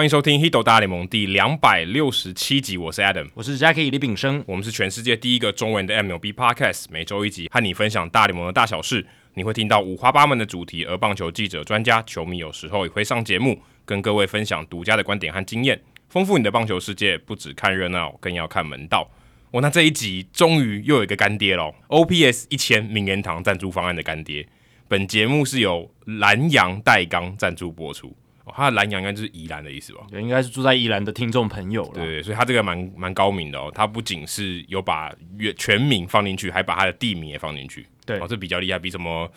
[0.00, 9.06] 欢迎收听《h i d o 大联盟》第两百六十七集，我是 Adam，我是 Jackie 李炳生，我们是全世界第一个中文的 MLB Podcast，每周一集，和你分享大联盟的大小事。
[9.34, 17.18] 你会听到五花八门的主题，而棒球记者、专家、球迷有时候也会上节目，跟各位分享独家的观点和经验，丰富你的棒球世界。
[17.18, 19.06] 不只看热闹，更要看门道。
[19.50, 24.48] 哦，那这一集终于又有一个干爹喽！OPS 一千名人堂赞助方案的干爹。
[24.88, 28.16] 本节目是由蓝洋代钢赞助播出。
[28.56, 30.00] 他的兰阳应该就是宜兰的意思吧？
[30.10, 31.94] 对，应该是住在宜兰的听众朋友了。
[31.94, 33.70] 对，所以他这个蛮蛮高明的哦。
[33.74, 35.14] 他不仅是有把
[35.56, 37.86] 全名放进去，还把他的地名也放进去。
[38.06, 39.30] 对，哦，这比较厉害，比什么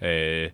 [0.00, 0.48] 呃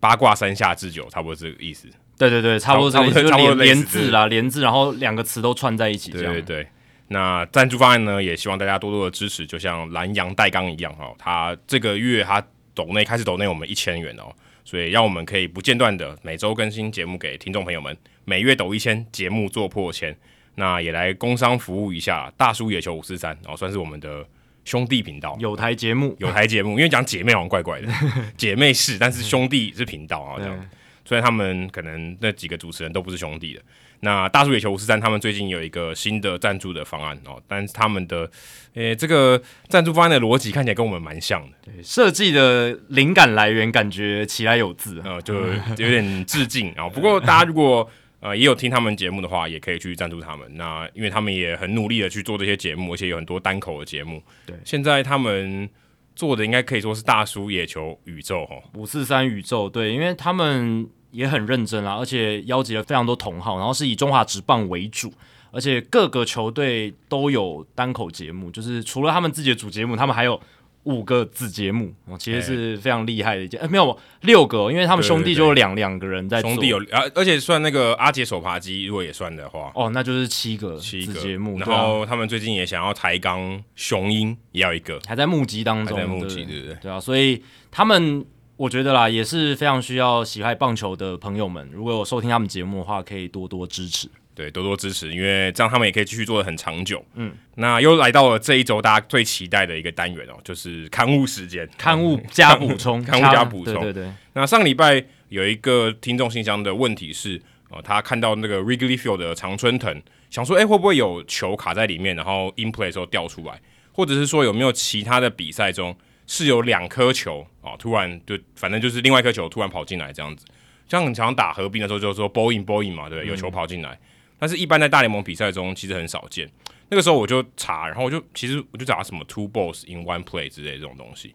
[0.00, 1.88] 八卦山下智久差不多这个意思。
[2.16, 6.10] 对对对，差不多这个意思，差不多连字啦，连字，然后两个词都串在一起。
[6.10, 6.66] 对对对。
[7.08, 11.10] 那赞助方案呢，也希望大家多多的支持，就像南阳代钢一样哈。
[11.18, 14.30] 他这个月他抖内开始抖内我们一千元哦。
[14.68, 20.14] 所以，让我们可以不间断的每周更新节目给听众朋友们，每月抖一千，节目做破千。
[20.56, 24.22] 那也来工商服务一下，大叔野球五四三，然后算是我们的
[24.66, 27.88] 兄弟频道，有台节目，有台节目，因为讲姐妹好像怪怪的，
[28.36, 30.70] 姐妹是，但是兄弟是频道啊，这样。
[31.06, 33.62] 虽然他们可能那几个主持人都不是兄弟的。
[34.00, 38.30] 那大叔野球五四三他们最近有一个新的赞助的方案哦，但是他们的
[38.74, 45.34] 诶、欸、这个赞助方案的逻辑看起来跟我们蛮像的，对，设计的灵感来源感觉其来有字，呃，就
[45.78, 46.88] 有点致敬啊。
[46.88, 47.90] 不过大家如果
[48.20, 50.48] 呃也有听他们节目的话，也可以去赞助他们。
[50.56, 54.22] 那因为他们也很努力的去做这些节目，而且有很多单口的节目。
[54.46, 55.68] 对，现在他们
[56.14, 60.88] 做的应该可以说是大叔野球宇宙哦，五四三宇宙，对，因为他们。
[61.10, 65.12] 也很认真啊，而且邀集了非常多同好，然后是以中华职棒为主，
[65.50, 70.40] 而且各个球队都有单口节目，就是除了他们自己的主节目，他们还有
[70.84, 73.58] 五个子节目，哦，其实是非常厉害的一件。
[73.60, 81.58] 欸欸、没有六个，因为他们兄弟就有两两个人在做，兄弟有，而而且算那个阿杰手扒鸡，如果也算的话，哦，那就是七个七个节目。
[81.58, 86.74] 然后他们最近也想要抬杠雄鹰也要一个，还在募集当中，还在募集，对不对？
[86.82, 88.24] 对啊，所以他们。
[88.58, 94.08] 我觉得啦，也是非常需要喜爱棒球的朋友们，如果有收听他们节目的话，可以多多支持。
[94.34, 97.04] 对，多多支持，因为这样他们也可以继续做的很长久。
[97.14, 103.74] 嗯，那又来到了这一周大家最期待的一个单元哦，就是刊物时间，刊物加补充，刊物加补充。
[103.74, 104.12] 对对对。
[104.32, 113.60] 那上个礼拜有一个听众信箱的问题是，呃，他看到那个 Wrigley Field 的常春藤，想说，哎，会不会有球卡在里面，然后 in play 的时候掉出来，
[113.92, 115.96] 或者是说有没有其他的比赛中？
[116.30, 120.46] 是有两颗球啊，突然就反正就是另外一颗球突然跑进来这样子，
[120.88, 123.30] 像很常常打合并的时候就是说 ball in ball in 嘛，对不对？
[123.30, 123.98] 有球跑进来，嗯、
[124.38, 126.48] 但是一般在大联盟比赛中其实很少见。
[126.88, 131.34] 那个时候我就查，然后我就其实我就找什么 two balls in one play 之类的这种东西，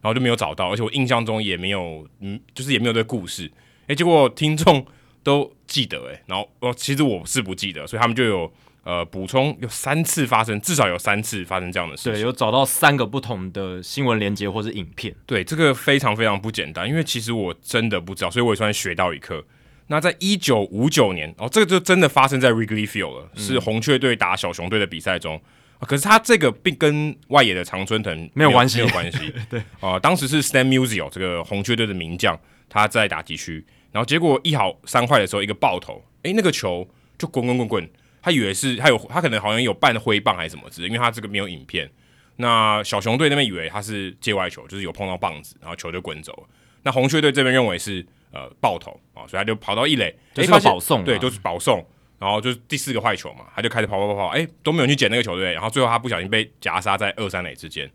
[0.00, 3.50] 然后就没有找到，而且我印象中也没有，嗯，就是也没有这个故事。
[3.86, 4.84] 诶，结果听众
[5.22, 8.52] 都记得诶，然后哦，其实我是不记得，所以他们就有。
[8.82, 12.12] 呃，补充有三次发生，至少有三次发生这样的事情。
[12.12, 15.14] 对，有找到三个不同的新闻连接或是影片。
[15.26, 19.44] 对，这个非常非常不简单，因为其实我真的不知道，所以我也算学到一课。
[19.88, 25.40] 那在一九五九年，哦，这个就真的发生在 Wrigley Field 了，嗯、是红雀队打小熊队的比赛中。
[25.78, 29.34] 啊、可是他这个并跟外野的常春藤没有关系，没有关系。
[29.50, 37.90] 对，啊、呃，当时是 Stan Musial 这个红雀队的名将，他在打击区，然后结果一好三坏的时候，一个爆头，诶，那个球就滚滚滚滚。
[38.22, 41.90] 他以为是，他有他可能好像有半挥棒还是什么之类，因为他这个没有影片。
[42.36, 46.48] 那小熊队那边以为他是界外球，就是有碰到棒子，然后球就滚走了。
[46.82, 51.86] 那红雀队这边认为是呃爆头啊，所以他就跑到一垒，就是保送，对，就是保送，
[52.18, 57.90] 然后就是第四个坏球嘛，他就开始跑跑跑跑，哎，都没有去捡那个球队，然后最后他不小心被夹杀在二三垒之间。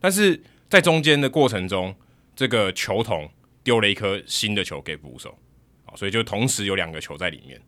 [0.00, 0.40] 但是
[0.70, 1.94] 在中间的过程中，
[2.34, 3.30] 这个球童
[3.62, 5.36] 丢了一颗新的球给捕手，
[5.84, 7.60] 啊，所以就同时有两个球在里面。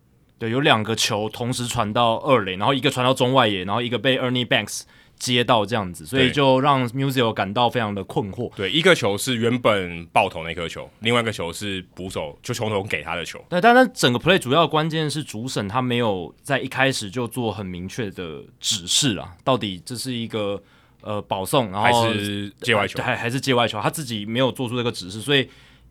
[0.43, 4.81] 对，有两个球同时传到二垒，然后一个传到中外野，然后一个被 Ernie Banks
[5.17, 8.53] 接到这样子，所以就让 Musial 感到非常的困惑。
[8.57, 13.41] 对，一个球是原本爆头那颗球，另外一个球是捕手就球童给他的球。
[13.49, 20.61] 对，但是整个 play 主要的关键是主审他没有在一开始就做很明确的指示啊，到底这是一个
[21.03, 25.49] 呃保送，然后还是界外球，还还是界外球，他自己没有做出这个指示，所以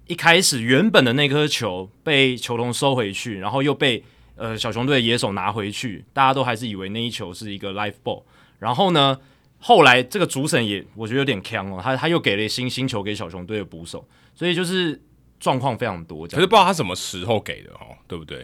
[0.08, 4.04] 一开始原本的那颗球被球童收回去，然后又被。
[4.42, 8.24] 呃，小熊队的野手拿回去，大家都还是以为那一球是一个 live ball。
[8.58, 9.16] 然后呢，
[9.60, 14.04] 后来这个主审也我觉得有点强哦，他他又给了新新球给小熊队的捕手，
[14.34, 15.00] 所以就是
[15.40, 16.26] 状况非常多。
[16.26, 18.44] 可是不知道他什么时候给的哦，对不对？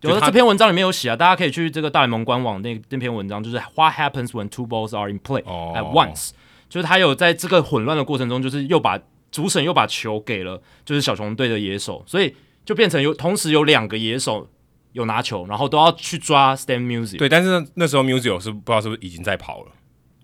[0.00, 6.34] 有的这篇文章里面有写啊，大家可以去这个大联盟官网那那篇文章，就是 What happens when two balls are in play at once？、哦、
[6.70, 8.98] 就是他有在这个混乱的过程中，就是又把
[9.30, 14.48] 主审又把球给了就是小熊队的野手，所以就变成有同时有两个野手。
[14.94, 17.18] 有拿球，然后都要去抓 Stan Musial。
[17.18, 19.72] 对，但是那，时候 Musial 是不知道是不是已经在跑了，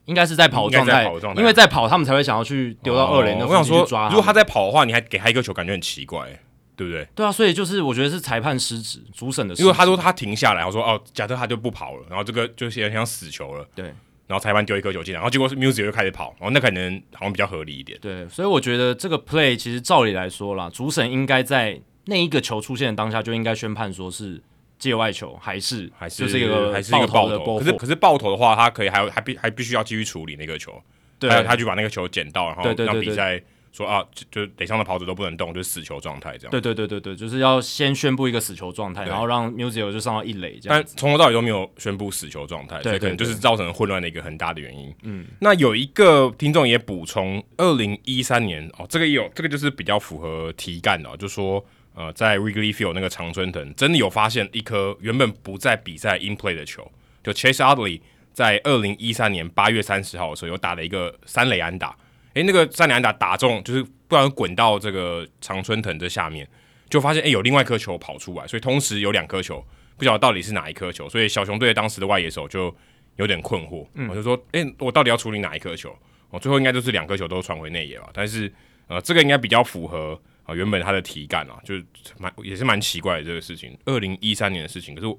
[0.06, 1.04] 应该是在跑状态，
[1.36, 3.48] 因为在跑，他们才会想要去丢到二垒那、哦。
[3.48, 6.26] 我想说，如果他在跑的话，你还给他一个球，感觉很奇怪，
[6.74, 7.06] 对不对？
[7.14, 9.62] 对啊，所以就是我觉得是裁判失职，主审的失职。
[9.62, 13.68] 因为他说他停下来，我说哦，假设他就不跑了，然后这个就有点像死球了。
[13.74, 13.92] 对。
[14.26, 17.98] 然后裁判丢一颗球进来，然后结果是 Musial 就开始跑，然后那可能好像比较合理一点。
[18.00, 24.40] 对，所以我觉得这个 play 其实照理来说啦，主审应该在那一个球出现的当下就应该宣判说是
[24.80, 27.60] 界外球，还是还是就是一个还是一个爆头。
[27.60, 30.82] 可是可是爆头的话，他可以还有还必还必须要继续处理那个球，
[31.20, 33.40] 对，他去把那个球捡到，然后让比赛。
[33.72, 36.50] 说啊，就就垒上的跑者都不能动，就是死球状态这样。
[36.50, 40.70] 对对对对对，就是要先宣布一个死球状态，然后让 Musial 就上到一垒这样。
[40.70, 44.92] 但从头到尾都没有宣布死球状态，所以可能就是造成混乱的一个很大的原因。
[45.04, 51.64] 嗯，那有一个听众也补充，二零一三年哦，这个也有这个就是比较符合题干的，哦，就说
[51.94, 56.90] 呃，在 Wrigley Field 那个常春藤真的有发现一颗原本不在比赛 in play 的球，
[57.22, 58.00] 就 Chase Utley
[58.32, 61.96] 在二零一三年八月三十号的时候有打了一个三垒安打。
[62.34, 66.48] 诶，那个三垒安打打中，就是不然滚到这个常春藤这下面，
[66.88, 69.64] 就发现诶有另外一颗球跑出来，所以同时有两颗球，
[69.96, 72.74] 不晓得到底是哪一颗球，所以小熊队当时的外野手就
[73.16, 75.94] 有点困惑，嗯、我就说，诶，我到底要处理哪一颗球？
[76.30, 78.50] 哦，最后应该就是两颗球都传回内野吧，但是
[78.86, 80.20] 呃，这个应该比较符合
[80.54, 81.84] 原本他的体感啊，就是
[82.18, 85.18] 蛮也是蛮奇怪的这个事情，二零一三年的事情，可是我，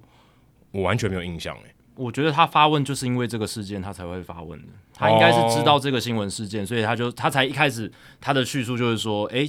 [0.71, 1.75] 我完全没有印象诶。
[1.95, 4.67] 我觉得他发问就是因为这个事件，他才会发问的。
[4.93, 9.39] 他应该是知道这个新闻事件，所以他就他才一开始他的叙述就是说，哎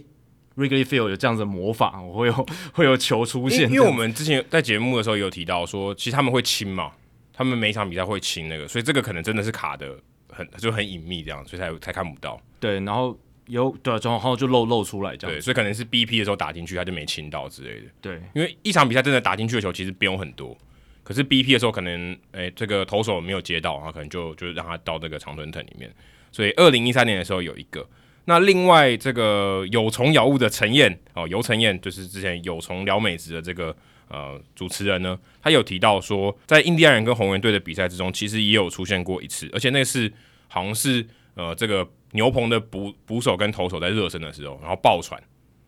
[0.56, 3.70] ，Wrigley Field 有这样子的魔法，我会有会有球出现。
[3.70, 6.92] 因为我们之前在节目的时候有提到说，其实他们会亲嘛，
[7.32, 9.96] 他们每一场比赛会亲那个，所以这个可能真的是卡的
[10.28, 12.40] 很就很隐秘这样，所以才才看不到。
[12.58, 13.16] 对，然后
[13.46, 15.36] 有对，然后就露露出来这样。
[15.36, 17.86] 对，所以可能是 BP 的时候打进去，他就没清到之类的。
[18.00, 20.56] 对，因为一场比赛真的打进去的球其实不用很多。
[21.02, 25.92] 可是 BP 的时候，可能诶、欸，这个投手没有接到，然后可能就就让他到这个长春藤里面。
[26.30, 27.86] 所以二零一三年的时候有一个。
[28.26, 40.10] 那另外这个有虫咬物的陈燕哦，尤陈燕就是之前有虫聊美子的这个呃主持人呢，他有提到说，在印第安人跟红人队的比赛之中，其实也有出现过一次，而且那是
[40.46, 41.04] 好像是
[41.34, 45.20] 呃这个牛棚的捕捕手跟投手在热身的时候，然后爆传，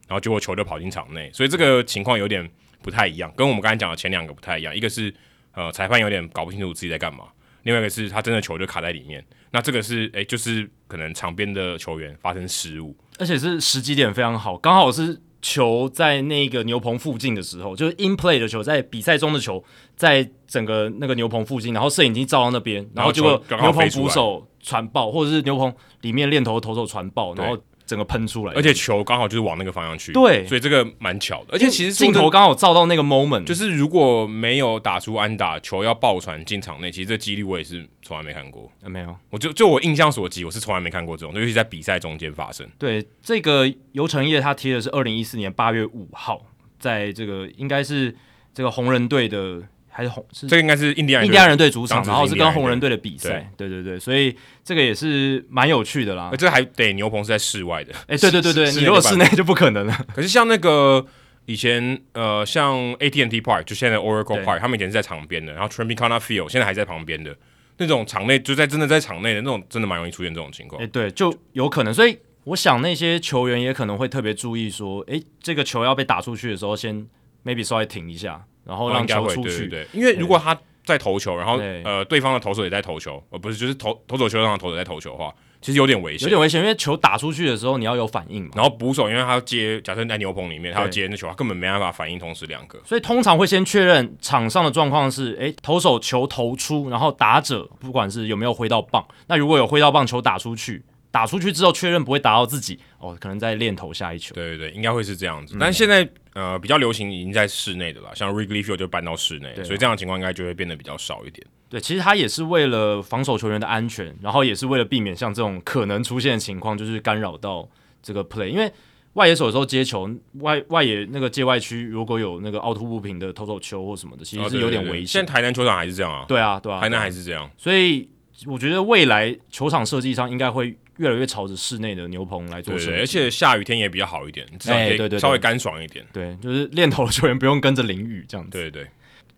[0.09, 2.51] 然后结果球就跑进场内，所以这个情况有点。
[2.85, 4.77] 不太一样，跟我们刚才讲的前两个不太一样。
[4.77, 5.11] 一个是
[5.55, 7.25] 呃裁判有点搞不清楚自己在干嘛，
[7.63, 9.25] 另外一个是他真的球就卡在里面。
[9.53, 19.65] 那这个是诶、欸，就是可能场边的球员发生失误，而且是时机点非常好，刚好是球在那个牛棚附近的时候，就是 in play 的球，在比赛中的球，
[19.97, 27.57] 在整个那个牛棚附近，然后摄影机照到那边，然后结果牛棚捕手传爆，或者是牛棚里面练头的投手传爆，然后。
[27.87, 31.49] 整个喷出来，而且球刚好就是往那个方向去，对，所以这个蛮巧的。
[31.53, 38.73] 而且其实镜头刚好照到那个 moment，就是如果没有打出安打，球要爆传进场内，其实这几率我也是从来没看过。
[38.87, 42.67] 没有，我就就我印象所及，我是从来没看过这种，尤其在比赛中间发生。
[42.79, 46.41] 对，这个尤成业他贴的是二零一四年八月五号，
[46.79, 48.17] 在这个应该是
[48.55, 49.63] 这个红人队的。
[49.97, 56.33] 还是红，是这个应该是印第安人，印第安人队主场，然后是跟红人队的比赛，对对对，所以这个也是蛮有趣的啦。
[56.37, 60.07] 这还得牛棚是在室外的，哎，对对对对，你如果室内就不可能了。
[60.13, 61.07] 可是像那个
[61.47, 67.37] 以前呃，像 AT&T Park，就现在 Oracle Park，他们以前是在场边的，然后 Tropicana Field 现在还在旁边的
[67.79, 70.83] 那种场内，就在真的在场内的那种，真的蛮容易出现这种情况。
[70.83, 71.95] 哎，对，就有可能。
[71.95, 77.07] 所以我想那些球员也可能会特别注意说，哎，这个球要被打出去的时候，先
[77.45, 78.45] maybe 稍微停一下。
[78.65, 88.51] 然后让球出去，对，对，对，因为如果他在投球，然后呃对方的投手也在投球，而不是就是投投手球上的投手在投球的话，其实有点危险，有点危险，因为球打出去的时候你要有反应嘛。
[88.55, 100.83] 然后捕手因为他要接，假设在牛棚里面，他要接那球，他根本没办法反应同时两个，所以通常会先确认场上的状况是，诶，投手球投出，然后打者不管是有没有挥到棒，那如果有挥到棒，球打出去。
[101.15, 104.35] 打出去之后确认不会打到自己哦，可能在练投下一球。
[104.35, 105.55] 对对对，应该会是这样子。
[105.55, 111.47] 嗯、但现在呃比较流行已经在室内的了，像 Wrigley Field 就搬到室内，啊，所以这样的情况应该就会变得比较少一点。
[111.69, 117.69] 对，其实他也是为了防守球员的安全，然后也是为了避免像这种可能出现的情况，就是干扰到
[118.03, 118.49] 这个 play。
[118.49, 118.69] 因为
[119.13, 124.91] 外野手有时候接球，外外野那个界外区如果有那个凹凸不平的投手球或什么的，其实是有点危险。
[124.91, 126.25] 哦、对对对，现在台南球场还是这样啊？
[126.27, 127.49] 对啊，对啊，台南还是这样。
[127.57, 128.09] 所以
[128.47, 130.77] 我觉得未来球场设计上应该会。
[130.99, 136.05] 越来越朝着室内的牛棚来做设计，而且下雨天也比较好一点，至少可以稍微干爽一点。
[136.13, 138.51] 对，就是练头的球员不用跟着淋雨这样子。
[138.53, 138.87] 对对。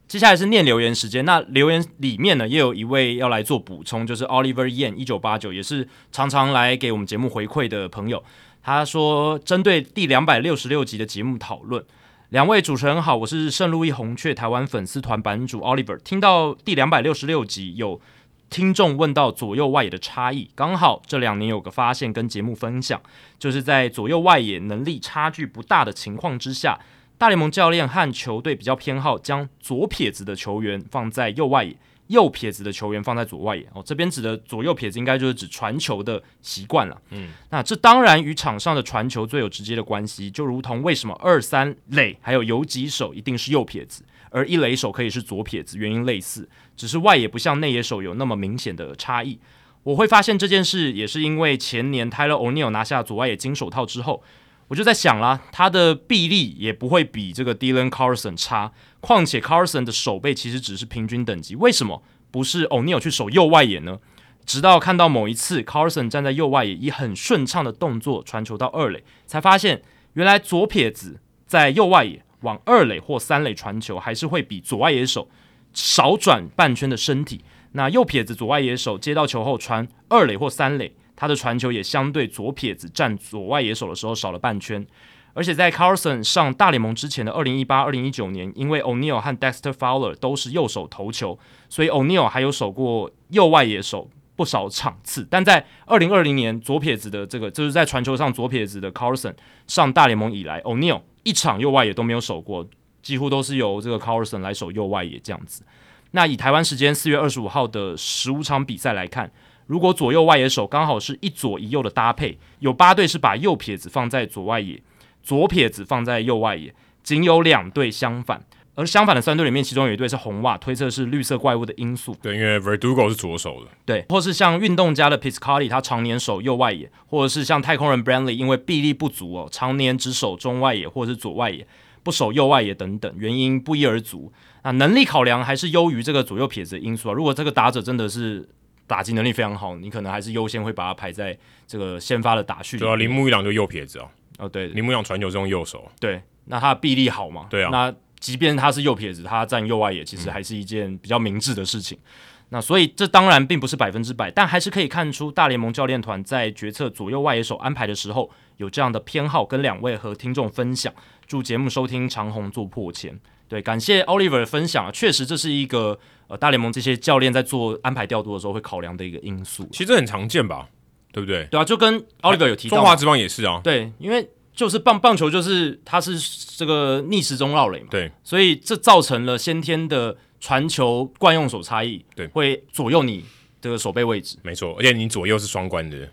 [0.08, 8.22] 接下来是念留言时间，那留言里面呢也有一位要来做补充，就是 Oliver Yan 一九八九，也是常常来给我们节目回馈的朋友。
[8.62, 11.84] 他说，针对第两百六十六集的节目讨论，
[12.28, 15.98] 两位主持人好，我是圣路易红雀台湾粉丝团版主 Oliver。
[15.98, 18.00] 听到第两百六十六集有
[18.48, 23.00] 听众问到左右外野的差异，刚好这两年有个发现跟节目分享，
[23.38, 26.78] 就是在左右外野能力差距不大的情况之下，
[27.18, 31.76] 大联盟教练和球队比较偏好将左撇子的球员放在右外野。
[32.08, 37.02] 右撇子的球员放在左外野哦，这边指的左右撇子应该就是指传球的习惯了。
[37.10, 49.38] 嗯，那这当然与场上的传球最有直接的关系，就如同为什么二三垒还有游击手一定是右撇子，而一垒手可以是左撇子，原因类似，只是外野不像内野手有那么明显的差异。
[49.82, 54.22] 我会发现这件事也是因为前年 Tyler O'Neill 拿下左外野金手套之后。
[54.68, 62.02] 我就在想啦，他的臂力也不会比这个 Dylan Carlson 差，况且 Carlson 的手背其实只是平均等级，为什么
[62.32, 64.00] 不是 O'Neill 去守右外野呢？
[64.44, 69.82] 直到看到某一次 Carlson 站在右外野，以很顺畅的动作传球到二垒，才发现
[70.14, 75.28] 原来左撇子在右外野往二垒或三垒传球，还是会比左外野手
[75.76, 77.44] 少转半圈的身体。
[77.72, 80.92] 那右撇子左外野手接到球后传二垒或三垒。
[81.18, 84.86] 他的传球也相对左撇子站左外野手的时候少了半圈，
[85.32, 91.38] 而且在 Carlson 上大联盟之前的二零一八、二零一九年，因为 O'Neill 和 Dexter Fowler 都是右手投球，
[91.70, 95.26] 所以 O'Neill 还有守过右外野手不少场次。
[95.30, 99.34] 但在二零二零年，左撇子的这个就是在传球上左撇子的 Carlson
[99.66, 102.68] 上大联盟以来，O'Neill 一场右外野都没有守过，
[103.06, 105.62] 几乎都是由这个 Carlson 来守右外野这样子。
[106.10, 109.30] 那以台湾时间四月二十五号的十五场比赛来看。
[109.66, 114.82] 如果左右外野手刚好是一左一右的搭配，有八队是把右撇子放在左外野，
[115.22, 118.44] 左撇子放在右外野，仅有两队相反。
[118.74, 122.14] 而相反的三队里面，其中有一队是红袜，推测是绿色怪物的因素。
[122.20, 123.70] 对，因为 Verdugo 是左手的。
[123.86, 131.66] 对，或是像运动家的 Piscotty，他常年守右外野，或者是像太空人 Brantley，因为臂力不足哦，常年只守中外野或者是左外野，
[132.06, 134.32] 不守右外野等等，原因不一而足。
[134.62, 137.12] 那能力考量还是优于这个左右撇子的因素啊。
[137.12, 138.48] 如果这个打者真的是。
[138.88, 141.36] 打击能力非常好，你可能还是优先会把它排在
[141.66, 142.78] 这个先发的打序。
[142.78, 144.08] 对啊，铃木一朗就右撇子哦。
[144.38, 145.90] 哦，对，铃木一朗传球是用右手。
[145.98, 147.48] 对，那他的臂力好嘛？
[147.50, 147.68] 对啊。
[147.72, 151.98] 那即便他是右撇子，他站右外野其实还是一件比较明智的事情。
[151.98, 160.94] 嗯、那所以这当然并不是百分之百，但还是可以看出大联盟教练团在决策左右外野手安排的时候有这样的偏好，跟两位和听众分享。
[161.26, 163.18] 祝节目收听长虹做破千。
[163.48, 169.68] 对，感谢 Oliver 的分享，确实这是一个呃大联盟这些教练在做安排调度的时候会考量的一个因素。
[169.70, 170.68] 其实这很常见吧，
[171.12, 171.46] 对不对？
[171.50, 173.60] 对啊，就跟 Oliver 有提到，中华职棒也是啊。
[173.62, 176.18] 对，因为就是棒棒球就是它是
[176.56, 183.24] 这个逆时钟绕垒嘛，对，所以这造成了先天的传球惯用手差异，对，会左右你
[183.60, 184.36] 这个守备位置。
[184.42, 186.08] 没错，而且你左右是双关的。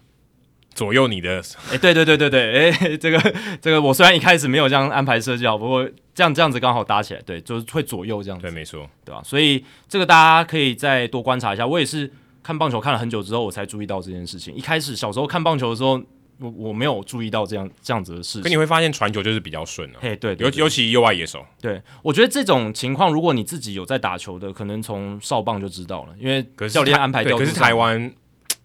[0.76, 3.20] 左右你的，哎，对对对对对，哎， 这个
[3.62, 9.22] 这个，我虽然一开始没有这样安排设计好，不过这样这样子刚好搭起来，对，就是会左右这样子，对，没错，对吧？
[9.24, 11.66] 所以这个大家可以再多观察一下。
[11.66, 12.12] 我也是
[12.42, 14.54] 看棒球看了很久之后，我才注意到这件事情。
[14.56, 16.02] 一开始小时候看棒球的时候，
[16.40, 18.42] 我我没有注意到这样这样子的事情。
[18.42, 27.38] 可你会发现传球就是比较顺啊，嘿，对，尤尤其右外野手，对，我觉得这种情况，如果你自己有在打球的，可能从少棒就知道了，因为教练安排掉。
[27.38, 28.12] 可是台湾。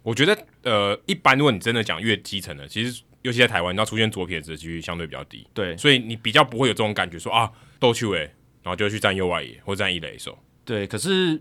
[0.09, 5.47] 我觉得，呃，一般如果你真的讲越基层的，其实尤其在台湾，你要出现左撇子的几率相对比较低。
[5.53, 8.21] 对，所以你比较不会有这种感觉说，啊，斗趣味，
[8.63, 10.39] 然后就去站右外野或站一垒手。
[10.65, 11.39] 对，可是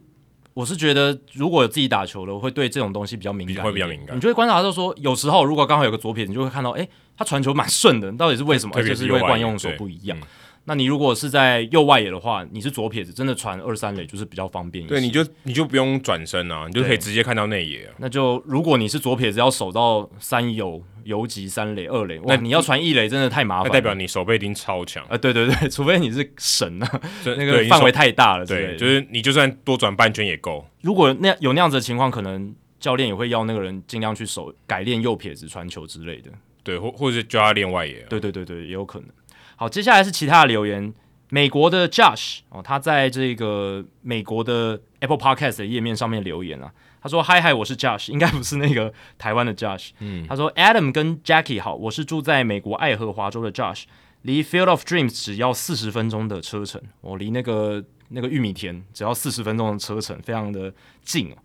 [0.53, 4.17] 我是觉得，如果有自己打球的，我会对这种东西比较敏感，会比较敏感。
[4.17, 8.73] 你就会观察到说，有时候如果刚好有个左撇子，你就会看到，哎，他传球蛮顺的，到底是为什么？
[8.75, 10.19] 而且是因为惯用手不一样。
[10.67, 14.93] 那你如果是在右外野的话，你是左撇子，真的传二三垒就是比较方便一些。
[14.93, 17.95] 对，你就你就不用转身啊，你就可以直接看到内野啊。
[17.99, 23.67] 那就如果你是左撇子，要守到三游游击三垒二垒，那你要传一垒真的太麻烦。
[23.67, 25.17] 那代表你守备一定超强啊！
[25.17, 28.45] 对对对， 除非你是神啊，那个范围太大了。
[28.45, 30.67] 对，就是你就算多转半圈也够。
[30.81, 36.29] 如果那有那样子的情况，可能教练也会要那个人尽量去守，改练右撇子传球之类的。
[36.61, 38.05] 对，或或者是叫他练外野。
[38.09, 39.07] 对对对对，也有可能。
[39.59, 40.93] 好，接下来是其他的留言。
[41.29, 46.71] 美国的 Josh 哦，他在这个美国的 Apple Podcast 的页面上面留言啊，
[47.01, 53.85] 他说：“嗨嗨，我是 Josh，应该不是那个台湾的 Josh。”嗯，他说：“Adam 跟 Jackie 好，我是住在美国爱荷华州的 Josh，
[54.21, 60.71] 离 Field of Dreams 只要四十分钟的车程，我离那个那个玉米田只要四十分钟的车程，非常的
[61.01, 61.35] 近哦。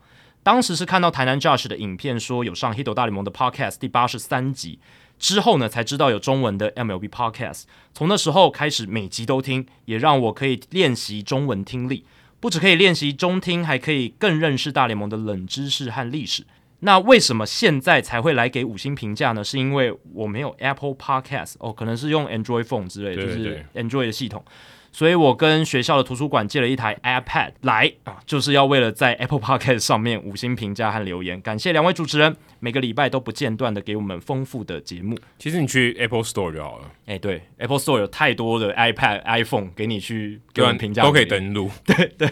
[0.44, 4.78] 当时是看到台南 Josh 的影片，说有上 Hito 大联盟的 Podcast 第八十三集。”
[5.22, 7.62] 之后呢，才知道有中文的 MLB Podcast。
[7.94, 12.04] 从那时候开始，每集都听，也让我可以练习中文听力。
[12.40, 16.44] 不只可以练习中听，还可以更认识大联盟的冷知识和历史。
[16.80, 19.44] 那为什么现在才会来给五星评价呢？
[19.44, 24.44] 是因为我没有 Apple Podcast 哦，可能是用 Android Phone 之类的，就是 Android 的系统。
[24.92, 31.40] 所以我跟学校的图书馆借了一台 iPad 来啊，就是要为了在 Apple Podcast 上面五星评价和留言。
[31.40, 35.18] 感谢两位主持人，每个礼拜都不间断的给我们丰富的节目。
[35.38, 36.90] 其实你去 Apple Store 就好了。
[37.06, 41.70] 哎、欸，对，Apple Store 有太多的 iPad、iPhone 给你去给我们评价，都可以登录。
[41.86, 42.30] 对对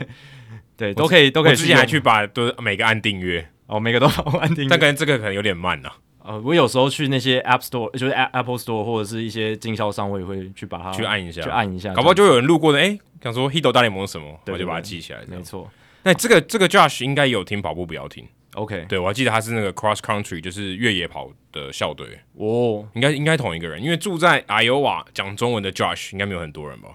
[0.77, 1.57] 对，都可以都可以。
[1.57, 5.97] 之前还去把都每个按订阅哦，每个都按订阅，但可能这个可能有点慢啊。
[6.23, 15.21] 呃，我有时候去那些 App Store，就是 Apple Store 或者是一些经销商，我也会去把它去按一下，去按一下，搞不好就有人路过的，哎、欸，想说 Hito 大联盟什么，我就把它记起来。
[15.27, 15.71] 没错，
[16.03, 22.19] 那这个这个 Josh 应该有听跑步不要停，OK，对我还记得他是那个 Cross Country，就是越野跑的校队。
[22.35, 26.91] 哦，应该应该同一个人，因为住在 Iowa 讲中文的 Josh 应该没有很多人吧，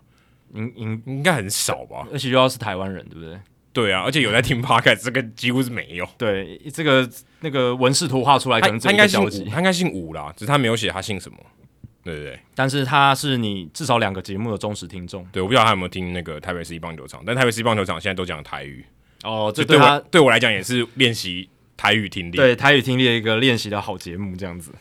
[0.54, 3.40] 应应应该很少吧，而且又要是台湾人，对不对？
[3.76, 6.08] 对啊，而且有在听 Podcast，这个几乎是没有。
[6.18, 7.08] 对，这个
[7.42, 11.38] 那个纹饰图画出来，可能他应该姓吴，他应该姓吴啦，只是他没有写他姓什么。
[12.02, 15.28] 对对对，但是他是你至少两个节目的忠实听众。
[15.32, 18.86] 对，我不知道他有没有听那个台北市一棒球场，但台北市一棒球场现在都讲台语。
[19.24, 22.38] 哦，这对他对我对我来讲也是练习台语听力。
[22.38, 24.72] 对，台语听力的一个练习的好节目，这样子。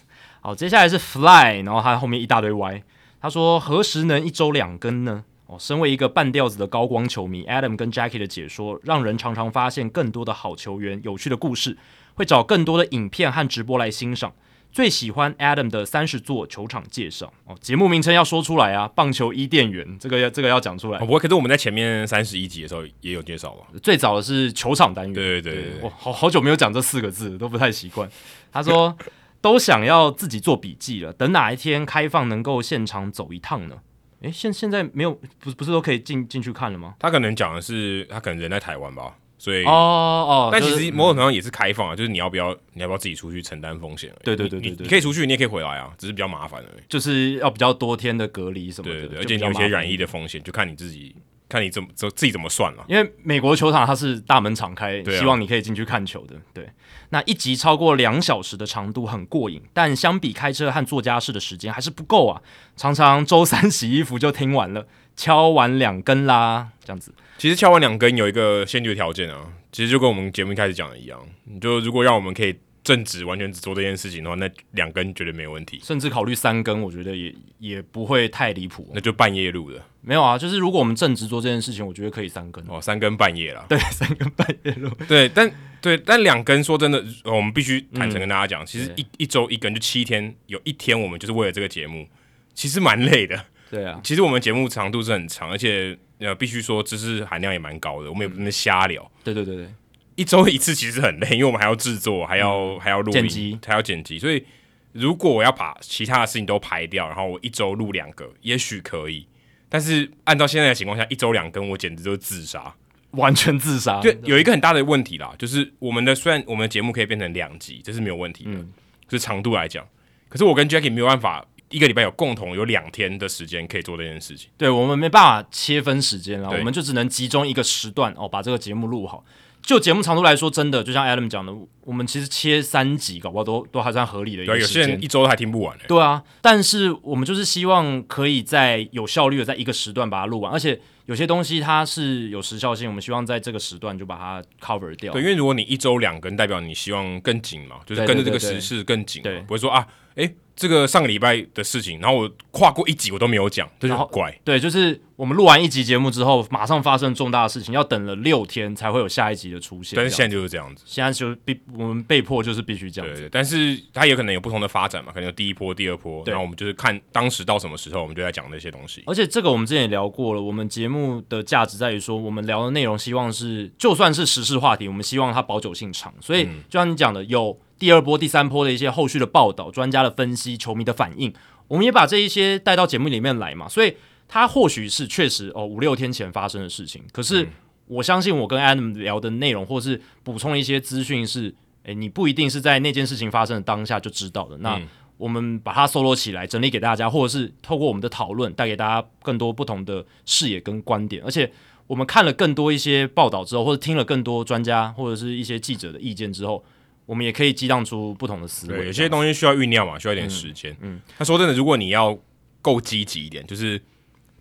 [0.41, 2.83] 好，接下来是 Fly，然后他后面一大堆 Y，
[3.21, 5.25] 他说何时能一周两更呢？
[5.47, 11.77] 哦，身为一个半吊子的高光球迷，Adam 跟 Jackie 的解说，让人常常发现更多的好球员、有趣的故事，
[12.15, 14.33] 会找更多的影片和直播来欣赏。
[14.73, 20.99] 最喜欢 Adam 的三十座球场介绍哦，节目名称要说出来啊，棒球伊甸园，这个要这个要讲出来。
[20.99, 25.15] 不过，可是我们在前面三十一集的时候也有介绍吧，最早的是球场单元。
[25.15, 28.11] 对对对，对，哇，好好久没有讲这四个字，都不太习惯。
[28.51, 28.97] 他说
[29.41, 33.77] 都想要自己做笔记了，等哪一天开放能够现场走一趟呢？
[34.25, 36.95] 诶，现现在没有，不不是都可以进进去看了吗？
[36.99, 44.11] 他可能讲的是他可能人在台湾吧，所以哦哦，但其实某种程度上也是开放啊，就是你要不要你要不要自己出去承担风险？
[44.25, 51.15] 对对对对，你可以出去，你也可以回来啊，只是比较麻烦而已，就是要比较多天的隔离什么的，对对对，而且你有些染疫的风险，就看你自己。
[51.55, 56.35] 看你怎么怎自己怎么算了，因为美国球场它是大门敞开，啊、希望你可以进去看球的。
[56.53, 56.69] 对，
[57.11, 62.43] 那一集超过两小时的长度很过瘾，但相比开车和做家事的时间还是不够啊。
[62.77, 67.15] 常常周三洗衣服就听完了，敲完两根啦，这样子。
[67.39, 71.21] 其实敲完两根有一个先决条件啊，其实就跟我们节目一开始讲的一样，
[71.61, 72.57] 就如果让我们可以。
[72.85, 78.89] 正职完全只做这件事情的话，那两根绝对没有问题，甚至考虑三根，我觉得也也不会太离谱。
[78.95, 92.07] 那就半夜录的，没有啊，就是如果我们正职做这件事情，我觉得可以三根哦，三更半夜了， 对，三更半夜录，对，但对，但两根说真的，我们必须坦诚跟大家讲，嗯、其实一一周一根就七天，有一天我们就是为了这个节目，
[92.53, 93.43] 其实蛮累的。
[93.71, 99.11] 对啊，其实我们节目长度是很长，而且呃，必须说知识含量也蛮高的，我们也不能瞎聊。
[99.25, 99.69] 对对对对。
[100.17, 104.19] 一周一次其实很累，因为我们还要制作，还要、嗯、还要录剪辑，还要剪辑。
[104.19, 104.45] 所以
[104.93, 109.27] 如果我要把其他的事情都排掉，然后我一周录两个，也许可以。
[109.69, 112.73] 但是按照现在的情况下，一周两更，我简直就是自杀，
[113.11, 114.01] 完全自杀。
[114.01, 118.73] 对，有一个很大的问题啦，就是我们的虽然我们的节目可以变成两集，这是没有问题的，嗯、
[119.09, 119.85] 就是长度来讲。
[120.29, 124.49] 可是我跟 Jackie 没有办法一个礼拜有共同有两天的时间可以做这件事情。
[124.57, 129.25] 对，我们没办法切分时间了，我们就只能集中一个时段哦，把这个节目录好。
[129.65, 134.53] 就节目长度来说，真的就像 Adam 讲的，我们其实切三集，搞不好都都还算合理的一个。
[134.53, 135.85] 对，有些人一周都还听不完嘞。
[135.89, 145.13] 对啊，但是我们就是希望可以在有效率的在一个时段把它录完，而且有些东西它是有时效性，我们希望在这个时段就把它 cover 掉。
[145.15, 150.37] 对，因为如果你一周两更，代表你希望更紧嘛，就是跟着这个时事更紧，对，不会说啊，诶。
[150.57, 154.33] 这个上个礼拜的事情，然后我跨过一集我都没有讲，这就很怪。
[154.45, 159.97] 对，就是我们录完一集节目之后，马上发生重大的事情，要等了六天才会有下一集的出现。
[159.97, 163.23] 但是现在就是这样子，现在就必我们被迫就是必须这样子。
[163.23, 169.03] 对，对，但是它也可能有不同的发展嘛，可能有第一波、第二波，然后我们就是看当时到什么时候，我们就在讲那些东西。
[169.07, 176.15] 而且这个我们之前也聊过了，我们节目的价值在于说，我们聊的内容希望是就算是时事话题，我们希望它保久性长。
[176.21, 177.59] 所以就像你讲的，有。
[177.79, 181.33] 第二波、第三波的一些后续的报道、专家的分析、球迷的反应，
[181.69, 183.69] 我们也把这一些带到节目里面来嘛。
[183.69, 183.95] 所以，
[184.29, 187.03] 它或许是确实哦，五六天前发生的事情。
[187.13, 187.49] 可是，
[187.87, 194.57] 我相信我跟 Adam 聊的内容，或是补充一些资讯，是诶，你不一定是在那件事情发生的当下就知道的。
[194.59, 194.81] 那
[195.19, 201.23] 我们把它搜罗起来，整理给大家，或者是透过我们的讨论，带给大家更多不同的视野跟观点。
[201.25, 201.53] 而且，
[201.87, 206.65] 我们看了更多一些报道之后，或者听了更多专家或者是一些记者的意见之后。
[207.07, 210.77] 我们也可以激荡出不同的思维，有些东西需要酝酿嘛，需要一点时间。
[210.81, 212.19] 嗯，他、嗯、说真的，如果你要
[212.63, 213.81] 够积极一点，就是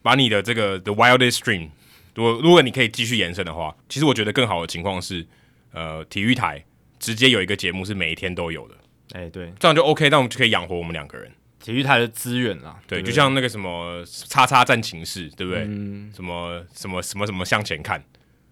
[0.01, 1.69] 把你的这个 The Wildest Dream，
[2.15, 5.25] 如果如果你可以继续延伸的话，其实我觉得更好的情况是，
[5.71, 6.63] 呃，体育台
[6.99, 8.75] 直接有一个节目是每一天都有的。
[9.11, 11.31] 哎、欸，对，这样就 OK，那我们就可以养活我们两个人。
[11.59, 15.63] 体育台的资源啦，对，对对就像那个什么叉叉战情室，对不对？
[15.65, 18.03] 嗯、什么什么什么什么向前看，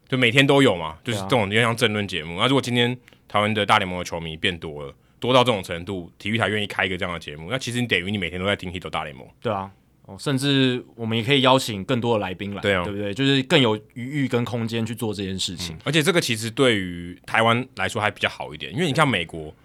[0.07, 2.35] 就每天都有嘛，就是这种就像政论节目。
[2.37, 2.97] 那、啊、如果今天
[3.31, 9.25] 台湾的大联盟的球迷变多了，多到这种程度，体育台愿意开一个这样的节目，那其实你等于你每天都在听 Hito 大联盟。
[9.41, 9.71] 对啊，
[10.03, 13.13] 哦，甚至我们也可以邀请更多的来宾来，对啊，对不对？
[13.13, 15.73] 就是更有余裕跟空间去做这件事情。
[15.77, 19.55] 嗯、而且这个其实对于台湾来说还比较好一点，因为你看美国，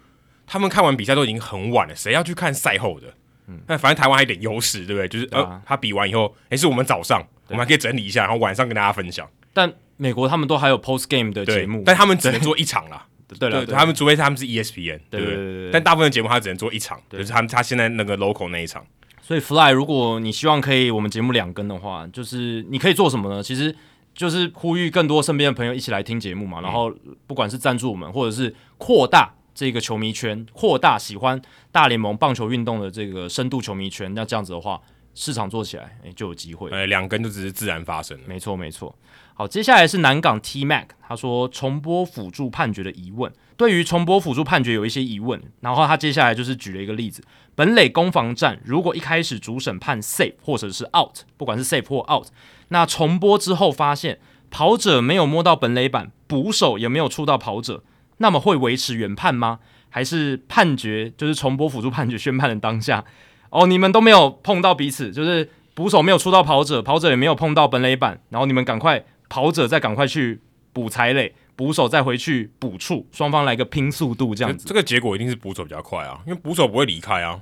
[0.47, 3.13] 他们看完比赛都已经很晚了，谁要去看赛后的？
[3.49, 5.09] 嗯，那反正台湾还有点优势，对不对？
[5.09, 9.29] 就是、啊、呃，他比完以后，诶，是我们早上，我们还可以整理一下，然后晚上跟大家分享。
[9.53, 13.07] 但美国他们都还有 post game 的节目，但他们只能做一场啦。
[13.39, 18.85] 对了，他们除非他们是 ESPN，对不对，对，对，但大部分节目他只能做一场，就是他们他现在那个 local 那一场。
[19.21, 23.43] 所以 Fly，如果你希望可以我们节目两更的话，就是你可以做什么呢？
[23.43, 23.75] 其实
[24.15, 26.61] 就是呼吁更多身边的朋友一起来听节目嘛。
[26.61, 26.95] 然后
[27.27, 29.33] 不管是赞助我们，或者是扩大。
[29.59, 31.41] 这个球迷圈扩大，喜欢
[31.73, 34.79] 大联盟棒球运动的这个深度球迷圈，那这样子的话，
[35.15, 36.69] 市场做起来，诶就有机会。
[36.69, 38.19] 诶，两根就只是自然发生。
[38.27, 38.95] 没错，没错。
[39.39, 45.39] 好，接下来是南港 T Mac，他说重播辅助判决的疑问，对于重播辅助判决有一些疑问。
[45.61, 47.23] 然后他接下来就是举了一个例子：
[47.55, 52.29] 本垒攻防战，如果一开始主审判 safe 或者是 out，不管是 safe 或 out，
[52.69, 54.19] 那重播之后发现
[54.51, 57.83] 跑者没有摸到本垒板，捕手也没有触到跑者。
[58.17, 59.59] 那么会维持原判吗？
[59.91, 63.05] 还是判决就是重播辅助判决宣判的当下？
[63.51, 70.41] 哦，你们都没有碰到彼此，就是捕手没有触到跑者，跑者也没有碰到本垒板，然后你们赶快跑者再赶快去
[70.73, 74.67] 补踩垒，捕手再回去补触，双方来个拼速度这样子。
[74.67, 77.41] 这个结果一定是捕手比较快啊，因为捕手不会离开啊，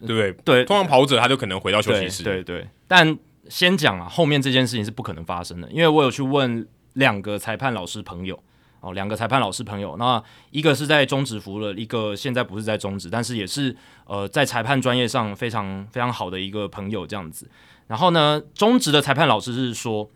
[0.00, 0.32] 对不对？
[0.44, 2.22] 对，通常跑者他就可能回到休息室。
[2.22, 8.42] 对对，对，但先讲啊，后面这件事情是不可能发生的，因为我有去问两个裁判老师朋友。
[8.80, 17.50] 哦，两个裁判老师朋友，那一个是在中职服了，一个现在不是在中职，但是也是呃在裁判专业上非常非常好的一个朋友这样子。
[17.88, 20.08] 然后呢，中职的裁判老师是说，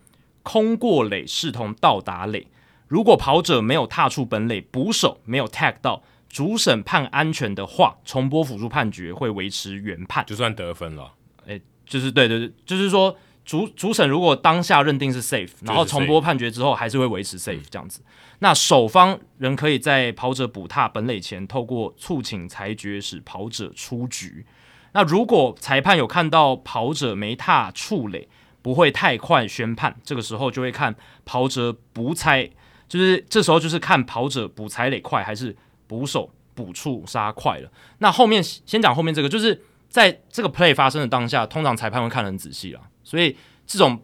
[0.50, 2.48] 空过垒视同到达垒，
[2.88, 11.12] 如果跑者没有踏出本垒，捕手没有 tag 到，主审判安全的话，重播辅助判决会维持原判，就算得分了。
[11.46, 13.16] 诶，就是对对对，就是说。
[13.42, 18.00] 主主审如果当下认定是 safe，然后重播判决之后还是会维持 safe 这样子。
[18.40, 24.44] 那守方仍可以在跑者补踏本垒前，透过促请裁决使跑者出局。
[24.92, 28.28] 那如果裁判有看到跑者没踏触垒，
[28.62, 30.94] 不会太快宣判，这个时候就会看
[31.24, 32.48] 跑者补踩，
[32.88, 37.70] 就是这时候就是看跑者补踩垒快还是捕手补触杀快了。
[37.98, 42.80] 那后面先讲后面这个，就是在这个 play 发生的当下，通常裁判会看得很仔细了。
[43.02, 44.00] 所以这种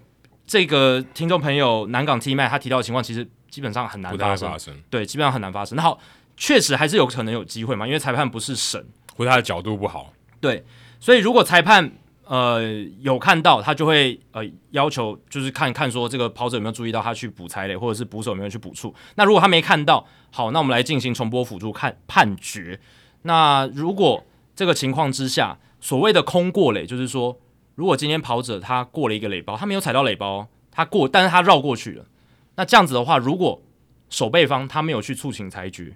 [0.47, 4.51] 这个听众朋友南港 T 麦他提到的情况，其实基本上很难发生。
[4.51, 5.77] 发生对，基本上很难发生。
[5.77, 5.99] 那好，
[6.37, 10.13] 确实还是有可能有机会嘛，因为裁判不是神，或者他的角度不好。
[10.41, 10.65] 对，
[10.99, 11.93] 所以如果裁判
[12.27, 12.63] 呃
[13.01, 18.95] 有看到，他就会呃要求就是看看说这个跑者有没有注意到他去补踩垒，或者是捕手有没有去补触。
[19.15, 22.79] 那如果他没看到，好，那我们来进行重播辅助看判决。
[23.23, 27.41] 那如果这个情况之下，所谓的空过垒，就是说。
[27.77, 32.07] 如果今天跑者他过了一个垒包，他没有踩到垒包，他过，但是他绕过去了。
[32.55, 33.61] 那这样子的话，如果
[34.09, 35.95] 守备方他没有去促请裁决，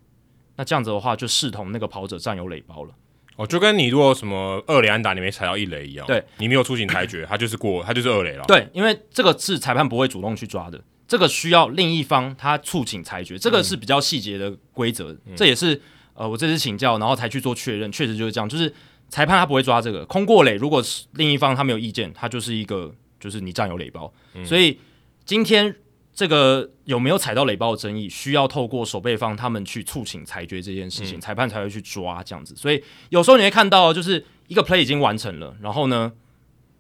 [0.57, 2.93] 那这样子的话就视同那个跑者占有垒包了。
[3.41, 8.45] 哦，就跟你如果什么二垒安打你没踩到一垒一样，对，你没有出警裁决，他就是过，他就是二垒了。
[8.47, 15.81] 对，因为这个是裁判不会主动去抓的，这个需要另一方他促请裁决，这个是比较细节的规则，嗯、这也是
[16.13, 18.73] 呃我这次请教，然后才去做确认，确实就是这样，就是。
[19.13, 24.15] 裁判他不会抓这个空过垒，如果是另一方他没有意见，他就是一个就是你占有垒包。
[24.35, 24.79] 嗯、所以
[25.25, 25.75] 今天
[26.13, 32.55] 这个有没有踩到雷包的争议，需要透过守备方他们去促请裁决这件事情，嗯、裁判才会去抓这样子。
[32.57, 36.13] 所以有时候你会看到，就是一个 play 已经完成了，然后呢，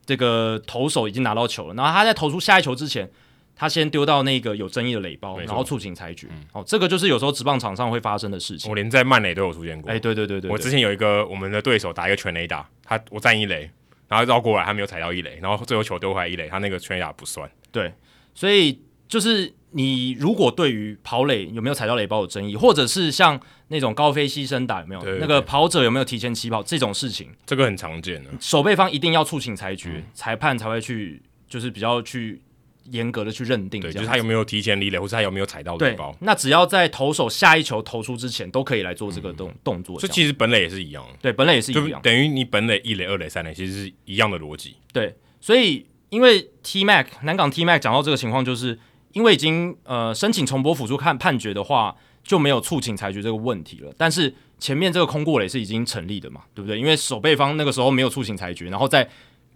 [0.05, 3.11] 这个投手已经拿到球了，然后他在投出下一球之前。
[3.57, 6.27] 他先丢到那个有争议的雷包，然后促请裁决。
[6.31, 8.71] 嗯、哦，这个就是有时候职棒场上会发生的事情。
[8.71, 9.91] 我连在曼雷都有出现过。
[9.91, 13.71] 哎、欸，对对对对，对，我之前有一个我们的对手打一个全雷打，他我站一雷，
[14.09, 17.51] 然后绕过来，他没有踩到一雷，然后最后球丢回来一雷，他那个全垒打不算。
[17.71, 17.93] 对，
[18.33, 28.31] 所以就是你如果对于跑垒有没有踩到垒包有争议，或者是像那种高飞牺牲打有没有那个跑者有没有提前起跑这种事情，这个很常见的。
[28.41, 32.41] 守备方一定要促请裁决，嗯、裁判才会去，就是比较去。
[32.85, 36.17] 严格的去认定，对，就是他有没有提前离垒，或者他有没有踩到垒包。
[36.21, 40.01] 那只要在投手下一球投出之前，都可以来做这个动动作。
[40.01, 44.75] 所以其实本垒也是一样，对，本垒也是一样，等于你本垒一垒、二垒、三垒，其实是一样的逻辑。
[44.93, 48.77] 对，所以因为 T Mac 南港 T Mac 讲到这个情况，就是
[49.13, 53.93] 因为已经呃申请重播辅助看判决的话，就没有促请裁决这个问题了。
[53.97, 56.79] 但是前面这个空过垒是已经成立的嘛，对不对？
[56.79, 59.09] 因为守备方那个时候没有促请裁决，然后再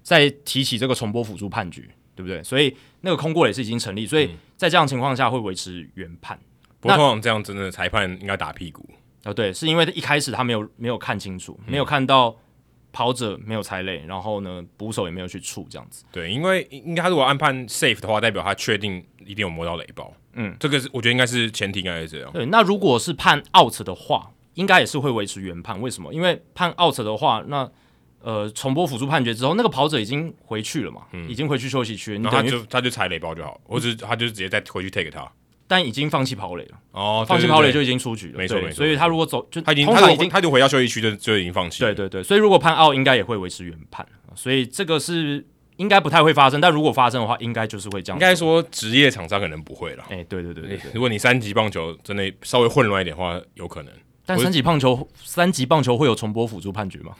[0.03, 1.83] 再提起这个重播辅助判决，
[2.15, 2.43] 对不对？
[2.43, 6.39] 所以那个空过垒是已经成立，所以在这样情况下会维持原判。
[6.81, 8.89] 不过通常这样真的裁判应该打屁股。
[9.23, 12.37] 啊，对，是因为一开始他没有没有看清楚，没有看到
[12.95, 16.05] 跑者没有踩垒，然后呢，捕手也没有去触这样子。
[16.13, 20.11] 对，因为应该他如果按判 safe 的话，代表他确定一定有摸到雷包。
[20.35, 22.31] 嗯，这个是我觉得应该是前提，应该是这样。
[22.33, 25.81] 对，那如果是判 out 的话，应该也是会维持原判。
[25.81, 26.15] 为什么？
[26.15, 27.69] 因为判 out 的话，那
[28.21, 35.29] 呃重播辅助判决之后，那个跑者已经回去了嘛，嗯、已经回去休息区，那他就他就踩雷包就好，或者他就直接再回去 take 他。
[35.67, 38.73] 但已经放弃跑垒了哦，放弃跑垒就已经出局了，没错没错。
[38.75, 41.81] 所以他如果走，就他已经通常已经他就回到休息区就就已经放弃。
[41.81, 44.07] 对对对，所以如果判 out，应该也会维持原判。
[44.35, 45.45] 所以这个是
[45.77, 48.17] 应该不太会发生，但如果发生的话，应该就是会这样。
[48.17, 50.05] 应该说职业厂商可能不会了。
[50.11, 53.93] 哎，对对对对，如果你三级棒球真的稍微混乱一点的话，有可能。
[54.27, 57.13] 但三级棒球三级棒球会有重播辅助判决吗？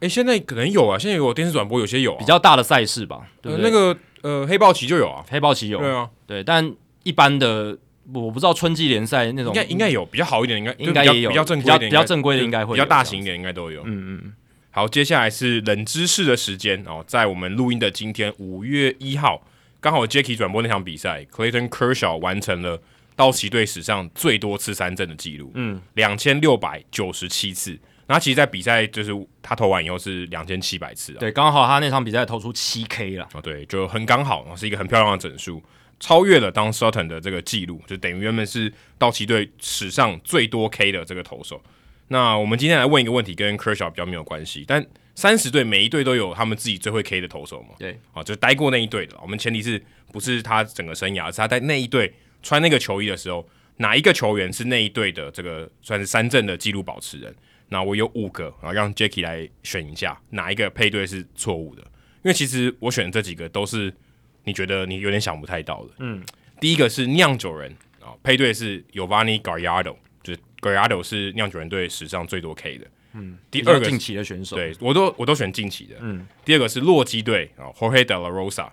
[0.00, 3.28] 哎，现在可能有啊，现在有电视转播，有些有比较大的赛事吧。
[3.42, 5.78] 对，那个呃黑豹旗就有啊，黑豹旗有。
[5.78, 6.72] 对啊，对，但
[7.10, 7.78] 一般的。
[8.12, 13.82] 我不知道春季联赛那种应该应该有比较好一点，应该应该也有比较正规比较正规的应该会比较大型一点应该都有。
[13.84, 14.32] 嗯嗯。
[14.72, 19.46] 好，接下来是冷知识的时间哦，在我们录音的今天五月一号，
[19.78, 22.82] 刚好 Jacky 转播那场比赛，Clayton Kershaw 完成了
[23.14, 27.78] 道奇队史上最多次三振的记录，嗯，两千六百九十七次。
[28.08, 35.62] 那其实，在比赛就是他投完以后是两千七百次，对，刚好他那场比赛投出七 K 了，哦，对，就很刚好，是一个很漂亮的整数。
[36.00, 41.62] 超越了 Don Sutton 的这个记录，就等于原本是道奇队史上最多 K 的这个投手。
[42.08, 44.84] 那我们今天来问一个问题，跟 Kershaw 比较没有关系，但
[45.14, 47.74] 三十队每一队都有他们自己最会 K 的投手嘛？
[47.78, 49.14] 对，啊，就待过那一队的。
[49.20, 57.32] 我们前提是不是他整个生涯，是他在那一队穿那个球衣的时候，哪一个球员是那一队的这个算是三振的记录保持人？
[57.68, 63.94] 那我有五个啊，让 Jacky 来选一下哪一个配对是错误的，因为其实我选的这几个都是。
[64.44, 66.22] 你觉得你有点想不太到的，嗯，
[66.58, 78.70] 第一个是酿酒人啊，配对是 Yovani Gallardo，就是 Gallardo 是酿酒人队史上最多 K 的，嗯，第二个近期的选手，对我都我都选近期的，嗯，第二个是洛基队啊，Jorge De La Rosa，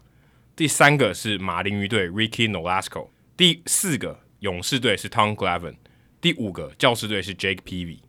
[0.56, 5.76] 第三个是马林鱼队 Ricky Nolasco，第四个勇士队是 Tom Glavine，
[6.22, 8.00] 第五个教士队是 Jake Peavy，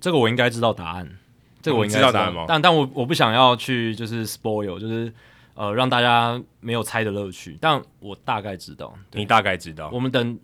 [0.00, 1.18] 这个我应该知道答案，
[1.60, 2.44] 这个我应该知道答案吗？
[2.46, 5.12] 但但我我不想要去就是 spoil，就是。
[5.54, 10.38] 呃，让大家没有猜的乐趣，但我大概知道，你大概知道，我们等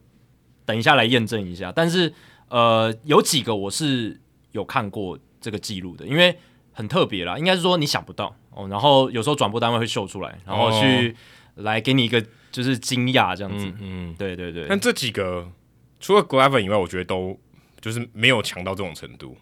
[0.65, 1.73] 等一下来验证一下。
[1.73, 2.13] 但是，
[2.49, 4.21] 呃，有几个我是
[4.53, 6.37] 有看过这个记录的，因为
[6.73, 8.69] 很特别啦，应该是说你想不到哦。
[8.69, 11.17] 然后有时候转播单位会秀出来，然后去
[11.55, 13.67] 来给你一个就是惊讶这样子。
[13.67, 14.67] 嗯，嗯，对对对。
[14.69, 15.51] 但这几个
[16.01, 17.39] 除了 Glavine 以外，我觉得都
[17.81, 19.37] 就是没有强到这种程度。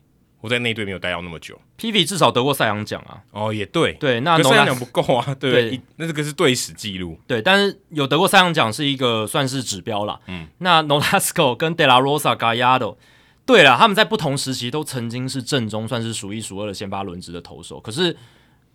[0.45, 3.17] 我在那队没有待到那么久，Peavy 至少得过赛扬奖啊。
[3.31, 5.35] 哦，也对，对，那赛扬奖不够啊。
[5.41, 7.19] 对，对那这个是队史记录。
[7.27, 10.21] 对，但是有得过赛扬奖是一个算是指标啦。
[10.27, 12.99] 嗯，那 Nolasco 跟 De La Rosa Gallardo，
[13.47, 17.81] 对了，他们在不同时期都曾经是正中算是数一数二的先发轮值的投手。
[17.81, 18.15] 可是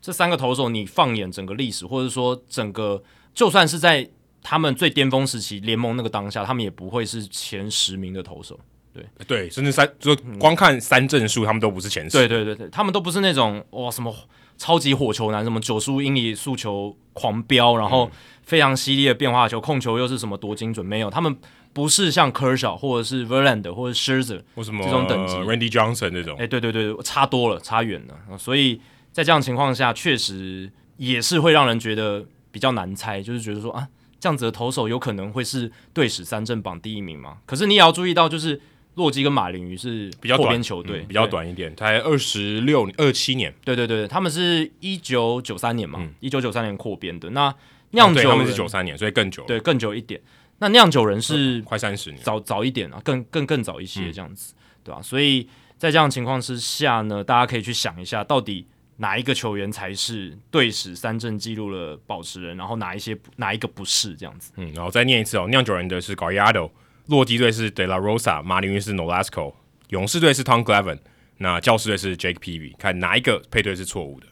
[0.02, 3.04] 这三个投手，你放眼整个历史，或者说整个，
[3.36, 4.10] 就算是在
[4.42, 8.60] 他们最巅峰时期联盟那个当下，他们也不会是前十名的投手。
[8.94, 12.18] 对对，甚至三就光看三振数，他们都不是前十。
[12.18, 14.14] 对对对对，他们都不是那种哇什么
[14.58, 18.10] 超级火球男，什么九十五英里速球狂飙，然后
[18.44, 20.86] 非常犀利的变化球，控球又是什么多精准？
[20.86, 21.34] 没有，他们
[21.72, 26.36] 不是像 Kershaw 或者是 Verlander 或者 Scherzer 或什么这种等级，Randy Johnson 这种。
[26.40, 28.38] 哎，对对对，差多了，差远了。
[28.38, 33.88] 所以在这样情况下，确实也是会让人觉得比较难猜，就是觉得说啊，
[34.20, 37.38] 这样子的投手有可能会是队史三振榜第一名吗？
[37.46, 38.60] 可是你也要注意到，就是。
[39.00, 43.54] 洛基跟马林鱼是比较短球队，比较短一点，才二十六二七年。
[43.64, 47.30] 对对对，他们是一九九三年嘛，一九九三年扩编的。
[47.30, 47.56] 那
[47.92, 50.20] 酿酒他们是九三年，所以更久，对，更久一点。
[50.58, 55.02] 那酿酒人是快三十年，早早一点啊，更更更早一些这样子，嗯、对吧、啊？
[55.02, 64.52] 所以在这样情况之下呢，大家可以去想一下，到底哪一个球员才是队史三振记录的保持人，然后哪一些哪一个不是这样子？
[64.58, 66.70] 嗯，然后再念一次哦，酿酒人的是 Gallardo。
[67.10, 69.56] 洛基队是 De La Rosa，马林鱼是 Nolasco，
[69.88, 71.00] 勇士队是 Tom Glavine，
[71.38, 74.28] 那教士队是 Jake Peavy，看哪一个配对是错误的。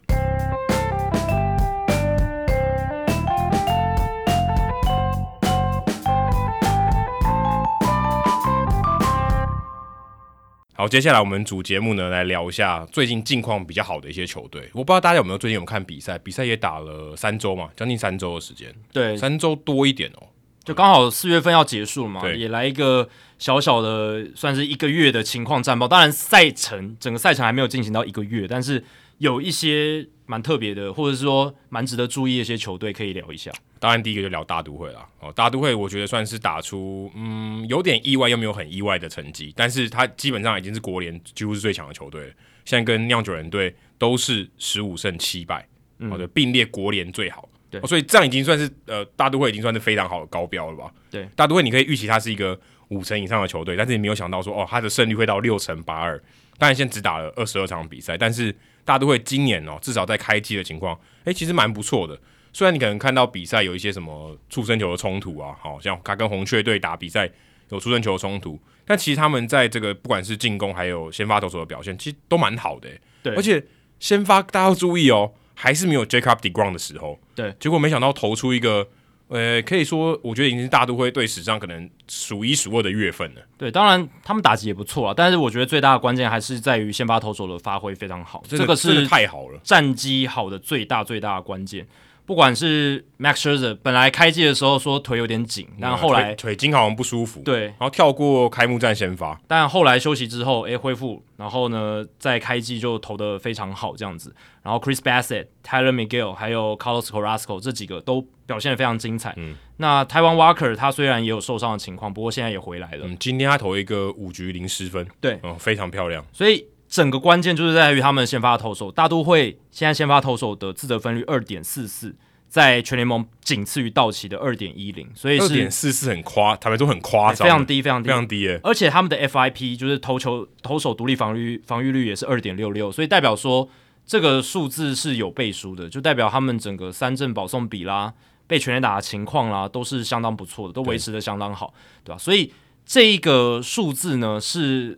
[10.75, 14.69] 好，接下来我们主节目呢，来聊一下最近近况比较好的一些球队。
[14.73, 20.27] 我不知道大家有没有最近有看比赛，比赛也打了三周嘛，将近三周的时间，对，三周多一点哦。
[20.67, 23.07] 就刚好四月份要结束了嘛，也来一个
[23.39, 25.87] 小小的算是一个月的情况战报。
[25.87, 28.83] 当然赛程整个赛程还没有进行到一个月，但是
[29.19, 33.49] 有一些蛮特别的，或者是说蛮值得注意的一些球队可以聊一下。
[33.79, 35.07] 当然第一个就聊大都会啦。
[35.21, 42.33] 哦，大都会我觉得算是打出嗯有点意外又没有很意外的成绩，但是他基本上已经是国联几乎是最强的球队了，
[42.65, 45.65] 现在跟酿酒人队都是十五胜七败，
[46.09, 47.47] 好的、嗯、并列国联最好。
[47.69, 50.91] 对、哦，所以这样已经算是呃大都会已经算是非常好的高标了吧？
[51.11, 52.57] 对，大都会你可以预期它是一个
[52.89, 56.17] 五成以上的球队，但是你没有想到说哦，它的胜率会到六成八二。
[56.57, 62.19] 当然现在只打了二十二场比赛，但是大都会今年哦，至少在开季的情况，诶、欸，其实蛮不错的。
[62.53, 67.29] 虽然你可能看到比赛有一些什么触身球的冲突啊，好像他跟红雀队打比赛
[67.69, 73.01] 有触身球的冲突，但其实他们在这个不管是进攻还有先发投手的表现，其实都蛮好的、欸。
[73.21, 73.63] 对，而且
[73.99, 75.33] 先发大家要注意哦。
[75.59, 78.87] 还是没有 Jacob deGrom 的时候，对，结果没想到投出一个，
[79.27, 83.41] 呃，可以说我觉得已经是大都会队史上可能数一数二的月份了。
[83.59, 91.85] 对，当然他们打击也不错啊，但是我觉得最大的关键还是在于先发投手的发挥非常好，的这个是太好了，战绩好的最大最大的关键。
[92.27, 104.35] 不管是 Max Scherzer 本来开季的时候说腿有点紧，但后来腿筋好像不舒服，对，然后跳过开幕战先发，但后来休息之后，诶恢复，然后呢，在开季就投的非常好这样子。
[104.61, 109.33] 然后 Chris Bassett、Tyler Megill 还有 Carlos Carrasco 这几个都表现的非常精彩。
[109.37, 113.07] 嗯，那 Taijuan Walker 他虽然也有受伤的情况，不过现在也回来了。
[113.07, 116.25] 嗯，今天他投一个五局零失分，对，嗯，非常漂亮。
[116.33, 122.15] 所以整个关键就是在于他们先发投手，大都会现在先发投手的自责分率二点四四。
[122.49, 128.57] 在全联盟仅次于道奇的二点一零，所以二点四四很夸，坦白说很夸张，非常低，非常低，非常低耶。
[128.63, 133.67] 而且他们的 FIP 就是投球投手独立防御防御率也是二点六六，所以代表说
[134.05, 138.13] 这个数字是有背书的，就代表他们整个三振保送比啦、
[138.47, 141.73] 被全垒打的情况啦，都是相当不错的，都维持的相当好，
[142.05, 142.17] 对吧？
[142.17, 142.53] 对所以
[142.85, 144.97] 这一个数字呢是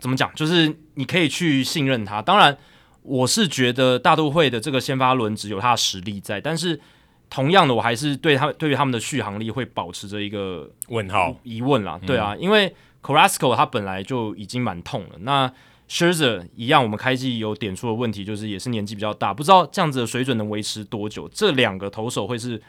[0.00, 0.34] 怎么讲？
[0.34, 2.56] 就是你可以去信任他，当然。
[3.04, 6.80] 我是觉得大都会的这个先发轮值有他的实力在，但是
[7.28, 11.98] 同样的，我还是对他对于他们的续航力会保持着一个问号疑问啦。
[12.06, 15.52] 对啊，嗯、因为 Carrasco 他本来就已经蛮痛了，那
[15.90, 21.28] Scherzer 一样，我们开季有点出的问题，就是也是年纪比较大，不知道这样子的水准能维持多久。
[21.34, 22.62] 这两个投手会是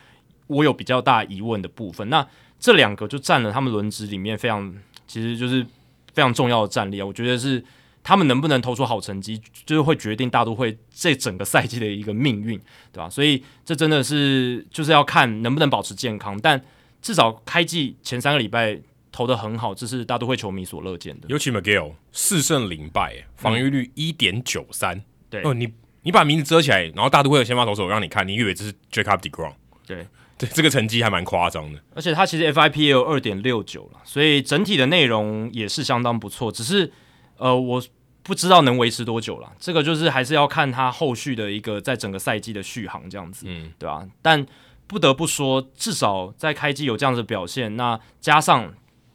[0.48, 2.10] 我有比较大疑问的部分。
[2.10, 2.28] 那
[2.60, 5.64] 这两个就占了他们轮值里面非常，其实就是
[6.12, 7.64] 非常重要的战力啊，我觉得是。
[8.04, 12.60] 他们能不能投出好成绩，就是会决定大都会这整个赛季的一个命运，
[12.92, 13.10] 对吧？
[13.10, 16.62] 所以这真的是就是要看能不能保持健康，但
[17.02, 18.78] 至少开季前三个礼拜
[19.10, 21.28] 投的很好，这是大都会球迷所乐见的。
[21.30, 25.02] 尤其 McGill 四胜零败，防御率一点九三。
[25.30, 29.54] 对哦，你你把名字遮起来，然后大都会的先发投手让你看，你以为这是 Jacob deGrom？
[29.88, 30.06] 对
[30.38, 31.80] 对，这个成绩还蛮夸张的。
[31.96, 36.92] 而且他其实 FIP 也有二点六九了，所以整体的内容也是相当不错，只是。
[37.38, 37.84] 呃，我
[38.22, 44.08] 不知道能维持多久了，这个就是还是要看他后续的一个在整个赛季的续航这样子，嗯，对吧？
[44.22, 44.46] 但
[44.88, 48.74] 不得不说，至少在开机有这样子的表现，那加上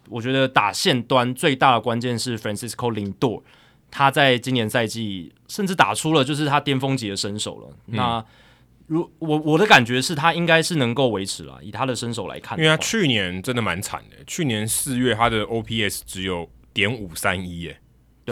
[0.08, 3.42] 我觉得打线端最大的关键是 Francisco Lindor，
[3.90, 7.68] 他在今年赛季甚至打出了就是他巅峰级的身手了。
[7.86, 8.24] 嗯、那
[8.88, 17.80] 如我我的感觉是他应该是能够维持了，以他的身手来看，因为他去年真的蛮惨的，去年四月他的 OPS 只有点五三一耶。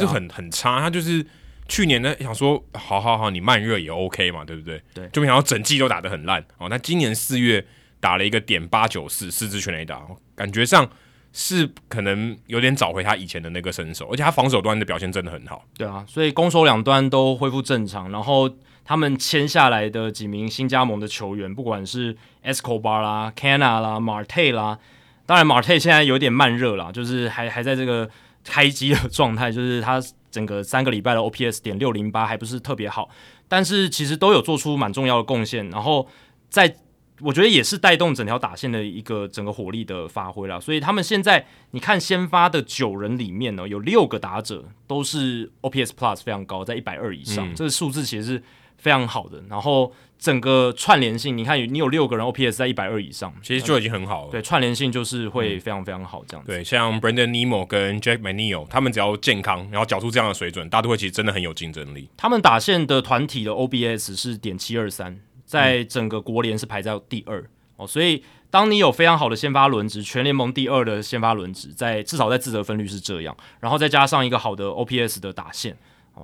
[0.00, 1.24] 就很很差，他就是
[1.68, 4.80] 去年呢想说，好好好，你慢热也 OK 嘛，对不对？
[4.94, 6.68] 对，就没想到整季都打得很烂哦。
[6.68, 7.66] 那今年四月
[8.00, 10.00] 打了一个点八九四，四支全垒打，
[10.34, 10.88] 感觉上
[11.32, 15.64] 是可能有点找回他以前的那个身手，而且他防守端的表现真的很好。
[15.76, 18.48] 对啊，所以攻守两端都恢复正常，然后
[18.84, 24.78] 他们签下来的几名新加盟的球员，不管是 Escobar 啦、Canha 啦、Marte 啦，
[25.26, 28.08] 当然 Marte 现在有点慢热啦，就是还还在这个。
[28.46, 33.10] 开机的状态就是他整个三个礼拜的 OPS 点六零八还不是特别好，
[33.48, 36.06] 但是其实都有做出蛮重要的贡献，然后
[36.48, 36.76] 在
[37.20, 40.60] 我觉得也是带动整条打线的一个整个火力的发挥啦。
[40.60, 48.42] 所以他们现在你看先发的九人里面呢，有六个打者都是 OPS Plus 非常高，在一百二以上，嗯、这个数字其实是
[48.76, 49.42] 非常好的。
[49.48, 54.30] 然后整个串联性，你看你有六个人 OPS 在一百二以上，其实就已经很好了。
[54.30, 56.50] 对，串联性就是会非常非常好这样子。
[56.50, 62.08] 对，像 Brandon Nimmo 跟 Jack McNeil，他们只要健康，然后缴出这样的水准，大都会其实真的很有竞争力。
[62.16, 67.86] 他们打线的团体的 OBS 是点七二三，在整个国联是排在第二、嗯、哦。
[67.86, 75.76] 所以当你有非常好的先发轮值，全联盟第二的先发轮值，在至少在自责分率是这样，然后再加上一个好的 OPS 的打线。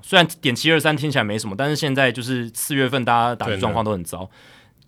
[0.03, 4.31] 虽然点七二三听起来没什么，但是现在就是四月份大家打的状况都很糟，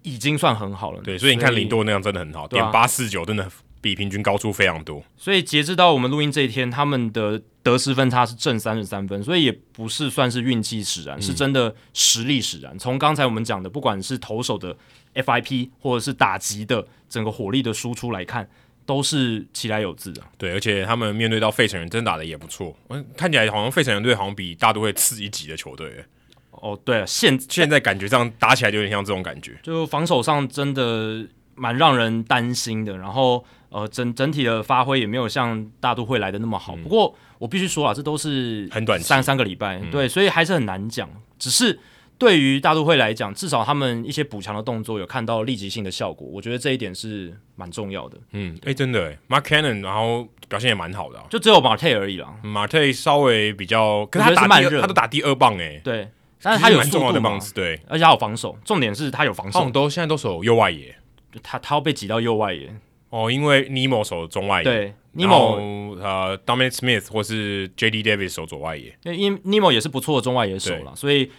[0.03, 1.01] 已经算很好了。
[1.03, 3.47] 对，所以你看林多那样真的很好，点八四九真的
[3.81, 5.03] 比平均高出非常多。
[5.17, 12.79] 所以截至到我们录音这一天，他们的得失分差是正三十三分，所以也不是算是运气使然，嗯、是真的实力使然。
[12.79, 14.77] 从刚才我们讲的，不管是投手的
[15.15, 18.49] FIP 或者是打击的整个火力的输出来看。
[18.87, 22.77] 都是其来有自的，对，而且他们面对到费城人，真打的也不错。
[22.89, 26.05] 嗯，看起来好像费城人队好像比大都会次一级的球队。
[26.51, 32.97] 哦，对啊，现现在感觉上打起来就有点像这种感觉，就防守上真的蛮让人担心的。
[32.97, 36.77] 然后，呃，整整体的发挥也没有像大都会来的那么好。
[36.77, 41.09] 嗯、不过我必须说啊，这都是很短三三个礼拜，嗯、对，所以还是很难讲。
[41.39, 41.79] 只是。
[42.25, 48.17] 对于大都会来讲，至少他们一些补强的动作有看到立即性的效果，我觉得这一点是蛮重要的。
[48.33, 52.35] 嗯，哎，真的，Mark Cannon 然后表现也蛮好的，啊，就只有 Marte 而已啦。
[52.43, 55.79] Marte 稍微比较，可是他打他都打第二棒哎。
[55.85, 56.09] 对，
[56.41, 59.69] 但是他有蛮重要的棒子，对，而且他有防守，重点是他有防守。
[59.69, 60.97] 都现在都守右外野，
[61.43, 62.75] 他他要被挤到右外野
[63.11, 71.31] 哦，因为 Nemo 守中外野，对，Nemo 呃 Dominic Smith 或是 JD Davis 守左外野，因为 Nemo 也是不错的中外野手了，所以。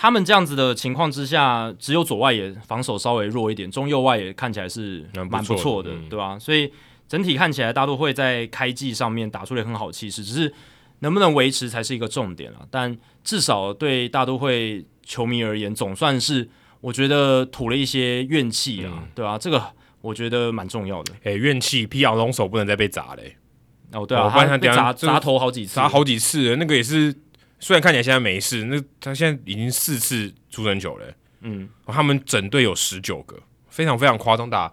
[0.00, 6.38] 他们这样子的情况之下，只有左外野防守稍微弱一点，中右外野看起来是蛮不错的，对吧？
[6.38, 6.72] 所以
[7.06, 10.50] 整体看起来，大都会在开季上面打出了很好气势，只是
[11.00, 12.66] 能不能维持才是一个重点了。
[12.70, 16.48] 但至少对大都会球迷而言，总算是
[16.80, 19.36] 我觉得吐了一些怨气啊，嗯、对吧？
[19.36, 19.62] 这个
[20.00, 21.12] 我觉得蛮重要的。
[21.16, 23.36] 哎、欸，怨气，皮奥龙手不能再被砸嘞、
[23.92, 23.98] 欸！
[23.98, 27.14] 哦，对啊，他被砸砸头好几次，砸好几次，那个也是。
[27.60, 31.06] 虽然看起来现在没事，那他现在已经四次出生球了。
[31.42, 33.38] 嗯，他们整队有十九个，
[33.68, 34.50] 非常非常夸张。
[34.50, 34.72] 打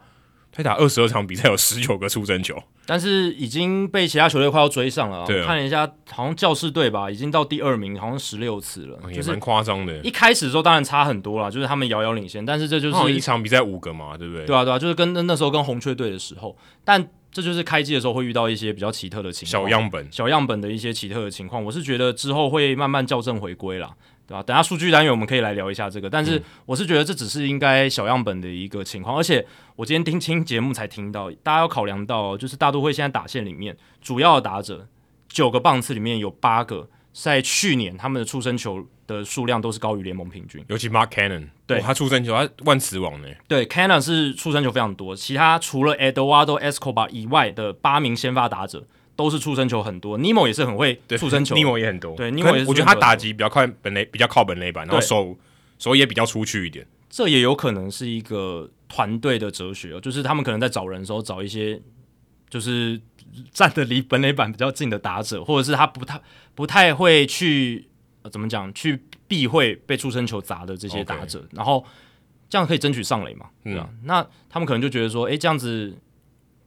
[0.52, 5.24] 他打二十二场比赛有十九个出生球，但是已经被其他球队快要追上了。
[5.28, 9.96] 对、啊，我看了一下，好像教士队吧，已经到第二名，好像十六次了，也蛮夸张的。
[10.00, 14.46] 一开始的时候当然差很多了，就是他们遥遥领先，但是这就是一场比赛五个嘛，对不对？
[14.46, 17.10] 对啊，对啊，就是跟那那时候跟红雀队的时候，但。
[17.32, 21.64] 这就是开机的时候会遇到一些比较奇特的情况，小样本、小样本的一些奇特的情况。
[21.64, 23.94] 我是觉得之后会慢慢校正回归啦，
[24.26, 24.42] 对吧？
[24.42, 26.10] 等下数据单元我们可以来聊一下这个。
[26.10, 34.88] 但是我是觉得这只是应该小样本的一个情况，而且我今天听听节目才听到，大家要考量到，就是大都会现在打线里面主要的打者
[35.28, 36.90] 九个棒次里面有八个。
[37.14, 43.28] 在去年，他们的出生球的数量都是高于联盟平均，尤其 Mark Cannon，对、哦、他出生球，他万磁王呢。
[43.48, 48.86] 对，Cannon 是出生球非常多，其他除了 Eduardo Escobar 以外的八名先发打者
[49.16, 50.20] 都是出生球很多。
[50.20, 52.16] Nemo 也是很会出生球，Nemo 也很多。
[52.16, 52.70] 对，Nemo 也是。
[52.70, 55.38] 我觉得他打击比较靠本垒，比较靠本垒板，然后手
[55.80, 56.86] 手也比较出去一点。
[57.10, 61.82] 这也有可能是一个团队的哲学，就是他们可能在找人的时候找一些，
[62.50, 63.00] 就是。
[63.52, 66.20] 站的离本垒板比较近的打者，或者是他不太
[66.56, 67.88] 不太会去、
[68.28, 71.84] 呃、怎么讲去避讳被出生球砸的这些打者.然后
[72.50, 73.48] 这样可以争取上垒嘛？
[73.64, 75.98] 对啊，嗯、那他们可能就觉得说，诶，这样子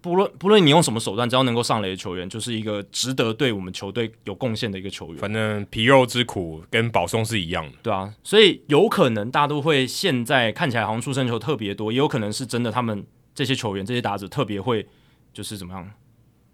[0.01, 5.17] 不论不论你用什么手段，只要能够上垒的球员，就是一个值得对我们球队有贡献的一个球员。
[5.19, 14.87] 反正皮肉之苦跟保送是一样的，对啊，所以有可能大都会现在看起来好像出生球特别多，也有可能是真的，他们这些球员这些打者特别会
[15.33, 15.91] 就是怎么样。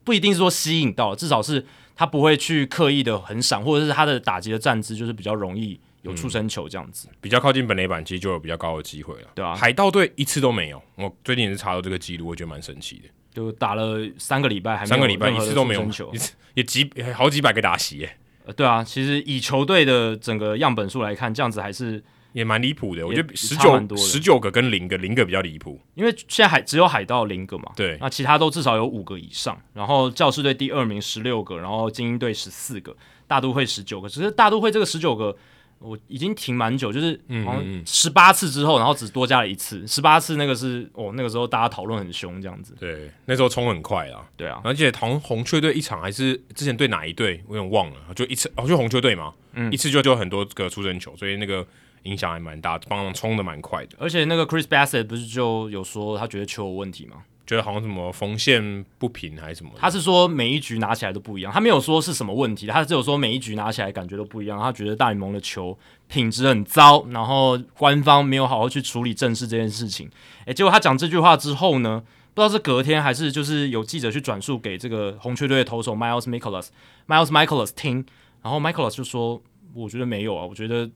[0.04, 1.66] 不一定是说吸引到，至少是
[1.96, 9.28] 他不会去刻意的很闪，或者是他的打击的站姿就是比较容易有触身球这样子，嗯、比较靠近本垒板，其实就有比较高的机会了。
[9.34, 13.08] 对啊，海盗队一次都没有，我最近也是查到这个记录，我觉得蛮神奇的。
[13.32, 16.12] 就打了三个礼拜，还三个礼拜一次都没有球，
[16.54, 18.16] 也几好几百个打席耶。
[18.44, 22.04] 呃，对啊，其实以球队的整个样本数来看，这样子还是。
[22.36, 32.94] 也蛮离谱的，我觉得十九十九个跟零个，零个比较离谱，因为现在海只有海盗零个嘛，对，那其他都至少有五个以上，然后教士队第二名十六个，然后精英队十四个，
[33.26, 35.34] 大都会十九个，只是大都会这个十九个
[35.78, 51.66] 我已经停蛮久，就是好像十八次之后，然后只多加了一次，十八次那个是哦那个时候大家讨论很凶这样子，对，那时候冲很快啊，对啊，而且同红雀队一场还是之前对哪一队我有点忘了，就一次哦就红雀队嘛，嗯，一次就就很多个出生球，所以那个。
[52.06, 53.96] 影响还蛮大，帮忙冲的蛮快的。
[53.98, 57.24] 而且那个 Chris Bassett 不是就有说他觉得球有问题吗？
[57.46, 59.70] 觉得好像什么缝线不平还是什么？
[59.76, 64.58] 他是说每一局拿起来都不一样，他没有说是什么问题，他只有说每一局拿起来感觉都不一样。
[64.58, 65.78] 他觉得大联盟的球
[66.08, 70.10] 品质很糟，然后官方没有好好去处理正视这件事情。
[70.46, 72.02] 诶，结果他讲这句话之后呢，
[72.34, 78.04] 不知道是隔天还是就是有记者去转述给这个红雀队的投手 Miles Mikolas，Miles Michaelis 听，
[78.42, 79.40] 然后 Michaelis 就说
[79.72, 80.90] ：“我觉得没有啊，我觉得。”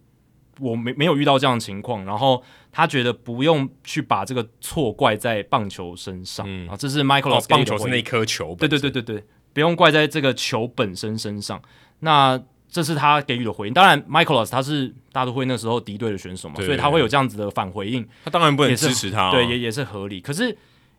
[0.61, 11.61] 我没没有遇到这样的情况，然后他觉得不用去把这个错怪在棒球身上、嗯、啊，这是 Michael、哦、棒球是那颗球，对对对对对，不用怪在这个球本身身上。
[12.01, 13.75] 那这是他给予的回应。
[13.75, 18.07] 当然，Michaelis 他是大都会那时候敌对的选手嘛，所以他会有这样子的反回应。
[18.25, 20.21] 他当然不能支持他，对，也也是合理。
[20.21, 20.57] 可是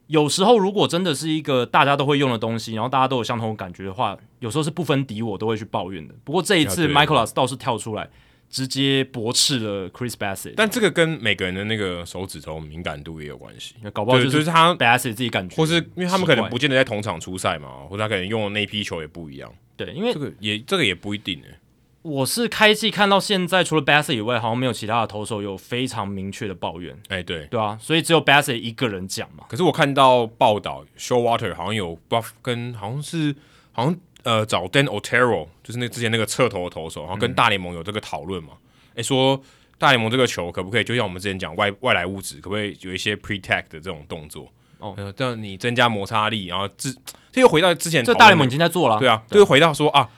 [0.08, 6.14] 有时候，如果真的是一个大家都会用的东西，然后大家都有相同的感觉的话，有时候是不分敌我都会去抱怨的。
[6.26, 8.10] 不过这一次，Michaelis 倒是跳出来。
[8.52, 13.76] 直接驳斥了 Chris Bassett 但这个跟每个人的那个手指头敏感度也有关系。
[13.82, 19.52] 那搞不好就是他 Bassett 自己感觉，或是因为他们可能不见得在同场出赛嘛，或者他可能用的那批球也不一样。
[19.78, 21.56] 对，因为这个也这个也不一定诶。
[22.04, 26.98] 我是开季看到现在，除了 Bassett 以外，好像没有其他的投手有非常明确的抱怨。
[27.10, 29.46] 哎，对对啊，所以只有 Bassett 一个人讲嘛。
[29.48, 33.36] 可是我看到报道，Showalter 好像有 Buff 跟好像是
[33.72, 38.52] 好像呃找 Dan Otero，就是那之前那个侧投的投手，然后跟大联盟有这个讨论嘛。
[38.54, 38.58] 嗯
[38.96, 39.42] 诶，说
[39.78, 44.52] 大联盟这个球可不可以，就像我们之前讲外外来物质，可不可以有一些 protect 的这种动作？
[44.80, 46.90] 哦，这样你增加摩擦力，然后这
[47.32, 50.10] 这又回到之前，这大联盟已经在做了，对啊，这又回到说啊，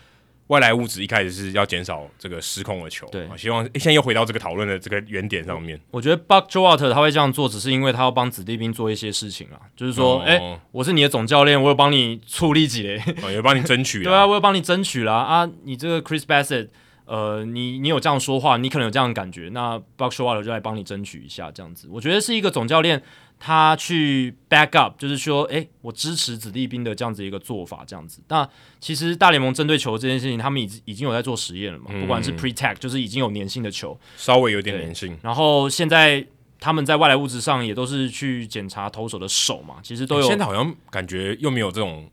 [0.53, 5.79] 外来物质一开始是要减少这个失控的球，对，希望现在又回到这个讨论的这个原点上面。
[5.89, 16.67] 我觉得 Buck Showalter 他会这样做，只是因为他要帮子弟兵做一些事情啊，就是说，哎、哦，我是你的总教练，我有帮你出力几嘞，哦，有帮你争取， 对啊，我有帮你争取啦啊，你这个 Chris Bassett，。
[17.05, 23.03] 呃，你你有这样说话，你可能有这样的感觉，那 Buck Showalter 就来帮你争取一下，这样子，我觉得是一个总教练
[23.45, 28.21] 他去 back up，就是说，诶，我支持子弟兵的这样子一个做法，这样子。
[28.29, 28.47] 那
[28.79, 35.19] 其实大联盟针对球这件事情，他们已已经有在做实验了嘛，不管是 pre-tag，就是已经有粘性的球，稍微有点粘性。
[35.21, 36.25] 然后现在
[36.57, 40.25] 他们在外来物质上也都是去检查投手的手嘛，其实都有。
[40.25, 42.09] 现在好像感觉又没有这种。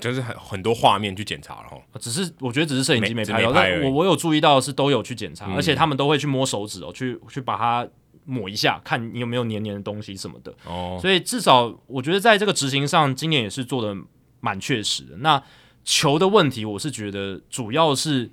[0.00, 7.86] 就是很很多画面去检查了哈，只是我觉得只是摄影机没拍到，但我我有注意到是都有去检查，嗯、而且他们都会去摸手指哦，去去把它
[8.30, 10.54] 抹一下，看你有没有黏黏的东西什么的。
[10.64, 13.94] 哦，所以至少我觉得在这个执行上，今年也是做的
[14.40, 15.16] 蛮确实的。
[15.18, 15.42] 那
[15.84, 18.30] 球的问题，我是觉得主要是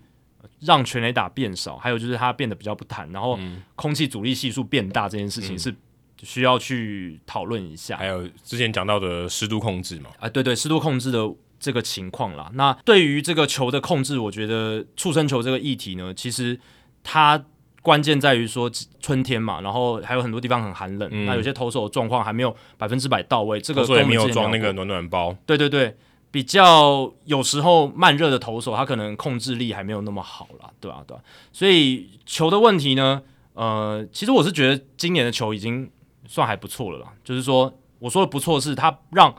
[0.60, 3.40] 让全垒打变少，还有就是它变得比较不弹，然后
[3.76, 5.76] 空气阻力系数变大这件事情是
[6.22, 7.98] 需要去讨论一下。
[7.98, 11.34] 还有之前讲到的湿度控制嘛，啊，对对，湿度控制的。
[11.60, 16.60] 这个情况啦，那对于这个球的控制，我觉得触身球这个议题呢，其实
[17.02, 17.44] 它
[17.88, 18.70] 关键在于说
[19.00, 25.34] 春天嘛，然后还有很多地方很寒冷，嗯、那有些投手的状况还没有百分之百到位，这个所以没有装那个暖暖包。
[25.46, 25.96] 对对对，
[26.30, 31.04] 比较有时候慢热的投手，他可能控制力还没有那么好啦，对吧、啊？
[31.08, 31.16] 对？
[31.54, 33.22] 所以球的问题呢，
[33.54, 35.90] 呃，其实我是觉得今年的球已经
[36.28, 39.34] 算还不错了啦，就是说我说的不错是它让。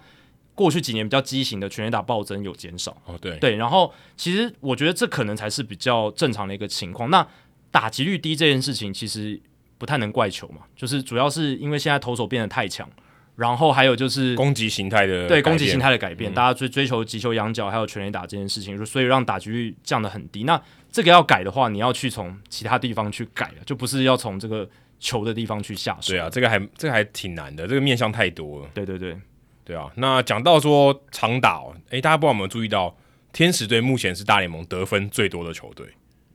[0.55, 7.09] 过去几年比较畸形的全垒打暴增有减少哦，对对，然后其实我觉得这可能才是比较正常的一个情况。
[7.11, 7.25] 那
[7.71, 9.41] 打击率低这件事情其实
[9.77, 12.89] 不太能怪球嘛，就是主要是因为现在投手变得太强，
[13.37, 20.45] 然后还有就是攻击形态的对攻击形态的改变，嗯、大家追追求击球仰角还有全垒打这件事情，所以让打击率降得很低。
[20.45, 20.61] 那
[20.91, 26.13] 这个要改的话，你要去从其他地方去改了，就不是要从这个球的地方去下手。
[26.13, 28.71] 对啊，这个还这个还挺难的，这个面向太多了。
[28.75, 29.17] 对对对。
[29.65, 32.97] 对啊，那讲到说长打，诶，大家不知道有没有注意到，
[33.35, 35.87] 天使队目前是大联盟得分最多的球队。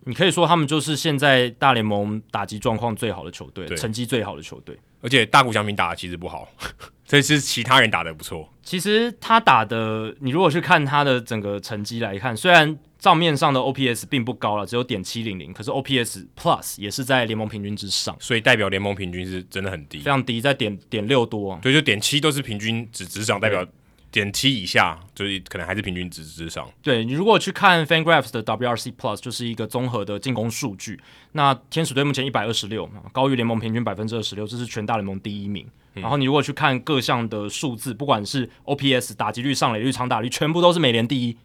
[0.06, 4.78] 你可以说他们就是现在大联盟打击状况最好的球队，成绩最好的球队。
[5.02, 6.48] 而且大谷翔平打的其实不好，
[7.06, 8.50] 这是其他人打的不错。
[8.62, 12.78] 其实他打的，你如果去看他的整个成绩来看，虽然。
[13.04, 23.68] 账面上的 OPS 并不高了，只有点七零零，可是 OPS Plus 也是在联盟平均之上，所以代表联盟平均是真的很低，非常低，在点点六多，对，就点七都是平均值之上，代表
[24.14, 26.70] 点七以下就是可能还是平均值之上。
[26.84, 30.98] 对，你如果去看 FanGraphs 的 WRC Plus，就是一个综合的进攻数据，
[31.32, 35.68] 那天使队目前一百二十六，高于联盟平均百分之二十六，这是全大联盟第一名。
[35.96, 41.36] 嗯、然后你如果去看各项的数字，不管是 OPS、打击率、上垒率、长打率，全部都是美联第一。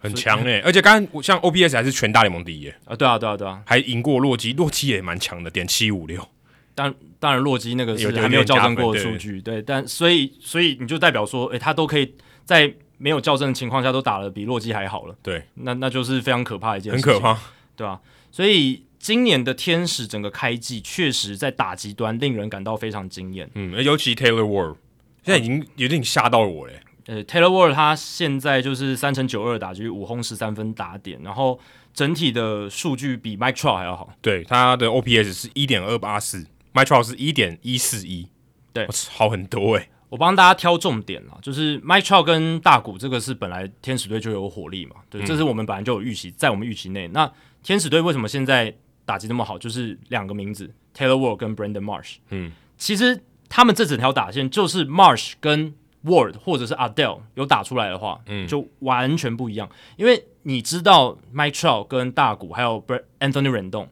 [0.00, 6.28] 很强诶、欸，而且刚刚像 OPS 还是全大联盟第一啊对啊对啊对啊，还赢过洛基，洛基也蛮强的，点七五六。
[6.76, 12.14] 当当然洛基那个是还没有校正过的数据，对，但所以所以你就代表说，诶、欸，他都可以
[12.44, 17.38] 在没有校正的情况下都打得比洛基还好了，对，那那就是非常可怕的一件事情，很可怕，
[17.74, 17.98] 对啊，
[18.30, 24.76] 所以今年的天使整个开季确实在打击端令人感到非常惊艳，嗯，尤其 Taylor Ward
[25.24, 26.82] 现在已经有点吓到我嘞、欸。
[27.06, 31.58] 呃，Taylor Ward 他现在就是三成九二打击，五轰十三分打点，然后
[31.94, 34.12] 整体的数据比 Mike Trout 还要好。
[34.20, 36.44] 对，他的 OPS 是一点二八四
[36.76, 38.28] ，Mike Trout 是一点一四一，
[38.74, 39.88] 对，好很多诶、欸。
[40.08, 47.08] 我帮大家挑重点了，就是 Mike Trout 跟大谷这个是本来天使队就有火力嘛，对，这是我们本来就有预期，在我们预期内。
[47.08, 47.30] 那
[47.62, 48.72] 天使队为什么现在
[49.04, 49.58] 打击那么好？
[49.58, 52.16] 就是两个名字，Taylor Ward 跟 Brandon Marsh。
[52.30, 55.74] 嗯，其实他们这整条打线就是 Marsh 跟
[56.04, 59.68] Ward 或者是 Adele 有打出来的话，嗯，就完全不一样。
[59.96, 62.80] 因为你知道 Mike Trout 跟大谷还有
[63.18, 63.88] Anthony Rendon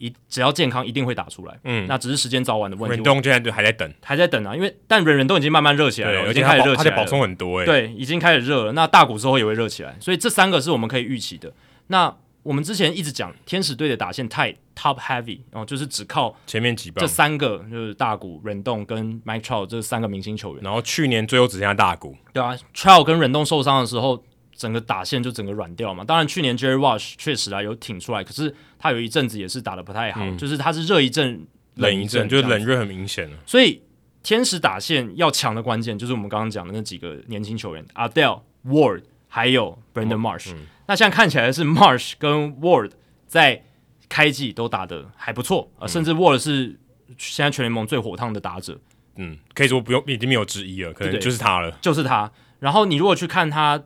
[0.00, 2.96] 一只要健康一定会打出来，嗯，那只是时间早晚的问题。
[2.96, 8.72] Rendon 现在就还在等，还在等啊，因为但 Rendon 已经慢慢热起来了，已经开始热起来了，保送很多哎、欸，对，已经开始热了。
[8.72, 11.52] 那大谷之后也会热起来，所以这三个是我们可以预期的。
[11.88, 20.64] 那我们之前一直讲天使队的打线太 top heavy，然后就是只靠前面几棒这三个，就是大谷、Rendon 跟 Mike Trout 这三个明星球员。
[20.64, 24.24] 然后去年最后只剩下大谷，对啊，Trout 跟 Rendon 受伤的时候，
[24.60, 26.04] 整个打线就整个软掉嘛。
[26.04, 31.46] 当然去年 Jerry Walsh 确实啊有挺出来，可是他有一阵子也是打的不太好，嗯、就是他是热一阵
[31.76, 33.36] 冷一阵，就是冷热很明显了。
[33.46, 33.80] 所以
[34.22, 40.54] 天使打线要强的关键就是我们刚刚讲的那几个年轻球员，Adele、Ward 还有 Brandon Marsh、哦。
[40.58, 42.90] 嗯那现在看起来是 Marsh 跟 Ward
[43.26, 43.62] 在
[44.08, 46.76] 开季都打的还不错甚至 Ward 是
[47.16, 48.76] 现在全联盟最火烫的打者。
[49.14, 52.28] 嗯，可以说不用，已经没有之一了，可能就是他了，就是他。
[52.58, 53.80] 然后你如果去看他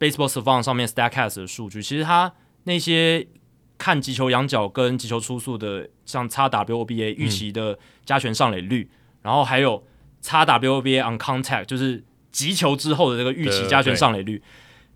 [0.00, 2.32] Baseball Savant 上面 Statcast 的数据，其实他
[2.64, 3.28] 那些
[3.78, 9.84] 看击球仰角跟击球出速的，像 xWOBA 预期的加权上垒率、嗯，然后还有
[10.24, 14.38] xWOBA on contact，就是击球之后的这个预期加权上垒率。
[14.38, 14.44] 对对对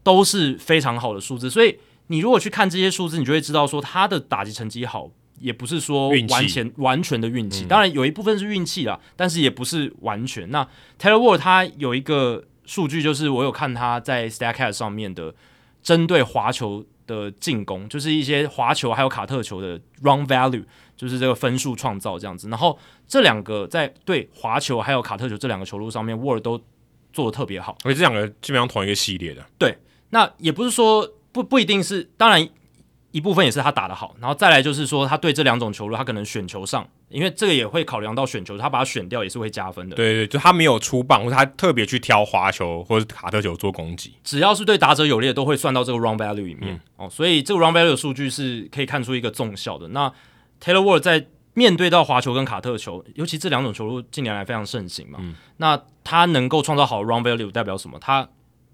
[0.04, 1.78] 都是非常好的数字，所以
[2.08, 10.50] 你如果去看这些数字，你就会知道说他的打击成绩好，也不是说完全完全的运气，当然有一部分是运气啦，但是也不是完全。
[10.50, 10.62] 那
[11.00, 15.34] Taylor Ward 他有一个数据，就是我有看他在 Statcast 上面的
[15.82, 20.64] 针对滑球的进攻，就是一些滑球还有卡特球的 Run Value，
[20.96, 22.48] 就是这个分数创造这样子。
[22.48, 26.60] 然后这两个在对滑球还有卡特球这两个球路上面，Word 都
[27.12, 29.78] 做的特别好，而且这两个基本上同一个系列的，对。
[30.10, 32.48] 那也不是说不不一定是，当然
[33.14, 39.94] 一部分也是他打得好，然后再来就是说他对这两种球路，他可能选球上，因为这个也会考量到选球，他把它选掉也是会加分的。
[39.94, 47.08] 对对，就他没有出棒，或者他特别去挑滑球或者卡特球做攻击，只要是对打者有利的，都会算到这个 run value 里面、嗯、哦。
[47.08, 49.86] 所以这个 run value 的数据是可以看出一个综效的。
[49.90, 50.12] 那
[50.60, 57.96] Taylor Ward 在面对到滑球跟卡特球，尤其这两种球路近年来非常盛行嘛，嗯、那他能够创造好的 run value 代表什么？
[58.00, 58.28] 他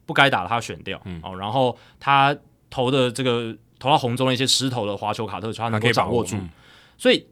[0.07, 2.35] 不该打的他选掉、嗯，哦，然后他
[2.71, 6.49] 投的这个投到红中的一些石头的滑球卡特球，他能够掌握住、嗯，
[6.97, 7.27] 所以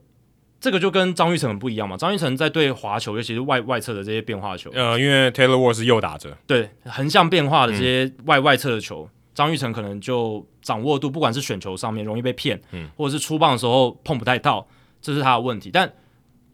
[0.61, 1.97] 这个就跟张玉成很不一样嘛。
[1.97, 14.67] 张玉成在对滑球，尤其是外外侧的这些变化球，呃，因为 Taylor Ward 是右打者，对横向变化的这些外外侧的球，张、嗯、育成可能就掌握度，不管是选球上面容易被骗、嗯，或者是出棒的时候碰不太到，
[15.01, 15.71] 这是他的问题。
[15.71, 15.93] 但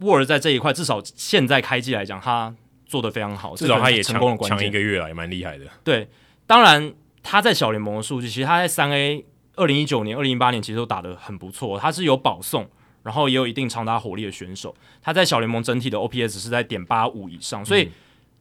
[0.01, 5.65] Ward 在这一块，至少现在开季来讲，他做的非常好，至少他也成功了关键一个月了，也蛮厉害的。
[5.83, 6.09] 对，
[6.47, 6.93] 当然
[7.23, 9.25] 他在小联盟的数据，其实他在三 A
[9.57, 11.79] 二零一九年、二零一八年其实都打得很不错。
[11.79, 12.69] 他是有保送，
[13.03, 14.75] 然后也有一定长打火力的选手。
[15.03, 17.91] 他在小联盟整体的 OPS 是在点八五以上，所以、嗯、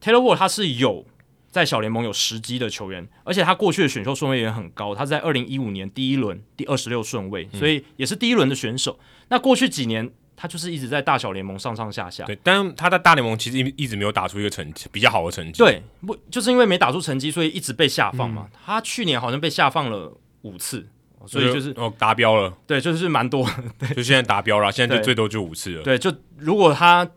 [0.00, 1.04] Taylor Ward 他是有
[1.50, 4.94] 在小联盟有时机的球员，而且他过去的选秀顺位也很高。
[4.94, 8.98] 他在二零一五年第一轮第二十六顺位，所以也是第一轮的选手。
[9.28, 10.10] 那过去几年。
[10.36, 18.58] 他就是一直在大小联盟上上下下，对，但他在大联盟其实一一直没有打出一个成绩比较好的成绩，对，不就是因为没打出成绩，所以一直被下放嘛、嗯。
[18.66, 20.12] 他去年好像被下放了
[20.42, 20.88] 五次，
[21.26, 23.48] 所以就是哦达标了，对，就是蛮多，
[23.78, 27.08] 对， 就现在达标了，现在就最多就五次了，对，就如果他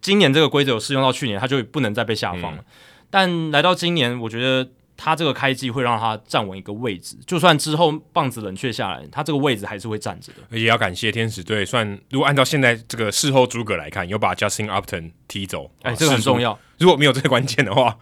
[0.00, 2.58] 今年这个规则有适用到去年，他就不能再被下放了。
[2.58, 2.64] 嗯、
[3.10, 4.70] 但来到今年，我觉得。
[4.98, 10.38] 他这个开季会让他站稳一个位置，就算之后棒子冷却下来，他这个位置还是会站着的。
[10.50, 16.58] 而且要感谢天使队，算如果按照现在这个事后诸葛来看，有把 Justin Upton 踢走，哎、欸，这个很重要。
[16.78, 17.98] 如果没有这个关键的话，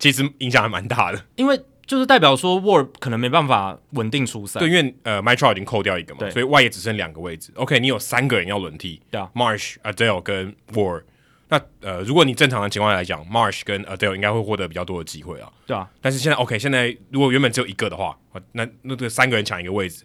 [0.00, 1.24] 其实影响还蛮大的。
[1.36, 4.60] 因为就是代表说 Ward 可能没办法稳定出赛。
[4.60, 7.52] 对，因为呃 Mike Trout 已经扣掉一个嘛，所以外野只剩两个位置。
[7.56, 11.02] OK，你有三个人要轮替，对啊，Marsh、Adele 跟 Ward。
[11.48, 15.52] 那呃，如果你正常的情况来讲，Marsh 跟 Adele 应该会获得比较多的机会啊。
[15.66, 18.16] 对啊，但是现在 OK，现在如果原本只有一个的话，
[18.52, 20.04] 那那这三个人抢一个位置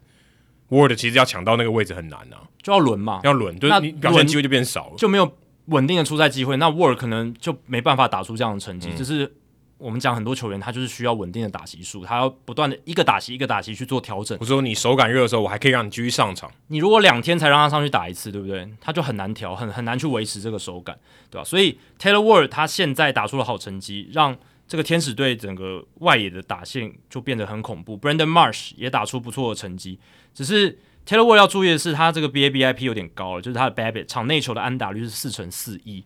[0.69, 9.33] ，Ward 其实要抢到那个位置很难啊，就要轮嘛，要轮，就是你表现机会就变少了，就没有稳定的出赛机会，那 Ward 可能就没办法打出这样的成绩，就、嗯、是。
[9.77, 14.35] 我们讲很多球员，他就是需要稳定的打席数，他要不断的一个打席一个打席去做调整。
[14.41, 16.51] 我说你手感热的时候，我还可以让你继续上场。
[16.67, 18.67] 你如果两天才让他上去打一次，对不对？
[18.81, 20.97] 他就很难调，很很难去维持这个手感，
[21.29, 21.43] 对吧？
[21.43, 24.35] 所以 Taylor Ward 他现在打出了好成绩，让
[24.67, 27.95] 这个天使队整个外野的打线就变得很恐怖。
[27.95, 29.99] Brandon Marsh 也打出不错的成绩，
[30.33, 36.03] 只是 Taylor Ward 要注意的是，他这个 BABIP 有点高了，就是他的 BABIP 场内球的安打率是四成四一，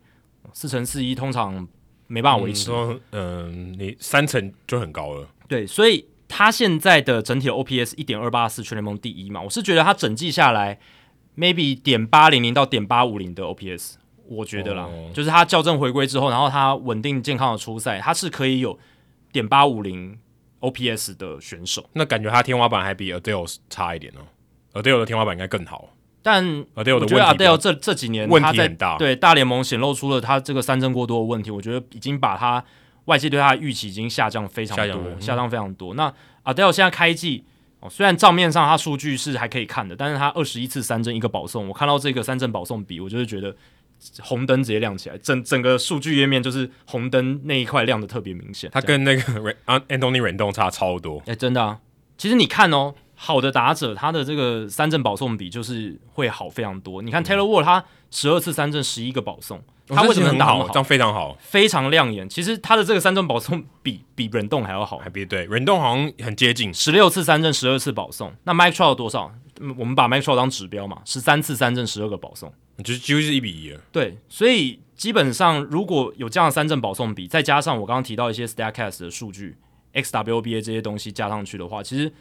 [0.51, 1.65] 四成四一通常。
[2.11, 5.25] 没办法维持，嗯、呃，你三成就很高了。
[5.47, 9.41] 对，所以他现在的整体的 OPS 一点二八四，全联盟第一嘛。
[9.41, 10.77] 我是觉得他整季下来
[11.37, 13.93] ，maybe 点八零零到点八五零的 OPS，
[14.27, 18.77] 我觉得啦，哦、就是他校正回归之后，然后他稳定健康的出赛，他是可以有
[19.31, 20.19] 点八五零
[20.59, 21.89] OPS 的选手。
[21.93, 24.21] 那感觉他天花板还比 Adele 差一点哦
[24.73, 25.89] ，Adele 的天花板应该更好。
[26.23, 26.45] 但
[26.75, 31.49] Adele 我觉得 Adele 这这几年问题很大，对大联盟显露出了他这个三振过多的问题。
[31.49, 32.63] 我觉得已经把他
[33.05, 35.95] 外界对他的预期已经下降非常多，下降，非常多。
[35.95, 36.13] 那
[36.43, 37.43] Adele 现在开季
[37.79, 43.55] 哦，虽然账面上他数据是还可以看的，但是他二十一次三振一个保送，我看到这个三振保送比，我就是觉得
[44.21, 48.69] 红灯直接亮起来，整整个数据页面就是红灯那一块亮的特别明显。
[48.71, 49.21] 他跟那个
[49.65, 51.79] Anthony Rendon 差超多，哎、欸，真的啊。
[52.17, 52.93] 其实你看哦。
[53.23, 57.03] 好的打者，他的这个三振保送比就是会好非常多。
[57.03, 60.67] 你看 Taylor Ward，他十二次三振，十一个保送，他为什么能打好？
[60.69, 62.27] 这样非常好，非常亮眼。
[62.27, 68.33] 其实他的这个三振保送比比 Rendon 还要好，还比对 Rendon 好像很接近，十六次三振，十二次保送。
[68.45, 69.31] 那 Mike Trout 多少？
[69.77, 72.51] 我们把 Mike Trout 当指标嘛，十三次三振，十二个保送，
[72.83, 73.79] 就几乎是一比一了。
[73.91, 79.57] 对，所以基本上如果有这样的三振保送比，再加上我刚刚提到一些 Statcast 的数据
[79.93, 82.11] ，XWOBA 这些东西加上去的话，其实。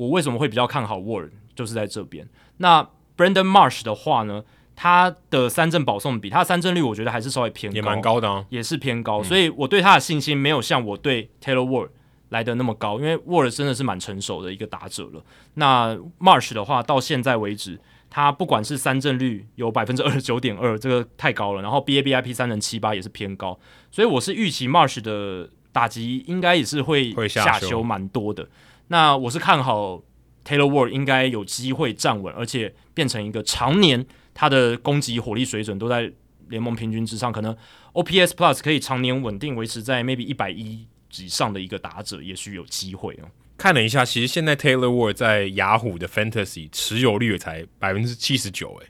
[0.00, 2.26] 我为什么会比较看好 Ward，就是在这边。
[2.56, 2.82] 那
[3.18, 4.42] Brandon Marsh 的话呢，
[4.74, 9.20] 他的三振保送比，他的三振率我觉得还是稍微偏高，也蛮高的啊，也是偏高。
[9.20, 11.90] 嗯、所以我对他的信心没有像我对 Taylor Ward
[12.30, 15.22] 来的那么高，因为 Ward 真的是蛮成熟的一个打者了。
[15.54, 17.78] 那 Marsh 的话，到现在为止，
[18.08, 21.60] 他不管是三振率有百分之二十九点二，这个太高了。
[21.60, 28.48] 然后 BABIP 三成七八也是偏高，所以我是预期 Marsh 的打击应该也是会下修蛮多的。
[28.92, 30.02] 那我是看好
[30.44, 36.10] Taylor Ward 应该有机会站稳，而且变成一个常年他的攻击火力水准都在
[36.48, 37.56] 联盟平均之上，可能
[37.92, 40.88] OPS Plus 可以常年稳定维持在 maybe 一百一
[41.18, 43.30] 以上的一个打者，也许有机会哦。
[43.56, 48.88] 看了一下，其实现在 Taylor Ward 在雅虎的 Fantasy 持有率才百分之七十九，哎，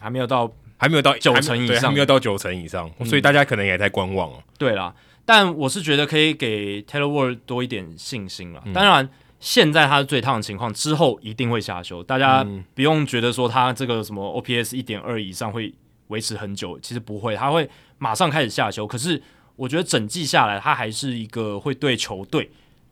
[0.00, 4.36] 还没有到，还没有到九成以上，还没有到九成以上，所以大家可能也在观望哦。
[4.38, 9.10] 嗯、对啦，但我是觉得可以给 Taylor Ward 多一点信心了，当然。
[9.42, 12.00] 现在他是最烫的情况，之后一定会下修。
[12.00, 15.74] 大家不用觉得说他这个什么 OPS 一点二以上会
[16.06, 17.68] 维持很久，其实不会，他会
[17.98, 18.86] 马上开始下修。
[18.86, 19.20] 可是
[19.56, 22.48] 我觉得整季下来，他还是一个会对球队，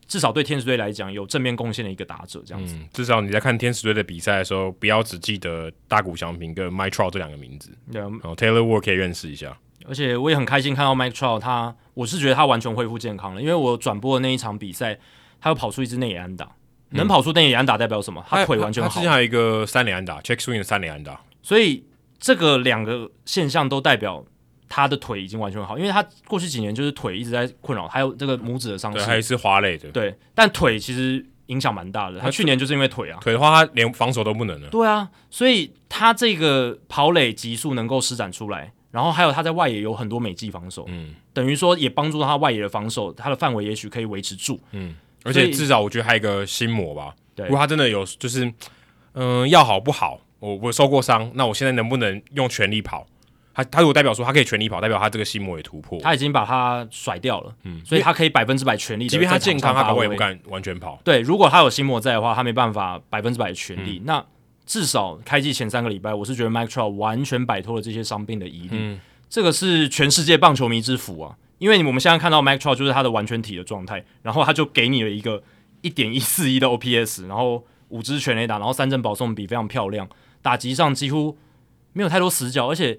[0.08, 2.42] 至少对天使队来讲有正面贡献的一个打者。
[2.44, 9.56] 这样子，嗯，至少你在看天使队的比赛的时候，不要只记得大谷翔平跟 Mike Trout 这两个名字，然后 Taylor Ward 可以认识一下。
[9.86, 14.98] 而且我也很开心看到 Mike Trout，他我是觉得他完全恢复健康了，因为我转播的那一场比赛。
[15.40, 16.48] 他又跑出一支内野安打，
[16.90, 18.24] 能跑出内野安打代表什么？
[18.28, 18.88] 他腿完全好。
[18.88, 21.20] 他之前还有一个三连安打，check swing 的三连安打。
[21.42, 21.82] 所以
[22.18, 24.22] 这个两个现象都代表
[24.68, 29.90] 他的腿已经完全好，因为他过去几年就是腿一直在困扰，还有这个拇指的伤势，对，还是滑垒的。
[29.90, 32.20] 对，但腿其实影响蛮大的。
[32.20, 34.68] 他去年就是因为腿啊，腿的话他连防守都不能了。
[34.68, 44.94] 对啊，所以他这个跑垒极速能够施展出来，然后还有他在外野有很多美技防守，嗯，等于说也帮助他外野的防守，他的范围也许可以维持住，嗯。
[45.24, 47.14] 而且至少我觉得还有一个心魔吧。
[47.34, 48.44] 对，如果他真的有，就是
[49.12, 50.20] 嗯、呃，要好不好？
[50.38, 53.06] 我我受过伤，那我现在能不能用全力跑？
[53.52, 56.00] 他他如果代表说他可以全力跑，代表他这个心魔也突破。
[56.00, 59.08] 他已经把他甩掉了，嗯，所以他可以百分之百全力。
[59.08, 60.98] 即便他健康，他可能也不敢完全跑。
[61.04, 63.98] 对，如果他有心魔在的话，他没办法百分之百全力。
[63.98, 64.24] 嗯、那
[64.64, 68.70] 至少开季前三个礼拜，我是觉得 Mike Trout 完全摆脱了这些伤病的疑虑。
[68.70, 71.36] 嗯，这个是全世界棒球迷之福啊！
[71.60, 75.40] 因为我们现在看到 Mike Trout 就是他的完全体的状态，然后他就给你了一个。
[75.82, 80.06] 一点一四一的 OPS，然后五支全垒打，然后三振保送比非常漂亮，
[80.42, 81.38] 打击上几乎
[81.94, 82.98] 没有太多死角，而且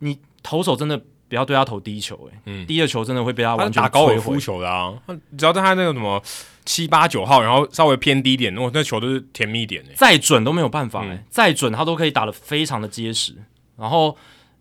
[0.00, 4.92] 你投手真的不要对他投低球，诶，嗯，低的球真的会被他完全他打高尔夫球的啊，
[5.38, 6.22] 只要在他那个什么
[6.66, 13.34] 七八九号，然后稍微偏低一点，哦，那球都是甜蜜点，再准都没有办法，嗯，再准他都可以打得非常的结实，
[13.78, 14.14] 然后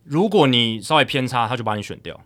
[0.06, 2.18] 如果你稍微偏差，他就把你选掉，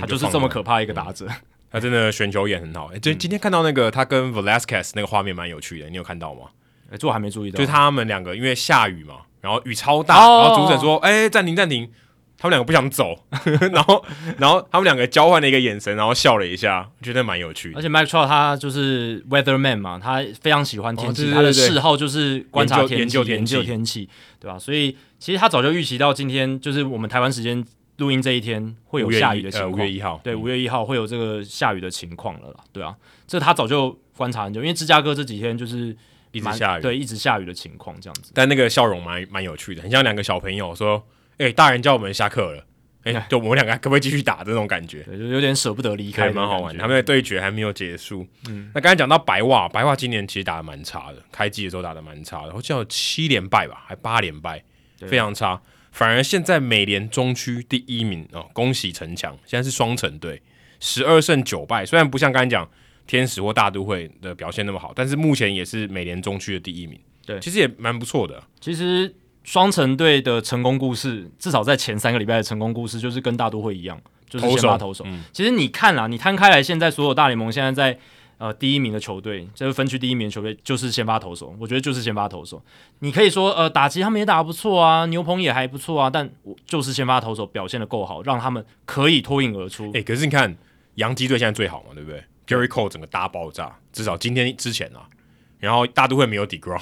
[0.00, 1.26] 他就是这么可怕一个打者。
[1.26, 1.34] 嗯
[1.74, 6.42] 他真的选球眼很好，就今天看到那个他跟 Velasquez 那个画面蛮有趣的，你有看到吗？
[6.86, 7.58] 哎、欸，这我还没注意到。
[7.58, 11.90] 就是他们两个因为下雨嘛，然后雨超大，哦、然后主审说：“哎、欸，暂停，暂停。”
[12.38, 13.18] 他们两个不想走，
[13.72, 14.04] 然后，
[14.38, 17.78] 然后他们两个交换了一个眼神，然后笑了一下，觉得蛮有趣的。
[17.80, 24.08] 而且 Mike Trout 他就是 Weatherman 嘛，他非常喜欢天气，哦、对对对，他的嗜好就是观察天气、研究天气，天气，
[24.38, 24.56] 对吧？
[24.56, 27.64] 所以其实他早就预期到今天，就是我们台湾时间。
[27.98, 35.96] 录音这一天会有下雨的情况，五月一号，对，五月一号会有这个下雨的情况了啦，对啊，这他早就观察很久，因为芝加哥这几天就是
[36.32, 38.32] 一直下雨，对，一直下雨的情况这样子。
[38.34, 41.00] 但那个笑容蛮蛮有趣的，很像两个小朋友说
[41.38, 42.66] ：“哎、欸，大人叫我们下课了，
[43.04, 46.76] 哎、欸， 就我们两个可不可以继续打？”这种感觉，对，就有点舍不得离开，蛮好玩。
[46.76, 48.26] 他们的对决还没有结束。
[48.48, 54.60] 嗯，那刚才讲到白袜，白袜今年其实打的蛮差的，开季的时候打的蛮差的，好像有七连败吧，还八连败，
[55.06, 55.62] 非常差。
[55.94, 60.42] 反而现在美联中区第一名哦，恭喜城墙，现在是双城队，
[60.80, 61.86] 十二胜九败。
[61.86, 62.68] 虽然不像刚才讲
[63.06, 66.98] 天使或大都会的表现那么好，但是目前也是美联中区的第一名。
[67.24, 68.42] 对，其实也蛮不错的。
[68.60, 69.14] 其实
[69.44, 73.96] 双城队的成功故事，至少在前三个礼拜的成功故事，就是跟大都会一样，
[74.28, 75.04] 就是先发投手。
[75.06, 77.96] 嗯、其实你看啦，你摊开来，现在所有大联盟现在在
[78.44, 81.56] 呃第一名的球队，就是分区第一名的球队，就是先发投手。
[81.58, 82.62] 我觉得就是先发投手。
[82.98, 89.86] 你可以说呃打击他们也打得不错啊，牛棚也还不错啊，但我就是先发投手表现得够好，让他们可以脱颖而出。
[89.86, 90.54] 哎、欸，可是你看
[90.96, 95.08] 洋基队现在最好嘛，对不对？Gary Cole 整个大爆炸，至少今天之前啊，
[95.58, 96.80] 然后大都会没有 d e g r o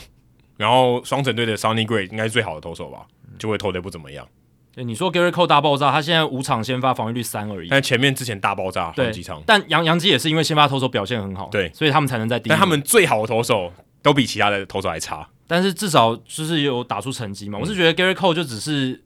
[0.56, 3.06] 然后双城队的 Sonny Gray 应该是最好的投手吧，
[3.38, 4.26] 就会投的不怎么样。
[4.74, 9.42] 对，你说 Gerrit Cole 大爆炸，他现在五场先发防御率三而已，但前面之前大爆炸好几场。
[9.46, 12.50] 但杨杨基也是因为先发投手表现很好，对，所以他们才能在第一。
[12.50, 17.58] 但他们最好的投手都比其他的投手还差，但是至少就是有打出成绩嘛。
[17.58, 19.02] 嗯、我是觉得 Gerrit Cole 就只是。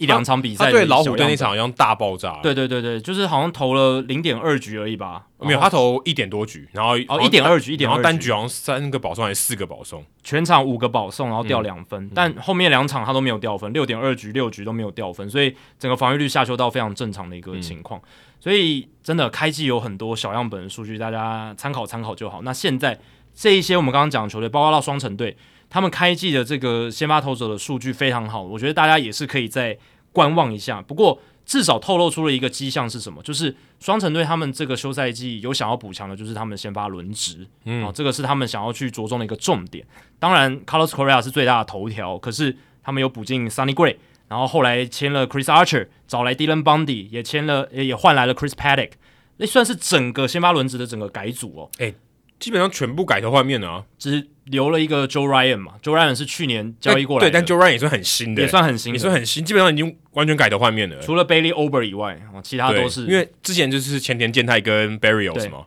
[0.00, 2.40] 一两场比赛，他对老虎队那场好像大爆炸。
[2.42, 5.26] 对对对对，就是好像投了零点二局而已吧。
[5.38, 12.02] 没有，他投一点多局，然后哦一点二局，一点二局，然后单局好像三个保送还是四个保送，全场五个保送，然后掉两分。
[12.06, 18.00] 嗯、但后面两场他都没有掉分，六点二局六局都没有掉分，所以整个防御率下修到非常正常的一个情况。
[18.00, 18.08] 嗯、
[18.40, 22.40] 所以真的开季有很多小样本的数据，大家参考参考就好。
[22.42, 22.98] 那现在
[23.34, 25.36] 这一些我们刚刚讲的球队，包括到双城队，
[25.70, 29.78] 他们开季的这个先发投手的数据非常好，我觉得大家也是可以再。
[30.12, 33.22] 观望一下，不过至少透露出了一个迹象是什么？
[33.22, 39.86] 就是双城队他们这个休赛季有想要补强的，就是他们先发轮值，嗯，啊，这个是他们想要去着重的一个重点。
[40.18, 48.90] 当然，Carlos Correa 是最大的头条，可是他们有补进 Sunny Gray，然后后来签了 Chris Archer，找来 Dylan Bundy，也签了也也换来了 Chris Paddock，
[49.36, 51.70] 那算是整个先发轮值的整个改组哦。
[51.78, 51.94] 诶、欸。
[52.40, 61.00] 基本上全部改头换面了啊，只是留了一个 Joe Ryan 嘛，Joe Ryan 是去年交易过来的，对，但 Joe Ryan 也算很新的，也算很新，也算很新，基本上已经完全改头换面了。
[61.00, 65.64] 除了 Bailey Ober 以外，其他都是因为之前就是前田健太跟 Berrios 嘛，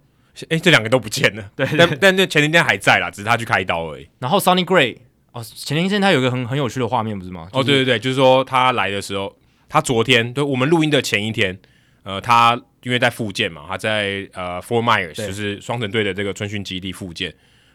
[0.49, 4.07] 哎，这两个都不见了， 对，但但那前田健太还在啦，只是他去开刀而已。
[4.19, 4.97] 然后 Sonny Gray
[5.31, 7.47] 哦，前田健太有一个很很有趣的画面不是吗？
[7.53, 9.36] 哦，对对对，就是说他来的时候，
[9.69, 11.57] 他昨天对我们录音的前一天，
[12.03, 12.61] 呃，他。
[12.84, 17.34] 因为在复健嘛，他在呃 Fort Myers 就是双城队的这个春训基地复健，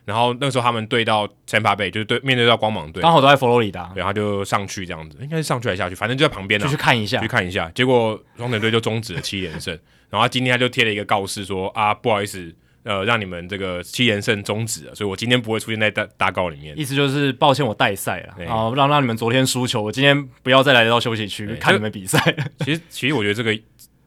[0.09, 7.71] 然后那个时候他们对到 Tampa Bay 就是对面对到光芒队，刚好都在佛罗里达，然后就上去这样子，应该是上去还是下去，反正就在旁边，就去看一下，去看一下。
[7.75, 9.79] 结果双城队就终止了七连胜，
[10.09, 12.51] 然后他今天他就贴了一个告示说啊，不好意思，
[12.85, 16.79] 呃，让你们这个七连胜终止了，所以我今天不会出现在大大告里面。
[16.79, 22.19] 意思就是抱歉，我代赛了，然后让让你们昨天输球，我今天不要再来到休息区看你们比赛。
[22.65, 23.55] 其实其实我觉得这个。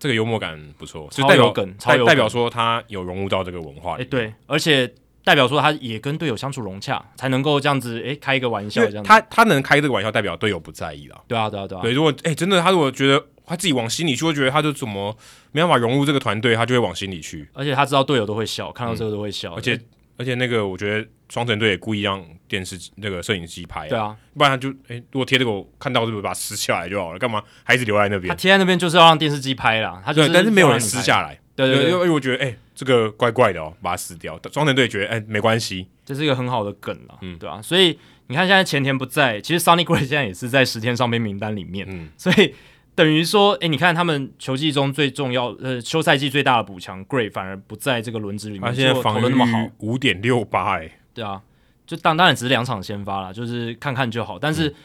[0.01, 4.01] 这个幽默感不错，超有梗，超有梗，代表说他有融入到这个文化里。
[4.01, 4.91] 哎，对，而且
[5.23, 9.07] 代表说他也跟队友相处融洽，才能够这样子，哎，开一个玩笑这样子。
[9.07, 11.21] 他他能开这个玩笑，代表队友不在意了。
[11.27, 11.81] 对啊，对啊，对啊。
[11.81, 15.15] 对，如果哎真的他如果觉得他自己往心里去，会觉得他就怎么
[15.51, 17.47] 没办法融入这个团队，他就会往心里去。
[17.53, 19.53] 而且他知道队友都会笑，看到这个都会笑。
[19.53, 19.79] 嗯、而且
[20.17, 27.19] 而且那个我觉得双城队也故意让电视那个摄影机拍、啊，对啊，不然他就哎如果贴这个我看到是不是把它撕下来就好了？
[27.19, 28.29] 干嘛还一直留在那边？
[28.29, 31.39] 他贴在那边就是要让电视机拍啦，他就是但是没有人撕下来。
[31.55, 34.39] 对对，因为我觉得哎、欸，这个怪怪的哦，把它撕掉。
[34.51, 37.61] 双城队觉得哎、欸，没关系，这是一个很好的梗了，嗯，对啊。
[37.61, 42.55] 所以你看现在前田不在，其实 Sonny Gray 现在也是在十天伤兵名单里面，嗯，所以。
[42.93, 48.63] 等于说，哎，你看他们球季中最重要，呃，休赛季最大的补强，Gray 反而不在这个轮值里面。
[48.63, 51.41] 他现在防御那么好，五点六八，哎，对啊，
[51.87, 54.37] 就当当然只是两场先发了，就是看看就好。
[54.37, 54.75] 但是、嗯、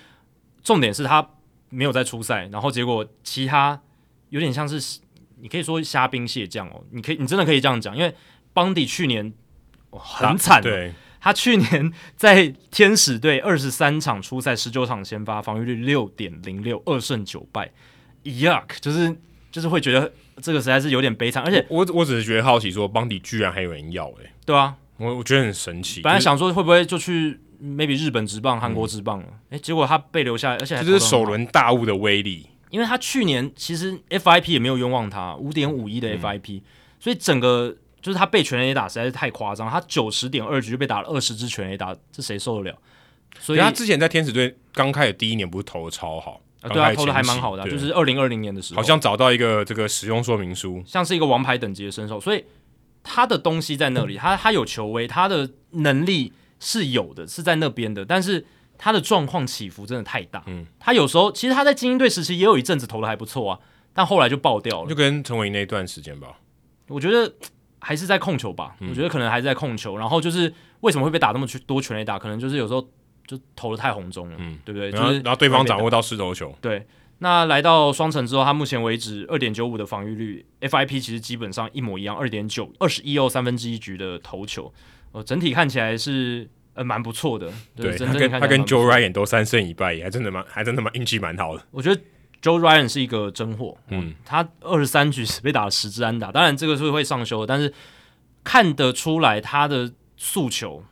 [0.63, 1.29] 重点是他
[1.69, 3.79] 没有在出赛，然后结果其他
[4.29, 5.01] 有点像是
[5.41, 8.15] 你可以说虾兵蟹将哦，你可以你真的可以这样讲，因为
[8.53, 9.33] 邦迪去年
[9.91, 17.71] 很惨，对，他去年在天使队二十三场出赛，十九场先发，防御率六点零六，二胜九败。
[18.25, 19.17] Yuck，就是
[19.53, 20.13] 就是会觉得
[20.43, 26.01] 这个实在是有点悲惨，而且我我只是觉得好奇，说邦迪居然还有人要哎、欸，对啊，我我觉得很神奇。
[26.01, 36.63] 本来想说会不会就去 maybe 日本职棒、韩国职棒了，诶、嗯欸，结果他被留下来，而且还这是首轮大物的威力，因为他去年其实 FIP 也没有冤枉他，五点五一的 FIP，、嗯、
[37.01, 42.79] 所以整个就是他被全 A 打实在是太夸张，他九十点二局就被打了二十支全 A 打，这谁受得了？
[43.39, 46.41] 所以他之前在天使队刚开始第一年不是投的超好。
[46.63, 52.43] 啊，对啊，投的还蛮好的，啊，就是二零二零年的时候，好像找到一个这个使用说明书，像是一个王牌等级的身手，所以
[53.05, 58.45] 他的东西在那里，他他有球威，他的能力是有的，是在那边的，但是
[58.79, 63.59] 他的状况起伏真的太大，嗯，他有时候其实他在精英队时期也有一阵子投的还不错啊，
[63.93, 66.39] 但后来就爆掉了，就跟陈伟那一段时间吧，
[66.89, 67.33] 我觉得
[67.79, 72.89] 还是在控球吧，嗯，我觉得可能还是在控球，然后就是为什么会被打那么多全垒打，可能就是有时候。
[73.29, 74.89] 就投的太红中了，嗯，对不对？
[74.91, 76.87] 然后、就是、然后对方掌握到势头球，对。
[77.19, 84.73] 那来到双城之后，他目前为止二点九五的防御率，FIP 其实基本上一模一样，二点九，二十一又三分之一局的投球，
[85.11, 87.51] 呃，整体看起来是呃蛮不错的。
[87.75, 91.67] 对，他跟他跟 Joe Ryan 都三胜一败，还真的蛮还真的蛮运气蛮好的。
[91.73, 92.01] 我觉得
[92.41, 97.75] Joe Ryan 是一个真货，嗯，他二十三局 被打了十支安打，当然这个是会上修的，但是
[98.45, 100.85] 看得出来他的诉求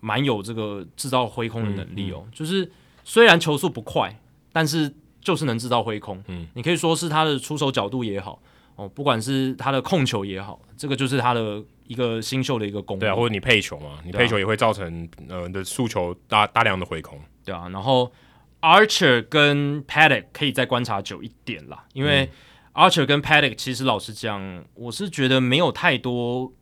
[0.00, 2.68] 蛮有这个制造挥空的能力哦，嗯嗯、就是
[3.04, 4.18] 虽然球速不快，
[4.52, 4.92] 但是。
[5.26, 8.40] 就是能制造挥空，嗯，你可以说是他的出手角度也好，
[8.76, 12.98] 哦，不管是他的控球也好，这个就是他的一个新秀的一个功。
[12.98, 17.18] 对啊，或者你配球嘛，你配球也会造成呃你的诉求大大量的回空。
[17.44, 18.12] 对啊，然后
[18.60, 22.30] Archer 跟 Paddock 可以再观察久一点啦，因为
[22.74, 26.52] Archer 跟 Paddock 其实老实讲，我是觉得没有太多。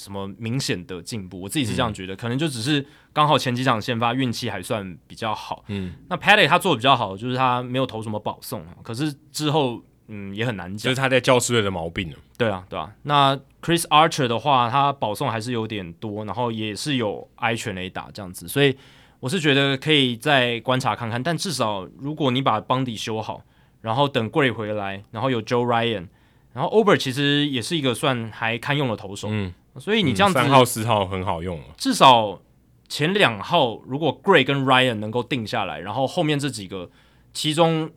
[0.00, 1.40] 什么明显的进步？
[1.40, 5.64] 我自己是这样觉得，嗯、可能就只是刚好前几场先发运气还算比较好。
[5.66, 12.12] 嗯，那 Paddock 他做的比较好，就是他没有投什么保送，可是之后嗯也很难讲，就是他在教士队的毛病。
[12.36, 12.92] 对啊，对啊。
[13.02, 18.76] 那 Chris Archer 的话，他保送还是有点多，然后也是有挨全垒打这样子，所以
[19.20, 21.22] 我是觉得可以再观察看看。
[21.22, 23.42] 但至少如果你把邦迪修好，
[23.80, 26.08] 然后等 Gray 回来，然后有 Joe Ryan，
[26.52, 29.28] 然后 Ober 其实也是一个算还堪用的投手。
[29.30, 29.54] 嗯。
[29.78, 32.40] 所以你这样子，三号四号很好用，至少
[32.88, 36.90] 前两号如果 Gray 跟 Ryan 能够定下来，然后后面这几个
[37.32, 37.88] 其中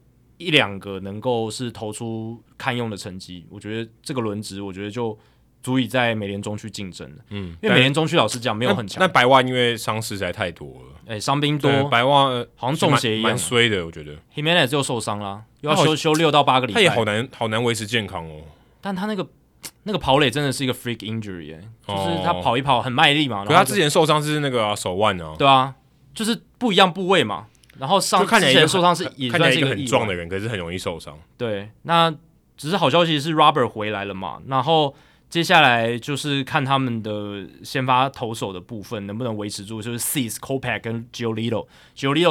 [0.41, 5.17] 一两个能够是投出堪用的成绩，我觉得这个轮值我觉得就
[5.61, 7.17] 足以在美联中去竞争了。
[7.29, 8.99] 嗯，因为美联中区老实讲没有很强。
[8.99, 14.13] 那白袜因为伤势实在太多了，哎、欸，伤兵多，白袜好像中邪一样，蛮衰的，我觉得。
[14.35, 18.41] Jimenez 又受伤了，又要休休六到八个礼拜，他也好难好难维持健康哦。
[18.81, 19.27] 但他那个。
[19.83, 23.45] 那个跑垒真的是一个 freak injury，哎，就是他跑一跑很卖力嘛。
[23.45, 25.37] 可他之前受伤是那个、啊、手腕哦、啊。
[25.37, 25.75] 对啊，
[26.15, 27.45] 就是不一样部位嘛。
[27.77, 31.17] 然后上看起来受伤是也算是一个很壮的人，可是很容易受伤。
[31.37, 32.13] 对，那
[32.57, 34.41] 只是好消息是 Robert 回来了嘛。
[34.47, 34.95] 然后
[35.29, 41.07] 接下来就是看他们的先发投手的部分能不能维持住，就是 Cease、Kopech 跟。
[41.11, 41.65] Giolito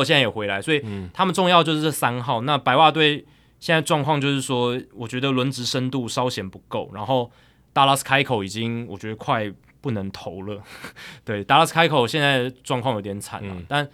[0.04, 2.42] 现在也回来，所以他们重要就是这三号。
[2.42, 3.24] 那白袜队。
[3.62, 7.30] 现在状况就是说，我觉得轮值深度稍显不够，然后
[7.74, 10.62] 达拉斯开口已经我觉得快不能投了。
[11.26, 13.86] 对，达拉斯开口现在状况有点惨了，嗯、但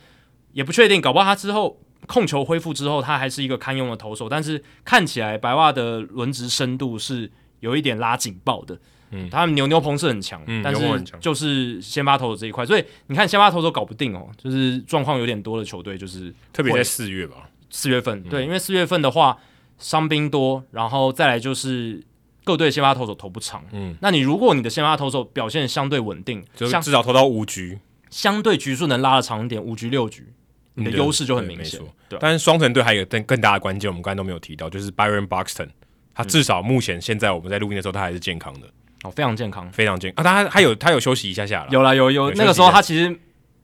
[0.57, 4.29] 也不确定，搞不好他之后控球恢复之后，他还是一个堪用的投手。
[4.29, 7.31] 但是看起来白袜的轮值深度是
[7.61, 8.79] 有一点拉警报的。
[9.11, 19.39] 嗯，他们牛牛棚是很强，嗯、但是就是先发投手这一块，所以你看先发投手搞不定哦，就是状况有点多的球队，就是特别在四月吧，四月份对，因为四月份的话。
[19.79, 22.03] 伤兵多，然后再来就是
[22.45, 23.63] 各队先发投手投不长。
[23.73, 27.79] 嗯，那你如果你的先发投手表现相对稳定，就至少投到五局，
[28.09, 30.33] 相对局数能拉的长一点，五局六局，
[30.77, 31.81] 你的优势就很明显。
[32.09, 35.69] 对，但是双城队还有更更大的关键，我们刚才都没有提到，就是 Byron Buxton，
[36.15, 38.69] 他至少目前现在我们在录音的时候，他还是健康的，
[39.03, 40.45] 哦，非常健康，非常健康啊。
[40.45, 43.19] 他他有他有休息一下下了，有啦有有，那个时候他其实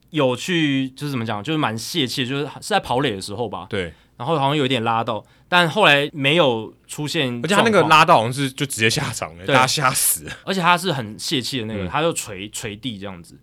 [0.09, 3.93] 有去，就是怎么讲，就是蛮泄气，就是是在跑垒的时候吧，对。
[4.15, 10.31] 然后好像有点拉到，但后来没有出现，而且他那个拉到好像是就直接下场了，对大家吓死了。
[10.45, 13.35] 而且他是很泄气的那个，嗯、他就捶捶地这样子，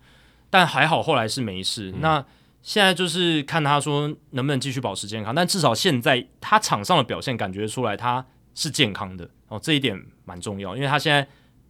[0.49, 1.91] 但还好后来是没事。
[1.91, 2.25] 嗯、那
[2.63, 11.27] 现在就是看他说能不能继续保持健康，但至少现在他场上的表现感觉出来他是健康的哦，这一点蛮重要，因为他现在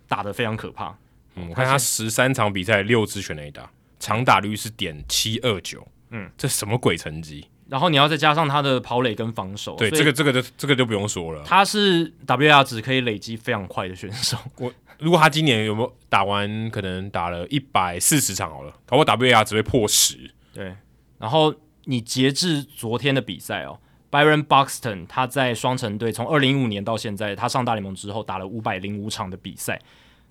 [0.09, 0.97] 打得非常可怕。
[1.37, 3.71] 嗯，我看他十三场比赛六支全垒打，
[4.01, 7.47] 长打率是点七二九，嗯，这什么鬼成绩？
[7.69, 11.45] 然后你要再加上他的跑垒跟防守，对，这个这个就这个就不用说了。
[11.47, 14.37] 他是 WAR 值可以累积非常快的选手。
[14.57, 20.33] 我 如果他今年有没有打完，可能打了一百四十场好了，搞不好 WAR 值会破十。
[20.53, 20.77] 对，
[21.19, 23.79] 然后你截至昨天的比赛哦
[24.11, 29.81] ，Byron Buxton 他在双城队从二零一五年到现在，他上大联盟之后打了五百零五场的比赛，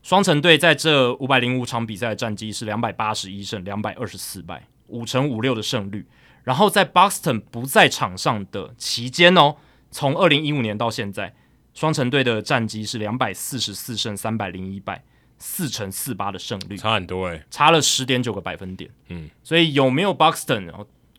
[0.04, 6.06] 双城队在这五百零五场比赛的战绩是两百八十一胜两百二十四败，五成五六的胜率。
[6.44, 9.56] 然后在 Buxton 不在场上的期间哦，
[9.92, 11.34] 从二零一五年到现在，
[11.74, 15.04] 双城队的战绩是两百四十四胜三百零一败，
[15.40, 18.90] 四成四八的胜率，差很多诶、欸，差了十点九个百分点。
[19.08, 20.72] 嗯，所以有没有 Buxton，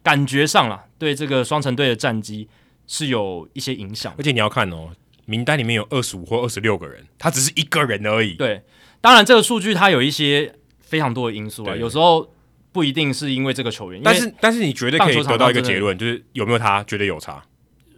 [0.03, 2.49] 感觉上啦，对这个双城队的战绩
[2.87, 4.15] 是有一些影响。
[4.17, 4.91] 而且你要看哦，
[5.25, 8.35] 名单里面有二十五或二十六个人，他只是一个人而已。
[8.35, 8.63] 对，
[9.01, 12.33] 当然这个数据它有一些非常多的因素啊，有时候。
[12.73, 17.43] 不一定是因为这个球员，但是但是你绝对可以得到一个结论，就是有没有他绝对有差，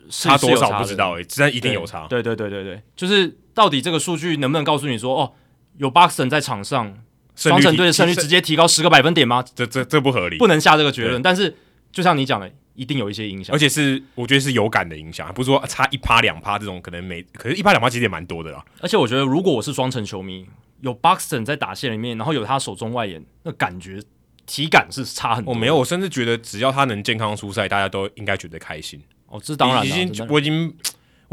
[0.09, 2.07] 差多少不知道诶、欸，但一定有差。
[2.07, 5.33] 对对对对对，就是到底这个数据能不能告诉你说，哦，
[5.79, 6.95] 有 Buxton 在场上，
[7.35, 9.45] 双城队的胜率直接提高十个百分点吗？
[9.55, 11.23] 这这这不合理，不能下这个结论。
[11.23, 11.57] 但是
[11.91, 18.65] 就像你讲的，一定有一些影响，而且是我觉得是有感的影响，不是说差一趴两趴这种可能没，可是一趴两趴其实也蛮多的啦。
[18.81, 20.47] 而且我觉得如果我是双城球迷，
[20.81, 24.03] 有 Buxton 在打线里面，然后有他手中外延，那感觉
[24.47, 25.53] 体感是差很多。
[25.53, 29.03] 我、哦、没有，我甚至觉得只要他能健康出赛，大家都应该觉得开心。
[29.27, 30.75] 哦，这当然，已经我已经。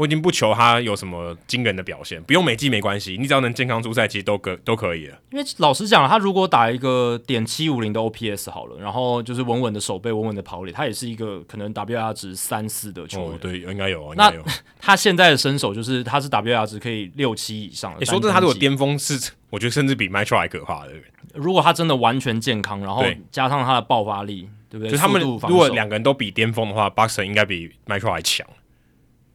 [0.00, 5.18] 我已经不求他有什么惊人的表现，不用每季没关系，你只要能健康出赛，其实都可都可以了。
[5.30, 13.32] 因为老实讲，他如果打一个点七五零的 OPS 好了，然后就是稳稳的守备，稳稳的跑垒，他也是一个可能 WAR 值三四的球员。
[13.32, 14.42] 哦，对，应该有，应该有。
[14.80, 17.98] 他现在的身手就是他是 WAR 值可以六七以上的。
[17.98, 20.92] 你、欸、说这他如果巅峰是，我觉得甚至比 Trout 还可怕的。
[21.34, 24.92] 如果他真的完全健康，然后加上他的爆发力，对不对？
[24.92, 28.46] 就他们如果两个人都比巅峰的话，Buxton 应该比 Trout 还强。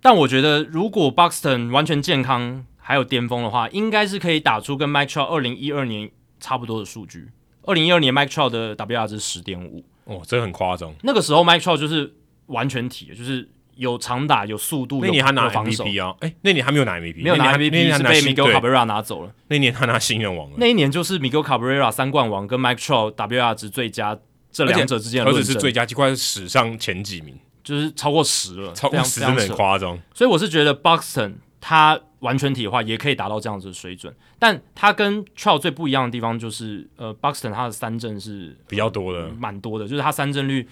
[0.05, 7.29] 但我觉得，如果 Buxton 完全健康还有巅峰的话，应该是可以打出跟 Mike Trout 二零一二年差不多的数据。
[7.63, 10.93] 二零一二年 Mike Trout 的 WR 值十点五，哦，这很夸张。
[11.01, 12.13] 那个时候 Mike Trout 就是
[12.45, 14.99] 完全体，就是有长打、有速度。
[15.01, 16.15] 那年他拿 MVP 啊？
[16.19, 19.31] 哎、欸，那年他没有拿 MVP，没有拿 MVP 是被 Miguel Cabrera 拿走了。
[19.47, 20.57] 那年他拿新人王了。
[20.59, 24.15] 那一年就是 Miguel Cabrera 三冠王跟 Mike Trout WR 值最佳
[24.51, 27.35] 这两者之间的论证，是最佳，几乎是史上前几名。
[27.65, 29.99] 就是超过十了，超过十真的很夸张。
[30.13, 40.69] 所以我是觉得 Buxton 他完全体的话也可以达到这样子的水准，但他跟 Trout 最不一样的地方就是，呃，Buxton 他的三振是比较多的，蛮、呃、多的，就是他三振率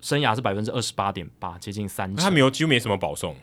[0.00, 2.24] 生涯是百分之二十八点八，接近三成。
[2.24, 3.34] 他没有几乎没什么保送，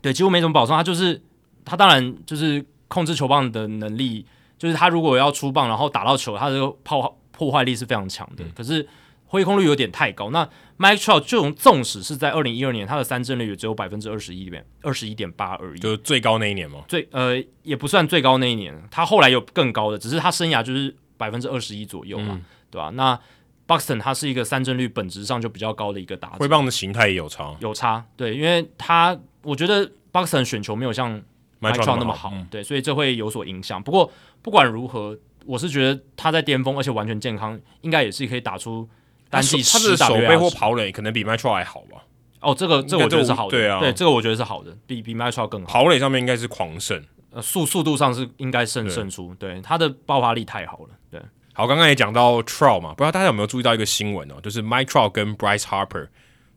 [0.00, 0.76] 对，几乎没什么保送。
[0.76, 1.20] 他就是
[1.64, 4.24] 他当然就是控制球棒的能力，
[4.56, 8.88] 就是他如果要出棒然后打到球，他的破破坏力是非常强的，嗯、可是。
[9.34, 10.30] 挥空率有点太高。
[10.30, 16.84] 那 Mike Trout 这种纵使是在二零一二年，他的三振率也只有百分之二十一点二十一点八而已，就是最高那一年吗？
[16.86, 22.90] 最呃也不算最高那一年，他后来有更高的，只是他生涯就是百分之二十一左右嘛，嗯、对吧？
[22.90, 23.18] 那
[23.66, 31.20] Buxton 他是一个三振率本质上就比较高的一个打者，挥棒的形态也有差，有差，对，因为他我觉得 Buxton 选球没有像
[31.60, 33.82] Mike Trout 那么好，嗯、对，所以这会有所影响。
[33.82, 34.12] 不过
[34.42, 38.88] 不管如何，我是觉得他在巅峰而且完全健康，应该也是可以打出。
[39.34, 42.04] 单季他的守备或跑垒可能比 Mike Trout 还好吧？
[42.40, 45.66] 哦，这个这个我觉得是好的，对啊，对，这个我觉得是好的，比比 Mike Trout 更好。
[45.66, 51.20] 跑垒上面应该是狂胜，呃，速速度上是应该胜胜出，对，他的爆发力太好了，对。
[51.54, 56.08] 好，刚刚也讲到 Trout 嘛，不知道大家有没有注意到一个新闻哦，就是 Mike Trout 跟 Bryce Harper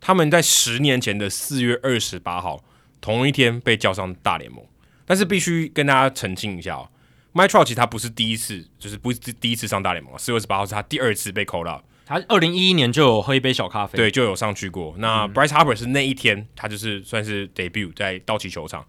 [0.01, 2.63] 他们在十年前的四月二十八号
[2.99, 4.65] 同一天被叫上大联盟，
[5.05, 6.89] 但是必须跟大家澄清一下哦
[7.33, 11.83] ，Mike Trout 其实他不是第一次，就是不是第一次上大联盟，四月二十八号是他第二次被 call up。
[12.07, 14.95] 他二零一一年就有喝一杯小咖啡，对，就有上去过。
[14.97, 18.85] 那 Bryce Harper 是那一天，他就是算是 debut 在道奇球场。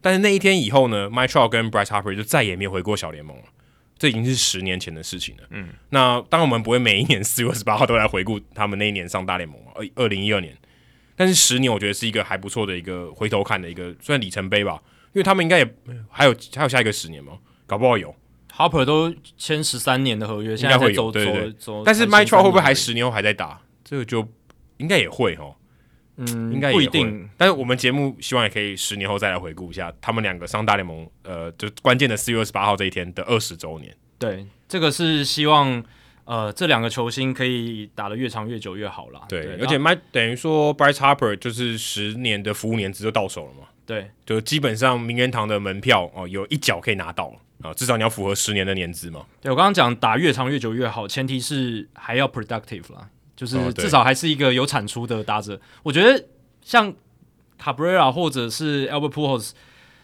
[0.00, 3.42] 但是那一天以后呢，Mike Trout 跟 Bryce Harper 就再也没有回过小联盟了。
[3.98, 5.42] 这已经是十年前的事情了。
[5.50, 10.56] 嗯，那当然我们不会每一年四月二十八号都来回顾他们那一年上大联盟嘛，二二零一二年。
[11.16, 14.80] 但是十年，我觉得是一个还不错的一个回头看的一个算里程碑吧，
[15.14, 15.74] 因为他们应该也
[16.10, 18.14] 还有还有下一个十年嘛，搞不好有。
[18.56, 21.82] Harper 都签十三年的合约，现在会有，对对对。
[21.84, 23.60] 但是 Trout 会不会还十年后还在打？
[23.84, 24.26] 这个就
[24.78, 25.54] 应该也会哦。
[26.16, 27.28] 嗯，应该不一定。
[27.36, 33.94] 但是我们节目希望也可以十年后再来回顾一下他们两个上大联盟，呃，就关键的四月二十八号这一天的二十周年。
[34.18, 35.84] 对，这个是希望
[36.24, 39.20] 呃这两个球星可以打得越长越久越好啦。
[39.28, 43.68] 对，对而且 Mike 等于说 Bryce Harper 就是十年的服务年资就到手了嘛。
[43.84, 47.34] 对，就基本上名人堂的门票哦，有一角可以拿到了。
[47.66, 49.24] 啊，至少你要符合十年的年资嘛。
[49.40, 55.54] 对，我刚刚讲打越长越久越好，前提是还要 productive 啦，就是至少还是一个有产出的打者。
[55.54, 56.26] 哦、我觉得
[56.62, 56.92] 像
[57.60, 59.50] Cabrera 或者是 Albert Pujols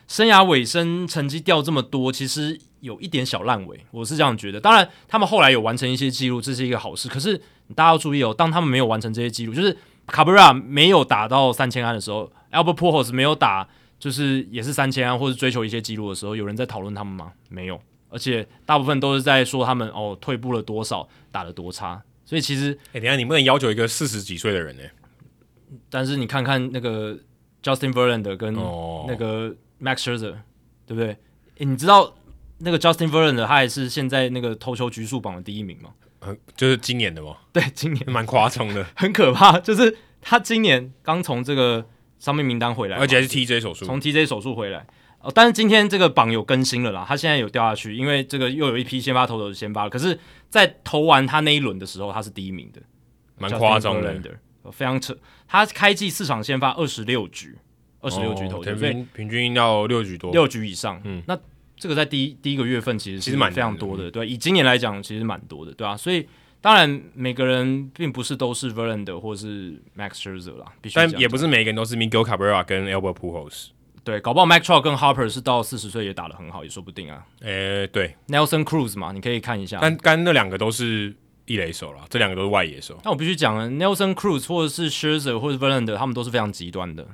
[0.09, 4.60] 生涯尾声成绩掉这么多，其实有一点小烂尾，我是这样觉得。
[4.60, 7.09] 当然，他们后来有完成一些记录，这是一个好事。
[7.09, 7.36] 可是
[7.74, 9.76] 大家要注意哦，当他们没有完成这些记录，就是
[10.06, 13.68] Cabrera 没有打到三千安的时候，Albert Pujols 没有打。
[14.03, 17.33] 就是也是三千啊，或者追求一些记录的时候，有人在讨论他们吗？
[17.49, 22.03] 没有，而且大部分都是在说他们哦退步了多少，打了多差。
[22.24, 24.83] 所以其实，哎、欸，等下你不能要求一个四十几岁的人呢。
[25.89, 27.16] 但是你看看那个
[27.62, 28.53] Justin Verlander 跟
[29.07, 30.35] 那个 Max Scherzer，
[30.85, 31.16] 对不对？
[31.59, 32.12] 欸、你知道
[32.59, 35.91] 那个 Justin Verlander 他也是现在那个投球局数榜的第一名吗？
[36.19, 37.37] 呃，就是今年的吗？
[37.53, 39.61] 对，今年蛮夸张的，很可怕。
[39.61, 41.87] 就是他今年刚从这个。
[42.23, 44.86] 伤病名单回来，而且还是 TJ 手术，从 TJ 手术回来。
[45.19, 49.90] 哦，但是今天这个榜有更新了啦，他现在有掉下去，因为这个又有一批先发投手的先发了。
[49.90, 50.16] 可是，
[50.49, 52.81] 在投完他那一轮的时候，他是第一名的，
[53.39, 54.15] 蛮夸张的，
[54.70, 55.16] 非常扯。
[55.49, 57.59] 他开季四场先发二十六局，
[58.01, 61.01] 二十六局投球，所以平均要六局多，六局以上。
[61.03, 61.36] 嗯，那
[61.77, 65.97] 这个在第一第一个月份其实其实蛮非常多的，对，以今年来讲，其实蛮多的，对啊。
[65.97, 66.24] 所以
[66.62, 73.66] 当然每个人并不是都是 Verlander 或是 Max Scherzer 啦，必须，但也不是每个人都是 Miguel Cabrera 跟 Albert Pujols。
[74.05, 77.24] 对，搞不好 Mike Trout 跟 Harper 是到四十岁也打得很好，也说不定啊。
[77.40, 79.78] 诶、欸，对，Nelson Cruz 嘛，你可以看一下。
[79.82, 81.14] 但刚那两个都是
[81.47, 82.98] 一垒手了，这两个都是外野手。
[83.05, 87.06] 那我必须讲了，Nelson Cruz 或者是 Scherzer 或者 Verlander，他们都是非常极端的，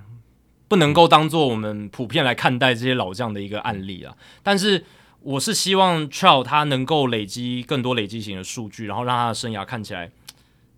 [0.67, 4.15] 不能够当做我们普遍来看待这些老将的一个案例啊。
[4.43, 4.85] 但是
[5.21, 10.11] 我是希望 Trout 他能够累积更多累积型的数据，然后让他的生涯看起来，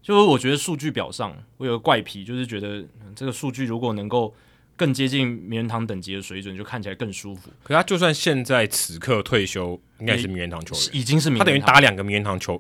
[0.03, 2.85] 就是我觉得数据表上我有个怪癖，就是觉得
[3.15, 4.35] 这个数据如果能够。
[4.77, 7.51] 更接近名人堂等级的水准，就看起来更舒服。
[7.63, 11.45] 可他就算现在此刻退休，应该是名人堂球员，已经是名人堂。
[11.45, 12.59] 他等于打两个名人堂球，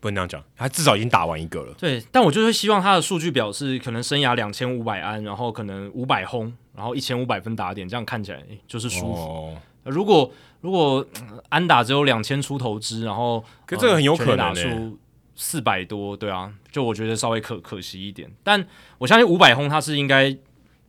[0.00, 1.74] 不能这样讲，他至少已经打完一个了。
[1.74, 9.20] 对，但我就是希望他的数据表示可能生涯两千五百安，然后可能五百轰，然后一千五百分打点，这样看起来就是舒服。
[9.20, 14.98] 哦、如果如果、呃、安打只有两千出头支，然后可这个很有可能打出
[15.34, 18.30] 四百多，对啊，就我觉得稍微可可惜一点。
[18.42, 18.66] 但
[18.98, 20.36] 我相信五百轰他是应该。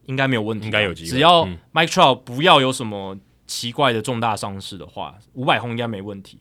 [0.05, 1.09] 应该没有问题，应该有机会。
[1.11, 6.39] 只要 Mike Trout 不要有什么奇怪的重大伤势的话，五百轰应该没问题。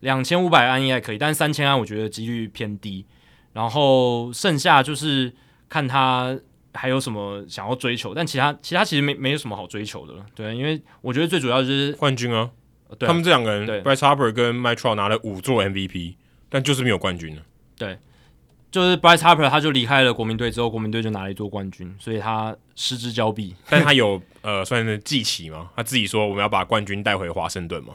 [0.00, 3.06] 两千五百安应该可以，但是三千安我觉得几率偏低。
[3.54, 5.32] 然后剩下就是
[5.66, 6.38] 看他
[6.76, 10.26] 还有什么想要追求，但其他其他其实没没有什么好追求的了。
[10.34, 12.50] 对，因为我觉得最主要就是冠军啊。
[12.98, 16.14] 对啊，他们这两个人对，Bryce Harper 跟 Mike Trout 拿了五座 MVP，
[16.48, 17.42] 但就是没有冠军呢。
[17.76, 17.98] 对。
[18.68, 23.54] 就是 Bryce Harper，他就离开了国民队之后，国民队就拿了一座冠军，所以他失之交臂。
[23.70, 25.70] 但他有 呃，算是记起吗？
[25.74, 27.94] 他自己说我们要把冠军带回华盛顿嘛？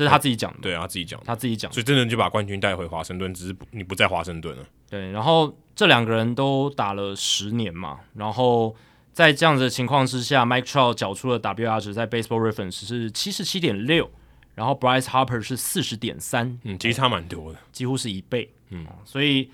[0.00, 0.58] 对，这是他自己讲的。
[0.62, 1.70] 对啊，他自己讲，他自己讲。
[1.70, 4.64] 所以真的就把冠军带回华盛顿，只是你不在华盛顿了。
[4.88, 8.74] 对，然后这两个人都打了十年嘛，然后
[9.12, 14.10] 在这样子的情况之下，Mike Trout 缴出了 WR 值在 Baseball Reference 是七十七点六，
[14.54, 18.50] 然后 Bryce Harper 是四十点三，嗯，其实差蛮多的，几乎是一倍。
[18.70, 19.50] 嗯，所以。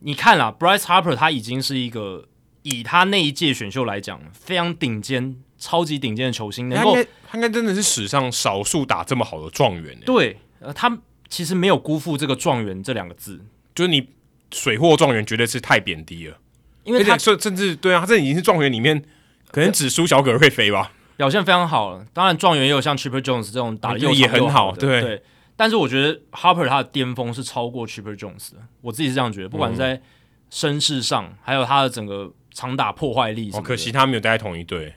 [0.00, 2.28] 你看啦，Bryce Harper 他已经是一个
[2.62, 6.94] 以他那一届选秀来讲非常顶尖、超级顶尖的球星，能够
[7.26, 9.98] 他应该真的是史上少数打这么好的状元。
[10.04, 10.98] 对，呃，他
[11.30, 13.40] 其实没有辜负这个状元这两个字，
[13.74, 14.10] 就是你
[14.52, 16.36] 水货状元绝对是太贬低了，
[16.82, 19.02] 因为他甚甚至对啊，他这已经是状元里面
[19.50, 22.04] 可能只输小葛瑞飞吧，表现非常好了。
[22.12, 25.00] 当然，状元也有像 Chipper Jones 这种打的又也很好，对。
[25.00, 25.22] 对
[25.56, 29.48] 但是我觉得 Harper 他的巅峰是超过 Chipper Jones 的，我自己是这样觉得。
[29.48, 30.02] 不管是在
[30.50, 34.92] 身势上，还有他的整个长打破坏力，哦，可惜他没有待在同一队。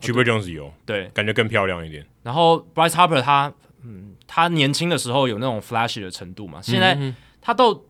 [0.00, 2.04] Chipper Jones 有，对，感觉更漂亮一点。
[2.22, 3.52] 然后 Bryce Harper 他，
[3.82, 6.98] 嗯，他年轻的时候有那种 flashy 的程度嘛，现在
[7.40, 7.80] 他到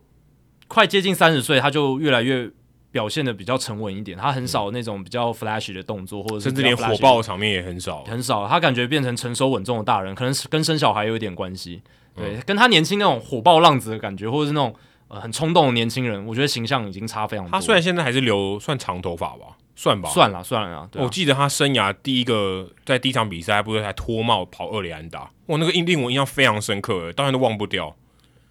[0.69, 2.51] 快接近三十岁，他就越来越
[2.91, 4.17] 表现的比较沉稳一点。
[4.17, 8.47] 他很少那种比较 flashy 的动作，或者甚至连火爆的场面也很少，很少。
[8.47, 11.83] 他感觉变成成熟稳重的大人，可能是跟生小孩有一点关系。
[12.17, 14.73] 对，跟他年轻那种火爆浪子的感觉，或者是那种
[15.15, 17.53] 呃很冲动的年轻人，我觉得形象已经差非常多。
[17.53, 20.89] 他虽然现在还是留算长头发吧，算吧，算了算了啊。
[20.97, 27.95] 我记得他生涯第一个在第一场比赛，还不是还脱帽跑二垒安打，哇，那个印令我印象非常深刻，当然都忘不掉。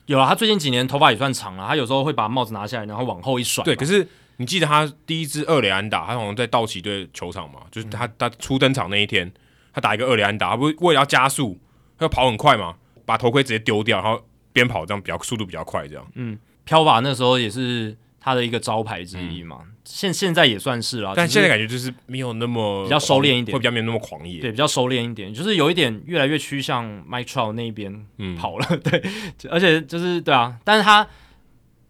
[0.06, 3.64] 有啊，他最近几年头发也算长了，他有时候会把帽子拿下来，然后往后一甩。
[3.66, 4.08] 对，可是
[4.38, 9.30] 你记得他第一支二垒安打，他好像在道奇队球场嘛，就是他他初登场那一天，
[9.74, 11.60] 他打一个二垒安打，他不是为了要加速，
[11.98, 12.76] 他要跑很快嘛，
[13.06, 14.24] 把头盔直接丢掉，然后。
[14.54, 16.08] 边跑这样比较速度比较快，这样。
[16.14, 19.60] 嗯，飘法那时候也是他的一个招牌之一嘛。
[19.86, 24.40] 现、嗯、现在也算是啦，但现在感觉就是没有那么比较收敛一点，会比较没有那么狂野。
[24.40, 28.06] 对，比较收敛一点，就是有一点越来越趋向 Mike Trout 那边
[28.38, 28.66] 跑了。
[28.70, 29.04] 嗯、 对，
[29.50, 31.06] 而且就是对啊，但是他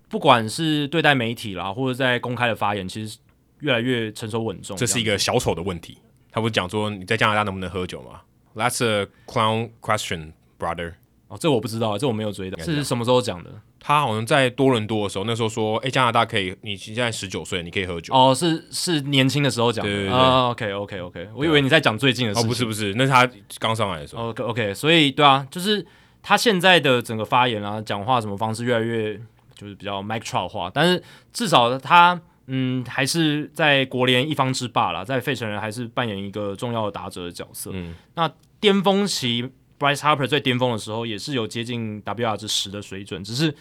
[0.10, 3.18] 不管是对待媒体啦，或者在公开的发言，其实
[3.60, 4.76] 越来越成熟稳重。
[4.76, 6.00] 这是一个小丑的问题。
[6.32, 8.22] 他不是讲说你在加拿大能不能喝酒吗
[8.56, 10.94] ？That's a clown question, brother.
[11.28, 12.58] 哦，这我不知道，这我没有追到。
[12.58, 13.52] 这是什么时候讲的？
[13.86, 18.14] 他好像在多伦多的时候，那时候说，哎，加拿大可以，你现在十九岁，你可以喝酒。
[18.14, 19.92] 哦，是是年轻的时候讲的。
[19.92, 20.18] 对对对。
[20.18, 22.48] 啊，OK OK OK，我以为你在讲最近的事情。
[22.48, 23.30] 哦，不是不是，那是他
[23.60, 24.30] 刚上来的时候。
[24.30, 25.86] OK OK，所以对啊，就是
[26.22, 29.20] 他现在的整个发言啊，讲话什么方式越来越
[29.54, 31.04] 就是比较 Mike Trout 化，但是
[31.34, 37.72] 至少他嗯还是在国联一方之霸啦，在费城人还是扮演一个重要的打者的角色。
[37.74, 38.32] 嗯，那
[38.62, 39.52] 巅峰期。
[39.80, 43.54] Bryce Harper 最巅峰的时候也是有接近 WR 值十的水准，只是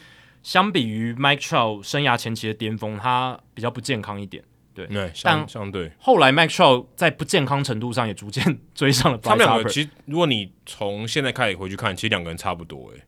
[0.42, 4.42] 相比于 Mike Trout 生涯前期的巅峰，他比较不健康一点。
[4.74, 5.92] 对，对，相相对。
[5.98, 9.28] 后来 Mike Trout 在不健康程度上也逐渐追上了 Bryce Harper。
[9.28, 13.02] 他们两个其实，如果你从现在开始回去看，其实两个人差不多诶，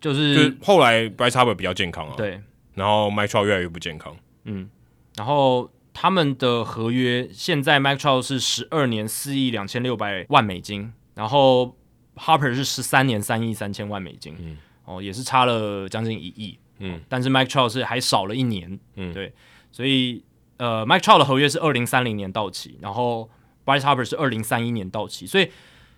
[0.00, 2.40] 就是，就是后来 Bryce Harper 比较健康啊，对，
[2.74, 4.14] 然后 Mike Trout 越来越不健康。
[4.44, 4.68] 嗯，
[5.16, 11.76] 然后他们的合约现在 Mike Trout 是十二年四亿两千六百万美金，然后。
[12.16, 19.32] Harper 是十三年三亿三千万美金，嗯，哦，也是差了将近一亿，嗯，但是 Mike Trout 是还少了一年，嗯，对，
[19.70, 20.24] 所以
[20.56, 23.30] 呃，Mike Trout 的合约是二零三零年到期，然后
[23.64, 25.50] Bryce Harper 是二零三一年到期，所以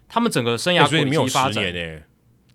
[0.09, 2.03] 他们整个生涯轨迹发展，诶，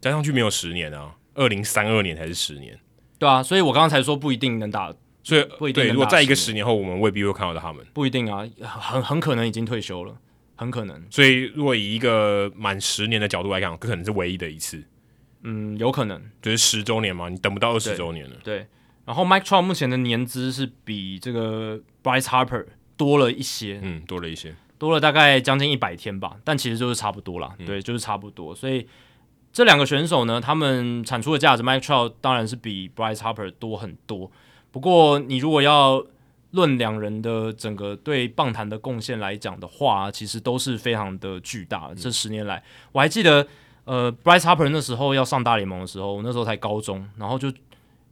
[0.02, 2.78] 加上去没有十年啊，二零三二年还是十年，
[3.18, 5.88] 对啊，所以我刚刚才说不一定能打，所以不一定。
[5.88, 10.18] 如果在一个十年后，我们未必会看到他们，不一定啊，很很可能已经退休了。
[10.64, 14.84] 很可能，所以如果以一个满十年的角度来讲，这可能是唯一的一次。
[15.44, 18.38] 嗯，有可能，就是十周年嘛，你等不到二十周年了。
[18.44, 18.60] 对。
[18.60, 18.68] 对，
[19.06, 22.66] 然后 Mike Trout 目前的年资是比这个 Bryce Harper
[22.96, 27.54] 多了一些，嗯，多了一些，多了大概将近一百天吧，但其实就是差不多啦。
[27.60, 28.56] 嗯、对，就是差不多。
[28.56, 28.88] 所以
[29.52, 34.32] 这两个选手呢，他们产出的价值，Mike Trout 当然是比 Bryce Harper 多很多。
[34.72, 36.04] 不过你如果要
[36.54, 41.92] 论两人的整个对棒坛的贡献来讲的话，其实都是非常的巨大。
[41.96, 43.46] 这十年来，我还记得，
[43.86, 47.52] 呃，Bryce Harper 那时候要上大联盟的时候，我那时候才高中，然后就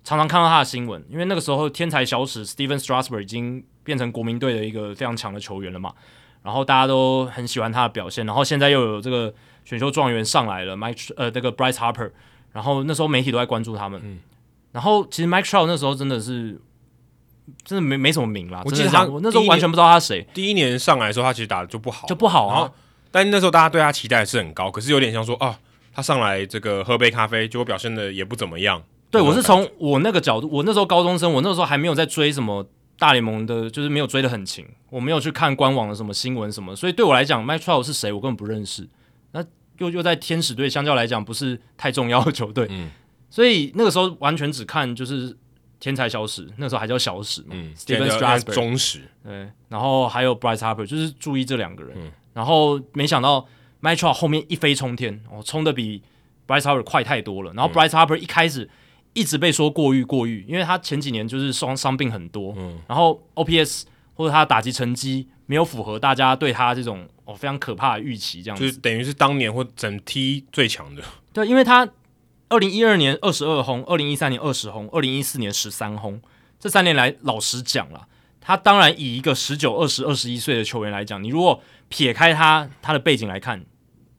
[0.04, 5.94] 常常看到他的新闻，因为那个时候天才小史 Stephen Strasburg 已经变成国民队的一个非常强的球员了嘛，
[6.42, 9.32] 然后大家都很喜欢他的表现，然后现在又有这个
[9.64, 12.10] 选秀状元上来了，Mike 呃，那个 Bryce Harper，
[12.54, 14.18] 然后那时候媒体都在关注他们，嗯，
[14.72, 16.60] 然后其实 Mike Trout 那时候真的是。
[17.64, 20.26] 真的没没什么名啦，我记得他我那时候完全不知道他谁。
[20.34, 22.72] 第一年上来的时候，他其实打的就不好，就不好啊。
[23.12, 25.60] 但那时候大家对他期待是很高，可是有点像说啊，
[25.94, 28.82] 他上来这个喝杯咖啡，结果表现的也不怎么样。
[29.10, 32.66] 对，我是从我那个角度，我那时候高中生，我那时候还没有在追什么
[32.98, 38.88] 大联盟的，就是没有追得很勤，我没有去看官网的什么新闻什么，所以对我来讲，Mike Trout 是谁，我根本不认识。
[39.34, 39.44] 那
[39.80, 42.90] 又又在天使队，相较来讲不是太重要的球队，嗯，
[43.30, 45.38] 所以那个时候完全只看就是。
[45.82, 47.74] 天才小史，那时候还叫小史嘛，嗯
[48.54, 53.48] 中史，对，然后还有 Bryce Harper，就是注意这两个人，嗯、然后没想到
[53.82, 56.04] Trout 后面一飞冲天，哦，冲的比
[56.48, 57.52] Bryce Harper 快太多了。
[57.54, 58.70] 然后 Bryce Harper 一开始
[59.14, 71.02] 一直被说过誉过誉，因为他前几年就是伤伤病很多，嗯、然后 OPS 或者他的打击成绩没有符合大家对他这种哦非常可怕的预期，这样子，就是等于是当年或整梯最强的，
[71.34, 71.90] 对，因为他。
[72.52, 76.22] 二零一二年二十二轰，二零一三年二十轰，二零一四年十三轰。
[76.60, 78.06] 这三年来，老实讲了，
[78.42, 83.64] 他当然以一个十九、二十、二十一岁的球员来讲，你如果撇开他他的背景来看，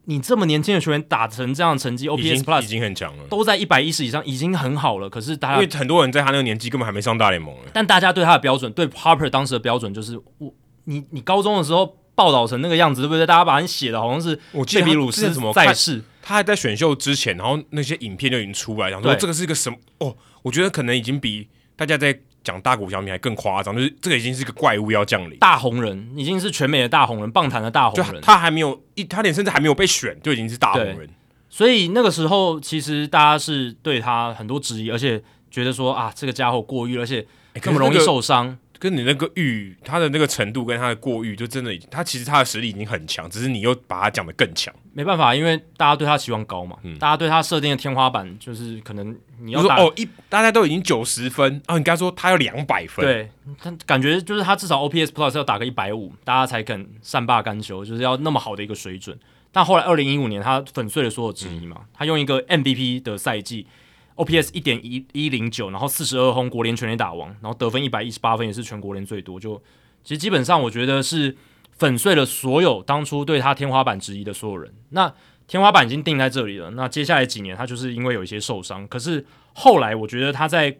[0.05, 5.07] 你这么年轻的球员打成这样的成绩，OPS Plus 已经很强了，都在一百一十以上，已经很好了。
[5.07, 10.51] 可是大家因为很多人在他那个年纪根本还没上大联盟，但大家对他的标准，对 Harper 当时的标准就是我
[10.85, 13.27] 你你高中的时候报道成那个样子，对不对？
[13.27, 16.03] 大家把你写的好像是贝比鲁斯什么在世。
[16.25, 19.77] 他还在选秀之前，然后那些影片就已经出来，然后说这个是一个什么？
[19.97, 28.21] 哦，我觉得可能已经比大家在讲大谷小米还更夸张，就是这个已经是一个怪物要降临，大红人已经是全美的大红人，棒坛的大红人。
[28.21, 31.09] 他还没有一，他连甚至还没有被选，就已经是大红人。
[31.49, 35.21] 所以那个时候，其实大家是对他很多质疑，而且
[35.51, 37.25] 觉得说啊，这个家伙过誉，而且
[37.61, 38.57] 这么容易受伤。
[38.79, 44.73] 跟你那个誉，他的那个程度跟他的过誉，就真的已经，他其实他的实力已经很强，只是你又把他讲得更强。
[44.93, 53.29] 没办法，因为大家对他期望高嘛，嗯、大家对他设定的天花板就是可能你要哦一，大家都已经九十分啊，你刚才说他要两百分，对，
[53.59, 59.17] 他感觉就是他至少 OPS Plus 要打个一百五，大家才肯善罢甘休，就是要那么好的一个水准。
[59.51, 63.67] 但后来二零一五年他粉碎了所有质疑嘛，嗯、他用一个 MVP 的赛季。
[64.15, 69.39] OPS 一点一一零九，然后四十二轰，国联全垒打王，然后得分一百一十八分，也是全国联最多。
[69.39, 69.57] 就
[70.03, 71.35] 其实基本上，我觉得是
[71.77, 74.73] 粉碎了所有当初对他天花板质疑的所有人。
[74.89, 75.13] 那
[75.47, 76.71] 天花板已经定在这里了。
[76.71, 78.87] 那接下来几年，他就是因为有一些受伤。
[78.87, 80.77] 可是后来，我觉得他在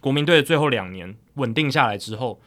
[0.00, 2.40] 国民队的最后两年稳定下来之后，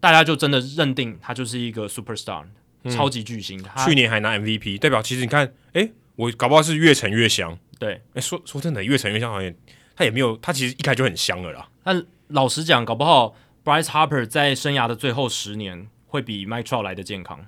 [0.00, 2.44] 大家就真的认定他就是一个 superstar，
[2.90, 3.58] 超级巨星。
[3.58, 7.58] 嗯、去年还拿 MVP，代表其实你看，诶，我搞不好是越沉越香。
[7.78, 9.52] 对，哎，说说真的，越沉越香，好像
[9.96, 11.68] 他也没有，他其实一开始就很香了啦。
[11.82, 13.34] 但老实讲，搞不好
[13.64, 17.38] Bryce Harper 在生涯的最后十年会比 Mike Trout 来的健康，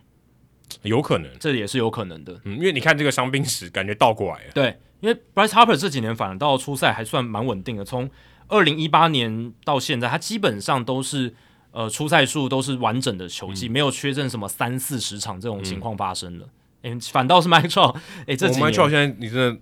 [0.82, 2.40] 有可能，这也是有可能的。
[2.44, 4.52] 嗯，因为你看这个伤病史，感觉倒过来了。
[4.54, 8.08] 对，因为 Bryce Harper 这几年反而到初赛还算蛮稳定的，从
[8.46, 11.34] 二零一八年到现在，他基本上都是
[11.72, 16.44] 呃初赛数都是完整的球季，嗯、没有缺阵什么三四十场这种情况发生的。
[16.82, 17.96] 哎、嗯，反倒是 Mike Trout，
[18.26, 19.60] 哎，这几年 Mike Trout 现在你真的。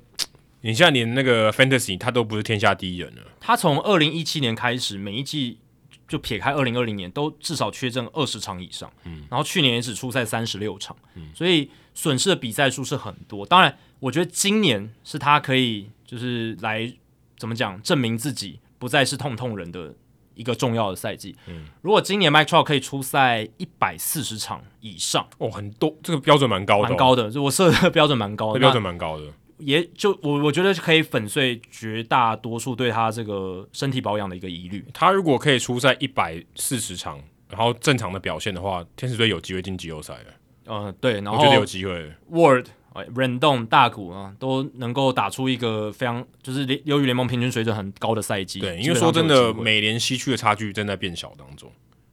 [0.61, 3.23] 你现在连那个 Fantasy 他都不是天下第一人了。
[3.39, 5.61] 他从二零一七年开始，每一季
[6.09, 8.91] 就撇开二零二零年，都至少缺阵二十场以上。
[9.05, 13.45] 嗯，然后去年也只出赛三十六场，嗯，所以损失的比赛数是很多。
[13.45, 16.91] 当然，我觉得今年是他可以就是来
[17.37, 19.95] 怎么讲证明自己不再是痛痛人的
[20.35, 21.37] 一个重要的赛季。
[21.47, 27.31] 嗯，如果今年 Mike Trout 可以出赛一百四十场以上，哦，很多，这个标准蛮高的，哦，蛮高的。
[27.31, 29.27] 就我设的 标准蛮高的，标准蛮高的。
[29.59, 34.85] 也就我我觉得可以粉碎绝大多数对他这个身体保养的一个疑虑。
[34.93, 40.73] 他如果可以出赛一百四十场，然后正常的表现的话，天使队有机会进季后赛的。
[40.73, 42.13] 呃，对，然后我觉得有机会。
[42.31, 42.67] Word、
[43.15, 48.61] Rendon、大谷啊，都能够打出一个非常就是由于联盟平均水准很高的赛季。
[48.61, 51.73] 对，因为说真的，美联西区的差距正在变小当中。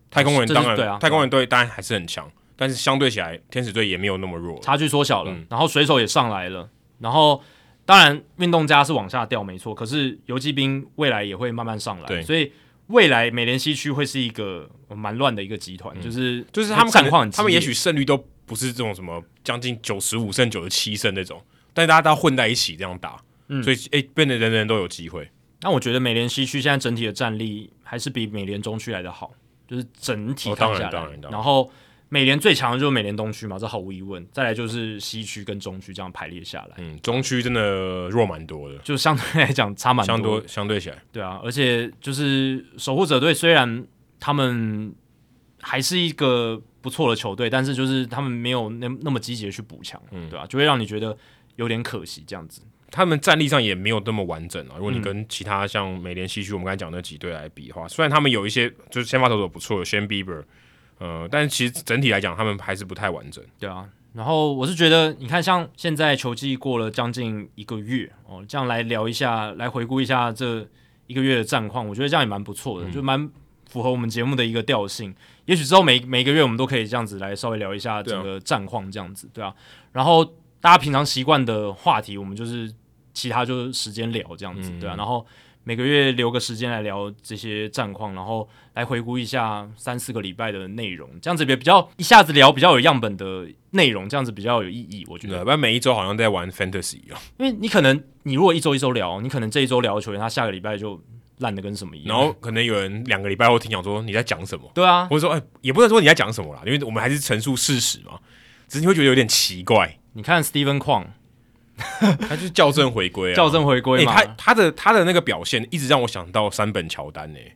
[0.09, 5.31] 太空人当然对啊，太空人队当然还是很强，但是相对起来，天使队也没有那么弱，差距缩小了。
[5.31, 6.69] 嗯、然后水手也上来了，
[6.99, 7.41] 然后
[7.85, 12.51] 当然运动家是往下掉没错，可是游骑兵未来也会慢慢上来，对，所以
[12.87, 21.41] 未来美联西区会是一个蛮乱的一个集团，嗯、就是就是他们战况，他们也许胜率都不是这种什么将近九十五胜、九十七胜那种，
[21.73, 25.29] 但大家都要混在一起这样打，嗯、所以诶、欸，变得人人都有机会。
[25.61, 29.31] 那我觉得美联西区现在整体的战力还是比美联中区来的好。
[29.67, 31.67] 就是整体看下来，然后
[32.09, 34.25] 美联最强的就是美联东区嘛，这毫无疑问。
[34.31, 43.85] 再来就是西区跟中区这样排列下来，嗯，中区真的弱蛮多的，就相对来讲差蛮多，相，相对起来，对啊，而且就是守护者队虽然
[44.19, 44.93] 他们
[45.61, 50.47] 还是一个不错的球队，但是就是他们没有那那么积极的去补强，嗯，对吧、啊？
[50.47, 51.17] 就会让你觉得
[51.55, 52.61] 有点可惜这样子。
[52.91, 54.75] 他们战力上也没有那么完整啊。
[54.77, 60.43] 如果你跟其他像美联西区我们刚才讲那几队来比的话，虽然他们有一些就是先发投手不错的 Shane Bieber，
[60.99, 63.43] 呃，但是其实整体来讲他们还是不太完整。
[63.59, 70.67] 对啊，然后我是觉得，你看像现在球季过了将近一个月哦，这样来聊一下，来回顾一下这
[71.07, 73.29] 一个月的战况，我觉得这样也蛮不错的，嗯、就蛮
[73.69, 75.13] 符合我们节目的一个调性。
[75.45, 79.53] 也许之后每每一个月我们都可以这样子来稍微聊一下整个战况，这样子对啊，
[79.91, 80.25] 然后
[80.59, 82.73] 大家平常习惯的话题，我们就是。
[83.17, 85.25] 其他就是时间聊这样子，嗯、对啊，然后
[85.67, 95.43] 每个月留个时间来聊这些战况，然后来回顾一下三四个礼拜的内容，这样子比较一下子聊比较有样本的内容，这样子比较有意义，我觉得。
[95.43, 101.03] 不然每一周好像在玩 fantasy 一样，因为你可能你如果一周一周聊，你可能这一周聊的球员，他下个礼拜就
[101.39, 108.19] 烂的跟什么一样，然后可能有人两个礼拜后听讲说你在讲什么，对啊，或者说哎、欸，也不能说你在讲什么啦，因为我们还是陈述事实嘛，
[108.67, 109.97] 只是你会觉得有点奇怪。
[110.13, 111.07] 你看 Steven Kwan。
[112.29, 114.13] 他就是校正回归啊，校正回归嘛。
[114.13, 117.55] 欸、他他的他的那个表现一直让我想到山本乔丹呢、欸。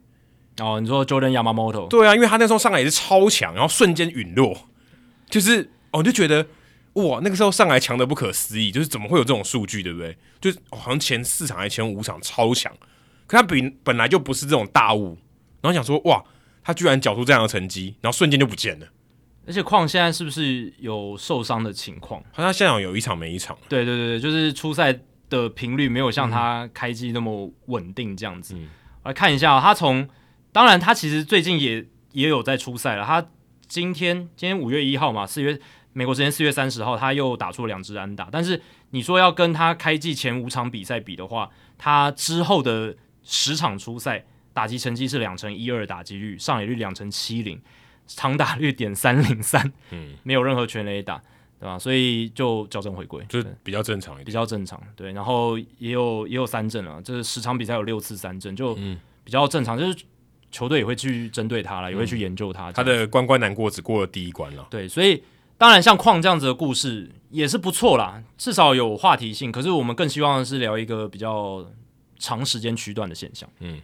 [0.63, 1.87] 哦，你说 Jordan Yamamoto？
[1.87, 4.67] 对啊，因为他那时候上来也是超强，然后瞬间陨落，
[5.29, 6.45] 就是我、哦、就觉得
[6.93, 10.17] 哇，那个时候上来强的不可思议，就是怎么会有这种数据，对不对？
[10.41, 12.73] 就是、哦、好像前四场还是前五场超强，
[13.25, 15.17] 可他本本来就不是这种大物，
[15.61, 16.21] 然后想说哇，
[16.61, 18.87] 他居然缴出这样的成绩，然后瞬间就不见了。
[19.49, 22.23] 而且况现在是不是有受伤的情况？
[22.31, 23.57] 好像现场有一场没一场。
[23.67, 24.95] 对对对，就是出赛
[25.27, 28.53] 的频率没有像他开机那么稳定这样子。
[28.53, 28.69] 嗯、
[29.05, 30.07] 来看一下、喔，他从
[30.51, 33.03] 当然他其实最近也也有在出赛了。
[33.03, 33.27] 他
[33.67, 35.59] 今天今天五月一号嘛，四月
[35.93, 38.29] 美国时间四月三十号，他又打出了两支安打。
[38.31, 38.61] 但是
[38.91, 44.23] 你说要跟他开季前五场比赛比的话，他之后的十场出赛
[44.53, 47.59] 打击成绩是两成一二打击率，上垒率两成七零。
[48.15, 51.21] 长打率点三零三，嗯，没有任何全垒打，
[51.59, 51.77] 对吧？
[51.77, 55.11] 所以就矫正回归，就是比较正常一点，比较正常，对。
[55.13, 58.73] 然后也有也有三振了，就是十场比赛有六次三振，就
[59.23, 59.77] 比较正常。
[59.77, 60.03] 就是
[60.51, 62.71] 球队也会去针对他了，也会去研究他。
[62.71, 64.67] 他的关关难过，只过了第一关了。
[64.71, 65.23] 对，所以
[65.57, 69.51] 当然像矿这样子的故事也是不错啦，至少有话题性。
[69.51, 71.63] 可是我们更希望的是聊一个比较
[72.17, 73.79] 长时间区段的现象，嗯。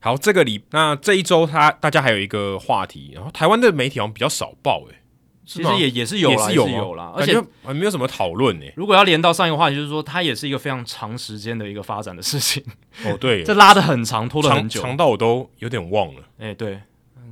[0.00, 4.94] 好，这个礼那这一周，他大家还有一个话题，然后台湾的媒体好像比较少报，诶，
[5.44, 8.66] 其实也也是有，也是有，有啦，而且还没有什么讨论呢。
[8.76, 12.62] 如果要连到上一个话题，就是说它也是一个非常长时间的一个发展的事情。
[13.04, 16.22] 哦，对， 这拉的很长，拖了很久，长到我都有点忘了。
[16.38, 16.80] 哎，对，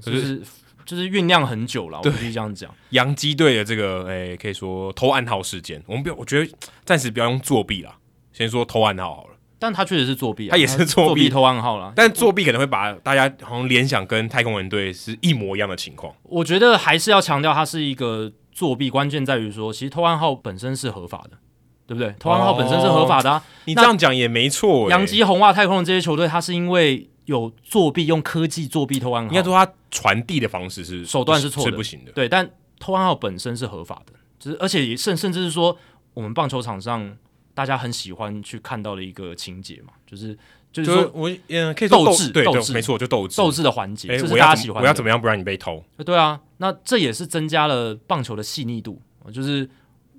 [0.02, 0.42] 就是
[0.84, 2.74] 就是酝酿很久了，我必须这样讲。
[2.90, 6.52] 洋基队的这个哎，可以说偷暗号事件，我们不要，我觉得
[6.84, 7.96] 暂时不要用作弊啦，
[8.32, 9.35] 先说偷暗号好了。
[9.58, 11.90] 但他确实是作弊，啊，他也是作弊偷暗号了。
[11.96, 16.14] 但作弊可能会把大家好像联想跟太空人队是一模一样的情况。
[16.24, 21.38] 我觉得还是要强调，他是一个作弊，关键在于说，其实偷暗号本身是合法的，
[21.86, 22.14] 对不对？
[22.18, 23.42] 偷暗号本身是合法的，啊哦。
[23.64, 24.90] 你这样讲也没错。
[24.90, 29.30] 洋基、红袜、太空人这些球队，他是因为有作弊，用科技作弊偷暗号。
[29.30, 32.12] 应该说他传递的方式是手段是错的，是不行的。
[32.12, 32.46] 对，但
[32.78, 35.78] 偷暗号本身是合法的，就是而且也甚甚至是说，
[36.12, 37.16] 我们棒球场上。
[37.56, 40.36] 大家很喜欢去看到的一个情节嘛，就是
[40.70, 44.82] 就是说我嗯，可以斗智，对，斗智，没错，就斗智，斗智的环节，欸、这是大家喜欢。
[44.82, 45.82] 我要怎么样不让你被偷？
[46.04, 49.00] 对啊，那这也是增加了棒球的细腻度，
[49.32, 49.66] 就是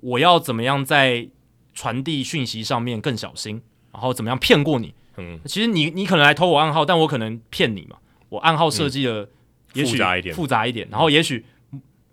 [0.00, 1.28] 我要怎么样在
[1.74, 3.62] 传递讯息上面更小心，
[3.92, 4.92] 然后怎么样骗过你。
[5.16, 7.98] 嗯，其实你你可能来偷我暗号，但我可能骗你嘛，
[8.30, 9.28] 我暗号设计的
[9.74, 11.46] 也许复杂一点，复杂一点，然后也许。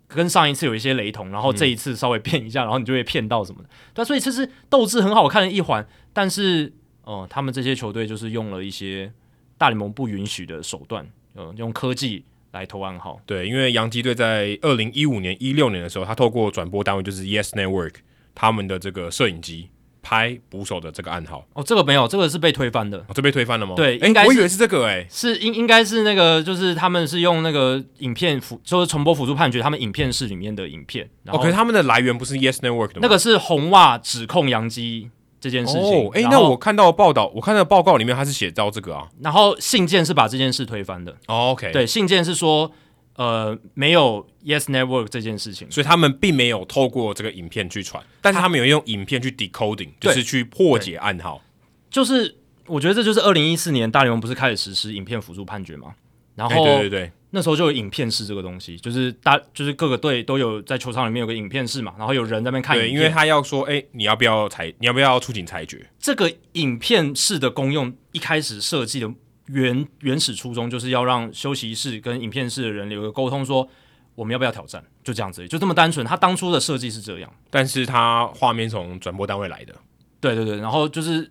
[0.08, 3.68] 跟上一次有一些雷同，然后这一次稍微变一下，然后你就会骗到什么的。
[3.92, 6.72] 对，所以这是斗志很好看的一环，但是
[7.02, 9.12] 哦、呃，他们这些球队就是用了一些
[9.58, 13.20] 大联盟不允许的手段，呃，用科技来投暗号。
[13.26, 17.94] 对，因为洋基队在二零一五年、一六年的时候，他透过转播单位就是 Yes Network
[18.34, 19.70] 他们的这个摄影机。
[20.06, 22.98] 拍捕手的这个暗号哦，这个没有，这个是被推翻的。
[22.98, 23.74] 哦，这被推翻了吗？
[23.74, 31.10] 对，应该我以为是这个哎、欸，是应应该是那个，就是他们是用那个影片辅，就是重播辅助判决，他们影片室里面的影片。
[31.26, 33.00] 哦，可是他们的来源不是 Yes Network 的吗？
[33.02, 35.10] 那个是红袜指控杨基
[35.40, 35.82] 这件事情。
[35.82, 41.10] 哦，哎，那我看到报道，我看到报告里面他是写到这个啊，然后信件是把这件事推翻的。
[41.26, 42.70] 哦，OK，对，信件是说。
[43.16, 51.42] 呃，没有 Yes Network 这件事情，所以他们并没有透过这个影片去传，但是他们有用影片去 decoding，就是去破解暗号。
[51.90, 52.36] 就是
[52.66, 55.94] 我觉得这就是二零一四年大联盟不是开始实施影片辅助判决吗？
[56.34, 62.76] 然后对对对，那时候就有影片室这个东西，就是大就是各个队都有在球场里面有个影片室嘛，然后有人在那边看。
[62.76, 64.70] 对，因为他要说，哎，你要不要裁？
[64.78, 65.88] 你要不要出警裁决？
[65.98, 69.10] 这个影片室的功用一开始设计的。
[69.46, 73.68] 原原始初衷就是要让休息室跟影片室的人有个沟通，说
[74.14, 76.04] 我们要不要挑战，就这样子，就这么单纯。
[76.04, 79.74] 他当初的设计是这样，但是他画面从转播单位来的，
[80.20, 81.30] 对对对，然后就是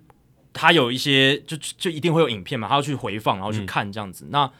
[0.53, 4.25] 他有一些，就就一定会有影片嘛，他要去回放，然后去看这样子。
[4.25, 4.51] 嗯、那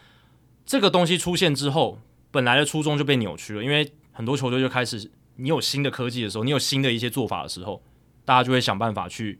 [0.65, 1.99] 这个东西出现之后，
[2.32, 7.82] 本来的初衷就被扭曲了，因为很多球队就开始，你有新的科技的时候，你有新的一些做法的时候，
[8.26, 9.40] 大家就会想办法去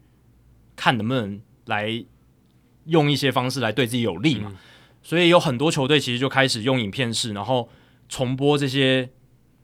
[0.76, 2.06] 看能不能来。
[2.86, 4.58] 用一些方式来对自己有利嘛，嗯、
[5.02, 7.70] 所以有很多球队其实就开始用影片式，然后
[8.08, 9.10] 重播这些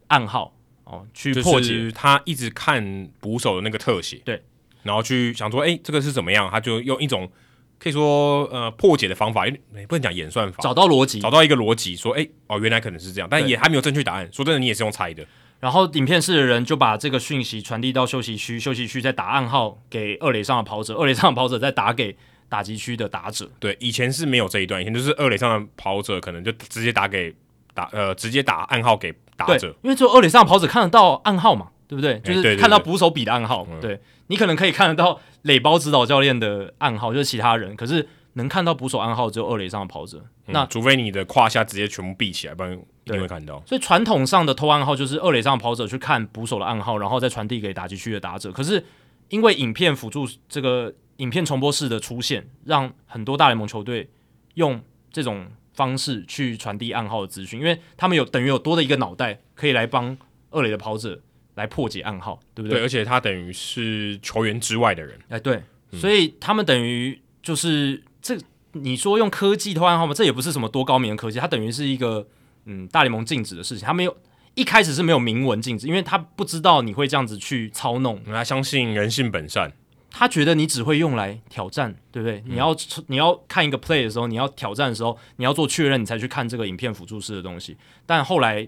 [0.07, 1.91] 暗号哦，去破解。
[1.91, 4.41] 他一直看捕手的那个特写，对，
[4.84, 6.49] 然后去想说，哎、欸，这个是怎么样？
[6.52, 7.31] 他就用一种
[7.77, 9.45] 可以说呃破解的方法，
[9.88, 14.27] 不能讲演算法，找到逻辑，找到一个逻辑，说，哎、欸，哦，原来可能是这样，但也还没有正确答案。
[14.31, 15.26] 说真的，你也是用猜的。
[15.60, 22.18] 然后影片室的人就把这个讯息传递到休息区，休息区再打暗号给二垒上的跑者，二垒上的跑者再打给。
[22.52, 27.34] 打击区的打者，对，以前是没有这一段，以前就是二垒上的跑者可能就直接打给
[27.73, 32.19] 打呃，直接打暗号给打者，因为只有二垒上的跑者看得到暗号嘛，对不对？
[32.19, 40.18] 就是看到捕手比的暗号，欸、对，你可能可以看得到垒包指导教练的暗号，就是其他人，可是能看到捕手暗号只有二垒上的跑者，
[40.48, 43.64] 嗯、那除非你的胯下直接全部闭起来，不然一定会看到。
[43.65, 48.84] 所以传统上的偷暗号就是二垒上的跑者去看捕手的暗号，然后再传递给打击区的打者，可是
[49.30, 50.94] 因为影片辅助这个。
[51.22, 54.10] 影片重播式的出现，让很多大联盟球队
[54.56, 54.81] 用
[55.11, 60.18] 这种方式去传递暗号的资讯，因为他们有等于有多的一个脑袋，可以来帮
[60.49, 61.22] 二垒的跑者
[61.53, 62.80] 来破解暗号，对不对？
[62.80, 65.61] 对，而且他等于是球员之外的人，哎，对，
[65.91, 68.35] 嗯、所以他们等于就是这，
[68.72, 70.15] 你说用科技偷暗号吗？
[70.15, 72.27] 这也不是什么多高明的科技，它等于是一个
[72.65, 74.18] 嗯大联盟禁止的事情，他没有
[74.56, 79.72] 一开始是没有明文禁止，因为他不知道你会这样子去操弄，他相信人性本善。
[80.12, 82.40] 他觉得你只会用来挑战，对不对？
[82.40, 82.76] 嗯、你要
[83.08, 87.78] 你要看一个 play 的时候，你要挑战的时候，你要做确认，你才去看这个影片辅助式的东西。
[88.06, 88.68] 但后来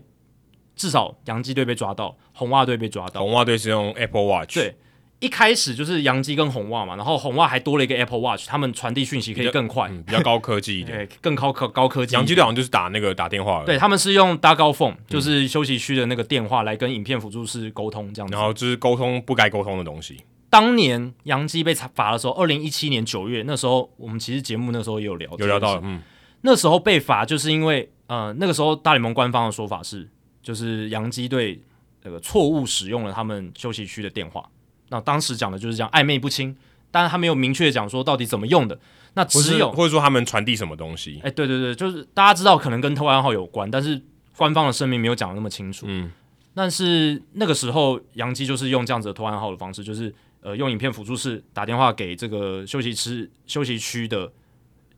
[0.75, 3.21] 至少洋基队被抓到，红袜队被抓到。
[3.21, 4.55] 红袜队是用 Apple Watch。
[4.55, 4.75] 对，
[5.19, 12.15] 一开始就是洋基跟红袜嘛，然后红袜还多了一个 Apple Watch，他们传递讯息可以更快，比较，嗯、比较高科技一点， 更高科高科技。
[12.15, 20.21] 洋基队好像就是打那个打电话了，对，他们是用 Dugout Phone，就是休息区的那个电话来跟影片辅助室沟通这样子，然后就是沟通不该沟通的东西。
[20.53, 25.99] 当年杨基被罚的时候，二零一七年九月，那时候我们其实节目那时候也有聊，有聊到，嗯，
[26.41, 30.07] 那时候被罚就是因为，呃，那个时候大联盟官方的说法是，
[30.43, 31.59] 就是杨基队
[32.03, 34.47] 那个错误使用了他们休息区的电话，
[34.89, 36.55] 那当时讲的就是这样暧昧不清，
[36.91, 38.77] 但是他没有明确讲说到底怎么用的，
[39.15, 43.99] 那只有或者说他们传递什么东西，哎，对对对，就是大家知道可能跟偷暗号有关，但是
[44.37, 46.11] 官方的声明没有讲的那么清楚，嗯，
[46.53, 50.13] 但是那个时候杨基就是用这样子的偷暗号的方式，就是。
[50.43, 54.29] 呃，用影片辅助室打电话给这个休息室休息区的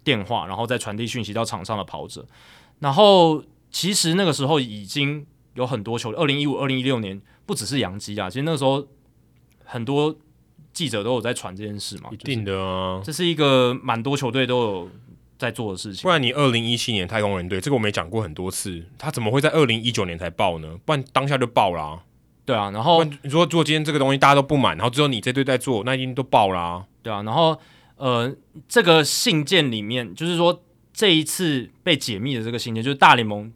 [0.04, 2.26] 电话，然后再传递讯息到场上的跑者。
[2.80, 5.24] 然后其实那个时候已经
[5.54, 8.88] 有很多球，二零一五、二零一六年不只是洋基啊，其实那个时候
[9.64, 10.16] 很多
[10.74, 12.10] 记者都有在传这件事嘛。
[12.12, 14.90] 一定的啊，这是一个蛮多球队都有
[15.38, 16.02] 在做的事情。
[16.02, 20.76] 不然你二零一七年太空人队这个我们也讲过很多次，他怎么会在二零一九年才爆呢？
[20.86, 22.04] 不然当下就爆了啊。
[22.46, 26.86] 对啊，然后你说做今天这个东西大家都不满，然后只有你这队在做，那一定都爆了啊。
[27.02, 27.60] 对啊，然后
[27.98, 28.32] 呃，
[28.68, 30.64] 这个信件里面就是说
[30.94, 33.52] 这一次被解密的这个信件，就是大联盟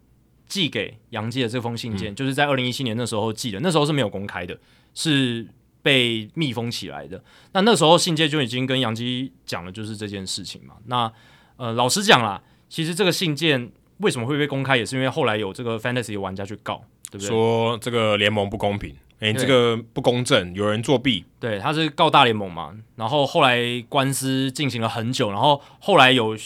[0.48, 4.58] 寄给杨基的这封信件，嗯、就是在二零一七年那时候寄的，那时候是没有公开的，
[4.92, 5.46] 是
[5.82, 7.22] 被密封起来的。
[7.52, 10.74] 那那时候信件就已经跟杨基讲了，就是这件事情嘛。
[10.86, 11.12] 那
[11.56, 16.82] 呃，老实讲啦，其实这个信件为什么会被公开，也是因为后来有这个 Fantasy 玩家去告。
[17.10, 17.28] 对不对？
[17.28, 21.24] 说这个联盟不公平，哎，这个不公正，有人作弊。
[21.38, 23.58] 对，他是告大联盟嘛，然后后来
[23.88, 26.36] 官司进行了很久，然后后来有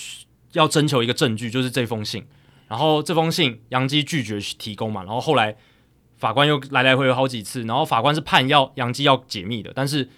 [0.52, 2.24] 要征求一个证据，就是这封信，
[2.68, 5.54] 然后这封信杨基拒绝提供嘛，然后后来
[6.16, 10.08] 法官又来来回回好几次，然后法官是判要杨基要解密的，但是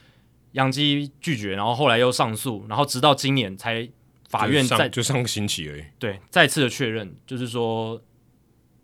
[0.52, 3.89] 杨基拒绝，然后后来又上诉，然后直到今年才。
[4.28, 7.98] 法院在就上个星期而已，对，再次的确认，就是说，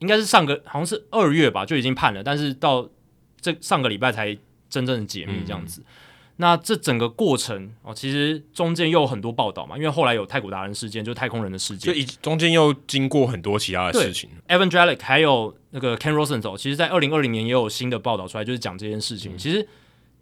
[0.03, 2.91] 应该是上个好像是二月吧，就已经判了，但是到
[3.41, 4.37] 这上个礼拜才
[4.69, 5.81] 真正的解密这样子。
[5.81, 5.85] 嗯、
[6.39, 14.29] 那这整个过程哦，其实中间又有很多报道嘛，因为后来有太古达人事件，就是太空人的事件，就中间又经过很多其他的事情。
[14.49, 19.37] Evan Drellich 还有那个 Ken Rosenthal，其实在二零二零年也有新的报道出来，就是讲这件事情。
[19.37, 19.67] 嗯、其实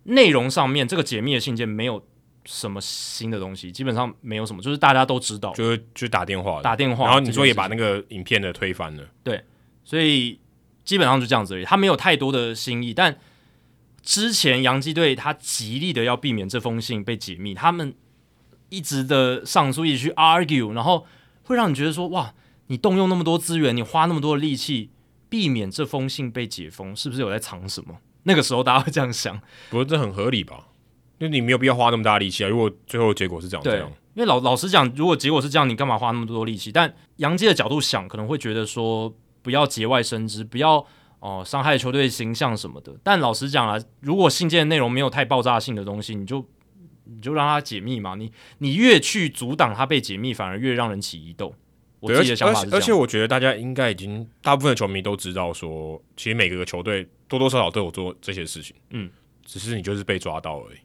[0.03, 2.05] 内容上面，这个解密的信件没有。
[2.47, 3.71] 什么新的东西？
[3.71, 9.45] 基本上没有什么，就是大家都知道，就是就打电话，打电话，然后你说也把那个影片的推翻了，对，
[9.91, 10.39] 所以
[10.85, 11.65] 基本上就这样子而已。
[11.65, 13.19] 他没有太多的新意，但
[14.05, 17.93] 之前洋基队他极力的要避免这封信被解密，他们
[18.69, 21.05] 一直的上诉，一直去 argue，然后
[21.43, 22.33] 会让你觉得说，哇，
[22.69, 24.91] 你动用那么多资源，你花那么多的力气，
[25.29, 27.99] 避免这封信被解封，是不是有在藏什么？
[28.23, 29.41] 那个时候大家会这样想，
[29.71, 30.69] 不过这很合理吧？
[31.19, 32.49] 就你没有必要花那么大力气啊！
[32.49, 33.81] 如果最后结果是这样，对，
[34.15, 36.73] 因为老老实讲，如果结果是这样，你干嘛花那么多力气？
[36.73, 40.77] 但杨基的角度想，可能会觉得说，不要节外生枝，不要
[41.21, 42.95] 哦、呃、伤害球队形象什么的。
[43.03, 46.47] 但老实讲啊，如果信件内容没有太爆炸性的东西，你就
[47.05, 48.15] 你就让它解密嘛。
[48.15, 51.55] 你你越去阻挡它被解密，反而越让人起疑窦。
[52.01, 59.11] 我自己的想法是这样，而且我觉得大家应该已经大部分的球迷都知道说，说其实每个球队多多少少都有做这些事情，嗯，
[59.45, 60.79] 只是你就是被抓到而已。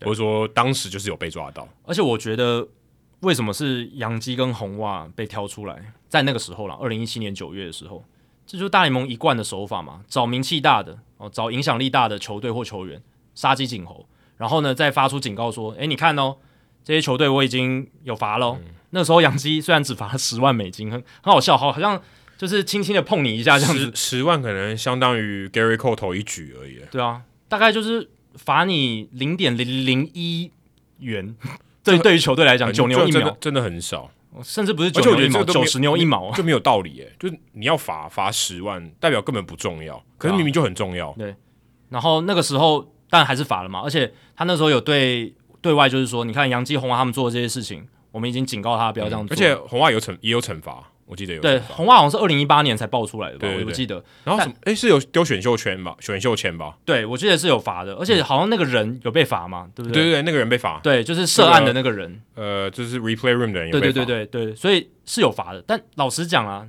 [0.00, 2.66] 或者说当时就是有被抓到，而且我觉得
[3.20, 8.04] 为什么是杨基跟红袜被挑出来，在那个时候了，二零一七年九月的时候，
[8.46, 13.00] 这就是大联盟一贯的手法嘛，找名气大的哦，找影响力大的球队或球员
[13.34, 14.06] 杀鸡儆猴，
[14.36, 16.36] 然后呢再发出警告说，哎，你看哦，
[16.84, 18.58] 这些球队我已经有罚喽。
[18.60, 21.98] 嗯、那时候洋基虽然只罚了十万美金，很很好笑，好好像
[22.36, 26.80] 就是轻轻的碰你一下这样子，十万可能相当于 Gerrit Cole 投一局而已。
[26.90, 28.10] 对啊，大概就是。
[28.34, 30.50] 罚你零点零零一
[31.00, 31.36] 元，
[31.84, 34.10] 对，对于球队来讲，九牛一毛真的很少，
[34.42, 37.12] 甚至不是九牛一毛，九十牛一毛就没有道理诶。
[37.18, 41.12] 就是你要罚罚十万，代表根本不重要，可是明明就很重要。
[41.18, 41.34] 对，
[41.88, 42.80] 然后那个时候
[43.10, 50.90] 当然还是罚了嘛，而且他那时候有对对外就是说，你看杨继红啊他们做的这些事情，我们已经警告他不要这样做，而且红外有惩也有惩罚。
[51.12, 54.02] 我记得有对红袜好像是二零一八年才爆出来的吧，对对对，我不记得。
[54.24, 54.54] 然后什么？
[54.60, 55.94] 哎但，是有丢选秀权吧？
[56.00, 56.78] 选秀权吧？
[56.86, 60.02] 对，我记得是有罚的，而且好像那个人有被罚嘛，对不对？
[60.02, 60.80] 对对对，那个人被罚。
[60.82, 62.22] 对，就是涉案的那个人。
[62.34, 63.92] 这个、呃，就是 replay room 的人有被罚。
[63.92, 65.62] 对对对对对，所以是有罚的。
[65.66, 66.66] 但老实讲啊，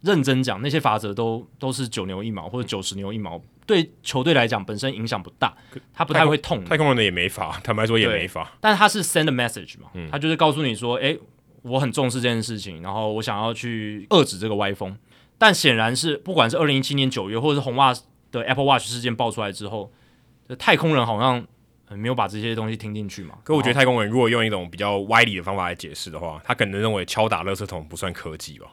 [0.00, 5.54] 认真讲，那些罚则都都是九牛一毛或者九十牛一毛，嗯、对球队来讲本身影响不大，
[5.92, 6.64] 他不太会痛。
[6.64, 8.50] 太空人的也没罚，坦白说也没罚。
[8.60, 11.14] 但他是 send a message 嘛，嗯、他就是告诉你说，哎。
[11.62, 14.96] 我很重视这件事情，然后我想要去遏制这个歪风，
[15.38, 17.94] 但显然是不管是二零一七年九月，或者是红袜
[18.30, 19.92] 的 Apple Watch 事件爆出来之后，
[20.58, 21.46] 太空人好像
[21.90, 23.36] 没有把这些东西听进去嘛。
[23.44, 28.66] 可我觉得太空人如果用一种比较歪理的方法来解释的话，他可能认为敲打垃圾桶不算科技吧？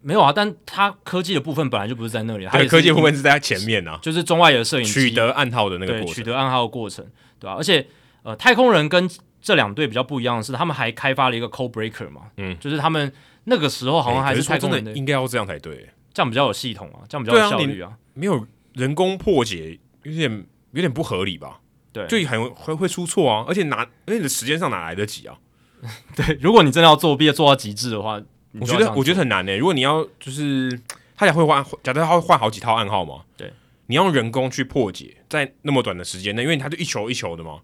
[0.00, 7.04] 没有啊，但他科技的部分本来就不是在那里，他的科技部分是在他前面啊，就是中外的摄影取得暗号的那个过程，取得暗号的过程，
[7.40, 7.56] 对吧、啊？
[7.56, 7.86] 而且
[8.22, 9.08] 呃，太空人跟
[9.44, 13.12] 这两队比较不一样的是，他们还开发了一个 code breaker 嘛，嗯，就是他们
[13.44, 21.60] 那个时候好像还是太空人的，的应该要这样才对，这样比较有系统啊，这样比较有效率啊，啊没有人工破解有点有点不合理吧？
[21.92, 25.36] 对，就很会会出错啊，而且哪而且你的时间上哪来得及啊？
[26.16, 28.18] 对，如果你真的要作弊做到极致的话，
[28.58, 29.58] 我觉得我觉得很难呢、欸。
[29.58, 30.80] 如果你要就是
[31.14, 33.52] 他也会换，假设他会换好几套暗号嘛，对，
[33.88, 37.60] 你要用人工去破解，在那么短的时间内，因为他就一球一球的嘛。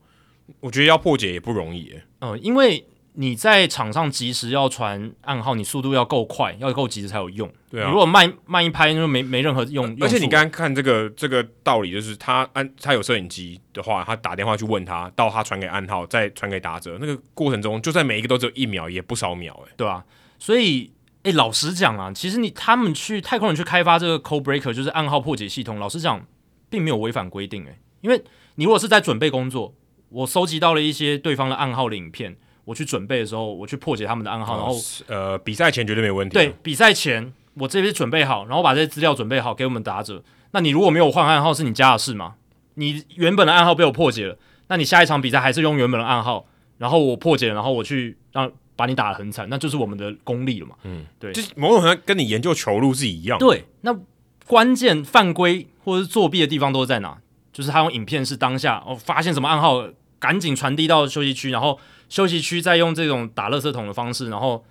[0.60, 7.50] 我觉得要破解也不容易，嗯，因为你在场上及时要传暗号，你速度要够快，要够及时才有用。
[7.68, 9.96] 对啊，如果慢慢一拍，就没没任何用。
[10.00, 20.04] 而且你刚刚看这个这个道理，就是他按他有摄影机的话，他打电话去问他，到他传给暗号，再传给打者，那个过程中，就算每一个都只有一秒，也不少秒，哎，对啊。
[20.38, 20.92] 所以，
[21.24, 26.24] 哎，老实讲啊，其实你他们去太空人去开发这个 code breaker，就是暗号破解系统，老实讲，
[26.70, 28.22] 并没有违反规定，哎，因为
[28.54, 29.74] 你如果是在准备工作。
[30.10, 34.76] 我收集到了一些对方的暗号的影片，我去准备的时候，我去破解他们的暗号，然后
[35.06, 36.34] 呃，比赛前绝对没问题。
[36.34, 40.22] 对，比赛前我这边准备好，然后把这些资料准备好给我们打者。
[40.50, 42.34] 那你如果没有换暗号，是你家的事吗？
[42.74, 44.36] 你原本的暗号被我破解了，
[44.68, 46.46] 那你下一场比赛还是用原本的暗号，
[46.78, 50.74] 然后我破解了，然后我去让把你打得很惨，那就是我们的功力了嘛。
[50.84, 53.38] 嗯，对，就是某种程度跟你研究球路是一样。
[53.38, 53.94] 对，那
[54.46, 57.18] 关键犯规或者是作弊的地方都是在哪？
[57.52, 59.84] 就是他用影片是当下哦，发现什么暗号，
[60.20, 64.64] 赶紧传递到休息区，然后休息区再用这种打垃圾桶的方式，然后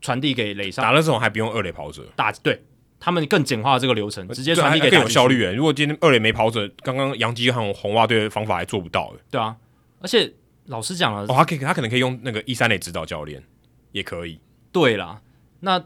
[0.00, 0.84] 传递给垒上。
[0.84, 2.62] 打垃圾桶还不用二垒跑者，打对
[3.00, 5.42] 他们更简化这个流程，直接传递给更有效率。
[5.46, 9.12] 如果今天二垒没跑者，刚刚杨基和红袜队的方法还做不到。
[9.30, 9.56] 对啊，
[10.00, 10.32] 而且
[10.66, 13.42] 老实讲了，哦，他可以，他可能可以用那个一三垒指导教练
[13.92, 14.38] 也可以。
[14.70, 15.22] 对啦，
[15.60, 15.82] 那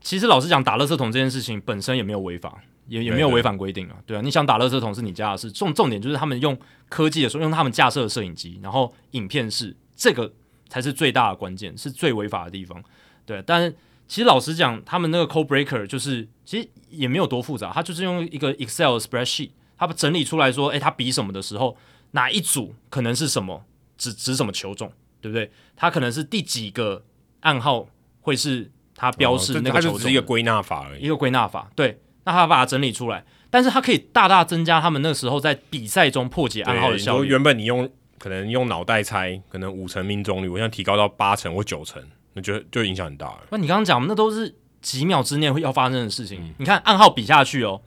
[0.00, 2.62] 其实老实讲，打垃圾桶这件事情本身也没有违法。
[2.88, 6.58] 也也没有违反规定啊，对啊，你想打垃圾桶是你家的事，重重点就是他们用
[6.88, 10.32] 科技的时候，用他们架设的摄影机，然后影片是这个
[10.68, 12.82] 才是最大的关键，是最违法的地方，
[13.26, 13.42] 对。
[13.46, 21.76] 但是其实老实讲，他们那个 code breaker 就是其实也没有多复杂，他就是用一个 Excel spreadsheet，他整理出来说，诶，他比什么的时候，
[22.12, 23.64] 哪一组可能是什么
[23.98, 24.90] 指指什么球种，
[25.20, 25.50] 对不对？
[25.76, 27.04] 他可能是第几个
[27.40, 27.86] 暗号
[28.22, 32.00] 会是他标示那个球种，它就是一个归纳法而已，一个归纳法，对。
[32.28, 37.28] 那他把它整理出来，但是他可以大大增加他们那时候在比赛中破解暗号的效率。
[37.28, 37.88] 原本你用
[38.18, 42.02] 可能用脑袋猜，可能五成命中率，我现在提高到八成或九成，
[42.34, 43.46] 那就就影响很大了。
[43.48, 46.38] 那你刚刚讲，那都是几秒之内会要发生的事情。
[46.42, 47.80] 嗯、你看暗号比下去哦，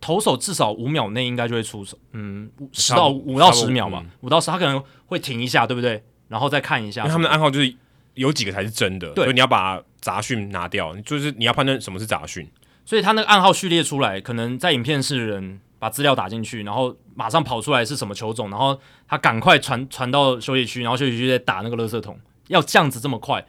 [0.00, 6.02] 投手至少五秒内应该就会出手，嗯，十到五到十秒嘛，五到十，他可能会停一下，对不对？
[6.26, 7.72] 然后再看一下，因为他们的暗号就是
[8.14, 12.44] 有几个才是真的，对，所以你要把杂讯拿掉，就是你要判断什么是杂讯。
[12.84, 18.78] 所以他那个暗号序列出来，可能在影片室的人把资料打进去，然后马上跑出来是什么球种，然后
[19.08, 22.18] 他赶快传传到休息区，然后休息区再打那个垃圾桶，
[22.48, 23.44] 要这样子这么快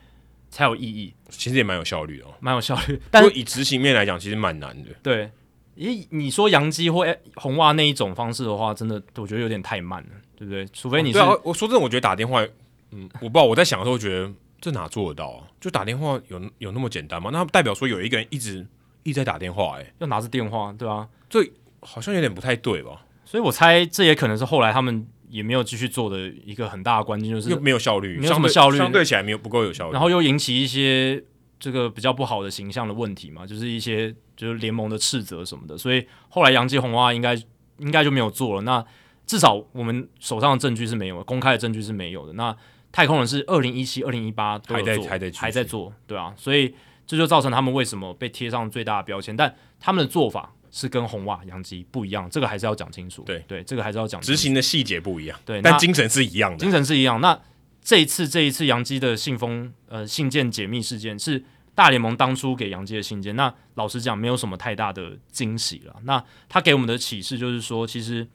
[0.49, 1.13] 才有意义。
[1.29, 2.99] 其实也蛮有效率的哦，蛮有效率。
[3.09, 4.89] 但以执行面来讲，其实蛮难的。
[5.01, 5.31] 对，
[5.75, 7.05] 咦，你说洋基或
[7.35, 10.65] 红袜那一种方式的话，真的我觉得有点太慢了，对不对？
[10.67, 12.45] 除非你是、哦对啊、我说真的，我觉得打电话，
[12.91, 14.31] 嗯，我不知道我在想的时候，觉得
[14.61, 15.47] 这哪做得到啊？
[15.59, 17.29] 就打电话有有那么简单吗？
[17.33, 18.65] 那代表说有一个人一直。
[19.03, 21.07] 一直在打电话、欸，哎，要拿着电话，对吧？
[21.29, 21.39] 这
[21.81, 23.05] 好像有点不太对吧？
[23.25, 31.23] 所以我猜这也可能是后来他们也没有继续做的一个很大的关键，就是又没有效率，没有什么效率，相对起来没有不够有效率，然后又引起一些
[31.59, 37.33] 这个比较不好的形象的问题嘛，就是一些就是联盟的斥责什么的，所以后来杨继红啊应该
[37.79, 38.61] 应该就没有做了。
[38.61, 38.85] 那
[39.25, 42.33] 至少我们手上的证据是没有的，公开的证据是没有的。
[42.33, 42.55] 那
[42.91, 46.73] 太空人是二零一七、二零一八都在做，还在还在做，对啊，所以。
[47.05, 53.21] 这就造成他们为什么被贴上最大的标签，但他们的做法是跟红袜、洋基不一样，这个还是要讲清楚。
[53.23, 54.19] 对对，这个还是要讲。
[54.21, 56.57] 执行的细节不一样，对，但精神是一样的。
[56.57, 57.21] 精神是一样。
[57.21, 57.39] 那
[57.81, 61.43] 这一次，这一次洋基的信封呃信件解密事件是
[61.75, 63.35] 大联盟当初给杨基的信件。
[63.35, 65.95] 那老实讲，没有什么太大的惊喜了。
[66.03, 68.25] 那他给我们的启示就是说，其实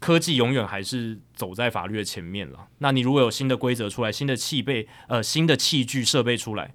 [0.00, 2.66] 科技永远还是走在法律的前面了。
[2.78, 6.74] 那你如果有新的规则出来，新的器备呃新的器具设备出来，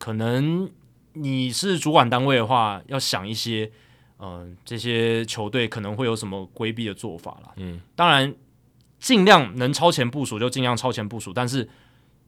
[0.00, 0.68] 可能。
[1.14, 3.68] 你是主管单位的话，要想一些，
[4.20, 7.52] 嗯、呃，这些球队可能会有什么规避的做法啦。
[7.56, 8.32] 嗯，当然，
[9.00, 11.68] 尽量能超前部署就尽量超前部署，但是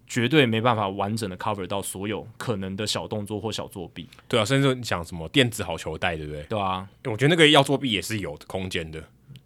[0.08, 4.08] 绝对没办法完整的 cover 到所有可能的小动作或小作弊。
[4.26, 6.42] 对啊，甚至你讲什么电子好球带，对不对？
[6.48, 9.00] 对啊，我觉得那个要作弊也是有空间的。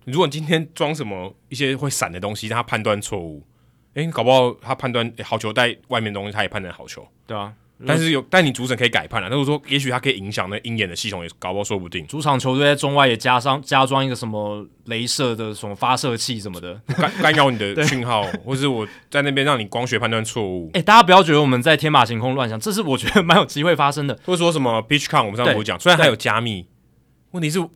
[0.07, 3.43] 如果你今天装什么一些会闪的东西，让他判断错误，
[3.93, 7.07] 诶，搞不好他判断好球带外面的东西，他也判断好球。
[7.27, 7.53] 对啊。
[7.85, 9.29] 但是有，但你主审可以改判了。
[9.29, 12.07] 但是说，也许他可以影响那鹰眼的系统，也搞不好说不定。
[12.07, 20.71] 主场球队在中外也加上加装一个什么镭射的什么发射器什么的，干干扰你的讯号， 或是我在那边让你光学判断错误。
[20.73, 24.19] 哎、欸，大家不要觉得我们在天马行空乱想，这是我觉得蛮有机会发生的。
[24.25, 26.67] 或者说什么 PitchCom，我们上次有讲，虽然还有加密，
[27.33, 27.71] 问题是，我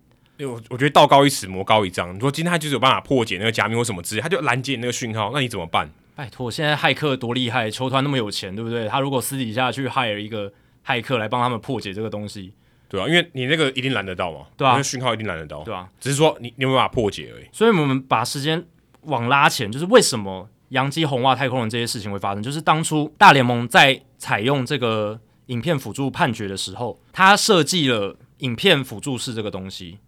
[0.71, 2.15] 我觉得道高一尺，魔高一丈。
[2.17, 5.91] 你说今天他就是有办法破解那个加密或什么之类，他就拦截你那个讯号，那你怎么办？
[6.21, 8.87] 拜托，现在骇客多厉害，球团那么有钱，对不对？
[8.87, 10.53] 他如果私底下去 hire 一个。
[10.85, 12.55] 骇客来帮他们破解这个东西，
[12.89, 17.45] 对啊，因为你那个一定拦得到嘛，对啊，讯号一定拦得到，对啊，只是说你你有没有办法破解而已。
[17.53, 18.65] 所以我们把时间
[19.03, 22.43] 往拉前，就是为什么洋基、红袜、太空人这些事情会发生？
[22.43, 29.99] 就是当初大联盟在采用这个影片辅助判决的时候，他设计了影片辅助式这个东西，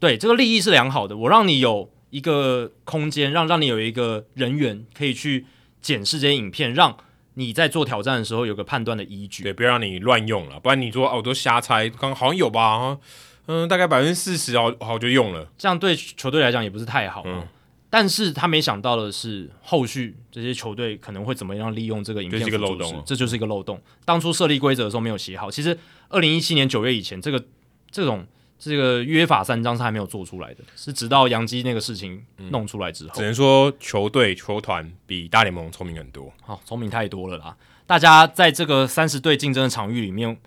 [0.00, 1.16] 对，这个利益是良好的。
[1.16, 5.46] 我让你有一个空间，让让你有一个人员可以去
[5.80, 6.96] 检视这些影片，让。
[7.34, 12.98] 你在做挑战的时候有个判断的依据，对，不要让你乱用了，不然你说哦，我都瞎猜，刚好像有吧，
[13.46, 17.22] 嗯，大概百分之四十哦，好就用了，这样对球队来讲也不是太好。
[17.24, 17.46] 嗯，
[17.88, 23.80] 但是他没想到的是，后续这些球队可能会怎么样利用这个影片，这是一个漏洞，这就是一个漏洞。
[24.04, 25.78] 当初设立规则的时候没有写好，其实
[26.08, 27.42] 二零一七年九月以前，这个
[27.90, 28.26] 这种。
[28.60, 37.56] 这个约法三章是还没有做出来的，是直到杨基那个事情弄出来之后，嗯、只能说球队球团比大联盟聪明很多，好、哦，聪明太多了啦！
[37.86, 40.38] 大家在这个三十队竞争的场域里面，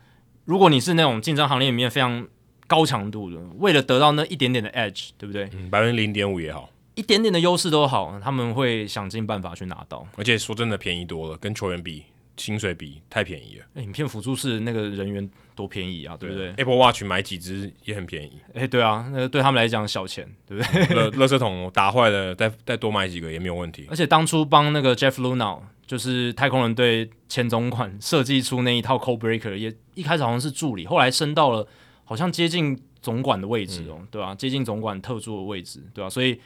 [0.45, 2.27] 如果你是那种竞争行列里面非常
[2.68, 5.49] 高强度的，为了得到那一点点的 edge，对不对？
[5.53, 10.07] 嗯，百分之零点五也好，一点点的优势都好，他们会想尽办法去拿到。
[10.15, 12.06] 而且说真的，便宜多了，跟球员比，
[12.38, 13.81] 薪水比太便宜了。
[13.81, 18.39] 影片辅助室那个人员多便宜啊，对不对，对？Apple Watch 买几只也很便宜。
[18.53, 20.85] 哎、欸，对啊，那个对他们来讲小钱，对不对？
[20.95, 23.85] 垃垃圾桶打坏了，再再多买几个也没有问题。
[23.89, 31.68] 而且当初帮那个 Jeff Luhnow 就是太空人队前总管设计出那一套 Code Breaker，也一开始好像是助理，后来升到了
[32.03, 34.35] 好像接近总管的位置哦，嗯、对吧、啊？
[34.35, 36.10] 接近总管特助的位置，对吧、啊？
[36.10, 36.39] 所以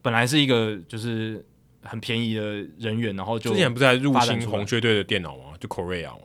[0.00, 1.44] 本来是一个就是
[1.84, 2.42] 很便宜的
[2.78, 5.54] 人员，然后就之前不是还入侵红雀队的电脑吗？
[5.60, 6.18] 就 Correa 吗？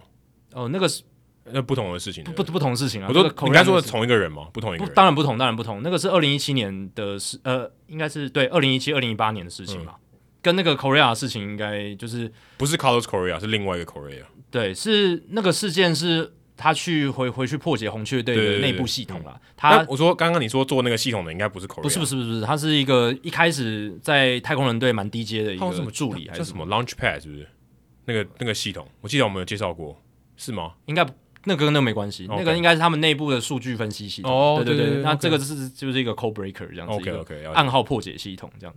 [0.54, 1.04] 哦，那个是
[1.46, 3.08] 那不同的事情，不不同的事情啊。
[3.10, 4.48] 我说你刚说的同一个人吗？
[4.52, 5.82] 不同一个人，当然不同，当然不同。
[5.84, 9.94] 那个是二零一七年的事，呃，应该是对二零一七、二零一八年的事情吧。
[9.98, 10.06] 嗯
[10.42, 14.24] 跟那个 Correa 的事情应该就是不是 Carlos Correa，是另外一个 Correa。
[14.50, 19.40] 对，是那个事件是他去回回去破解红雀队的内部系统了。
[19.56, 27.48] 他我说刚刚你说做那个系统的应该不是不是不是不是，他是一个一开始在太空人队蛮低阶的一个助理，还是什么 Launchpad 是不是？
[28.06, 29.98] 那个那个系统，我记得我们有介绍过，
[30.36, 30.74] 是吗？
[30.88, 31.06] 应该
[31.46, 34.30] 那个跟那个没关系，那个应该是他们内部的数据分析系统。
[34.30, 38.76] 哦，对对对，那这个是就是一个 Code Breaker 这样子，OK OK，暗号破解系统这样。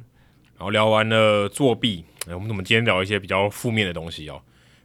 [0.57, 4.41] 然后聊完了作弊，我们怎么今天聊一些比较负面的东西哦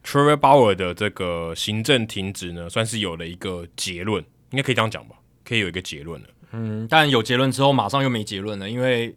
[0.07, 5.15] ？Trevor Bauer 的这个行政停职呢，算是有了一个结论，应该可以这样讲吧？
[5.43, 6.27] 可以有一个结论了。
[6.53, 9.13] 嗯，但有结论之后，马上又没结论了，因为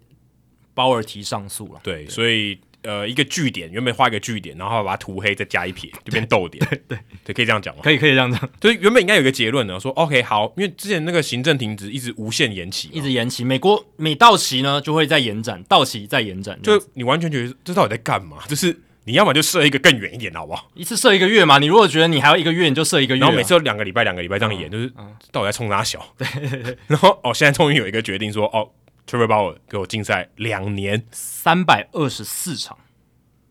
[0.75, 1.81] Bauer 提上诉了。
[1.85, 2.59] 对，对所以。
[2.83, 6.65] 呃，一个句点，原本画一个句点，然后把它涂黑，再加一撇，就变逗点。
[6.67, 7.83] 对对，对，可以这样讲吗？
[7.85, 8.41] 可以，可以这样讲。
[8.59, 13.45] 就是原本应该有一个结论呢，说 OK 好，因为之前那个行政停职一直无限延期，一直延期。
[13.45, 16.59] 美国每到期呢，就会再延展，到期再延展。
[16.62, 18.39] 就你完全觉得这到底在干嘛？
[18.49, 18.75] 就是
[19.05, 20.71] 你要么就设一个更远一点，好不好？
[20.75, 21.59] 一次设一个月嘛。
[21.59, 23.27] 你如果觉得你还要一个月，你就设一个月、啊。
[23.27, 24.93] 然后每次两个礼拜、两个礼拜这样演，嗯、就是
[25.33, 26.15] 到底在冲哪小？
[26.19, 26.79] 对，对，对。
[26.87, 28.71] 然后哦，现在终于有一个决定说，哦
[29.09, 32.77] ，Trevor Bauer 给我禁赛两年，三百二十四场。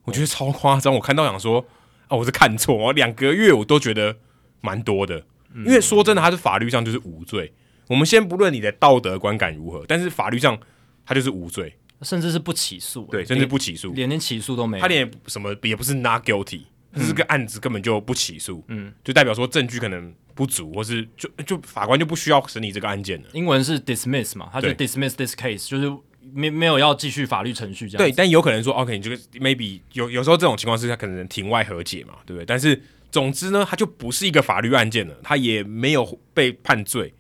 [0.06, 1.66] 我觉得超夸张，我看到想说，
[2.08, 4.18] 啊，我是看错，两个月我都觉得
[4.62, 7.54] 蛮多的，因为说真的，他是法律上就是无罪。
[7.88, 10.58] 我们先不论你的道德观感如何，但是法律上
[11.06, 16.64] 他就是无罪，甚至是不起诉，对，甚至不起诉，连连起诉都没有，他连什么也不是 not guilty，
[16.96, 23.30] 这是个案子根本就不起诉，嗯，就代表说证据可能不足，或是就就法官就不需要审理这个案件了。
[23.34, 25.92] 英文是 dismiss 嘛，他就 dismiss this case，就是。
[26.32, 32.46] 没没有要继续法律程序这样，对，但有可能说，OK，你这个 maybe 有有时候这种情况是他可能庭外和解嘛，对不对？
[32.46, 37.12] 但是总之呢，他就不是一个法律案件了，他也没有被判罪。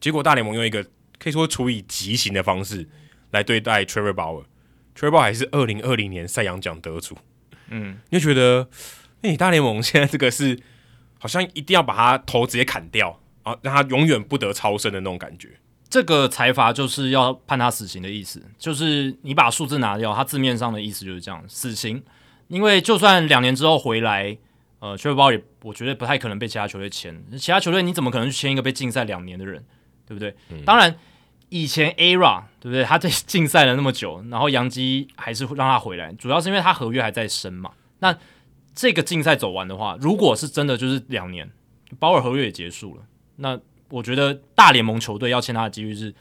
[0.00, 0.84] 结果大联盟用一个
[1.16, 2.88] 可以说处以极刑的方式
[3.36, 7.16] 来对待 Trevor Bauer，Trevor Bauer 还是二零二零年赛扬奖得主，
[7.68, 8.68] 嗯，你就觉得，
[9.22, 10.58] 哎，大联盟现在这个是
[11.18, 15.50] 好像一定要把他头直接砍掉啊，让他永远不得超生的那种感觉。
[15.88, 22.02] 这个裁罚就是要判他死刑的意思，就是你把数字拿掉，他字面上的意思就是这样，死刑。
[22.48, 24.36] 因为就算两年之后回来，
[24.78, 29.64] 呃，Trevor Bauer 也我觉得不太可能被其他球队签，其他球队你怎么可能去签一个被禁赛两年的人，
[30.06, 30.34] 对不对？
[30.50, 30.94] 嗯、当然，
[31.62, 32.84] 以前 ERA 对不对？
[32.84, 37.70] 他在禁赛了那么久，然后杨基还是让他回来，主要是因为他合约还在升嘛。
[38.00, 38.16] 那
[38.74, 41.50] 这个禁赛走完的话，如果是真的就是两年，
[41.98, 43.02] 鲍尔合约也结束了，
[43.36, 43.58] 那。
[43.88, 46.12] 我觉得大联盟球队要签他的几率是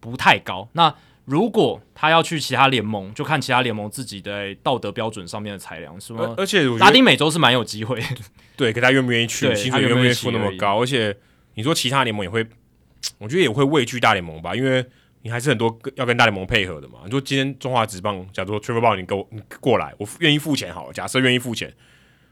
[0.00, 0.68] 不太高。
[0.72, 0.92] 那
[1.26, 6.34] 如果他要去其他联盟，就看其他联盟自己的道德标准上面的裁量，是吗？
[6.36, 8.02] 而且拉丁美洲是蛮有机会，
[8.58, 9.54] 对，可他愿不愿意去？
[9.54, 10.82] 薪水愿不愿意付那么高？
[10.82, 11.16] 而且
[11.54, 12.44] 你说其他联盟也会，
[13.18, 14.84] 我觉得也会畏惧大联盟吧，因为
[15.22, 17.00] 你还是很多要跟大联盟配合的嘛。
[17.04, 21.72] 你说今天中华职棒，假如说 Trevor Bauer 你给我你过来，我愿意付钱好了，假设愿意付钱，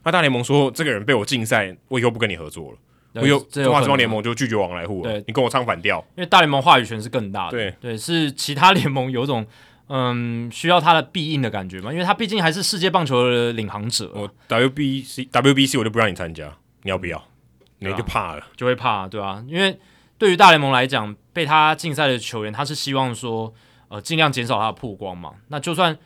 [0.05, 2.79] 那大联盟说这个人被我禁赛，我以后不跟你合作了。
[3.15, 9.47] 我有中华职棒联盟就拒绝往来户，对，你跟我唱反调，因为大联盟话语权是更大的，对对，是其他联盟有种
[9.89, 14.13] 嗯需要他的必应的感觉嘛，因为他毕竟还是世界棒球的领航者。
[14.15, 17.27] 我 WBC WBC 我就不让你参加，你要不要？
[17.79, 19.43] 你就怕了，就会怕，对吧？
[19.49, 19.79] 因为
[20.19, 23.53] 对于大联盟来讲，被他禁赛的球员，他是希望说
[23.89, 25.35] 呃尽量减少他的曝光嘛。
[25.49, 25.97] 那就算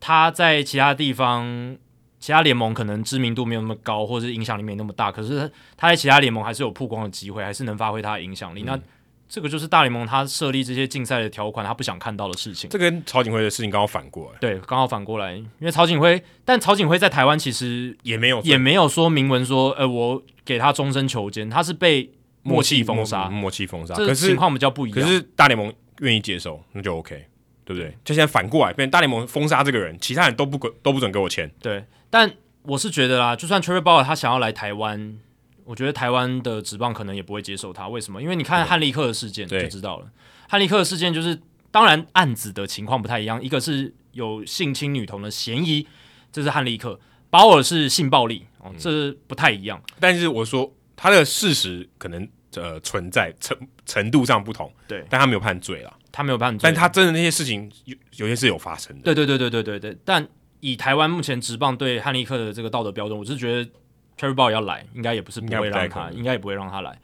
[0.00, 1.76] 他在其他地方。
[2.18, 8.62] 其他联盟可能知名度没有那么高，或者是影响力没那么大，可是他在其他联盟还是有曝光的机会，还是能发挥他的影响力。
[8.62, 8.80] 嗯、那
[9.28, 12.70] 这个就是大联盟他设立这些禁赛的条款，他不想看到的事情。
[12.70, 14.38] 这跟曹景辉的事情刚好反过来。
[14.40, 22.10] 对，刚好反过来，因为曹景辉，但曹景辉在台湾其实也没有也没有说明文说，呃，我给他终身囚监，他是被
[22.46, 23.94] 默契封杀，默契封杀。
[23.94, 25.00] 可是情况比较不一样。
[25.00, 27.26] 可是大联盟愿意接受，那就 OK，
[27.64, 27.90] 对不对？
[28.04, 31.50] 就现在反过来，变大联盟封杀这个人，其他人都不都不准给我签。
[31.60, 31.84] 对。
[32.08, 32.32] 但
[32.62, 35.18] 我是觉得啦，就算 Trevor Bauer 他想要来台湾，
[35.64, 37.88] 我觉得台湾的职棒可能也不会接受他。
[37.88, 38.22] 为什么？
[38.22, 40.06] 因为你看汉利克的事件就知道了。
[40.48, 41.40] 汉利克的事件就是，
[41.70, 45.86] 当然案子的情况不太一样，一个是有性侵女童的嫌疑，
[46.32, 46.98] 这是汉利克；
[47.28, 49.80] 保尔是性暴力，哦，这不太一样。
[49.84, 59.02] 嗯、但是我说他的事实可能呃存在程程度上不同，对，但他没有判罪了，他没有判罪，但他真的那些事情有有些是有发生的。
[59.02, 60.26] 对对对对对对对，但。
[60.60, 63.70] 以台湾目前职棒对汉利克的这个道德标准，我是觉得
[64.18, 66.98] Terry Bauer 要来，应该也不是不会让他，应该也不会让他来，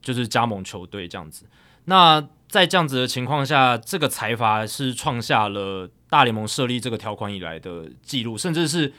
[0.00, 1.44] 就是加盟球队这样子。
[1.86, 8.90] 那在这样子的情况下，这个财阀是创下了大联盟设立这个条款以来的记录，甚至是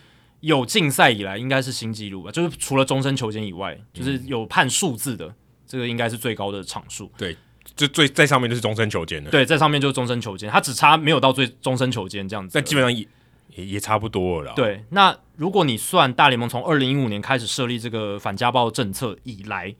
[0.43, 2.31] 有竞赛以来应该是新纪录吧。
[2.31, 5.33] 就是除了终身球监以外，就是有判数字的，
[5.67, 7.11] 这个应该是最高的场数。
[7.17, 7.35] 对，
[7.75, 9.29] 就最在上面就是终身球监了。
[9.29, 12.53] 对，在上面就是终身球监，他只差没有到最终身球监这样子。
[12.53, 13.07] 但基本上也。
[13.55, 14.51] 也也差不多了。
[14.55, 19.75] 对，那如果你算大联盟从二零一五年开始设立这个反家暴政策以来，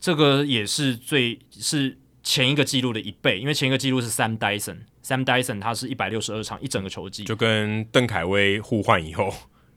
[0.00, 9.32] 这个也是最是前一个记录的一倍，因为前一个记录是 Sam Dyson，Sam Dyson 他是一百六十二场一整个球季，就跟邓凯威互换以后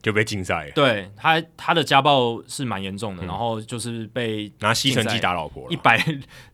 [0.06, 0.70] 就被禁赛。
[0.76, 6.02] 对他他的家暴是蛮严重的，嗯，然后就是被拿吸尘器打老婆，一百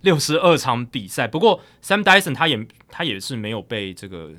[0.02, 1.28] 六十二场比赛。
[1.28, 4.32] 不过 Sam Dyson 他也他也是没有被这个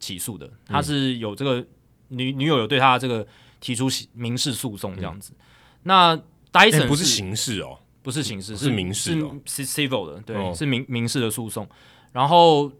[0.00, 1.60] 起诉的，他是有这个。
[1.60, 1.66] 嗯
[2.08, 3.26] 女女友有对他这个
[3.58, 5.42] 提出民事诉讼这样子，嗯、
[5.82, 6.16] 那
[6.52, 11.68] Dyson、欸、不是刑事哦，不是刑事，是民事、哦，是 civil 的，对，哦、是民民事的诉讼。
[12.12, 12.70] 然后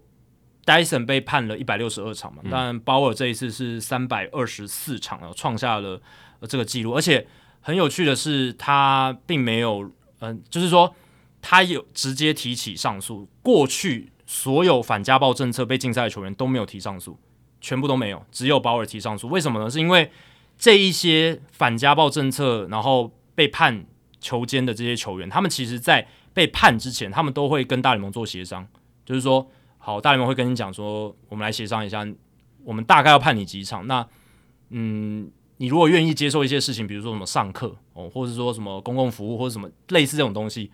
[0.67, 6.03] Dyson 被判了一百六十二场嘛，嗯、但鲍尔这一次是三百二十四场啊，创下了
[6.49, 6.93] 这个记录。
[6.93, 7.27] 而且
[7.61, 9.85] 很有趣的是，他并没有，
[10.19, 10.95] 嗯、呃，就是说
[11.41, 13.29] 他有直接提起上诉。
[13.41, 17.19] 过去所有反家暴政策被禁赛的球员都没有提上诉。
[17.59, 19.29] 全部都没有，只有保尔提上诉。
[19.29, 19.69] 为什么呢？
[19.69, 20.09] 是因为
[20.59, 23.85] 这一些反家暴政策，然后被判
[24.21, 28.69] 囚监的这些球员，他们其实，在被判之前，他们都会跟大联盟做协商，
[29.05, 29.51] 就是说，
[29.87, 32.05] 好，大联盟会跟你讲说，我们来协商一下，
[32.65, 33.87] 我们大概要判你几场。
[33.87, 34.05] 那，
[34.71, 40.73] 嗯，你如果愿意接受一些事情，比如说什么上课哦，或者说什么公共服务，或者什么类似这种东西，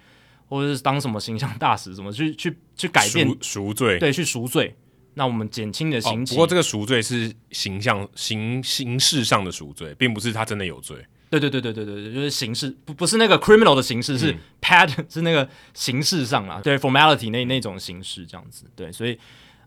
[0.49, 4.75] 或者是当什么形象大使，什么去去去改变赎罪，对，去赎罪。
[5.13, 10.97] 那我们减轻的刑期，哦，不过这个赎罪是形象形形式上的赎罪，并不是他真的有罪。
[11.41, 18.67] 对对对对对对，就是形式不不是那个 criminal 的形式，是 pad、嗯、是那个形式上啊，对 formality 那那种形式这样子。
[18.77, 19.19] 对，所以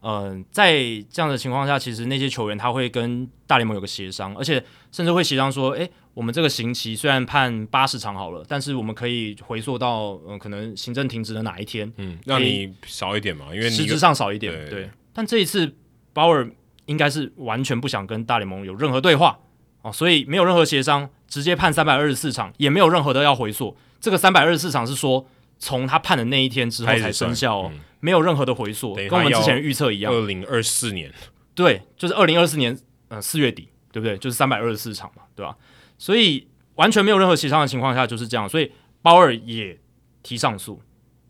[0.02, 0.74] 呃，在
[1.10, 14.70] 这样的情况下，其实那些球员他会跟大联盟有个协商，而且甚至会协商说，哎，我们这个刑期虽然判八十场好了，但是我们可以回溯到嗯、呃，可能行政停职的哪一天，嗯，让你少一点嘛，因为实质上少一点，对。
[14.70, 15.74] 对但这一次，
[16.14, 16.48] 鲍尔
[16.86, 19.40] 应该是完全不想跟大联盟有任何对话
[19.82, 23.76] 哦，所以没有任何协商，直接判三百二十四场，也没有任何的要回溯。
[24.00, 25.26] 这个三百二十四场是说
[25.58, 30.14] 从他判的那一天之后才生效哦，嗯、没有任何的回溯，跟我们之前预测一样。
[30.14, 31.12] 二零二四年，
[31.54, 32.78] 对，就是二零二四年
[33.08, 34.18] 呃四月底，对不对？
[34.18, 35.56] 就是三百二十四场嘛，对吧？
[35.98, 38.72] 所以完全没有任何协商的情况下就是这样，所以
[39.02, 39.78] 鲍尔也
[40.24, 40.82] 提上诉，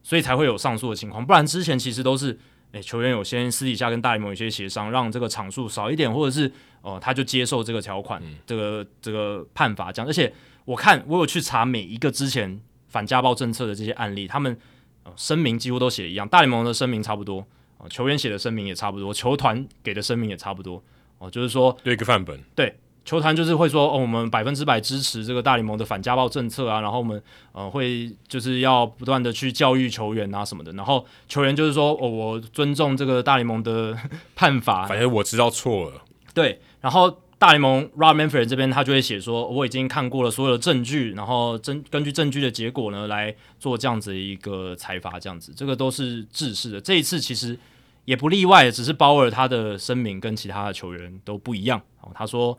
[0.04, 2.40] 所以才会有上诉的情况，不然之前其实都是。
[2.72, 6.52] 诶，球员有先私底下跟大联盟有些协商，让这个场数少一点，或者是
[6.86, 10.08] 哦、呃，他就接受这个条款，嗯、这个这个判罚这样。
[10.08, 10.32] 而且
[10.66, 14.56] 我看我有去查每一个之前反家暴政策的这些案例，他们、
[15.04, 17.44] 呃、声明几乎都写一样，大联盟的声明差不多，
[17.80, 20.78] 呃、球员写的声明也差不多，球团给的声明也差不多，
[21.18, 22.78] 哦、呃，就是说对一个范本，对。
[23.04, 27.22] 球团就是会说，哦，我们百分之百支持这个大联盟的反家暴政策啊，然后我们
[27.52, 33.96] 呃会就是要不断的去教育球员啊什么的，然后球员就是说，哦，我尊重这个大联盟的
[34.36, 36.02] 判罚，反正我知道错了。
[36.34, 37.10] 对，然后
[37.40, 46.80] 大联盟 Rob Manfred 这边他就会写说，我已经看过了所有的证据，然后根根据证据的结果呢来做这样子的一个裁罚，这样子，这个都是制式的。
[46.80, 47.58] 这一次其实
[48.06, 52.56] 也不例外，只是鲍尔他的声明跟其他的球员都不一样，哦，他说。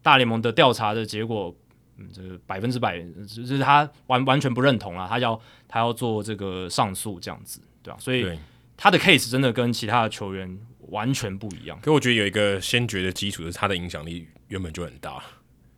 [0.00, 1.52] 大联盟的调查的结果，
[1.96, 7.98] 嗯，这个百分之百就是他完完全不认同啊，他要他要做这个上诉这样子，对吧？
[7.98, 8.38] 所以
[8.76, 10.56] 他的 case 真的跟其他的球员
[10.90, 11.78] 完全不一样。
[11.80, 15.22] 可我觉得有一个先决的基础是他的影响力原本就很大。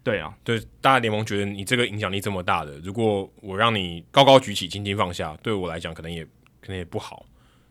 [0.03, 6.25] 对啊，对大联盟觉得你这个影响力这么大的，如果我让你高高举起，轻轻放下，对我来讲可能也
[6.61, 7.27] 可能也不好。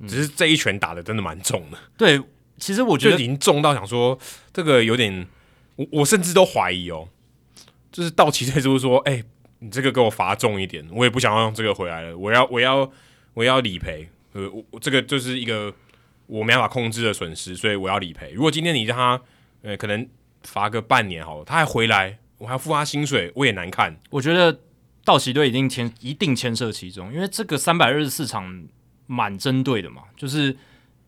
[0.07, 1.77] 只是这一拳打的真的蛮重的。
[1.97, 2.21] 对，
[2.57, 4.17] 其实我觉得已经重到想说
[4.53, 5.27] 这个有点。
[5.75, 7.07] 我我甚至都怀疑哦，
[7.89, 9.23] 就是道奇队就是说，哎、欸，
[9.59, 12.91] 你这个给我罚重一点，我也不想要用这个回来了，我要我要
[13.33, 15.73] 我要理赔，呃，我这个就是一个
[16.29, 18.31] 我没办法控制的损失，所以我要理赔。
[18.33, 19.21] 如果今天你让他，
[19.63, 20.07] 呃，可能
[20.43, 23.99] 罚个半年好了，他还回来，我还要付他薪水，我也难看。
[24.11, 24.59] 我觉得
[25.03, 28.67] 道奇队一定牵一定牵涉其中，因为这个三百二十四场
[29.07, 30.55] 蛮针对的嘛，就是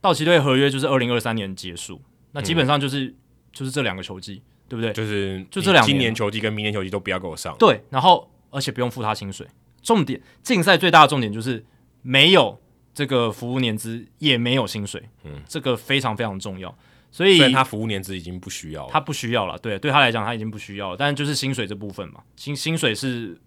[0.02, 3.16] 道奇队合约就是二零二三年结束，那基本上就是、嗯、
[3.54, 4.92] 就是这两个球季，对不对？
[4.92, 7.56] 就是就这两今年球季跟明年球季都不要给我上。
[7.60, 9.46] 对，然后而且不用付他薪水。
[9.84, 11.64] 重点竞赛最大的重点就是
[12.02, 12.60] 没有
[12.94, 16.76] 这个服务年资，也没有薪水，嗯，这个非常非常重要。
[17.14, 19.58] 所以，他服务年资已经不需要了，他不需要了。
[19.60, 20.98] 对，对他来讲他已经不需要了。
[20.98, 23.38] 但就是薪水这部分嘛，薪薪水是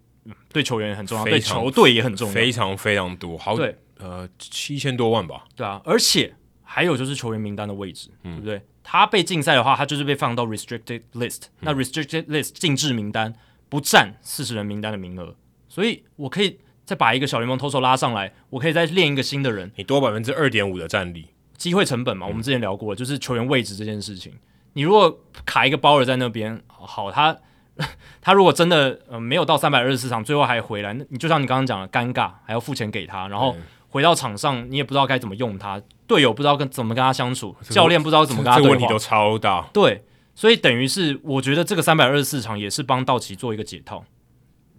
[0.53, 5.45] 对球员很重要，对球队也很重要，非常非常多，好，对，呃，七千多万吧。
[5.57, 8.61] 对啊，而且还有就是球员名单的位置，嗯、对不对？
[8.83, 11.61] 他被禁赛的话，他就是被放到 restricted list，嗯。
[11.61, 13.35] 那 restricted list 禁制名单
[13.71, 15.35] 不占四十人名单的名额，
[15.71, 21.29] 所以我可以再把一个小联盟投手拉上来，我可以再练一个新的人，你多百分之二点五的战力。
[21.57, 24.33] 机会成本嘛，我们之前聊过，就是球员位置这件事情。
[24.75, 27.37] 你如果卡一个包尔在那边，好，他
[28.21, 33.57] 他如果真的呃没有到三百二十四场，最后还回来，那你就像你刚刚讲的，尴尬，还要付钱给他，然后
[33.89, 39.65] 回到场上，你也不知道该怎么用他，队友不知道跟怎么跟他相处， 教练不知道怎么跟他对话，这个问题都超大。
[39.73, 40.05] 对，
[40.35, 44.05] 所以等于是我觉得这个三百二十四场也是帮道奇做一个解套。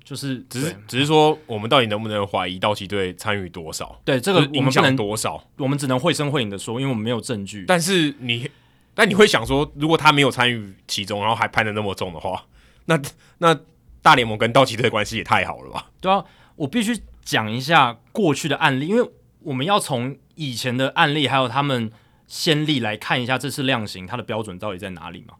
[0.06, 4.00] 就是只是只是说，我们到底能不能怀疑道奇队参与多少？
[4.06, 5.44] 对，这个我们不能多少？
[5.58, 7.66] 我们只能绘声绘影的说，因为我们没有证据。
[7.68, 8.48] 但是你，
[8.94, 12.46] 但你会想说，如果他没有参与其中，然后还判的那么重的话，
[12.86, 13.02] 那
[13.40, 13.60] 那
[14.04, 15.90] 大联盟跟道奇队的关系也太好了吧？
[16.00, 16.24] 对啊，
[16.56, 19.10] 我必须讲一下过去的案例，因为
[19.40, 21.92] 我们要从以前的案例还有他们
[22.28, 25.34] 先例来看一下这次量刑它的标准到底在哪里嘛？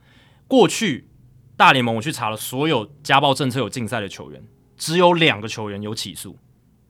[0.48, 1.08] 过去
[1.56, 4.44] 大联盟我去查了所有家暴政策有禁赛的球员。
[4.78, 6.38] 只有两个球员有起诉，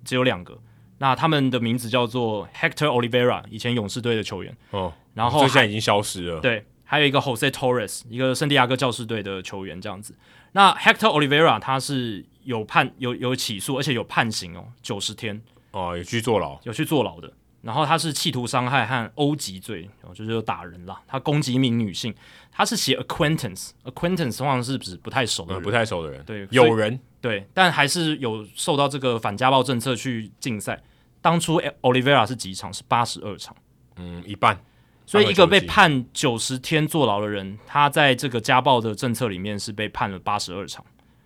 [0.03, 0.57] 只有两个。
[0.97, 4.55] 那他们的名字叫做 Hector Olivera，以前勇士队的球员。
[4.71, 6.39] 哦，然后这现在已经消失了。
[6.39, 10.15] 对，还有一个 Jose Torres，一个圣地亚哥教士队的球员，这样子。
[10.53, 15.41] 那 Hector Olivera 他是有判有有起诉，而且有判刑哦，九十天。
[15.71, 17.31] 哦，有去坐牢，有去坐牢的。
[17.61, 21.01] 然后他是企图伤害和殴击罪，就是有打人啦。
[21.07, 22.13] 他攻击一名女性，
[22.51, 26.23] 他是写 acquaintance，acquaintance 通常是指不太熟的人，嗯，不太熟的人。
[26.23, 26.97] 对，有人
[27.27, 30.81] 对，但还是有受到这个反家暴政策去禁赛。
[31.21, 32.71] 当初 Olivera 是几场？
[32.71, 33.55] 是八十二场，
[33.95, 34.59] 嗯，一半。
[35.05, 40.85] 所以一个被判九十天坐牢的人，他在这个家暴的政策里面是被判了八十二场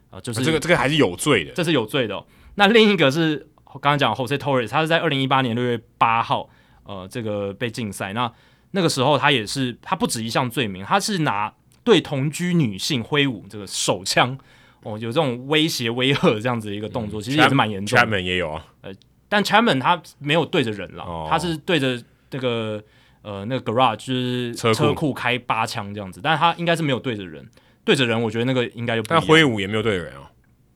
[0.09, 2.25] 啊，呃，就是，啊，这个这个还是有罪的，这是有罪的哦。
[2.55, 3.47] 那另一个是。
[3.71, 6.49] 刚刚讲 Jose Torres，他是在二零一八年六月八号，
[6.85, 8.13] 呃，这个被禁赛。
[8.13, 8.33] 那
[8.71, 11.53] 那个时候他也是，他不止一项罪名，他是拿
[11.83, 14.35] 对同居女性挥舞这个手枪，
[14.83, 18.05] 哦，有这种威胁威吓这样子的一个动作，嗯、其实也是蛮严重的。
[18.05, 18.91] Chapman 也有啊，呃，
[19.27, 22.01] 但 Chapman 他没有对着人了，哦，他是对着
[22.31, 22.81] 那个
[23.21, 27.45] 呃那个 garage 就是车库开八枪这样子，但是他应该是没有对着人，
[27.83, 29.09] 对着人，我觉得那个应该就不。
[29.09, 30.31] 但挥舞也没有对着人啊，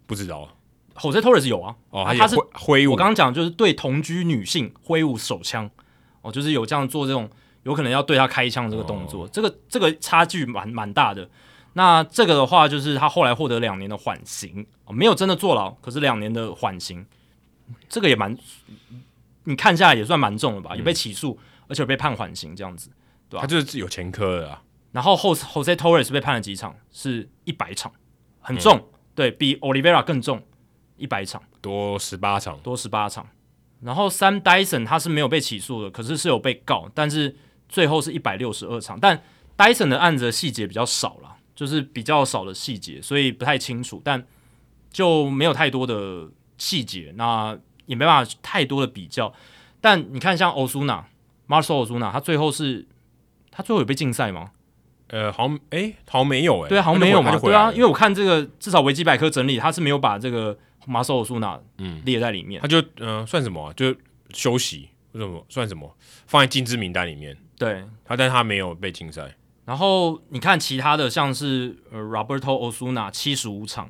[0.06, 0.50] 不知道。
[0.96, 2.92] Jose Torres 有啊，哦，他是挥舞。
[2.92, 5.68] 我刚刚讲就是对同居女性挥舞手枪，
[6.22, 7.28] 哦，就是有这样做这种
[7.64, 11.28] 有可能要对他开枪这个动作，哦、这个这个差距蛮蛮大的。
[11.74, 17.06] 那这个的话，就是他后来获得两年的缓刑，哦，没有真的坐牢，可是两年的缓刑，
[17.90, 18.38] 这个也蛮，
[19.46, 20.76] 你看下来也算蛮重了吧？
[20.76, 22.90] 有被起诉，而且有被判缓刑这样子，
[23.30, 23.42] 对吧？
[23.42, 24.62] 他就是有前科的啊。
[24.92, 26.76] 然后后后 e Torres 被判了几场？
[26.92, 27.92] 是一百场，
[28.40, 28.86] 很重，嗯、
[29.16, 30.44] 对比 Olivera 更重。
[30.96, 33.28] 一百场多十八场，多十八场。
[33.82, 37.36] 然后 Sam Dyson 他是没有被起诉的，可是是有被告，但是
[37.68, 39.00] 最后是一百六十二场。
[39.00, 39.22] 但
[39.58, 44.02] Dyson 的案子的细节比较少了，就是比较少的细节，所以不太清楚。
[44.04, 44.24] 但
[44.92, 49.34] 就没有太多的细节，那也没办法太多的比较。
[49.82, 52.86] 但你看，像 Ozuna，Marcell Ozuna，他最后是，
[53.52, 54.52] 他最后有被禁赛吗？
[55.08, 60.58] 呃，好像，诶，好像没有，诶，对啊，好像没有嘛，对啊，因为我看这个，至少维基百科整理，他是没有把这个。
[60.86, 63.74] 马索欧苏纳嗯列在里面，他就嗯、呃、算什么、啊？
[63.74, 63.96] 就
[64.34, 65.90] 休息为什么算什么？
[66.28, 67.38] 放在禁制名单里面。
[67.58, 69.34] 对他，但是他没有被禁赛。
[69.66, 73.90] 然后你看其他的，像是呃 Roberto Osuna 七十五场，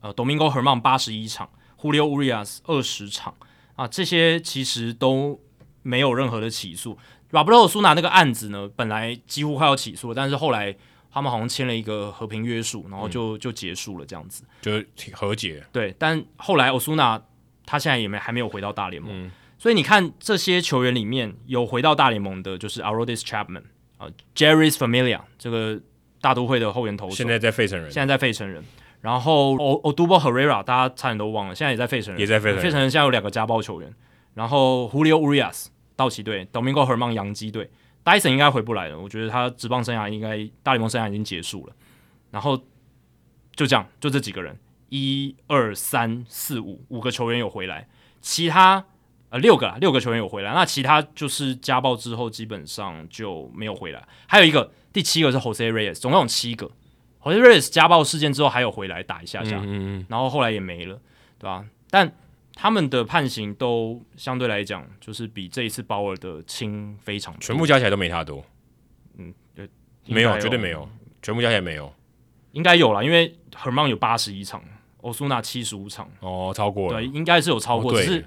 [0.00, 1.48] 呃 Domingo Herman 八十一场
[1.80, 3.34] ，Julio Urias 二十场
[3.76, 5.40] 啊，这些其实都
[5.82, 6.98] 没有任何的起诉。
[7.30, 10.76] Roberto Osuna 那个案子呢，本来几乎快要起诉了，但是后来。
[11.14, 15.62] 他们好像签了一个和平约束，然后就就结束了这样子，就是和解。
[15.70, 17.20] 对，但后来 Osuna
[17.66, 23.64] 他现在也没还没有回到大联盟，嗯，所以你看这些球员里面有回到大联盟的，就是 Aroldis Chapman
[24.02, 25.80] 啊，Jeurys Familia 这个
[26.20, 28.62] 大都会的后援投手，现在在费城人，现在在费城人。
[29.00, 32.62] 然后 O o d u b o Herrera 大家差点都忘了，现在也在费城人，也在费城人。
[32.62, 33.92] 费城人现在有两个家暴球员，
[34.34, 35.66] 然后 Julio Urias
[35.96, 37.70] 道奇队，Domingo Herman 洋基队。
[38.04, 41.72] Dyson 应该回不来了，我觉得他职棒生涯应该大联盟生涯已经结束了。
[42.32, 42.56] 然后
[43.54, 44.58] 就这样，就这几个人，
[44.88, 47.88] 一二三四五五个球员有回来，
[48.20, 48.84] 其他
[49.32, 54.06] 呃六个六个球员有回来，那其他就是家暴之后基本上就没有回来。
[54.28, 56.70] 还有一个第七个是 Jose Reyes，总共有七个。
[57.22, 61.00] Jose Reyes 家暴事件之后还有回来打一下下，嗯嗯嗯，然后后来也没了，
[61.38, 61.64] 对吧？
[61.88, 62.12] 但
[62.54, 68.44] 他们的判刑都相对来讲就是比这一次鲍尔的轻非常多，全部加起来都没他多。
[69.16, 69.66] 嗯，对
[70.06, 70.86] 没有，绝对没有，
[71.22, 71.90] 全部加起来没有，
[72.52, 74.62] 应该有了，因为 Herman 有八十一场。
[75.00, 78.24] 欧苏纳七十五场哦，超过了，对，应该是有超过，哦、只是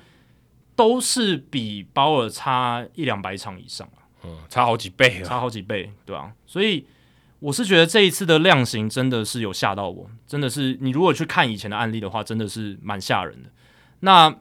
[0.75, 6.85] 都是比鲍尔差一两百场以上啊，嗯，差好几倍，差好几倍，对啊，所以
[7.39, 13.49] 我是觉得这一次的量刑真的是有吓到我，真的是你如果去看以前的案例的话，真的是蛮吓人的。
[14.01, 14.35] 那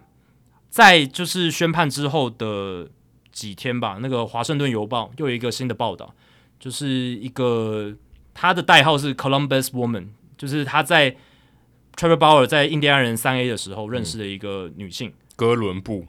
[0.69, 2.89] 在就是宣判之后的
[3.31, 6.15] 几天吧，那个华盛顿邮报又有一个新的报道，
[6.59, 7.95] 就是一个
[8.33, 11.17] 他的代号是 Columbus Woman，就是他在。
[11.97, 16.05] Trevor Bauer 在印第安人三 A 的时候认识的一个女性，嗯、哥伦布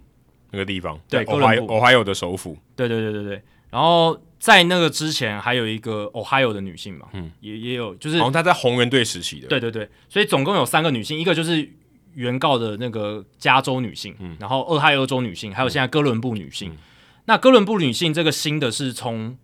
[0.55, 3.41] 那个地方，对，哥伦布，Ohio 的首府，对对对对对。
[3.69, 9.89] 然后在那个之前还有一个 Ohio 的女性嘛，嗯，也也有，就是好像她在红人队时期的，对对对。
[10.07, 11.69] 所以总共有三个女性，一个就是
[12.13, 16.71] 原告的那个加州女性，嗯，然后俄亥俄州女性，还有现在哥伦布女性。
[16.71, 16.77] 嗯、
[17.25, 19.37] 那哥伦布女性这个新的是从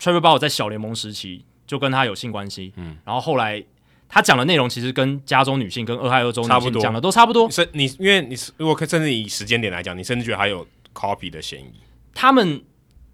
[0.00, 3.62] Trevor Bauer 在小联盟时期就跟她有性关系，嗯，然后后来。
[4.12, 7.48] 他讲的内容其实跟加州女性跟俄亥俄州女性讲的都差不多。
[7.48, 11.72] 是，你因为你如果甚至以时间点来讲，你甚至觉得还有 copy 的嫌疑。
[12.12, 12.60] 他们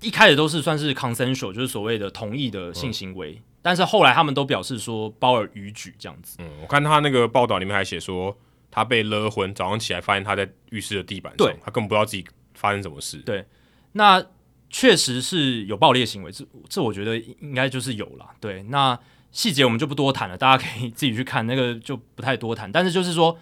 [0.01, 6.39] 一开始都是算是 consensual，就是所谓的同意的性行为，嗯、但是后来他们都表示说包尔逾矩这样子。
[6.40, 8.35] 嗯，我看他那个报道里面还写说，
[8.70, 12.24] 他被勒昏，早上起来发现他在浴室的地板上，他根本不知道自己
[12.55, 13.18] 发生什么事。
[13.18, 13.44] 对，
[13.93, 14.24] 那
[14.70, 18.31] 确实是有暴力行为，这这我觉得应该就是有了。
[18.40, 18.98] 对，那。
[19.36, 22.72] 细节我们就不多谈了，大家可以自己去看，那个就不太多谈。
[22.72, 23.38] 但是就是说，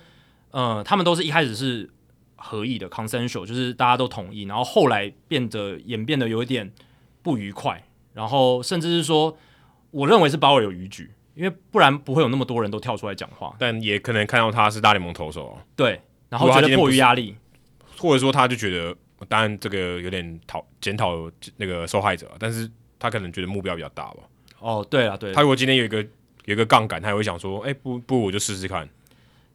[0.51, 1.89] 呃，他们都是一开始是
[2.35, 6.73] 合意的，consensual，就是大家都同意，然后后来变得演变得有一点
[7.23, 7.81] 不愉快，
[8.12, 9.39] 然后甚至是说，
[9.93, 13.55] 我认为是鲍尔有逾矩，因为不然不会有那么多人都跳出来讲话。
[13.61, 17.37] 但也可能看到他是大联盟投手，对，然后觉得迫于压力，
[17.99, 18.97] 或者说他就觉得，
[19.29, 22.69] 当然这个有点讨检讨那个受害者，但是
[22.99, 24.25] 他可能觉得目标比较大吧。
[24.65, 26.03] 哦，对了，对，他如果今天有一个
[26.47, 28.89] 有一个杠杆，他也会想说，哎，不不，我就试试看。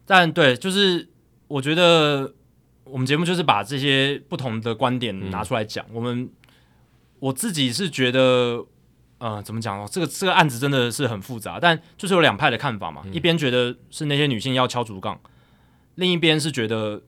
[0.05, 1.07] 但对，就是
[1.47, 2.31] 我觉得
[2.83, 5.83] 我们节目就是把这些不同的观点拿出来讲。
[5.89, 6.29] 嗯、我们
[7.17, 8.63] 我自己是觉得，
[9.17, 9.87] 呃，怎么讲呢？
[9.91, 13.01] 这个这个案子真的是很复杂，但就是有两派的看法嘛。
[13.03, 15.19] 嗯、一边觉得是那些女性要敲竹杠，
[15.95, 17.01] 另一边是觉得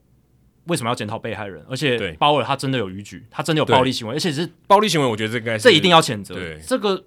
[0.65, 1.63] 为什么要检讨被害人？
[1.69, 5.05] 而且鲍尔他真的有逾矩，他真的有暴力行为，而且是暴力行为。
[5.05, 6.33] 我觉得这应该是这一定要谴责。
[6.33, 7.03] 对这个。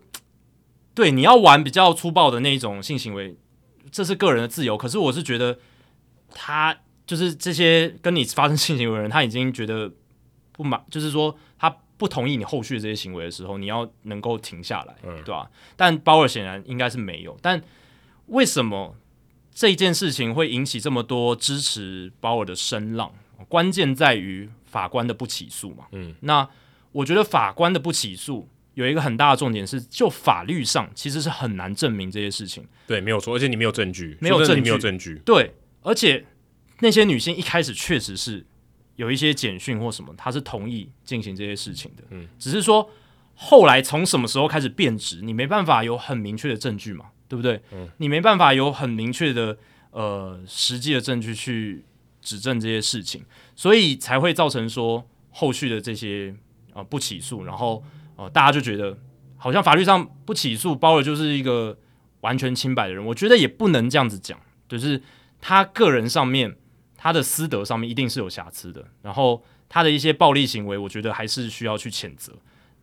[0.95, 3.37] 对，你要玩比较粗暴的那一种性行为，
[3.91, 4.77] 这是个人的自由。
[4.77, 5.59] 可是我是觉得，
[6.31, 9.91] 他就是这些跟你发生性行为的人，他已经觉得
[10.53, 15.51] 不满， 就是说他不同意你后续这些行为的时候，你要能够停下来，嗯、对吧？
[15.75, 17.37] 但鲍尔显然应该是没有。
[17.43, 17.61] 但
[18.27, 18.95] 为什么
[19.53, 23.13] 这件事情会引起这么多支持鲍尔的声浪？
[23.49, 25.87] 关键在于法官的不起诉嘛。
[25.91, 26.49] 嗯，那
[26.93, 28.49] 我觉得法官的不起诉。
[28.75, 32.67] 有一个很大的重点是，就法律上其实是很难证明这些事情。
[32.89, 35.15] 对，没有错，而且你没有证据，没有证据，没有证据。
[35.25, 36.27] 对，而且
[36.81, 38.45] 那些女性一开始确实是
[38.97, 42.03] 有一些简讯或什么，她是同意进行这些事情的。
[42.11, 42.91] 嗯，只是说
[43.37, 47.61] 后来从什么时候开始变质，你没办法有很明确的证据嘛，对不对？
[47.71, 49.57] 嗯，你没办法有很明确的
[49.93, 51.85] 呃实际的证据去
[52.21, 53.25] 指证这些事情，
[53.55, 56.35] 所以才会造成说后续的这些
[56.73, 57.85] 呃不起诉，然后。
[58.17, 58.97] 哦，大家就觉得
[59.37, 61.77] 好像法律上不起诉包尔就是一个
[62.21, 64.39] 完全清白的人，我觉得也不能这样子讲，
[64.69, 65.03] 就是
[65.41, 66.57] 他个人上面
[66.97, 72.33] 他的私德上面一定是有瑕疵的，然后他的一些暴力行为，我觉得还是需要去谴责，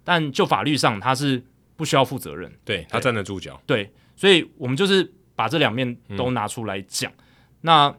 [0.03, 1.43] 但就法律上他是
[1.75, 7.11] 不需要负责任，对，他站得住脚，对，所以我们就是把这两面都拿出来讲。
[7.11, 7.17] 嗯、
[7.61, 7.95] 那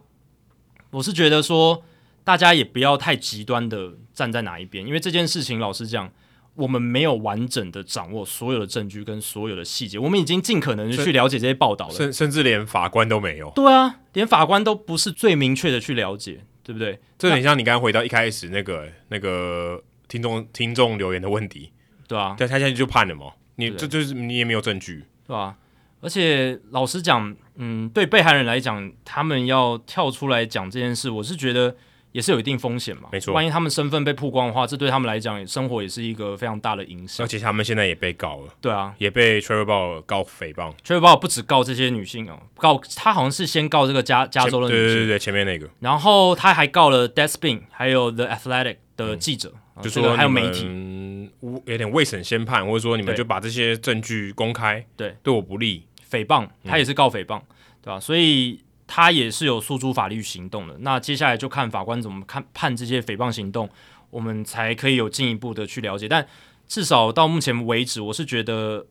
[0.91, 1.83] 我是觉得说，
[2.23, 6.13] 大家也不要太极端的站在哪一边，因为这件事情老实讲。
[6.55, 13.51] 我们没有完整的掌握所有的证据跟所有的细节，我们已经尽可能的去了解这些报道了，甚甚至连法官都没有。
[13.55, 16.99] 对啊，连法官都不是最明确的去了解，对不对？
[17.19, 21.73] 这很像你刚刚回到一开始那个那个听众听众留言的问题，
[22.07, 25.39] 对啊，但他现在就判了嘛，你这就，就是你也没有证据，对吧？
[25.39, 25.57] 啊？
[26.03, 31.77] 而且老实讲，嗯，对被害人来讲，他们要跳出来讲这件事，我是觉得
[32.13, 33.09] 也是有一定风险嘛。
[33.11, 37.25] 没错，万一他们身份被曝光的话，这对他们来讲，生活也是一个非常大的影响。
[37.25, 38.55] 而且他们现在也被告了。
[38.61, 40.73] 对啊，也被 Trevor Bauer 告诽谤。
[40.85, 45.69] Trevor Bauer 不止告这些女性哦，告他好像是先告这个加加州的女性，对对对，前面那个。
[45.81, 51.31] 然后他还告了 Deadspin，还有 The Athletic 的记者，嗯、就说、这个、还有媒体，
[51.65, 57.99] 有点未审先判，或者说你们就把这些证据公开，对，对我不利，诽谤，他也是告诽谤，嗯、对吧？
[57.99, 58.61] 所以。
[58.95, 63.67] 他也是有诉诸法律行动的，那接下来就看法官怎么看判这些诽谤行动，
[64.11, 66.07] 我们才可以有进一步的去了解。
[66.07, 66.29] 但
[66.69, 68.87] 至少到目前为止，我是觉得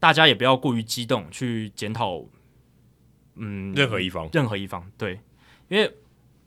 [0.00, 2.24] 大家也不要过于激动去检讨，
[3.36, 5.20] 嗯，任何一方，任何一方，对，
[5.68, 5.88] 因为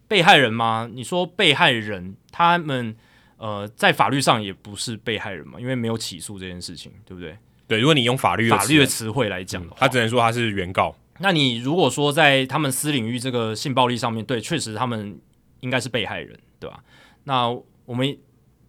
[0.09, 2.93] 被害人嘛，你说被害人他们
[3.38, 7.38] 呃在法律上也不是被害人嘛，因为没有起诉这件事情，对不对？
[7.69, 10.93] 对，如果你用法律的法律的词汇来讲的话，嗯，他只能说他是原告。
[11.19, 15.19] 那你如果说在他们私领域这个性暴力上面，对，确实他们
[15.61, 16.84] 应该是被害人，对吧？
[17.23, 17.49] 那
[17.85, 18.18] 我们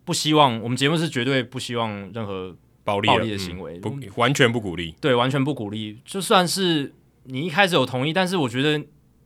[0.05, 5.99] 不希望，我们节目是绝对不希望任何暴力暴力的行为，嗯、不完全不鼓励，对，完全不鼓励。
[6.05, 6.95] 就算是
[7.25, 8.79] 你一开始有同意，但是我觉得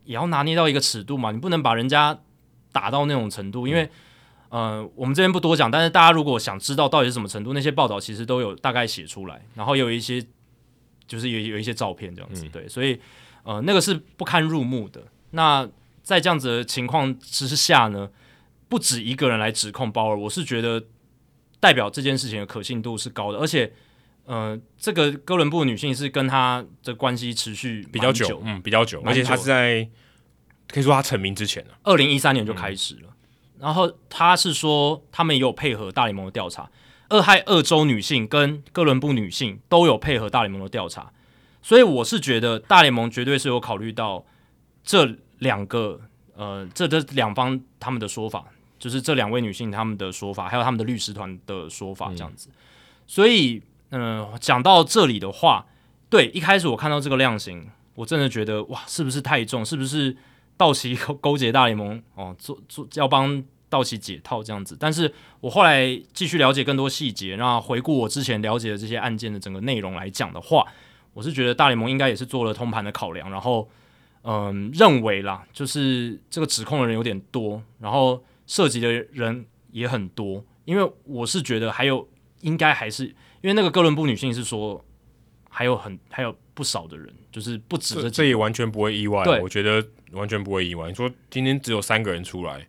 [0.04, 2.18] 也要拿捏到一个尺度嘛，你不能把人家
[2.72, 3.88] 打到那种程度，因为、
[4.48, 10.26] 嗯、呃，我们这边不多讲，但是大家如果想知道到底是什么程度，那些报道其实都有大概写出来，然后有一些。
[11.06, 12.98] 就是有有一些照片这样子，嗯、对，所以
[13.42, 15.02] 呃，那个是不堪入目的。
[15.32, 15.68] 那
[16.02, 18.08] 在这样子的情况之下呢，
[18.68, 20.84] 不止一个人来指控鲍尔，我是觉得
[21.60, 23.72] 代表这件事情的可信度是高的，而且
[24.24, 29.88] 呃，这个哥伦布女性是跟他的关系持续比较久，嗯，比较久，而且他是在
[30.68, 33.08] 可以说他成名之前了，二零一三年就开始了。
[33.08, 33.16] 嗯、
[33.60, 36.70] 然后他是说他们也有配合大联盟的调查。
[37.12, 41.12] 俄亥俄州女性跟哥伦布女性都有配合大联盟的调查，
[41.60, 44.24] 所以我是觉得大联盟绝对是有考虑到
[44.82, 46.00] 这两个
[46.34, 48.46] 呃，这这两方他们的说法，
[48.78, 52.48] 就是这两位女性他们的说法，还有他们的律师团的说法这样子。
[52.48, 52.56] 嗯、
[53.06, 55.66] 所以，嗯、呃，讲到这里的话，
[56.08, 59.62] 对，一开始我看到这个量刑，我真的觉得哇，是不是太重？
[59.62, 60.16] 是不是
[60.56, 63.44] 道奇勾勾结大联盟哦，做做要帮。
[63.72, 70.66] 道奇解套这样子，但是我后来继续了解更多细节，那回顾我之前了解的这些案件的整个内容来讲的话，
[71.14, 73.66] 我是觉得大联盟应该也是做了通盘的考量，然后
[74.24, 82.06] 嗯，认为啦，就是这个指控的人有点多，然后涉及的人也很多，因为我是觉得还有
[82.42, 84.84] 应该还是因为那个哥伦布女性是说
[85.48, 90.88] 还有很还有不少的人，就是不止这，这也完全不会意外，我觉得完全不会意外。
[90.88, 92.68] 你说今天只有三个人出来。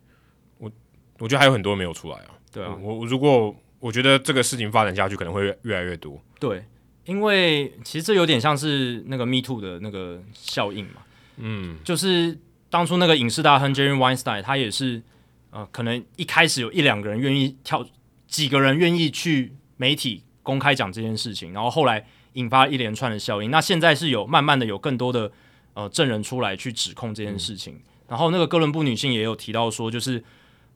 [1.24, 2.36] 我觉得还有很多没有出来啊。
[2.52, 6.22] 对啊，我如果我觉得这个事情发展下去，可能会越来越多。
[6.38, 6.62] 对，
[7.06, 11.00] 因为其实这有点像是那个 Me Too 的那个效应嘛。
[11.38, 12.38] 嗯，就是
[12.68, 15.02] 当初那个影视大亨 Jerry Weinstein，他也是
[15.50, 17.86] 呃，可能一开始有一两个人愿意跳，
[18.28, 23.50] 几个人愿意去媒体公开讲这件事情，然后后来引发一连串的效应。
[23.50, 25.32] 那现在是有慢慢的有更多的
[25.72, 27.76] 呃证人出来去指控这件事情。
[27.76, 30.22] 嗯、然后那个哥伦布女性也有提到说，就是。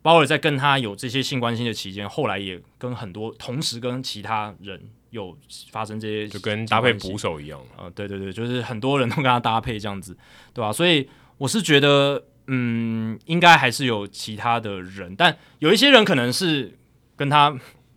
[0.01, 5.37] 鲍尔在跟他有这些性关系的期间，后来也跟很多同时跟其他人有
[5.71, 10.15] 发生这些，就跟搭配捕手一样啊、呃，对对对，就是很多人都跟他搭配这样子，
[10.53, 10.71] 对吧、啊？
[10.71, 16.77] 所以我是觉得，嗯，应该还是有其他的人，但有一些人可能是
[17.17, 17.53] 跟他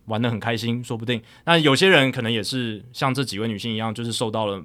[0.07, 1.23] 玩的很开心，说不定。
[1.45, 4.61] 那有些人可能也是像这几位女性一样，就是受到了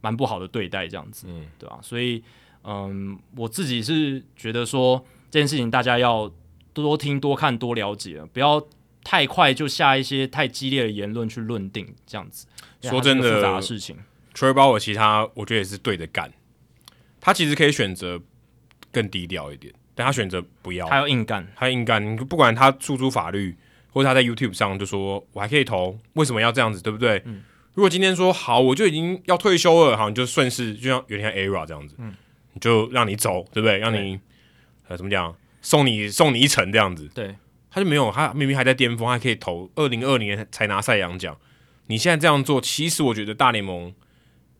[0.00, 1.82] 蛮不好的对待，这样子，嗯，对吧、啊？
[1.82, 2.20] 所以，
[2.64, 6.28] 嗯，我自己是觉得说这件事情大家要。
[6.72, 8.64] 多听、多看、多了解，不要
[9.02, 12.46] 太快就下一些太激烈的言论去论定，这样子。
[12.82, 13.96] 说真的，复杂的事情
[14.34, 16.32] ，Trevor Bauer 其他我觉得也是对着干。
[17.20, 18.20] 他其实可以选择
[18.90, 22.16] 更低调一点，但他选择不要，他要硬干，他硬干。
[22.16, 23.54] 不管他诉诸法律，
[23.90, 27.20] 或者他在 YouTube 上就说我还可以投，为什么要这样子，对不对？
[27.26, 27.42] 嗯、
[27.74, 32.14] 如果今天说好，我就已经要退休了，好，你就顺势，就像有点像 ERA 这样子，嗯、
[32.54, 33.76] 你就让你走，对不对？
[33.78, 34.18] 让你
[34.88, 35.34] 呃怎么讲？
[35.62, 37.36] 送你送你一程这样子，对，
[37.70, 41.36] 他就没有，他明明还在巅峰，还可以投二零二零年才拿赛扬奖。
[41.86, 43.92] 你现在这样做，其实我觉得大联盟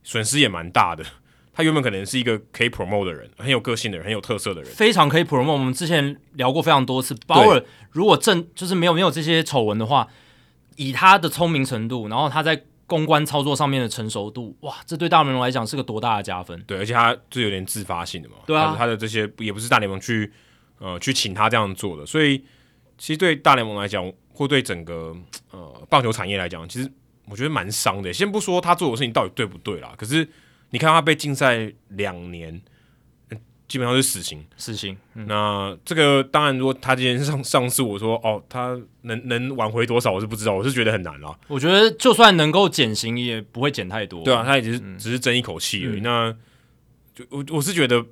[0.03, 1.05] 损失也蛮大的。
[1.53, 5.53] 他原本可能是一个可以 promote 的人，很有个性的人，很有特色的人，非常可以 promote。
[5.53, 10.09] 我们之前聊过非常多次，鲍尔如果正就是没有没有这些丑闻的话，
[10.77, 16.61] 以他的聪明程度，然后他在公关操作上面的成熟度，哇，这对大联盟来讲是个多大的加分。
[16.67, 20.33] 对，而且他这有点自发性的嘛，对啊，他的这些也不是大联盟去。
[20.81, 22.39] 呃，去请他这样做的，所以
[22.99, 25.15] 其实对大联盟来讲，或对整个
[25.53, 26.91] 呃棒球产业来讲，其实
[27.27, 28.13] 我觉得蛮伤的。
[28.13, 30.27] 先不说他做的事情到底对不对啦，可是
[30.71, 32.61] 你看他被禁赛两年，
[33.69, 34.45] 基本上是死刑。
[34.57, 34.97] 死刑。
[35.15, 41.39] 嗯、那这个当然，如果他今天上上诉，我说哦，他能能挽回多少，我是不知道，我是觉得很难了。
[41.47, 44.25] 我觉得就算能够减刑，也不会减太多。
[44.25, 46.01] 对啊，他也只是、嗯、只是争一口气而已。
[46.01, 46.37] 嗯、那
[47.15, 48.05] 就我我是觉得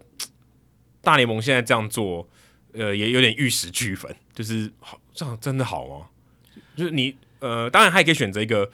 [1.03, 2.29] 大联盟现在这样做，
[2.79, 4.15] 呃，也有点玉石俱焚。
[4.33, 6.07] 就是好，这样真的好吗？
[6.75, 8.71] 就是你呃，当然还可以选择一个。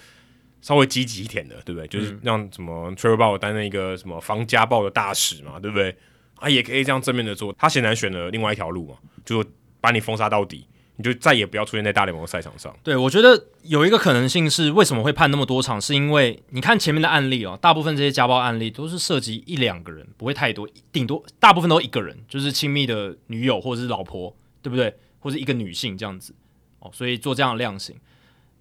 [0.64, 1.86] 稍微积极一点的，对不对？
[1.88, 5.94] 就是让什么 Trevor Bauer 担任一个什么防家暴的大使嘛，对不对？
[6.36, 7.54] 啊，也可以这样正面的做。
[7.58, 9.44] 他显然选了另外一条路嘛，就
[9.78, 10.66] 把你封杀到底，
[10.96, 12.74] 你就再也不要出现在大联盟赛场上。
[12.82, 15.80] 对，我觉得有一个可能性是，为什么会判那么多场？
[15.80, 24.94] 是因为你看前面的案例哦，大部分这些家暴案例都是涉及一两个人，不会太多，顶多大部分都一个人，就是亲密的女友或者是老婆，对不对？
[25.18, 26.34] 或者一个女性这样子
[26.80, 27.96] 哦，所以做这样的量刑。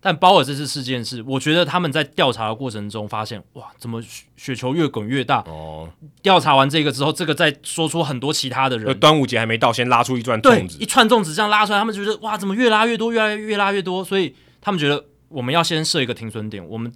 [0.05, 4.03] 但鲍尔这次事件是，我觉得他们在调查的过程中发现，哇，怎么
[4.35, 5.37] 雪球越滚越大？
[5.47, 5.89] 哦，
[6.21, 8.99] 调查完这个之后，这个再说出很多其他的人。
[8.99, 14.03] 端午节还没到，先拉出一串粽子，一串粽子这样拉出来，他们觉得哇，怎么越拉越多，越来越拉越多？
[14.03, 16.91] 所以他们觉得我们要先设一个停损点，我们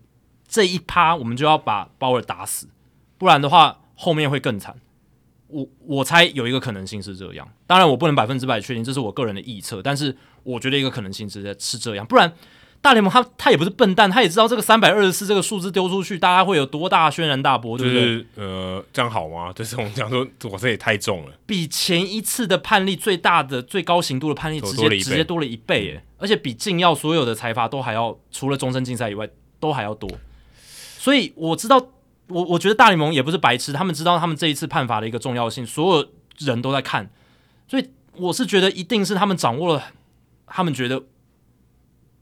[0.45, 2.67] 这一趴我们就要把鲍尔打死，
[3.17, 4.75] 不然的话后面会更惨。
[5.47, 10.13] 我我猜有一个可能性是这样，当然我不能百分之百确定，这是我个人的臆测，但是
[10.43, 12.33] 我觉得一个可能性是是这样，不然。
[12.79, 18.01] 大联盟他他也不是笨蛋，他也知道这个三百二十四这个数字丢出去，大家会有多大轩然大波，对不对？
[18.01, 19.51] 就是、呃，这样好吗？
[19.55, 29.27] 就是我们讲说，我这也太重了，比前一次的判例最大的最高刑度的判例直接直接多了一倍，耶，而且比禁药所有的裁罚都还要，除了终身禁赛以外
[29.59, 30.09] 都还要多。
[30.97, 31.77] 所以我知道，
[32.27, 36.07] 我我觉得大联盟也不是白痴，他们知道他们这一次判罚的一个重要性，所有
[36.39, 37.09] 人都在看，
[37.67, 39.83] 所以我是觉得一定是他们掌握了，
[40.45, 41.03] 他们觉得。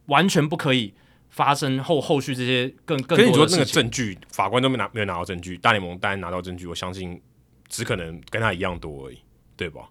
[0.08, 0.94] 完全不可以
[1.30, 3.26] 发生后后续这些更更多的事情。
[3.26, 7.22] 可是你说那个证据，法官都没拿没有拿到证据，大联盟当然拿到证据，我相信
[7.68, 9.18] 只可能跟他一样多而已，
[9.56, 9.82] 对吧？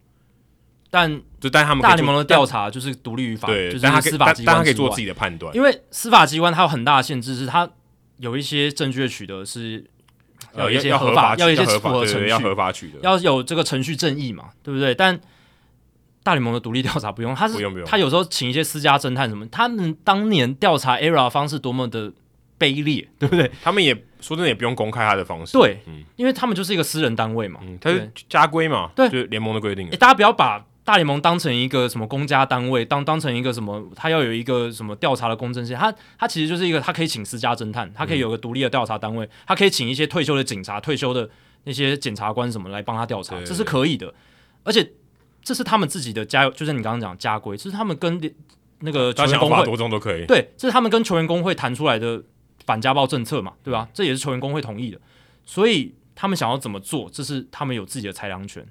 [0.90, 5.52] 但就但他们大联盟的调查就是独立于法，对，就是司法机关，但他可以做自己的判断。
[5.56, 7.68] 因为司法机关它有很大的限制，是它
[8.18, 9.84] 有一些证据的取得是
[10.54, 14.94] 要有一些合法，要一些符合程序，要合法取得，要有这个程序正义嘛，对不对？
[14.94, 15.20] 但
[16.24, 17.54] 大联盟的独立调查不用，他是
[17.86, 22.10] 他有时候请一些私家侦探什么，他们当年调查 ERA 的方式多么的
[22.58, 23.48] 卑劣， 对不对？
[23.62, 29.86] 他们也说真的也不用公开他的方式，对，嗯，因为他们就是一个私人单位嘛，嗯，他是家规嘛，对，就是联盟的规定。
[29.90, 41.28] 诶，大家不要把大联盟当成一个什么公家单位，当当成一个什么，他要有一个什么调查的公正性，他他其实就是一个，他可以请私家侦探，他可以有个独立的调查单位，他可以请一些退休的警察、退休的
[41.64, 44.14] 那些检察官什么来帮他调查，这是可以的，
[44.62, 44.90] 而且。
[45.44, 48.18] 这是他们自己的家，就是你刚刚讲家规，这是他们跟
[48.80, 50.24] 那个球员工会多重都可以。
[50.24, 52.22] 对，这是他们跟球员工会谈出来的
[52.64, 53.86] 反家暴政策嘛，对吧？
[53.92, 54.98] 这也是球员工会同意的，
[55.44, 58.66] 所以他们想要怎么做，这是他们有自己的裁量权。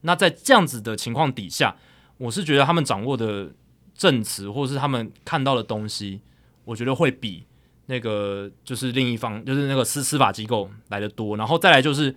[0.00, 1.76] 那在这样子的情况底下，
[2.18, 3.52] 我是觉得他们掌握的
[3.94, 6.20] 证词或者是他们看到的东西，
[6.64, 7.44] 我觉得会比
[7.86, 11.36] 那个就是另一方就是那个司司法机构来的多。
[11.36, 12.12] 然后再来就是。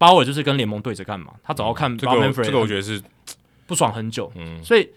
[0.00, 1.34] 鲍尔就是跟联盟对着干嘛？
[1.42, 3.02] 他总要看、嗯、这个，这个我觉得是
[3.66, 4.32] 不爽很久。
[4.34, 4.88] 嗯，所以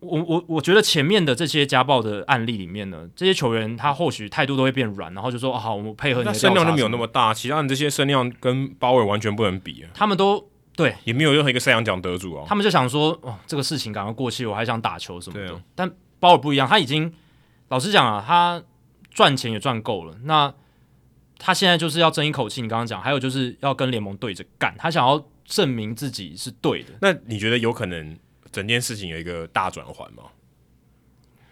[0.00, 9.84] 我我我觉得前面的这些家暴的案例里面呢，这些球员他或许态度都会变软，然后就说：“哦、好，我们配合你的。”声量就没有那么大，其他人这些声量跟鲍尔完全不能比。
[9.92, 12.46] 他们都对，也没有任何一个赛扬奖得主啊。
[12.48, 15.52] 他们就想说：“哦，这个事情赶快过去，我还想打球什么的。
[15.52, 17.12] 啊”但鲍尔不一样，他已经
[17.68, 18.62] 老实讲啊，他
[19.10, 20.16] 赚钱也赚够了。
[20.24, 20.54] 那
[21.44, 26.90] 他现在就是要争一口气，你刚刚讲，还有就是要跟联盟对着干，他想要证明自己是对的。
[27.00, 28.16] 那你觉得有可能
[28.52, 30.22] 整件事情有一个大转换吗？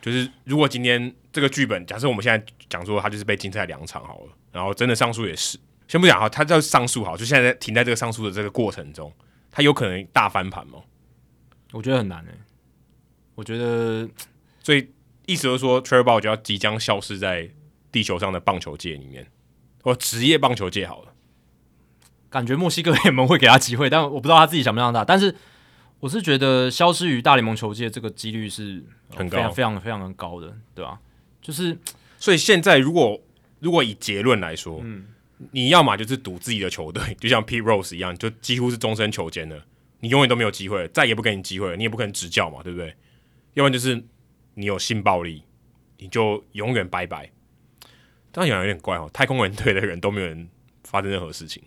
[0.01, 5.59] 就是如果今天这个剧本，假设我们现在讲说他就是被禁赛两场好了，然后真的上诉也是，
[5.89, 9.13] 先不讲哈，他要上诉好，就现在停在这个上诉的这个过程中，
[9.51, 10.79] 他有可能大翻盘吗？
[11.73, 12.39] 我觉得很难诶、欸。
[13.35, 14.09] 我觉得，
[14.63, 14.89] 所以
[15.27, 17.51] 意思就是说 Bauer 就要即将消失在
[17.91, 19.27] 地球上的棒球界里面。
[19.83, 21.13] 我职业棒球界好了，
[22.29, 25.05] 感觉墨西哥联盟会给他机会，但我不知道他自己想不想打。
[25.05, 25.35] 但是
[26.01, 28.85] 我是觉得消失于大联盟球界这个几率是
[29.15, 31.01] 很高，非常非常的高的，对吧？
[31.43, 31.79] 就是
[32.19, 33.21] 所以现在如果
[33.59, 35.07] 如果以结论来说，嗯，
[35.53, 39.65] 你要么就是赌自己的球队， 就像 Pete Rose 一样，就几乎是终身球监了，
[40.01, 42.95] 你永远都没有机会，再也不给你机会，你也不可能执教嘛，对不对？
[43.55, 44.03] 要不然就是
[44.55, 45.43] 你有性暴力，
[45.99, 47.31] 你就永远拜拜。
[48.33, 50.49] 这样讲有点怪哦，太空人队的人都没有人
[50.85, 51.63] 发生任何事情，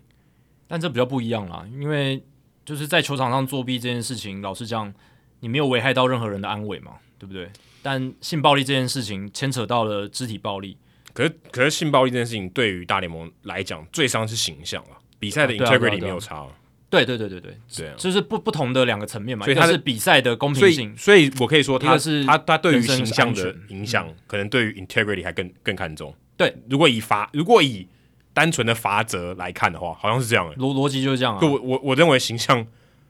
[0.68, 2.24] 但这比较不一样啦，因为
[2.66, 4.94] 就是在球场上作弊这件事情，老实讲，
[5.42, 7.50] 你没有危害到任何人的安危嘛，对不对？
[7.82, 10.78] 但性暴力这件事情牵扯到了肢体暴力，
[11.14, 16.48] 可是可是性暴力这件事情对于大联盟来讲，最伤是形象啊，比赛的 integrity 没有差，
[16.90, 19.44] 对对对对对，对啊，就是不不同的两个层面嘛。
[19.44, 26.16] 所以它是比赛的公平性，所以我可以说他，他是它它对于形象的影响，可能对于 integrity 还更更看重。
[26.36, 27.88] 对，如果以罚，如果以
[28.34, 31.40] 单纯的罚则来看的话，好像是这样的逻逻辑就是这样啊。
[31.42, 32.66] 我我我认为形象，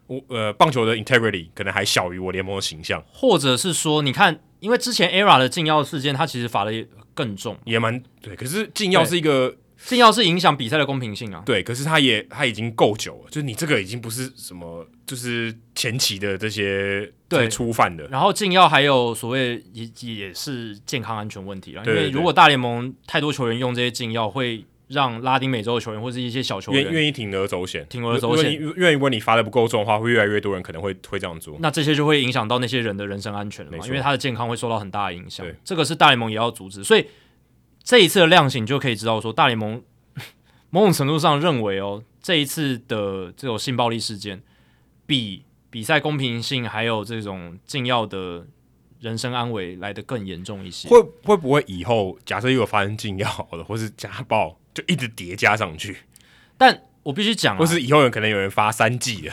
[0.07, 8.35] 我呃棒球的 integrity 可能还小于我联盟的形象，或者是说，你看，因为之前 ERA 的禁药事件，他其实罚的也更重，也蛮对。
[8.35, 9.55] 可是禁药是一个。
[9.85, 17.49] 禁药是影响比赛的公平性啊，对，可是他也他已经够久了，就是你这个已经不是什么，就是前期的这些对。
[17.49, 18.07] 初犯的。
[18.07, 31.57] 然后禁药还有所谓也也是健康安全问题了，因为如果大联盟太多球员用这些禁药，会让拉丁美洲的球员或是一些小球员愿意铤而走险，铤而走险，愿意，如果你罚的不够重的话，会越来越多人可能会会这样做。
[31.59, 35.45] 那这些就会影响到那些人的人身安全了嘛，因为他的健康会受到很大的影响。
[35.63, 37.05] 这个是大联盟也要阻止，所以
[37.83, 39.83] 这一次的量刑就可以知道说大联盟。
[40.71, 44.41] 某种程度上认为哦，这一次的这种性暴力事件，
[45.05, 48.47] 比比赛公平性还有这种禁药的
[48.99, 50.89] 人身安危来得更严重一些。
[50.89, 55.97] 会会不会以后假设又有发生禁药的或是家暴，就一直叠加上去？
[56.57, 59.31] 但我必须讲，或是以后有可能有人发三剂的。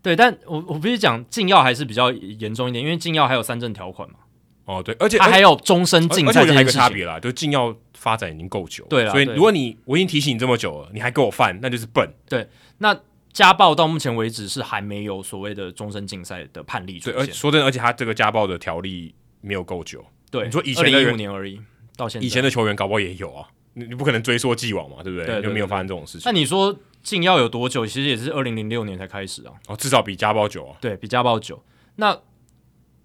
[0.00, 4.16] 对，但我我必须讲，禁药还是比较严重一点，因为禁药还有三证条款嘛。
[4.64, 7.74] 哦，对，而且他还有终身禁赛，这还有一个差别啦，就禁药。
[7.94, 12.12] 发展已经够久，对了，所以如果你我已经提醒你这么久了，你还给我犯，那就是笨。
[12.28, 12.44] 对，
[12.78, 12.98] 那
[13.32, 17.20] 家暴到目前为止是还没有所谓的终身禁赛的判例出现。
[17.20, 20.04] 而说真的，而且他这个家暴的条例没有够久。
[20.32, 21.60] 对，你说以前一五年而已，
[21.96, 25.26] 到现在以前的球员搞不好也有啊，你你不可能追溯既往嘛，对不对？
[25.26, 26.22] 对，对，对，对，就没有发生这种事情。
[26.24, 27.86] 那你说禁药有多久？
[27.86, 29.52] 其实也是二零零六年才开始啊。
[29.68, 30.76] 哦，至少比家暴久啊。
[30.80, 31.62] 对，比家暴久。
[31.94, 32.18] 那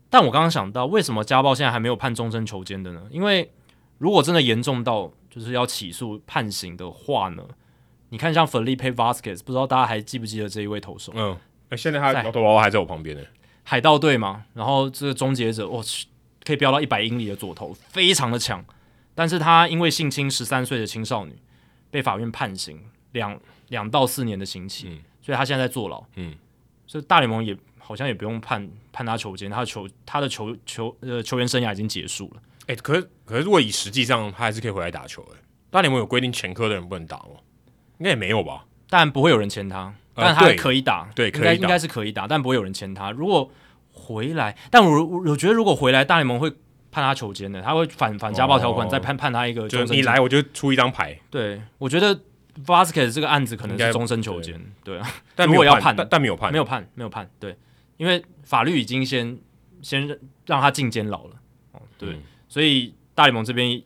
[0.10, 3.04] 但我刚刚想到，为什么家暴现在还没有判终身囚监的呢？
[3.10, 3.52] 因为
[3.98, 7.44] 如果真的严重到就是要起诉判刑的话呢，
[8.10, 11.12] 你看像 Felipe Vasquez，不知道大家还记不记得这一位投手？
[11.16, 11.38] 嗯，
[11.76, 13.24] 现在他摇头娃娃还在我旁边呢。
[13.64, 16.08] 海盗队嘛，然后这个终结者，我去，
[16.46, 18.64] 可以飙到一百英里的左投，非常的强。
[19.14, 21.36] 但是他因为性侵十三岁的青少女，
[21.92, 22.80] 被法院判刑
[23.12, 26.02] 两两到四年的刑期，嗯，所以他现在在坐牢。
[26.16, 26.34] 嗯，
[26.86, 32.42] 所以大联盟也好像也不用判判他囚监，他的球他的球球呃球员生涯已经结束了。
[32.66, 35.26] 哎、欸，可是可是，如果以实际上，他还是可以回来打球。
[35.34, 35.40] 哎，
[35.70, 37.40] 大联盟有规定前科的人不能打吗？
[38.00, 38.66] 应该也没有吧。
[38.90, 43.12] 但不会有人签他，但他可以打，对，应该应该是可以打，但不会有人签他。
[43.12, 43.50] 如果
[43.94, 46.50] 回来，但我我觉得如果回来，大联盟会
[46.92, 49.70] 判他囚监的，他会反反家暴条款，哦、再判判他一个。
[49.70, 51.18] 就是你来，我就出一张牌。
[51.30, 52.20] 对，我觉得
[52.66, 54.60] Vasquez 这个案子可能是终身囚监。
[54.84, 57.30] 对啊，但如果要判，但但没有判，没有判，没有判。
[57.40, 57.56] 对，
[57.98, 59.38] 因为法律已经先
[59.82, 60.08] 先
[60.46, 61.36] 让他进监牢了。
[61.74, 62.12] 哦，对。
[62.12, 63.84] 嗯所以大联盟这边，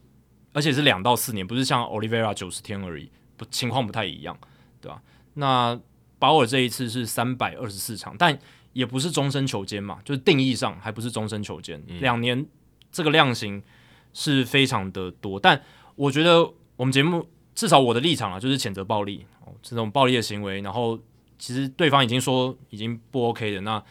[0.53, 4.37] 而且是两到四年，不是像 Oliveira 九十天而已，不情况不太一样，
[4.79, 5.01] 对吧？
[5.33, 5.77] 那
[6.19, 8.37] 保尔这一次是三百二十四场，但
[8.73, 12.45] 也不是终身囚监嘛，就是定义上还不是终身囚监，两、嗯、年
[12.91, 13.61] 这个量刑
[14.13, 15.39] 是非常的多。
[15.39, 15.59] 但
[15.95, 20.61] 我觉得我们节目至少我的立场啊，就是谴责暴力哦，这种暴力的行为。
[20.61, 20.99] 然后
[21.41, 23.83] 其实对方已经说已经不 OK 的，那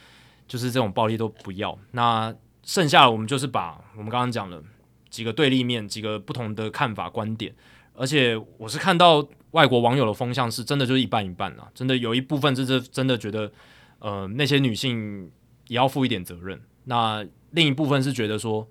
[0.47, 1.77] 就是这种暴力都不要。
[1.91, 2.33] 那
[2.63, 4.63] 剩下的我们就是把我们刚刚讲的
[5.09, 7.53] 几个对立面、几个不同的看法、观点，
[7.95, 13.51] 而且我是看到外国网友的风向是真的就是一半一半了，真的有一部分是真的觉得，
[13.99, 15.29] 呃，那些女性
[15.67, 16.63] 也要负一点责任。
[16.85, 18.69] 那另一部分是觉得说，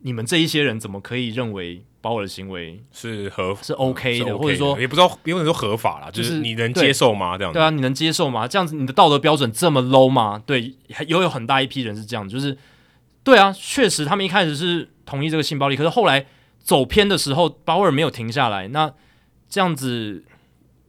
[0.00, 7.38] 你们这一些人怎么可以认为保尔的行为是合是 OK 的，嗯、OK 的或者说也不知道不用说合法啦，就是你能接受吗？
[7.38, 8.46] 这样子对啊，你能接受吗？
[8.46, 10.42] 这样子你的道德标准这么 low 吗？
[10.44, 10.74] 对，
[11.06, 12.58] 有有很大一批人是这样，就是。
[13.24, 16.26] 对啊，确实，他们一开始是同意这个性暴力，可是后来
[16.58, 18.66] 走偏的时候，保尔没有停下来。
[18.66, 18.92] 那
[19.48, 20.24] 这样子，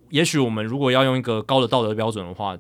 [0.10, 2.58] 也许我们如果要用一个高的道德标准的话，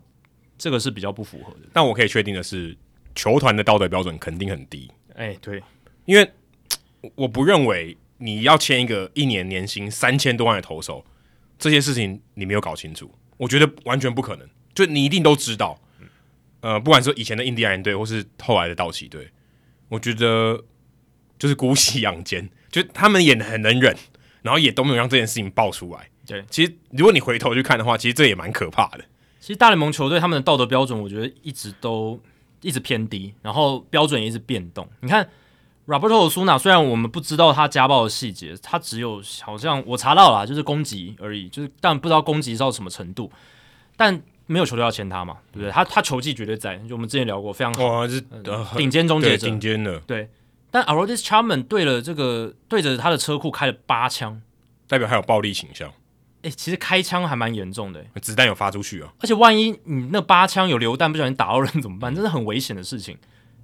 [0.60, 1.62] 这个是比较不符合的。
[1.74, 2.78] 但我可以确定的是，
[3.16, 4.92] 球团的道德标准肯定很低。
[5.16, 5.64] 哎，对，
[6.06, 6.32] 因为
[7.16, 11.04] 我不认为你要签一个一年年薪三千多万的投手，
[11.60, 14.48] 这些事情你没有搞清楚，我觉得完全不可能。
[14.74, 15.78] 就你一定都知道，
[16.62, 19.30] 呃，不管是以前的印第安人队，或是后来的道奇队。
[19.90, 20.64] 我觉得
[21.38, 23.96] 就是姑息养奸， 就他们也很能忍，
[24.42, 26.10] 然后也都没有让这件事情爆出来。
[26.26, 29.04] 对，其实如果你回头去看的话，其实这也蛮可怕的。
[29.42, 32.18] 其实大联盟球队他们的道德标准，我觉得一直都
[32.62, 34.88] 一直偏低，然后标准也一直变动。
[35.02, 35.30] 你看
[35.88, 43.32] ，Roberto Osuna，虽然我们不知道他家暴的细节，他只有好像我查到了，就是攻击而已，就是但不知道攻击到什么程度，
[43.96, 44.22] 但。
[44.46, 45.38] 没有球队要签他嘛？
[45.54, 45.72] 对不对？
[45.72, 48.20] 他他球技绝对在，就我们之前聊过，非常好，哦、是
[48.76, 49.98] 顶尖终结者，顶尖的。
[50.02, 50.30] 对，
[50.70, 54.42] 但 Aroldis Chapman 对了这个对着他的车库开了八枪，
[54.86, 55.88] 代表还有暴力倾向。
[56.42, 62.14] 哎、欸，其实开枪还蛮严重的、欸，子弹有发出去啊，而且万一你那八枪有流弹，不小心打到人怎么办？
[62.14, 63.18] 真的很危险的事情。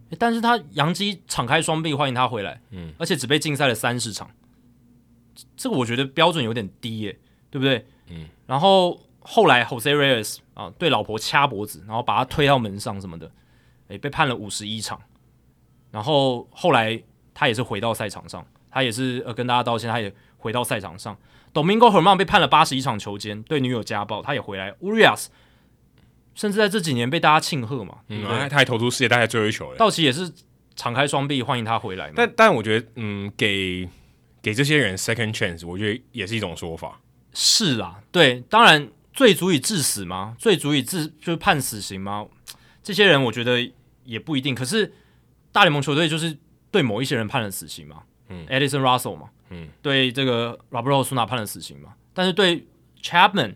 [0.09, 4.29] 欸、但是他杨基敞开双臂欢迎他回来，嗯，而且只被禁赛了三十场，
[5.55, 7.19] 这个我觉得标准有点低耶、欸，
[7.49, 7.85] 对不对？
[8.09, 13.27] 嗯，然后后来 Jose Reyes 啊对老婆掐脖子，然后把他推到门上什么的，
[13.89, 14.99] 诶、欸，被判了五十一场，
[15.91, 17.01] 然后后来
[17.33, 18.45] 他也是回到赛场上。
[18.71, 21.17] 他也是呃跟大家道歉，他也回到赛场上。
[21.51, 24.71] Domingo Herman 被判了八十一场球监，对女友家暴，他也回来。
[24.73, 25.25] Urias
[26.39, 29.77] 甚至在这几年被大家庆贺嘛，嗯，他还投出世界大赛最后一球了。
[29.77, 30.31] 道奇也是
[30.73, 32.13] 敞开双臂欢迎他回来嘛。
[32.15, 33.85] 但但我觉得，嗯，给
[34.41, 37.01] 给这些人 second chance，我觉得也是一种说法。
[37.33, 40.33] 是啦，对，当然罪足以致死吗？
[40.39, 42.25] 罪足以致就是判死刑吗？
[42.81, 43.69] 这些人我觉得
[44.05, 44.55] 也不一定。
[44.55, 44.93] 可是
[45.51, 46.37] 大联盟球队就是
[46.71, 48.03] 对某一些人判了死刑嘛。
[48.29, 52.65] 嗯，Edison Russell 嘛，嗯，对这个 Robert Osuna 判了死刑嘛，但是对
[53.03, 53.55] Chapman、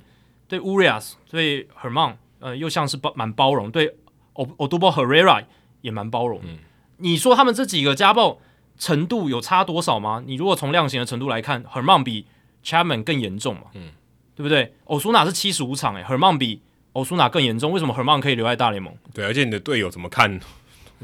[0.49, 3.95] 对 Urias、对 Germán，呃，又像是包蛮包容，对
[4.33, 5.45] Odubel Herrera
[5.81, 6.41] 也蛮包容。
[6.43, 6.57] 嗯，
[6.97, 8.39] 你说他们这几个家暴
[8.77, 10.23] 程度有差多少吗？
[10.25, 12.25] 你如果从量刑的程度来看，Herman 比
[12.63, 13.91] Chapman 更严重嘛，嗯，
[14.35, 16.61] 对不对？Osuna 是七十五场，欸，哎，Herman 比
[16.93, 18.93] Osuna 更严重，为什么 Herman 可以留在大联盟？
[19.13, 20.39] 对，而且你的队友怎么看？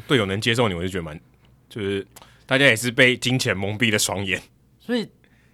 [0.07, 1.19] 队友能接受你，我就觉得蛮
[1.69, 2.05] 就是。
[2.45, 4.41] 大家也是被金钱蒙蔽了双眼，
[4.79, 5.07] 所以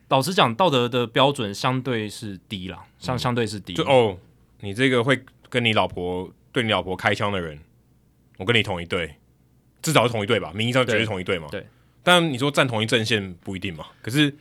[0.07, 3.73] 老实讲，道德的标准相对是低了，相、嗯、相对是低。
[3.73, 4.17] 就哦，
[4.61, 5.21] 你这个会
[5.55, 7.57] 跟你老婆对你老婆开枪的人，
[8.37, 9.15] 我跟你同一队，
[9.81, 10.51] 至少是同一队吧？
[10.53, 11.47] 名义上绝对同一队嘛。
[11.49, 11.65] 对。
[12.03, 13.85] 但你说站同一阵线不一定嘛？
[14.01, 14.35] 可是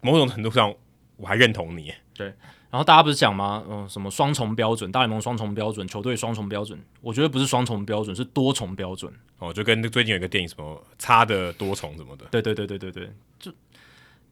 [0.00, 0.74] 某种程度上，
[1.18, 1.94] 我还认同你。
[2.14, 2.26] 对。
[2.70, 3.64] 然后大家不是讲吗？
[3.68, 4.90] 嗯，什么双重标准？
[4.90, 6.76] 大联盟双重标准，球队双重标准。
[7.00, 9.12] 我觉得不是双重标准，是多重标准。
[9.38, 12.24] 哦，就跟最近有一个电影什么差的多重什么的。
[12.32, 13.08] 对对对对对对，
[13.38, 13.52] 就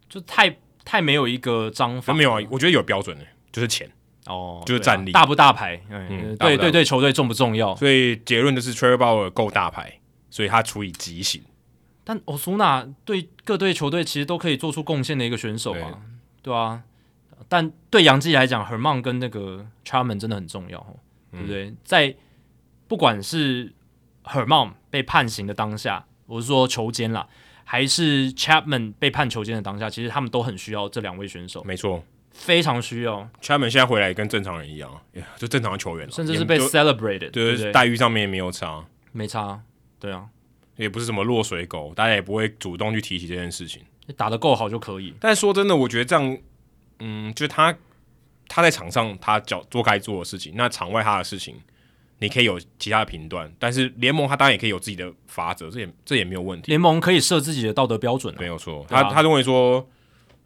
[0.09, 0.53] 就太
[0.85, 2.12] 太没有一个章法。
[2.12, 3.89] 没有啊，我觉得有标准的，就是钱
[4.27, 5.81] 哦，就是战力大不大牌。
[5.90, 7.74] 嗯，对对对，球队重不重要？
[7.77, 9.99] 所以结论就是 Trevor Bauer 够大牌，
[10.31, 11.43] 所以他处以极刑。
[12.05, 16.01] 但欧苏纳对各队球队其实都可以做出贡献的一个选手啊，
[16.43, 16.82] 对啊。
[17.49, 20.85] 但对杨基来讲 h e r m a n 跟那个 Charman 真的很重要，
[21.32, 21.74] 嗯、对不对？
[21.85, 22.15] 在
[22.89, 23.73] 不管是
[24.23, 27.27] h e r m a n 被判刑的当下，我是说球监啦，
[27.65, 31.62] 还是 Chapman 被判球监的当下，其实他们都很需要这两位选手。
[31.65, 32.03] 没错，
[32.33, 33.29] 非常需要。
[33.41, 34.91] Chapman 现在回来跟正常人一样，
[35.37, 39.61] 就正常的球员，甚至是被 celebrated，对，对待遇上面也没有差，没差。
[39.98, 40.27] 对啊，
[40.77, 43.82] 也不是什么落水狗，大家也不会主动去提起这件事情。
[44.16, 45.15] 打得够好就可以。
[45.21, 46.39] 但说真的，我觉得这样。
[47.05, 47.77] 嗯，就是他
[48.47, 51.56] 他在场上他脚做该做的事情，那场外他的事情，
[52.19, 56.69] 你可以有其他的评断，但是联盟他当然也可以有自己的法则，这也这也没有问题。
[56.69, 58.87] 联盟可以设自己的道德标准，啊，没有错。
[58.89, 59.85] 他他认为说，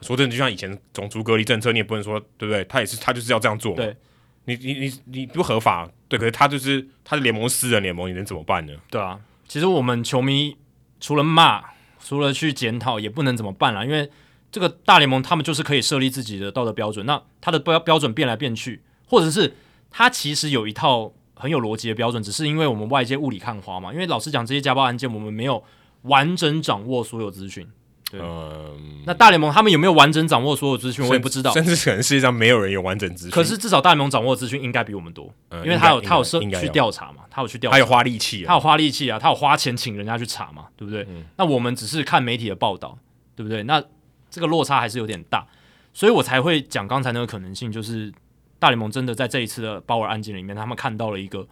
[0.01, 2.65] 说真的，就像以前种族隔离政策，你也不能说对不对？
[2.65, 3.75] 他也是他就是要这样做。
[3.75, 3.97] 对，
[4.45, 8.73] 你你你你不合法，对，可是他就是他的联盟私人联盟，你能怎么办呢？
[8.91, 10.57] 对啊，其实我们球迷
[11.01, 11.63] 除了骂，
[11.99, 14.11] 除了去检讨，也不能怎么办啦，因为。
[14.53, 19.55] 这个大联盟他们就是可以设立自己的道德标准，那他的标标准变来变去，或者是
[19.91, 23.93] 他其实有一套很有逻辑的标准，只是因为我们外界雾里看花嘛。
[23.93, 25.63] 因为老实讲，这些家暴案件我们没有
[26.03, 27.69] 完整掌握所有资讯。
[28.11, 31.53] 对，嗯、那大联盟他们有没有完整掌握所有资讯，我也不知道。
[31.53, 33.31] 甚至可能世界上没有人有完整资讯。
[33.31, 41.07] 可是至少大联盟掌握的资讯应该比我们多，嗯、因为他有他有设去调查嘛，他有去调查，他有花力气，他有花力气啊，他有花钱请人家去查嘛，对不对？
[41.09, 42.99] 嗯、那我们只是看媒体的报道，
[43.35, 43.63] 对不对？
[43.63, 43.83] 那。
[44.29, 45.47] 这个落差还是有点大，
[45.95, 48.13] 所以我才会讲刚才那个可能性，就是
[48.59, 51.47] 大联盟真的在这一次的鲍尔案件里面，他们看到了一个，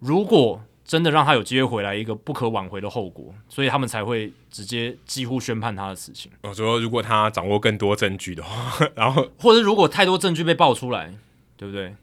[0.00, 0.60] 如果
[0.90, 6.28] 真的让他有机会回来，一个不可挽回的后果，所以他们才会直接几乎宣判他的死刑。
[6.42, 11.14] 我说，如果他掌握更多证据的话， 然后或者如果太多证据被爆出来，
[11.56, 11.94] 对不对？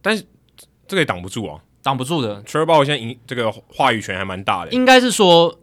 [0.00, 0.24] 但是
[0.88, 2.42] 这个也挡不住啊，挡不住的。
[2.44, 5.60] Trevor Bauer 现在赢这个话语权还蛮大的，应该是说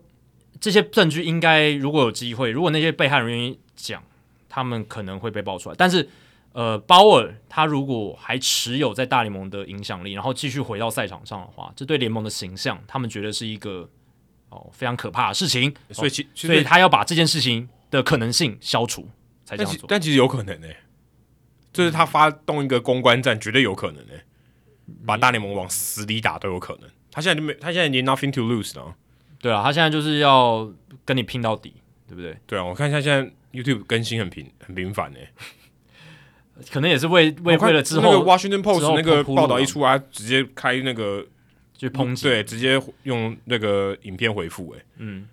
[0.62, 3.60] 这些证据应该如果有机会，如果那些被害人愿意。
[3.82, 4.04] 讲
[4.50, 6.10] 他们可能会被爆出来，但是
[6.52, 13.88] 呃，鲍尔他如果还持有在大联盟的影响力，然后继续回到赛场上的话，这对联盟的形象，他们觉得是一个
[14.50, 15.74] 哦非常可怕的事情。
[15.92, 19.08] 所以其，其所以他要把这件事情的可能性消除，
[19.46, 19.86] 才这样做。
[19.88, 20.78] 但其，实有可能呢、欸，
[21.72, 24.24] 就是他发动一个公关战，绝对有可能呢、欸，
[25.06, 26.90] 把大联盟往死里打都有可能。
[27.12, 28.96] 他现在就没，他现在已经 nothing to lose 了。
[29.40, 30.68] 对啊，他现在就是要
[31.06, 31.76] 跟你拼到底，
[32.08, 32.36] 对不对？
[32.48, 33.32] 对啊，我看一下现在。
[33.52, 35.28] YouTube 更新很频很频繁诶，
[36.72, 41.26] 可能也是为为为了之后那个 Washington Post 那个报道一出来，直接开那个
[41.74, 44.84] 就抨击，对，直接用那个影片回复哎。
[44.98, 45.28] 嗯，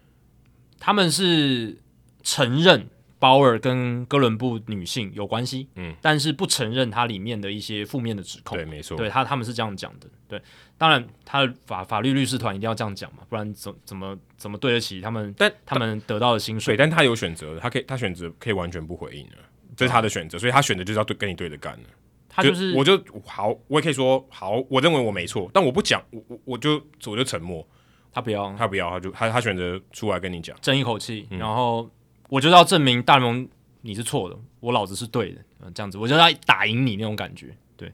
[0.79, 1.77] 他们是
[2.23, 2.89] 承认
[3.19, 8.57] 鲍尔跟哥伦布女性有关系，嗯，但是不承认它里面的一些负面的指控。
[8.57, 10.07] 对，没错，对他他们是这样讲的。
[10.29, 10.43] 对，
[10.77, 15.33] 当然他的法法律律师团一定要这样讲嘛，不然怎怎么怎么对得起他们？
[15.39, 19.37] 但他们得到的薪水，对，但他有选择，他可以他选择可以完全不回应的，
[19.77, 21.89] 这是他的选择，所以他选择就是要对跟你对着干的。
[22.29, 27.67] 他就是就我就好，我也可以说好，我认为我没错，但我不讲，我我我就我就沉默。
[28.13, 31.87] 他不要，他不要，他就他他选择出来跟你讲，争一口气，嗯、然后
[32.31, 33.47] 我就要证明大联盟
[33.83, 35.41] 你是错的，我老子是对的，
[35.75, 37.93] 这样子，我就要打赢你那种感觉，对，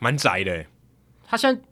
[0.00, 0.66] 蛮宅的。
[1.24, 1.62] 他现在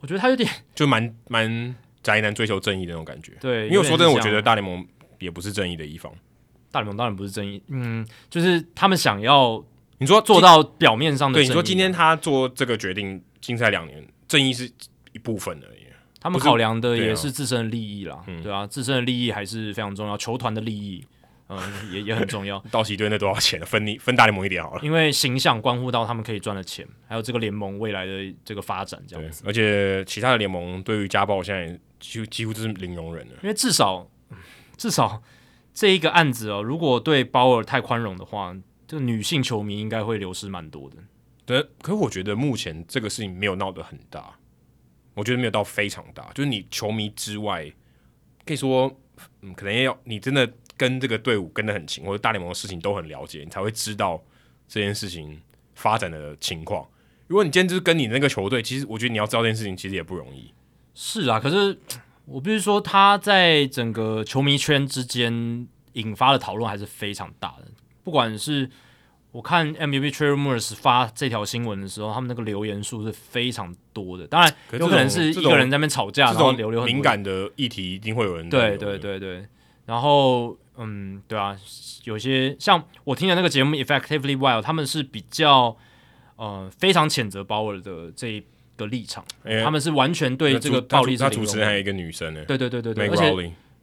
[0.00, 4.84] 我觉得他有点就蛮蛮宅男追求正义的那种感觉，对，因为我说真的，我觉得大联盟
[5.20, 6.12] 也不是正义的一方，
[6.70, 9.64] 大联盟当然不是正义，嗯，就是他们想要。
[10.00, 14.70] 你说做到表面上的，对，你说今天他做这个决定，竞赛两年，正义是
[15.12, 15.78] 一部分而已。
[16.20, 21.04] 他们考量的也是自身的利益啦，对啊，对啊，自身的利益还是非常重要，球团的利益，
[21.48, 21.58] 嗯，
[21.92, 22.62] 也也很重要。
[22.70, 23.60] 道奇队那多少钱？
[23.66, 24.80] 分你分大联盟一点好了。
[24.84, 28.12] 因为形象关乎到他们可以赚的钱，还有这个联盟未来的
[28.44, 29.42] 这个发展，这样子。
[29.44, 33.32] 而且其他的联盟对于家暴现在几乎几乎就是零容忍了。
[33.42, 34.08] 因为至少
[34.76, 35.20] 至少
[35.78, 38.56] 这一个案子哦，如果对鲍尔太宽容的话。
[38.90, 40.96] 这女性球迷应该会流失蛮多的，
[41.44, 41.62] 对。
[41.82, 44.34] 可是我觉得目前这个事情没有闹得很大，
[45.12, 46.32] 我觉得没有到非常大。
[46.34, 47.70] 就是你球迷之外，
[48.46, 48.90] 可以说，
[49.42, 54.24] 嗯，可能要你真的跟这个队伍跟得很勤，或者大联盟的事情都很了解，你才会知道
[54.66, 55.38] 这件事情
[55.74, 56.88] 发展的情况。
[57.26, 60.50] 如果你今天就是跟你那个球队，其实我觉得你要知道这件事情其实也不容易。
[60.94, 61.78] 是啊，可是
[62.30, 67.64] 我必须说，他在整个球迷圈之间引发的讨论还是非常大的。
[68.04, 68.68] 不管是
[69.32, 74.26] 我看 MVP Trevor Morris 发这条新闻的时候，他们那个留言数是非常多的。
[74.26, 79.46] 当然，有可能是一个人在那边吵架，然后留留很敏感的议题，一定会有人对对对对。
[79.86, 81.56] 然后，嗯，对啊，
[82.04, 85.74] 有些像我听的那个节目 Effectively Wild，他们是比较
[86.36, 88.44] 呃非常谴责鲍尔的这一
[88.78, 91.18] 个立场，欸、他们是完全对这个暴力。
[91.18, 93.30] 他主持人还有一个女生呢，对对对对对，而且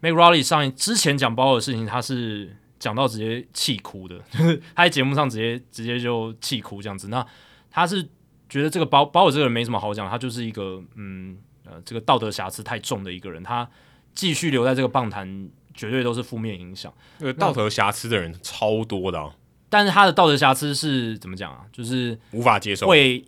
[0.02, 2.56] Meg Rowley 上一之前讲包尔的事情，他是。
[2.78, 7.08] 讲到直接气哭的，就 是他在节目上直接直接就气哭这样子。
[7.08, 7.26] 那
[7.72, 8.06] 他是
[8.50, 13.42] 觉得这个包包尔这个人没什么好讲，他就是一个嗯呃这个道德瑕疵太重的一个人。
[13.42, 13.68] 他
[14.14, 16.94] 继续留在这个棒坛，绝对都是负面影响。
[17.22, 19.34] 呃，道德瑕疵的人超多的，啊，
[19.70, 21.62] 但是他的道德瑕疵是怎么讲啊？
[21.72, 23.24] 就是无法接受，会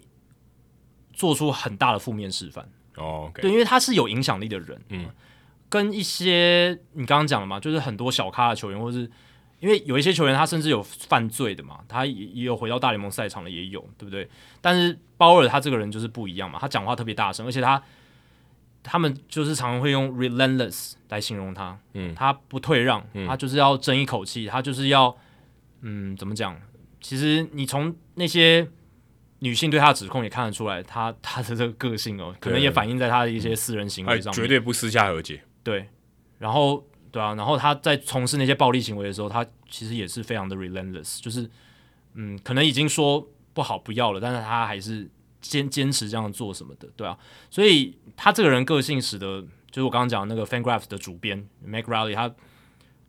[1.17, 2.65] 做出很大的负面示范。
[2.95, 5.09] 哦，okay，对，因为他是有影响力的人，嗯，
[5.67, 9.11] 跟一些你刚刚讲了嘛，就是很多小咖的球员或是。
[9.59, 14.29] 因为有一些球员他甚至有犯罪的嘛，他也也有回到大联盟赛场的也有，对不对？
[14.61, 17.81] 但是鲍尔他这个人就是不一样嘛，他讲话特别大声，而且他
[18.83, 25.17] 他们就是常常会用 relentless 来形容他，嗯，他不退让，他就是要争一口气，他就是要，
[25.81, 26.55] 嗯，怎么讲？
[27.01, 28.67] 其实你从那些
[29.39, 35.87] 女性对他的指控也看得出来，他他 的这个个性哦，可能也反映在他的一些私人行为上面，绝对不私下和解，对，
[36.39, 36.85] 然后。
[37.09, 41.49] 对啊，然后他在从事那些暴力行为的时候，他其实也是非常的 relentless，就是
[42.15, 45.09] 嗯，可能已经说不好不要了，但是他还是
[45.39, 47.17] 坚坚持这样做什么的，对啊，
[47.49, 49.41] 所以他这个人个性使得，
[49.71, 52.31] 就是我刚刚讲的那个 Fangraphs 的主编 Mac Rowley，他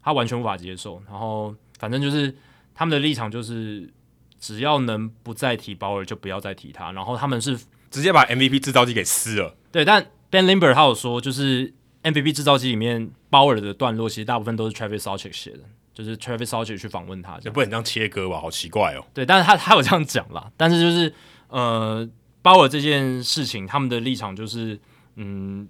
[0.01, 2.35] 他完全无法接受，然后反正就是
[2.75, 3.93] 他们的立场就是，
[4.39, 7.59] 只要能不再提鲍尔就不要再提他，然后他们是
[7.91, 11.75] 直接把 MVP 制造机给撕了，对，但 Ben Lindbergh 他有说就是。
[12.05, 15.59] MVP 制造机里面，鲍尔的段落其实大部分都是 Travis Sarchik 写的，
[15.93, 18.41] 就是 Travis Sarchik 去访问他，也不能这样切割吧？
[18.41, 19.05] 好奇怪哦。
[19.13, 21.13] 对，但是他 他有这样讲啦，但是就是
[21.49, 22.09] 呃，
[22.41, 24.79] 鲍尔这件事情，他们的立场就是，
[25.17, 25.69] 嗯，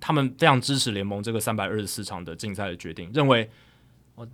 [0.00, 3.48] 他们非常支持联盟这个三百二十四场的竞赛的决定，认为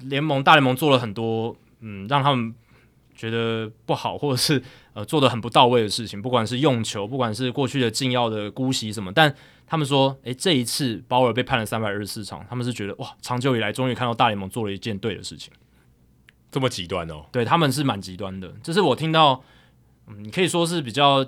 [0.01, 2.53] 联盟大联盟做了很多，嗯，让他们
[3.17, 4.63] 觉得不好，或者是
[4.95, 9.35] 呃做的很不到位的事情，不管是用球，不管是过去的禁药的姑息什么，但。
[9.69, 15.53] 他们说：“诶，这一次鲍尔被判了三百二十四场，他们是觉得哇，长久以来终于看到大联盟做了一件对的事情，
[16.53, 17.25] 这么极端哦？
[17.33, 19.43] 对，他们是蛮极端的，这是我听到，
[20.07, 21.27] 嗯，你可以说是比较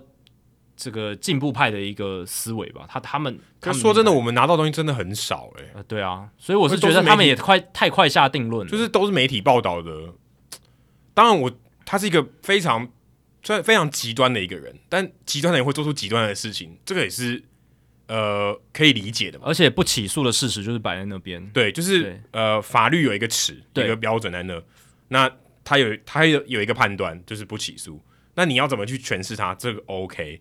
[0.76, 2.86] 这个进步派的一个思维吧。
[2.88, 10.14] 他他们，他说真的，我们拿到东西真的很少诶、呃，对啊，所以我是觉得他们也快太快下定论，就是都是媒体报道的。
[11.12, 11.52] 当然我，我
[11.88, 12.86] 他是一个非常
[13.42, 17.42] 虽然非常极端的一个人，但极端的人会做出极端的事情，这个也是。”
[18.08, 21.46] 呃，可以理解的嘛，而且不起诉的事实就是摆在那边。
[21.50, 24.62] 对，就是呃，法律有一个尺，一个标准在那。
[25.08, 25.30] 那
[25.62, 28.00] 他有他有有一个判断，就是不起诉。
[28.34, 29.54] 那你要怎么去诠释他？
[29.56, 30.40] 这个 OK？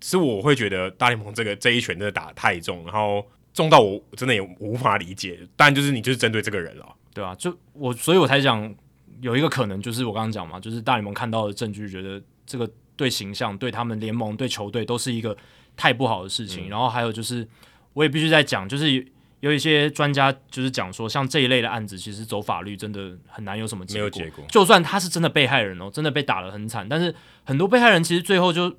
[0.00, 3.24] 是我会觉得大联盟这个这一拳真的打太重，然后
[3.54, 5.38] 重到我真的也无法理解。
[5.54, 8.74] 但就是你就是针对这个人了，对啊，就我，所以我才讲
[9.20, 15.36] 有一个可能就是我刚刚讲嘛，就是大联盟看到的证据，觉得这个对形象、对他们联盟、对球队都是一个
[15.76, 16.68] 太不好的事情。
[16.68, 17.46] 嗯、然后还有就是，
[17.92, 19.06] 我也必须在讲，就是
[19.40, 23.98] 有一些专家就是讲说，像这一类的案子，其实走法律真的很难有什么结果。
[23.98, 24.44] 没有结果。
[24.48, 27.14] 就算他是真的被害人哦，真的被打得很惨，但是
[27.44, 28.74] 很多被害人其实最后就。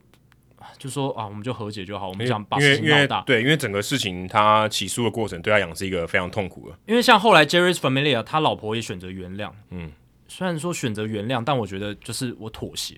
[0.77, 2.09] 就说啊，我们就和解就好。
[2.09, 6.77] 我们想把事情闹大，对，因为整个事情他起诉的过程对他讲是一个非常痛苦的。
[6.85, 9.91] 因为像后来 Jerry's Familia 他老婆也选择原谅，嗯，
[10.29, 12.95] 虽然说选择原谅，但我觉得就是我妥协，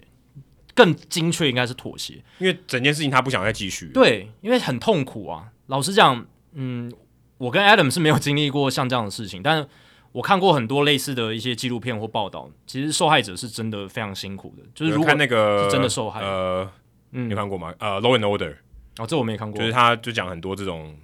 [0.75, 3.87] 更精确应该是妥协，因为整件事情他不想再继续。
[3.87, 5.47] 对，因为很痛苦啊。
[5.65, 6.91] 老实讲，嗯，
[7.39, 9.67] 我跟 Adam 是没有经历过像这样的事情，但
[10.11, 16.69] 我看过很多类似的一些纪录片或报道，其实受害者是真的非常辛苦的，就是如果看那个是真的受害，呃。
[17.13, 17.73] 嗯，你看过吗？
[17.77, 18.55] 呃，Law and Order，
[18.97, 19.59] 哦，这我没看过。
[19.59, 20.95] 就是他就讲很多这种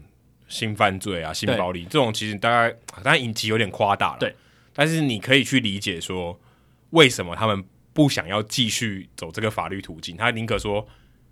[0.47, 2.73] 性犯罪啊、性暴力这种，其实大概
[3.03, 4.17] 当然影集有点夸大了。
[4.17, 4.33] 对，
[4.77, 6.39] 但是你可以去理解说，
[6.91, 10.15] 为什么他们不想要继续走这个法律途径？
[10.15, 10.87] 他宁可说，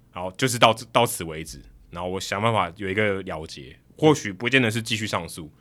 [0.09, 5.51] 好，就是到到此为止，然后我想办法有一个了结，或许不见得是继续上诉，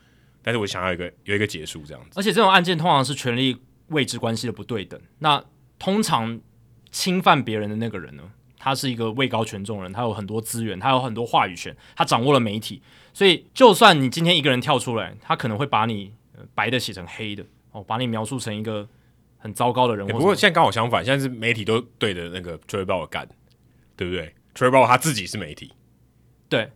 [0.42, 2.18] 但是我想要一个有一个结束这样子。
[2.18, 3.54] 而且这种案件通常是权力
[3.88, 5.44] 位置关系的不对等，那
[5.78, 6.40] 通常
[6.90, 8.22] 侵犯别人的那个人呢？
[8.58, 12.80] 他是一个位高权重人，他有很多资源，他有很多话语权，他掌握了媒体，
[13.12, 16.14] 所以就算你今天一个人跳出来，他可能会把你
[16.54, 17.44] 白的写成黑的，
[17.74, 18.88] 哦，把你描述成一个
[19.36, 20.06] 很糟糕的人。
[20.06, 23.28] 欸、不过现在刚好相反，现在是媒体都对着那个 Bauer 干，
[23.96, 25.72] 对不对 Bauer 他自己是媒体，
[26.48, 26.70] 对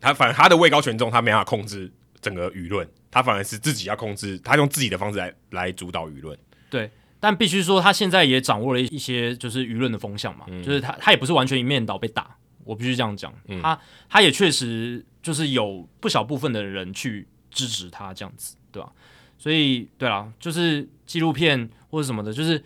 [0.00, 6.36] 他反正他的位高权重，他没办法控制整个舆论，他反而是自己要控制，他用自己的方式来来主导舆论，
[6.70, 6.90] 对。
[7.20, 18.92] 但必须说，他现在也掌握了一些就是舆论的风向嘛，嗯、就是他他也不是完全一面倒被打，我必须这样讲，嗯、他他也确实就是有不小部分的人去支持他这样子，对吧？
[19.38, 22.62] 所以对啦，就是纪录片或者什么的，就是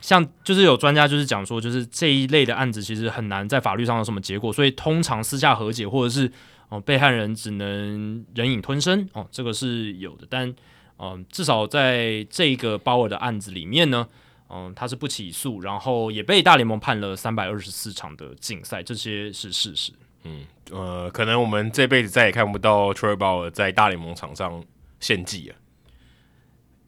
[0.00, 6.30] 像就是有专家就是讲说，就是这一类的案子其实很难在法律上有什么结果，所以通常私下和解或者是
[6.68, 10.54] 哦被害人只能忍隐吞声哦，这个是有的，但。
[10.98, 14.08] 嗯，至少在这个鲍尔的案子里面呢，
[14.48, 19.92] 嗯，他是不起诉，然后也被大联盟判了三百二十四场的禁赛，这些是事实。
[20.24, 24.64] 嗯，呃，可能我们这辈子再也看不到 Trevor 在大联盟场上
[24.98, 25.54] 献祭了，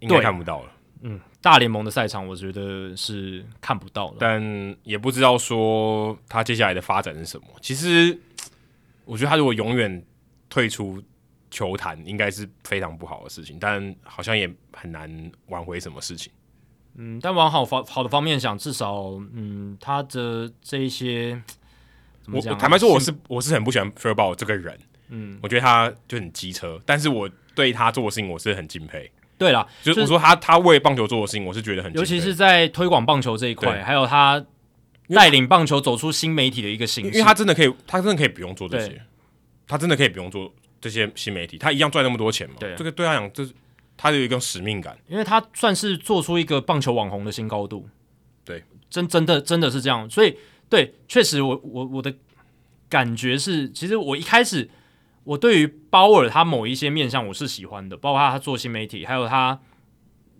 [0.00, 0.72] 应该看不到了。
[1.02, 7.46] 嗯，大联盟的赛场我觉得是看不到了，但也不知道说他接下来的发展是什么。
[7.60, 8.18] 其实，
[9.04, 10.04] 我觉得他如果永远
[10.48, 11.02] 退出。
[11.50, 16.30] 球坛应该是非常不好的事情，但好像也很难挽回什么事情。
[16.96, 21.42] 嗯，但往好方好的方面想，至少嗯，他的这一些？
[22.30, 24.78] 我坦白说，我是我是很不喜欢 Bauer 这个人。
[25.08, 29.10] 嗯，我觉得他就很机车，但是我对他做的事情我是很敬佩。
[29.38, 34.44] 对啦，就是我说他他为棒球做的事情，我是觉得很，尤其是在推广棒球这一块，对还有他
[35.14, 39.00] 带领棒球走出新媒体的一个形式，因为他真的可以，他真的可以不用做这些，
[39.66, 40.52] 他真的可以不用做。
[40.80, 42.54] 这些新媒体，他一样赚那么多钱嘛？
[42.60, 43.52] 对，这个对他讲，就是
[43.96, 47.84] 他有一个使命感，因为他算是做出一个棒球网红的新高度。
[48.44, 52.14] 对，真真的真的是这样，所以对，确实我我我的
[52.88, 54.70] 感觉是，其实我一开始
[55.28, 59.60] 我对于鲍尔他某一些面向我是喜欢的，包括他做新媒体，还有他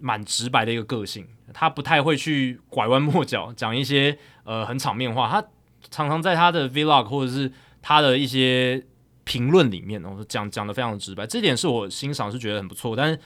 [0.01, 5.47] 蛮直白的一个个性，他不太会去拐弯抹角讲一些呃很场面话，他
[5.91, 7.53] 常常在他的 vlog 或者是
[7.83, 8.85] 他的一些。
[9.31, 12.97] 评论里面，我讲讲的非常直白，这点是我欣赏，是觉得很不错。
[12.97, 13.21] 但是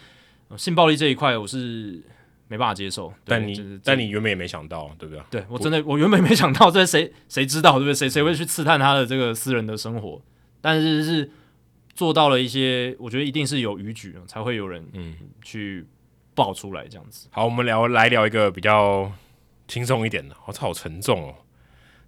[0.59, 2.03] 性暴力这一块，我是
[2.49, 3.15] 没办法接受。
[3.25, 5.23] 但你，但你原本也没想到，对不对？
[5.31, 7.95] 对我真的，我原本没想到，这谁谁知道，对不对？
[7.95, 10.21] 谁谁会去刺探他的这个私人的生活？
[10.61, 11.31] 但是是
[11.95, 15.87] 做到了一些，我觉得一定是有逾矩，才会有人嗯去
[16.35, 17.29] 爆出来这样子。
[17.31, 19.13] 好，我们聊来聊一个比较
[19.69, 21.35] 轻松一点的，我操，好沉重哦。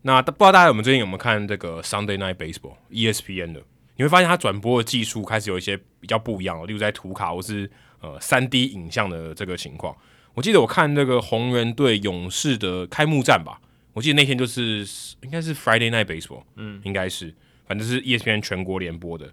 [0.02, 3.62] 那不知道大家有没有最近有没有看这个 Sunday Night Baseball ESPN 的？
[3.96, 9.96] 你会发现它转播的技术开始有一些比较不一样，例如在图卡或是呃三 D 影像的这个情况。
[10.34, 13.60] 我记得我看那个红人队勇士的开幕战吧，
[13.92, 14.84] 我记得那天就是
[15.22, 17.32] 应该是 Friday Night Baseball，嗯，应该是，
[17.66, 19.32] 反正是 ESPN 全国联播的。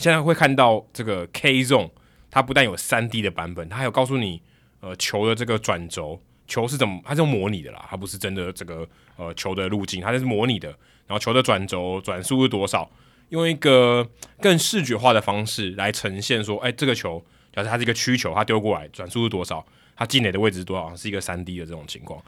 [0.00, 1.90] 现在会看到这个 K Zone，
[2.30, 4.40] 它不但有三 D 的版本，它还有告诉你
[4.80, 10.68] 呃球的这个转轴，球是怎么，它是用模拟的啦，它不是真的这个呃球的路径，它就是模拟的，
[11.06, 12.90] 然后球的转轴转速是多少。
[13.28, 14.08] 用一个
[14.40, 17.22] 更视觉化的方式来呈现，说，哎、这个球，
[17.52, 19.64] 假设它是一个曲球，它丢过来转速是多少，
[19.94, 22.20] 它进垒的位置是多少，是一个三 D 的这种情况。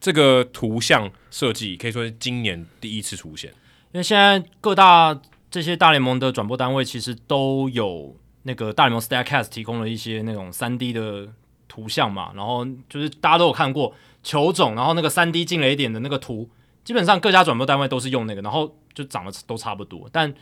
[0.00, 3.50] 这个图像设计可以说是今年第一次出现，
[3.92, 5.18] 因为现在各大
[5.50, 11.28] 这些大联盟的转播单位其实都有那个大联盟 Statcast 提供了一些那种三 D 的
[11.66, 16.48] 图像嘛，然后就是大家都有看过球种，然后那个三 D 进雷点的那个图，
[16.84, 20.08] 基本上各家转播单位都是用那个，然后就长得都差不多。
[20.12, 20.32] 但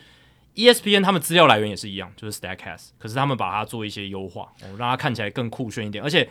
[0.54, 6.28] ESPN 他们资料来源也是一样，就是 Statcast，可是他们把它做一些优化，让它看起来更酷炫一点，而且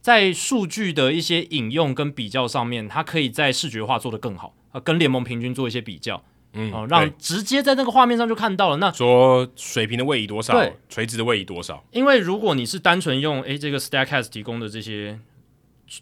[0.00, 6.22] 在数据的一些引用跟比较上面，它可以在视觉化做得更好，啊，跟联盟平均做一些比较。
[6.56, 8.78] 嗯，哦，让直接在那个画面上就看到了。
[8.78, 10.54] 那说水平的位移多少？
[10.54, 11.84] 对，垂直的位移多少？
[11.92, 15.18] 因为如果你是单纯用诶这个 Statcast 提供的这些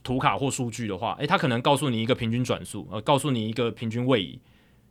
[0.03, 4.39] 图卡或数据的话，诶，它可能告诉你一个平均转速，呃，告诉你一个平均位移。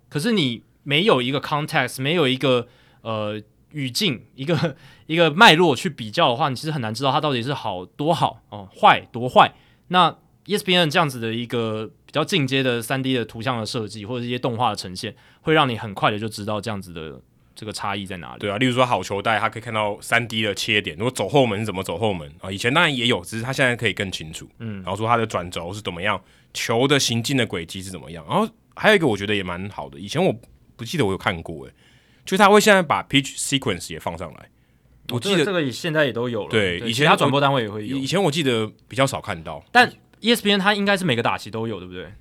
[0.10, 2.68] 可是你没有一个 context，没有一个
[3.02, 4.76] 呃语境，一个
[5.08, 9.54] 一个脉络去比较的话，你其实很难知道它到底是好多好哦，坏多坏。
[9.88, 17.20] 那 ESPN 这样子的一个比较进阶的三 D 的图像的设计，或者一些动画的呈现，会让你很快的就知道这样子的
[17.56, 18.40] 这个差异在哪里。
[18.40, 22.52] 对啊，例如说好球带，它可以看到三 D 的切点，如果走后门是怎么走后门啊？
[22.52, 24.48] 以前当然也有，只是它现在可以更清楚。
[24.60, 26.22] 嗯，然后说它的转轴是怎么样，
[26.54, 28.24] 球的行进的轨迹是怎么样。
[28.30, 30.32] 然后还有一个我觉得也蛮好的，以前我
[30.76, 31.74] 不记得我有看过诶，
[32.26, 34.50] 就是他会现在把 pitch sequence 也放上来。
[35.10, 36.50] 我记得这个现在也都有了。
[36.52, 37.98] 对，对以前他转播单位也会有。
[37.98, 39.92] 以前我记得比较少看到，但。
[40.24, 42.12] ESPN 它应该是每个打席都有，对不对？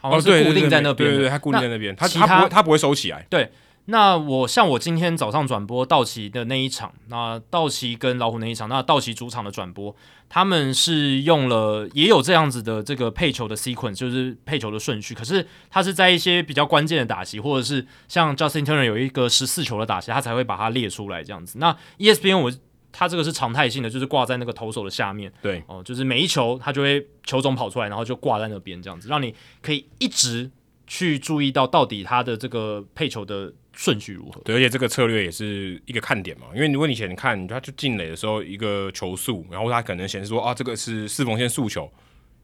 [0.00, 3.26] 好像是固定在那边，对对对，它固定在那边，它它它不会收起来。
[3.28, 3.50] 对，
[3.86, 9.96] 那我像我今天早上转播道奇的那一场，那道奇跟老虎那一场，那道奇主场的转播，
[10.28, 21.58] 他们是用了也有这样子的这个配球的 sequence，就是配球的顺序，可是它是在一些比较关键的打席，或者是像 Justin Turner 有一个十四球的打席，他才会把它列出来这样子。
[21.58, 22.52] 那 ESPN 我。
[22.98, 25.32] 它这个是常态性的，就是挂在那个投手的下面。
[25.40, 30.50] 对，哦，就是每一球它就会球种跑出来，然后就挂在那边这样子，让你可以一直
[30.88, 34.40] 去注意到到底它的这个配球的顺序如何。
[34.44, 41.88] 对，而且这个策略也是一个看点嘛，因为如果你以前看它就进垒的时候一个球速，然后它可能显示说啊这个是四缝线速球，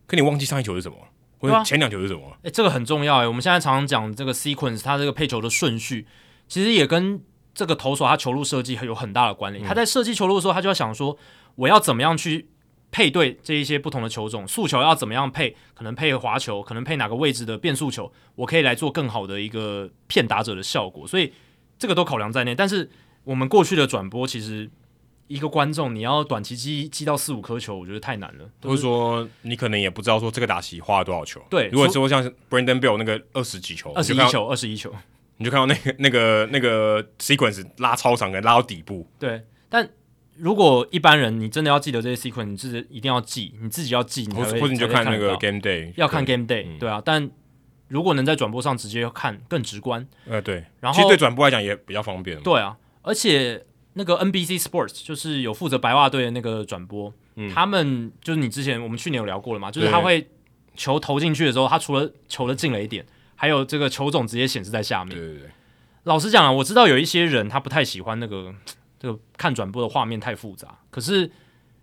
[0.06, 0.96] 可你忘记上一球是什么，
[1.40, 2.30] 或者前两球是什么？
[2.44, 3.26] 哎、啊，这个很重要哎。
[3.26, 6.06] 我们现在常常讲这个 sequence，它这个配球的顺序，
[6.46, 7.20] 其实也跟。
[7.54, 9.64] 这个投手他球路设计有很大的关联。
[9.64, 11.16] 他在设计球路的时候，他就要想说，
[11.54, 12.48] 我要怎么样去
[12.90, 21.06] 配对这一些不同的球种，速球要怎么样配，可能配滑球，可能配哪个位置的变速球，我可以来做更好的一个骗打者的效果。
[21.06, 21.32] 所以
[21.78, 22.54] 这个都考量在内。
[22.54, 22.90] 但是
[23.24, 24.70] 我们过去的转播，其实
[25.26, 28.44] 一个观众你要短期记记到四五颗球，我觉得太难了。
[28.62, 31.40] 或者说你可能也不知道说这个打席花了多少球。
[31.48, 34.92] 对，如果说像 Brandon Bell 那个二十几球，二十一球，二十一球。
[35.36, 39.06] 你就看到那个那个那个 sequence 拉超长，跟拉到底部。
[39.18, 39.88] 对，但
[40.36, 47.02] 如果一般人你真的要记得这些 sequence，你是一定要记，你自己要记，你或者你就看那个 game day，要看 game day，对，对啊。
[47.04, 47.30] 但
[47.88, 50.06] 如果能在转播上直接看，更直观。
[50.26, 50.64] 呃，对。
[50.80, 52.40] 然后其实对转播来讲也比较方便。
[52.40, 53.64] 对啊，而且
[53.94, 60.28] 那个 NBC Sports 就是有负责白袜队的那个转播，嗯、他们就是你之前我们去年有聊过了嘛，就是他会
[60.74, 63.04] 球投进去的时候，他除了球的进了一点。
[63.36, 65.16] 还有这个球种直接显示在下面。
[65.16, 65.50] 对对对。
[66.04, 68.54] 老实讲啊，我知道有一些人他不太喜欢那个
[69.00, 70.78] 这个看转播的画面太复杂。
[70.90, 71.30] 可是，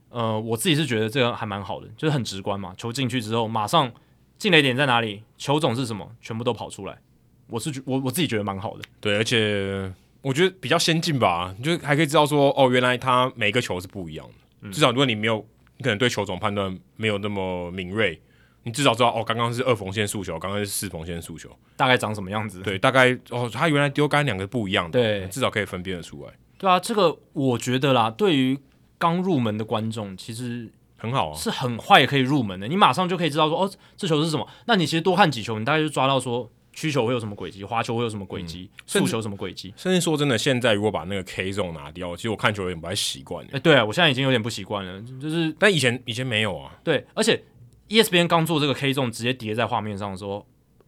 [0.09, 2.73] 呃，我自己是觉得这个还蛮好的，就是很直观嘛。
[2.77, 3.91] 球进去之后，马上
[4.37, 6.99] 进雷点在哪里，球种是什么，全部都跑出来。
[7.47, 8.83] 我是觉我我自己觉得蛮好的。
[8.99, 14.33] 对，而且我觉得比较先进吧，你就还可以知道说，哦，原来他每个球是不一样的。
[14.61, 14.71] 嗯。
[14.71, 15.43] 至少如果你没有，
[15.77, 18.21] 你可能对球种判断没有那么敏锐。
[18.63, 22.61] 你至少知道哦，刚刚是二缝线速球，刚刚是四缝线速球，大概长什么样子？
[22.61, 26.31] 对，大概哦，他原来丢杆两个不一样的，对，至少可以分辨得出来。
[26.59, 28.59] 对啊，这个我觉得啦，对于
[28.99, 32.67] 刚入门的观众，其实很好啊，是很快也可以入门的。
[32.67, 34.47] 你马上就可以知道说，哦，这球是什么？
[34.67, 39.73] 那你其实多看几球，你大概就抓到说，曲球会有什么轨迹，滑球会有什么轨迹，速球什么轨迹。
[39.75, 43.43] 甚至说真的，现在如果把那个 K zone 拿掉，其实我看球有点不太习惯。
[43.51, 46.77] 哎，对啊，我现在已经有点不习惯了，就是，但以前以前没有啊。
[46.83, 47.43] 对，而且。
[47.91, 50.45] ESPN 刚做这个 K zone 直接叠在画面上的时候，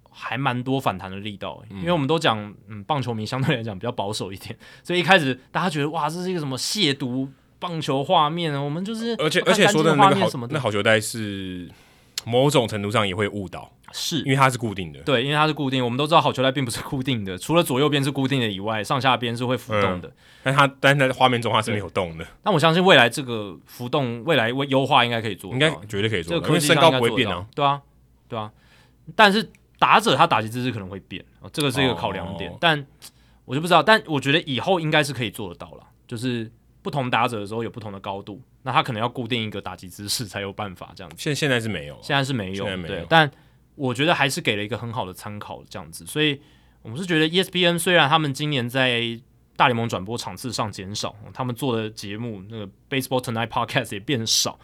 [0.09, 7.27] 还蛮多反弹的力道，因为我们都讲，嗯，棒球迷相对来讲比较保守一点， 所以一开始大家觉得哇，这是一个什么亵渎
[7.59, 8.59] 棒球画面啊？
[8.59, 11.69] 我们就是，而且而且说的那个好，那好球带是
[12.25, 13.69] 某种程度上也会误导。
[13.93, 15.85] 是因为它是固定的，对，因为它是固定。
[15.85, 20.07] 我们都知道好球带并不是固定的， 除了左右边是固定的以外，上下边是会浮动的。
[20.09, 20.13] 嗯、
[20.43, 22.25] 但它但在画面中它是没有动的。
[22.43, 26.33] 那我相信未来这个浮动，未来优化应该可以做，应该绝对可以做。
[26.33, 27.81] 这个科技上应该做得到，对啊，
[28.27, 28.51] 对啊。
[29.15, 29.47] 但是
[29.77, 32.49] 打者他打击姿势可能会变，这个是一个考量点。
[32.49, 32.83] 哦、但
[33.45, 41.15] 我就不知道，但我觉得以后应该是可以做得到了，就是不同打者的时候有不同的高度，那他可能要固定一个打击姿势才有办法这样子。
[41.19, 43.31] 现现在是没有，现在是没有对，但。
[43.75, 46.39] 我觉得还是给了一个很好的参考，这样子，所以
[46.81, 49.19] 我们是觉得 ESPN 虽然他们今年在
[49.55, 54.59] 大联盟转播场次上减少，他们做的节目那个 Baseball Tonight Podcast 也变少，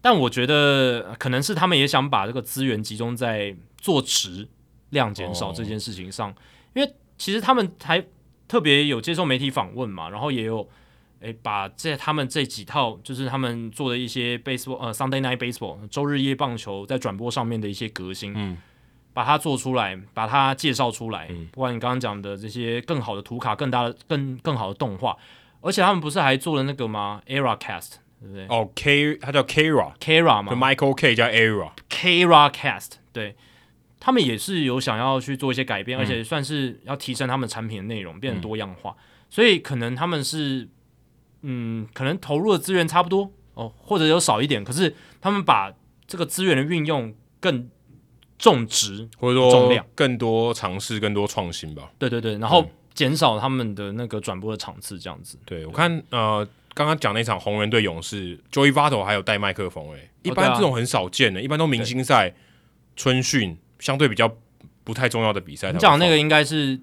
[0.00, 4.48] 但我觉得可能是他们也想把这个资源集中在做质
[4.90, 6.34] 量减少这件事情上，哦、
[6.74, 8.04] 因为其实他们还
[8.46, 10.68] 特别有接受媒体访问嘛，然后也有
[11.20, 18.56] 诶把这他们这几套就是他们做的一些 baseball 呃 Sunday Night Baseball 周日夜棒球在转播上面的一些革新，嗯，
[19.12, 25.16] 把它做出来，把它介绍出来，嗯、不管你刚刚讲的这些更好的图卡、更大的、更更好的动画，
[25.60, 27.94] 而且他们不是还做了那个吗？Era Cast。
[28.20, 28.46] 对不对？
[28.48, 33.36] 哦，K，他叫 Kara，Kara 嘛，就 Michael K 叫 Era，Kara Cast，对，
[34.00, 38.98] 他们也是有想要去做一些改变，嗯、而且算是要提升他们产品的内容，变得多样化，嗯、
[39.30, 40.68] 所以可能他们是，
[41.42, 45.72] 嗯，可能投入的资源差不多哦，或者有少一点，可是他们把
[46.06, 47.68] 这个资源的运用更
[48.38, 51.90] 重质，或者说重量，更多尝试，更多创新吧。
[51.98, 55.38] 对对对，然后减少他们的那个转播的场次，这样子。
[55.44, 56.48] 对，对我看，呃。
[56.74, 62.32] 刚刚讲那场红人队勇士，Joey Votto 还有带麦克风诶，一般这种很少见的，一般都明星赛、
[62.94, 64.32] 春训相对比较
[64.84, 65.72] 不太重要的比赛。
[65.72, 66.78] 你讲那个应该是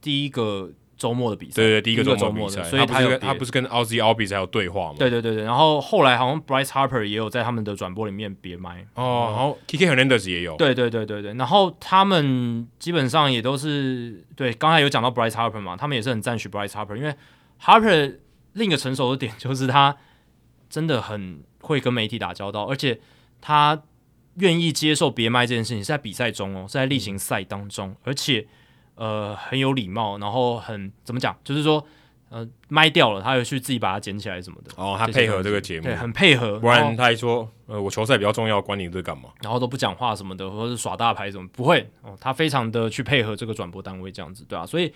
[0.00, 4.96] 第一个周末的比赛，对对，第一个周末比赛，所以他他不是跟 Ozzie Albies 还有对话吗？
[4.98, 17.14] 对对对对，然后后来好像 Bryce Harper 也有在他们的转播里面别麦哦，然后 Kike Hernandez 也有，对对对对对，然后他们基本上也都是对，刚才有讲到 Bryce Harper 嘛，他们也是很赞许 Bryce Harper，因为
[17.62, 18.18] Harper。
[18.56, 19.94] 另一个成熟的点就是他
[20.70, 22.98] 真的很会跟媒体打交道，而且
[23.42, 23.82] 他
[24.36, 28.46] 愿意接受别麦这件事情是在比赛中哦，是在例行赛当中，而且
[28.96, 31.82] 呃很有礼貌，然后很怎么讲，就是说
[32.28, 39.30] 呃麦掉了，他又去自己把它捡起来什么的哦，他配合这个节目，对，很配合，不然他还说呃我球赛比较重要，管你这干嘛？
[39.42, 44.92] 然后都不讲话什么的，或者是耍大牌什么，不会哦，他非常的去配合这个转播单位这样子，对啊，所以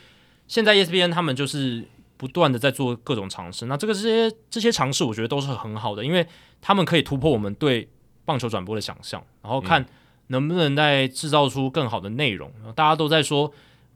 [0.47, 1.85] 现在 ESPN 他们就是。
[2.21, 6.27] 不断的在做各种尝试，那这个这些这些尝试，我觉得都是很好的，因为
[6.61, 7.89] 他们可以突破我们对
[8.27, 9.83] 棒球转播的想象，然后看
[10.27, 12.53] 能不能再制造出更好的内容。
[12.63, 13.51] 嗯、大家都在说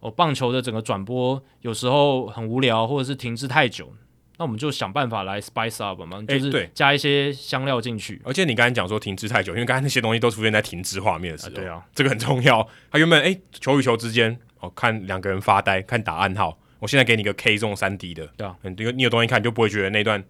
[0.04, 3.90] 哦，棒球的整个转播有时候很无聊，或者是停滞太久，
[4.36, 8.20] 那我们就想办法来 spice up 嘛，就是加一些香料进去。
[8.22, 12.68] 而且你刚才讲说停滞太久，因为刚才那些东西都出现在停滞画面的时候，啊对啊，这个很重要。
[12.90, 16.58] 他原本诶，球与球之间哦，看两个人发呆，看打暗号。
[16.80, 20.22] 我现在给你个 K 这种三 D 的，对啊，你有你有东西看，就不会觉得那段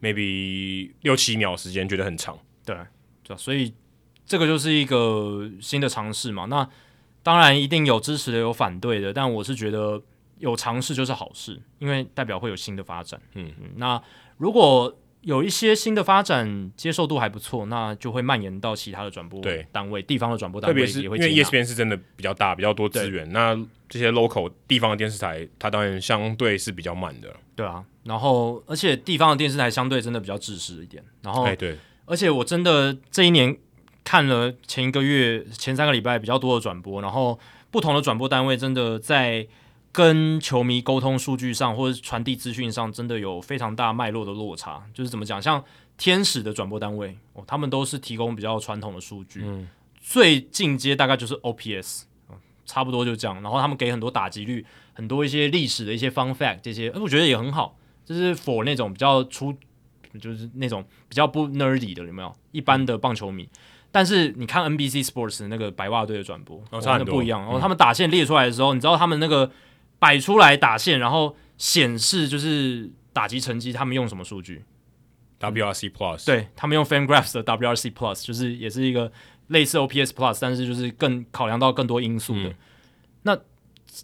[0.00, 2.74] maybe 六七秒时间觉得很长，对，
[3.22, 3.74] 对，所以
[4.24, 6.46] 这个就是一个新的尝试嘛。
[6.46, 6.66] 那
[7.28, 10.00] 当然一定有支持的，有反对的，但我是觉得
[10.38, 13.20] 有尝试就是好事，因为代表会有新的发展。
[13.34, 14.02] 嗯嗯，那
[14.38, 23.30] 如果有一些新的发展，接受度还不错，那就会蔓延到其他的转播单位、地方的转播单位，特别是因为 ESPN 是真的比较大，比较多资源。
[23.30, 23.54] 那
[23.90, 27.28] 这些 local 地方的电视台，它当然相对是比较慢的。
[27.54, 31.04] 对啊，然后而且地方的电视台相对真的比较自私一点。
[31.20, 31.76] 然后，哎对，
[32.06, 33.54] 而且我真的这一年
[34.08, 37.38] 看了前一个月、前三个礼拜比较多的转播，然后
[37.70, 39.46] 不同的转播单位真的在。
[39.90, 44.80] 跟球迷沟通数据上，或者传递资讯上，真的有非常大脉络的落差。
[44.94, 45.64] 就是怎么讲，像
[45.96, 49.66] 天使的转播单位哦，他们都是提供比较传统的数据，嗯，
[50.00, 52.02] 最进阶大概就是 OPS，
[52.64, 53.42] 差不多就这样。
[53.42, 57.76] 然后他们给很多打击率，很多一些历史的一些 fun fact 这些，我觉得也很好。
[58.04, 59.52] 就是 for 那种比较出，
[60.20, 62.32] 就是那种比较不 nerdy 的有没有？
[62.52, 63.48] 一般的棒球迷。
[63.90, 67.40] 但是你看 NBC Sports 那个白袜队的转播，哦，差很多不一样。
[67.42, 69.50] 然后他们打线列出来的时候，嗯、你知道他们那个。
[70.00, 74.64] 摆出来打线，然后显示就是打击成绩，他们用什么数据
[75.40, 79.10] ？WRC Plus，对，他们用 FanGraphs 的 WRC Plus，就是也是一个
[79.48, 82.48] 类似 OPS Plus，但是就是更考量到更多因素的。
[82.48, 82.54] 嗯、
[83.22, 83.36] 那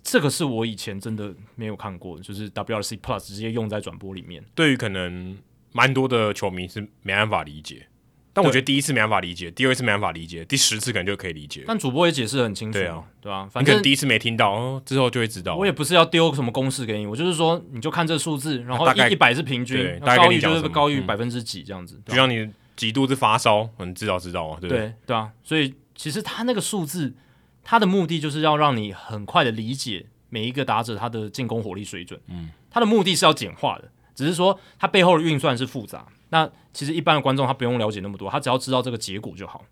[0.03, 4.45] 这个是我以前真的没有看过，就是 WRC Plus 直接用在转播里面。
[4.57, 5.39] 对于可能
[5.71, 7.87] 蛮多的球迷是没办法理解。
[8.35, 11.63] 但我觉得第一次没办法理解，第二次没办法理解，第十次可能就可以理解。
[11.67, 13.49] 但主播也解释得很清楚，对啊，对吧？
[13.49, 15.55] 反正可能第一次没听到，哦，之后就会知道。
[15.55, 21.99] 我也不是要丢什么公式给你，我就是说，你就看这数字，然后一一百是平均，高于就是高于百分之几这样子。
[22.05, 25.31] 就像你几度是发烧，你知道知道啊，对对对啊。
[25.45, 27.15] 所以其实他那个数字，
[27.63, 32.21] 他的目的就是要让你很快的理解每一个打者他的进攻火力水准。
[32.27, 36.07] 嗯，他的目的是要简化的，只是说他背后的运算是复杂。
[36.31, 39.65] 那其实一般的观众他不用了解那么多，他只要知道这个结果就好，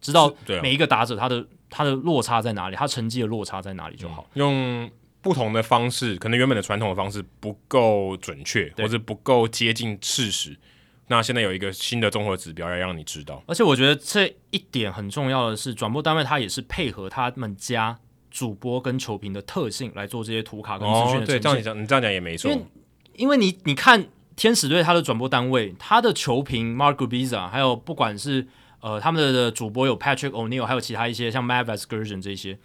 [0.00, 4.26] 知道每一个打者他的、啊、他的落差在哪里，他成绩的落差在哪里就好。
[4.34, 4.90] 嗯、用
[5.22, 10.58] 不同的方式，可能原本的传统的方式不够准确，或者不够接近事实。
[11.08, 13.42] 那现在有一个新的综合指标要让你知道。
[13.46, 17.98] 而且我觉得这一点很重要的是，转播单位他也是配合他们家
[18.30, 21.26] 主播跟球评的特性来做这些图卡跟资讯的。
[21.26, 22.50] 对，这样你这样你这样讲也没错。
[22.50, 22.64] 因为
[23.22, 24.08] 因为你你看。
[24.34, 28.48] 天使队他的转播单位，他的球评 Mark Gubicza，还有不管是
[28.80, 32.58] 呃他们的主播有 Patrick O'Neill，还有其他一些像 Matt Vasgersian 这些，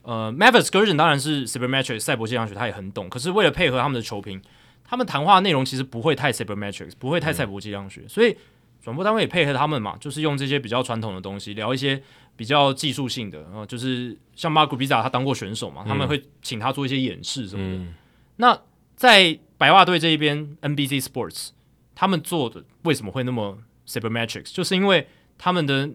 [0.00, 3.10] 呃 Matt Vasgersian 当然是 Sabermetrics 赛博气象学，他也很懂。
[3.10, 4.40] 可是为了配合他们的球评，
[4.82, 8.34] 他们谈话内容其实不会太 Supermetrics，不会太赛博计量学，嗯、所以
[8.82, 12.02] 转播单位也配合他们嘛，就是用这些比较传统的东西聊一些
[12.34, 17.76] 比较技术性的，然后就是像 Mark Gubicza 他当过选手嘛，嗯、他们会请他做一些演示什么的。
[17.76, 17.94] 嗯、
[18.36, 18.58] 那
[18.96, 21.50] 在白袜队这一边，NBC Sports
[21.94, 24.54] 他们做的为什么会那么 Sabermetrics？
[24.54, 25.06] 就是因为
[25.36, 25.90] 他们的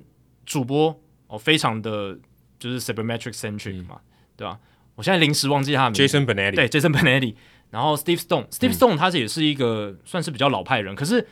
[0.45, 2.16] 主播哦，非常的
[2.60, 4.60] 就是 Sabermetrics centric 嘛，嗯、对吧？
[4.94, 7.34] 我现在临时忘记他的名字，Jason Benetti，对，Jason Benetti，
[7.72, 11.27] 然后 Steve Stone，Steve Stone 他也是一个、嗯、算是比较老派人，可是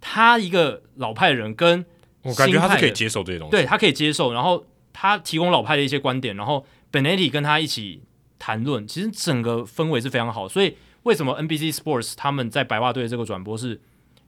[0.00, 1.84] 他一个老派人跟
[2.22, 8.00] 我感觉他是可以接受这些东西，对他可以接受，然后他提供老派的一些观点，然后 Benetti 跟他一起
[8.38, 10.78] 谈论，其实整个氛围是非常好，所以。
[11.04, 13.80] 为什么 NBC Sports 他们在白袜队这个转播是？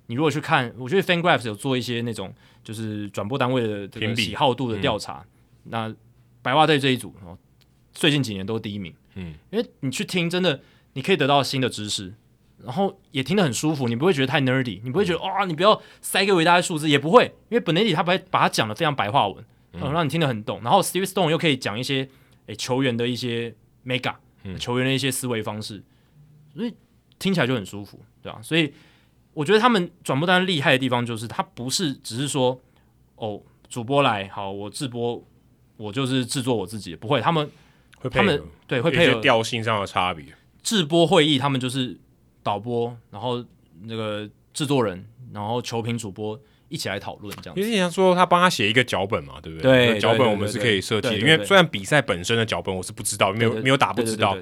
[0.08, 2.32] 你如果去看，我觉得 FanGraphs 有做一些那种
[2.62, 5.14] 就是转播单位的这个喜好度的调查。
[5.14, 5.26] 嗯、
[5.64, 5.94] 那
[6.42, 7.36] 白袜队这一组哦，
[7.92, 8.94] 最近几年都是第一名。
[9.16, 10.60] 嗯，因为你去听，真的
[10.92, 12.14] 你可以得到新的知识，
[12.62, 20.60] 然后也听得很舒服，你不会觉得太 nerdy，你不会觉得啊、嗯哦，你不要塞给我一大堆数字，也不会，因为 Benetti 他把把它讲的非常白话文，嗯，让你听得很懂。
[20.62, 22.02] 然后 Steve Stone 又可以讲一些
[22.46, 23.52] 诶、欸、球员的一些
[23.84, 24.14] mega、
[24.44, 25.82] 嗯、球员的一些思维方式。
[26.56, 26.74] 所以
[27.18, 28.40] 听起来就很舒服，对吧？
[28.42, 28.72] 所以
[29.34, 32.58] 我觉得他们转播单厉害的地方就是，他不是只是说
[33.16, 35.22] 哦，主播来好，我制播，
[35.76, 37.48] 我就是制作我自己，不会，他们
[37.98, 40.24] 会配，他们对会配合调性上的差别。
[40.62, 41.96] 制播会议，他们就是
[42.42, 43.44] 导播，然后
[43.84, 47.56] 那个制作人，然后球评主播一起来讨论这样。
[47.56, 49.92] 因为你想说他帮他写一个脚本嘛，对不对？
[49.92, 54.36] 对，脚本我们是可以设计的，因为虽然比赛本身的脚本我是不知道，没有没有打不知道。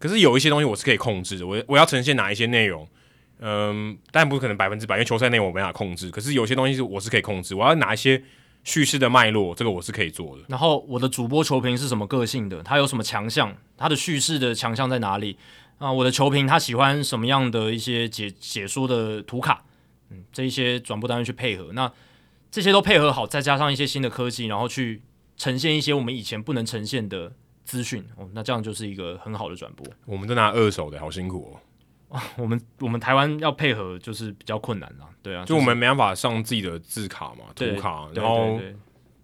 [0.00, 2.88] 可是有一些东西我是可以控制的，我我要呈现哪一些内容，
[3.38, 6.10] 嗯，但不可能百分之百，因为球赛内容我没法控制。
[6.10, 8.22] 可是有些东西是我是可以控制，我要哪一些
[8.64, 10.44] 叙事的脉络，这个我是可以做的。
[10.48, 12.62] 然后我的主播球评是什么个性的？
[12.62, 13.54] 他有什么强项？
[13.76, 15.36] 他的叙事的强项在哪里？
[15.76, 19.64] 啊，我的球评他喜欢什么样的一些解解说的图卡？
[20.08, 21.92] 嗯，这一些转播单位去配合，那
[22.50, 25.02] 这些都配合好，再加上一些新的科技，然后去
[25.36, 27.32] 呈现一些我们以前不能呈现的。
[27.70, 29.86] 资讯哦，那这样就是一个很好的转播。
[30.04, 32.18] 我们都拿二手的，好辛苦哦。
[32.18, 38.08] 啊、 我们我们台湾要配合就是比较困难啦，对啊，就我们没办法上自己的字卡嘛，图卡。
[38.12, 38.58] 然后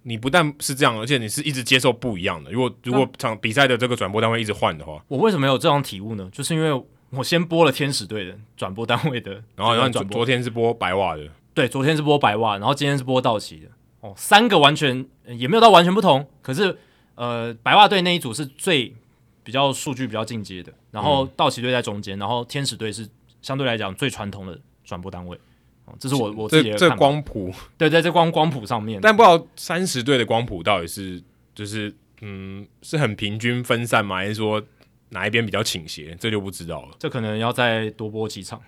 [0.05, 2.53] 你不但是这样，而且你是一直接受不一样的。
[2.53, 6.29] 如果如果场比赛的这个转播单位一直换的话，我为什么有这种体悟呢？
[6.31, 13.69] 就是因为我先播了天使队的转播单位的，然后然后昨昨天是播白袜的，对，昨天是播白袜，然后今天是播道奇的。
[14.03, 16.79] 哦，三个完全也没有到完全不同，可是。
[17.17, 18.95] 呃，白袜队那一组是最
[19.43, 23.09] 比较数据比较进阶的，然后道奇队在中间，然后天使队是
[23.43, 25.39] 相对来讲最传统的转播单位。
[25.87, 31.23] 哦，这是我我自己的这这光谱，对，在这光光谱上面，但不知道三十队的光谱到底是
[31.55, 34.17] 就是嗯是很平均分散吗？
[34.17, 34.61] 还是说
[35.11, 36.17] 哪一边比较倾斜？
[36.19, 36.97] 这就不知道了。
[36.99, 38.61] 这可能要再多播几场。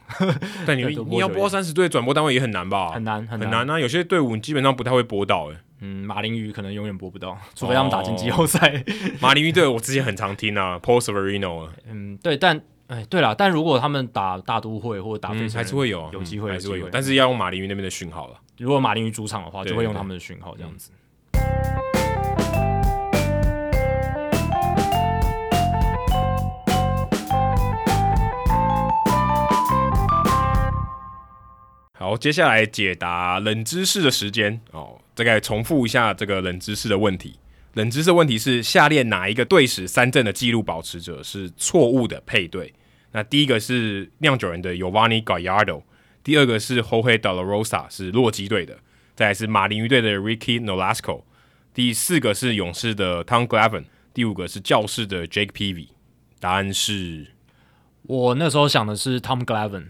[0.64, 2.92] 但你你 要播三十队转播单位也很难吧？
[2.92, 3.80] 很难很难，很难啊！
[3.80, 5.60] 有些队伍基本上不太会播到哎、欸。
[5.80, 8.58] 嗯，马林鱼可能永远播不到，除非他们打进季后赛。
[8.68, 8.92] 哦、
[9.22, 11.72] 马林鱼队我之前很常听啊，Paul Severino 啊。
[11.86, 18.34] 嗯，对，但哎，对了，但如果他们打大都会或者打飞、嗯，还是会有，有机会、嗯、还是会有，但是要用马林鱼那边的讯号了。
[18.56, 20.90] 如果马林鱼主场的话，就会用他们的讯号这样子。
[31.92, 34.98] 好，接下来解答冷知识的时间哦。
[35.18, 37.40] 大概重复一下这个冷知识的问题。
[37.74, 42.72] 冷知识问题是：下列哪一个队史三振的纪录保持者是错误的配对？
[43.10, 45.82] 那第一个是酿酒人的 Yovani Gallardo，
[46.22, 48.76] 第二个是 Jorge De La Rosa，是洛基队的；
[49.16, 51.24] 再来是马林鱼队的 Ricky Nolasco，
[51.74, 55.88] 第四个是勇士的 Tom Glavine，第五个是教士的 Jake Peavy。
[56.38, 57.26] 答案是，
[58.02, 59.88] 我那时候想的是 Tom Glavine。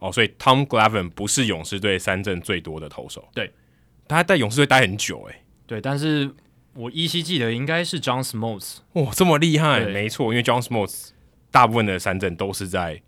[0.00, 3.28] 哦，所以 Tom Glavine 不是勇士队三振最多的投手。
[3.34, 3.52] 对，
[4.10, 5.36] 他在勇士队待很久，诶。
[5.66, 6.30] 对，但是
[6.74, 8.78] 我依稀记得应该是 John Smoltz。
[8.92, 11.10] 哦，这么厉害，没错，因为 John Smoltz
[11.50, 13.00] 大部分的三振都是在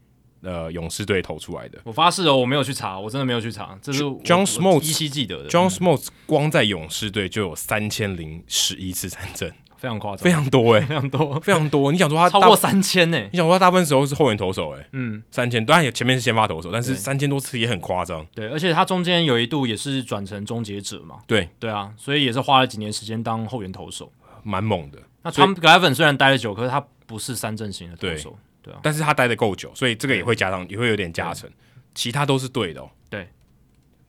[0.43, 1.81] 呃勇士队投出来的。
[1.85, 5.49] 我发誓哦，我没有去查，我真的没有去查，这是 John Smoltz 依稀记得的。
[5.49, 9.53] John Smoltz 光在勇士队就有三千零十一次三振。
[9.83, 11.91] 非常夸张，非常多哎、欸，非常多，非常多。
[11.91, 13.19] 你想说他超过三千呢？
[13.33, 18.25] 你想说他大部分时候是后援投手哎、欸，嗯，三千，当然也前面是先发投手，但是三千多次也很夸张。
[18.33, 21.17] 对，而且他中间有一度也是转成终结者嘛。
[21.27, 24.13] 对，对啊，所以也是花了几年时间当后援投手，
[24.45, 25.01] 蛮猛的。
[25.25, 31.51] 那 Tom Glavine 虽然待了久，可是他不是三阵型的投手，对，对啊，但是他待的够久，所以这个也会加上，也会有点加成。
[31.93, 32.89] 其他都是对的哦。
[33.11, 33.29] 对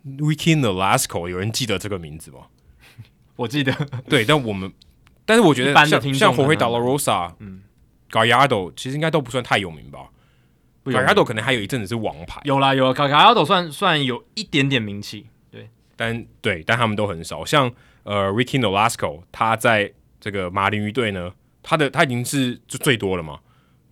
[0.05, 2.41] ，Wiki Nolasco，有人记得这个名字吗？
[3.35, 3.73] 我记得。
[4.07, 4.71] 对，但我们，
[5.25, 7.61] 但是我觉得像像 Jorge De La Rosa，嗯
[8.11, 10.09] ，Gallardo 其实应该都不算太有名吧。
[10.85, 12.41] Gallardo 可能还有一阵子是王牌。
[12.43, 15.27] 有啦有啦，Gallardo 算算有一点点名气。
[15.49, 17.45] 对，但对，但他们都很少。
[17.45, 17.71] 像
[18.03, 23.39] 呃，Ricky Nolasco，他在这个马林鱼队呢，他的他已经是就最多了嘛，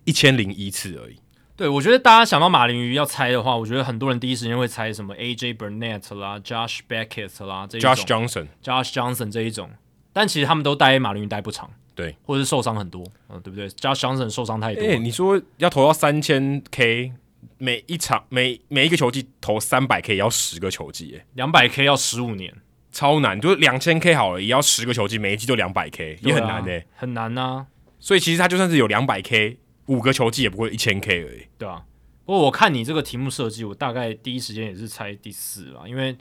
[0.04, 1.16] 一千零一次而已。
[1.56, 9.70] 对，我觉得大家想到马林鱼要猜的话，我觉得很多人第一时间会猜什么 AJ Burnett 啦、Josh Beckett 啦这一种，Josh Johnson、Josh Johnson 这一种，
[10.12, 14.84] 但其实他们都待马林鱼待不长，对，或者是受伤很多，嗯，对不对？Josh Johnson 受伤太多。
[14.84, 17.12] 哎，你说要投到三千 K，
[17.58, 22.54] 每一场每每一个球季投三百 K 也要十个球季，哎，两百 K 要十五年。
[22.94, 27.66] 超难，就是两千 K 好了，也要十个球季，每一季都两百 K，也很难的、欸，很难啊。
[27.98, 31.46] 所以其实他就算是有两百 K，五个球季也不过一千 K 而已。
[31.56, 31.82] 对啊，
[32.26, 36.14] 不过我看你这个题目设计，我大概第一时间也是猜第四了，因为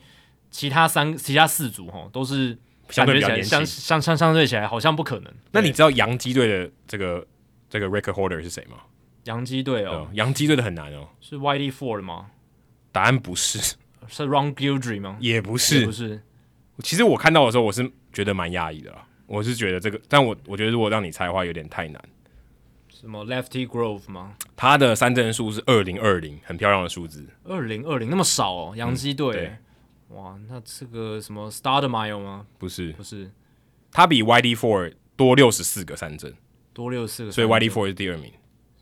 [0.50, 2.58] 其他三、其他四组哈都是
[2.92, 5.34] 相对比较年轻，相相相相对起来好像不可能。
[5.52, 7.26] 那你知道洋基队的这个
[7.70, 8.78] 这个 record holder 是谁吗？
[9.26, 12.32] 洋基队哦，洋基队的很难哦，是 Whitey Ford 吗？
[12.92, 13.60] 答案不是，
[14.08, 15.18] 是 Ron Guidry 吗？
[15.20, 16.22] 也不是，不是。
[16.80, 19.06] 其实我看到的时候，我是觉得蛮压抑的啦。
[19.28, 22.03] 我是觉得这个，但我我觉得如果让你猜的话，有点太难。
[22.90, 24.34] 什么 Lefty Grove 吗？
[24.56, 27.26] 他的三振数是二零二零，很漂亮的数字。
[27.44, 29.56] 二零二零那么少哦，洋基队。
[30.14, 32.45] 哇，那这个什么 s t a r d e m i l e 吗？
[32.57, 33.30] 不是，不是。
[33.91, 36.33] 他比 Whitey Ford 多六十四个三振，
[36.73, 38.31] 多六十四个，所以 Whitey Ford 是第二名。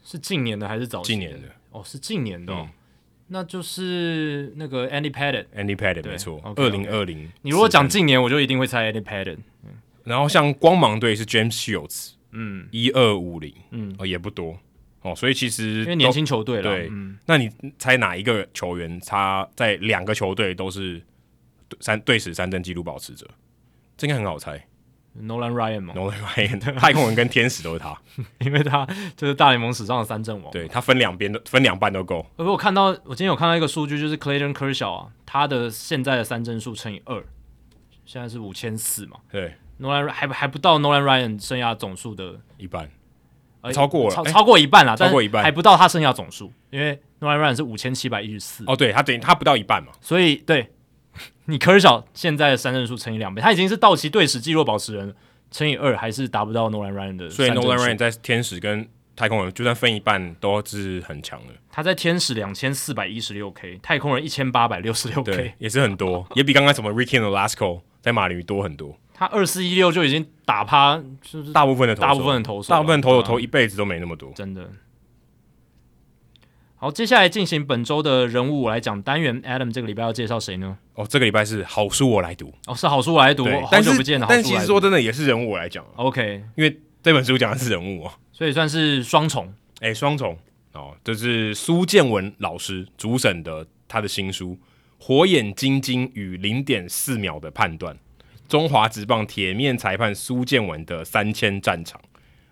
[0.04, 1.48] 是近年的还是早近年的？
[1.72, 2.68] 哦，是近年的哦。
[3.28, 7.32] 那就是那个 Andy Pettitte，Andy Pettitte 没错，二零二零。
[7.44, 9.38] 你如果讲近年，我就一定会猜 Andy Pettitte。
[10.04, 14.58] 然后像光芒队是 James Shields，嗯，一二五零，嗯，哦也不多
[15.04, 16.92] 哦，所以其实因为年轻球队了，对，
[17.28, 21.00] 那你猜哪一个球员他在两个球队都是
[21.80, 23.28] 三队史三振纪录保持者？
[23.98, 24.66] 这应该很好猜。
[25.20, 28.00] Nolan Ryan 嘛，Nolan Ryan，太空人跟天使都是他，
[28.40, 30.52] 因为他就是大联盟史上的三阵王。
[30.52, 32.26] 对，他分两边都分两半都够。
[32.38, 37.22] 而我看到，我今天有看到一个数据，就是 Clayton Kershaw 啊，他的现在的三振数乘以二，
[38.06, 39.18] 现在是五千四嘛。
[39.32, 42.90] 对，Nolan 还还不到 Nolan Ryan 生涯总数的一半，
[43.74, 48.64] 超过了，超超过一半了，超过一半，还不到他生涯总数，因为 Nolan Ryan 是五千七百一十四。
[48.68, 50.72] 哦，对他等于他不到一半嘛，所以对
[51.50, 55.14] 你 Kershaw 现在的三振数乘以两倍，他已经是道奇队史纪录保持人了。
[55.52, 61.54] 乘以二还是达不到 Nolan Ryan 的，所以 Nolan Ryan 在天使跟太空人就算分一半都是很强的。
[61.72, 68.96] 他在天使两千四百一十六 K，太空人一千八百六十六 K，也是很多，也比刚刚什么 Ricky Nolasco 在马林鱼多很多。
[69.12, 74.70] 他二四一六就已经打趴，就是大部分的大部分的投手，大部分投手投一辈子都没那么多，真的。
[76.82, 79.42] 好，接下来进行本周的人物我来讲单元。
[79.42, 80.78] Adam 这个礼拜要介绍谁呢？
[80.94, 82.54] 哦，这个礼拜是好书我来读。
[82.68, 83.44] 哦，是好书我来读。
[83.66, 85.86] 好久不见了，但其实说真的也是人物我来讲。
[85.98, 89.54] OK，因为这本书讲的是人物哦，所以算是双重。
[89.82, 90.38] 哎，双重
[90.72, 94.52] 哦，这是苏建文老师主审的他的新书
[95.06, 97.94] 《火眼金睛与零点四秒的判断》，
[98.48, 102.00] 中华职棒铁面裁判苏建文的三千战场。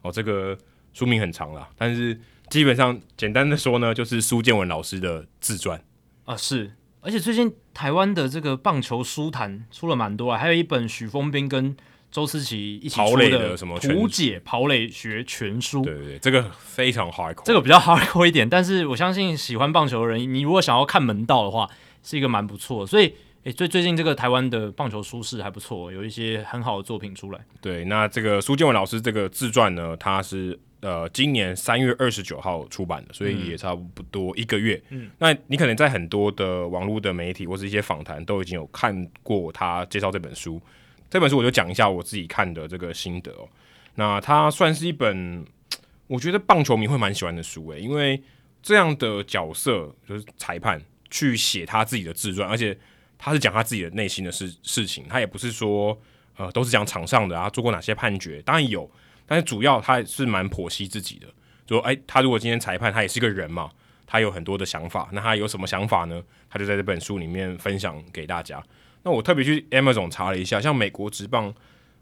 [0.02, 0.58] 哦，这个
[0.92, 2.20] 书名很长了，但是。
[2.50, 5.84] 基本上简单的说呢，就是苏建文老师的自传
[6.26, 11.76] 啊，是，而且最近台湾的这个棒球书坛出了蛮多啊，还有一本许峰斌跟
[12.10, 21.70] 周思齐一起出的什么图解跑垒学全书，对对对，这个非常 hardcore，这个比较 hardcore 一点，但是我相信喜欢棒球的人，你如果想要看门道的话，
[22.02, 27.40] 是一个蛮不错的，所以诶，最最近这个台湾的棒球书市还不错，有一些很好的作品出来。
[27.60, 30.58] 对，那这个苏建文老师这个自传呢，他是。
[30.80, 34.80] 呃，今年三月二十九号出版的，所以也差不多一个月。
[34.90, 40.62] 嗯，那你可能在很多的网络的媒体或是一些访谈都已经有看过他介绍这本书。
[41.10, 43.50] 这本书我就讲一下我自己看的这个心得哦。
[43.96, 45.44] 那它算是一本
[46.06, 48.22] 我觉得棒球迷会蛮喜欢的书诶，因为
[48.62, 52.78] 这样的角色就是裁判去写他自己的自传，而且
[53.18, 56.00] 他是讲他自己的内心的事事情，他也不是说
[56.36, 58.88] 呃都是讲场上的啊，做过哪些判决，当然有。
[59.28, 61.28] 但是主要他是蛮剖析自己的，
[61.68, 63.70] 说哎，他如果今天裁判，他也是个人嘛，
[64.08, 66.24] 他有很多的想法，那他有什么想法呢？
[66.50, 68.64] 他就在这本书里面分享给大家。
[69.04, 71.54] 那我特别去 Amazon 查了一下，像美国职棒，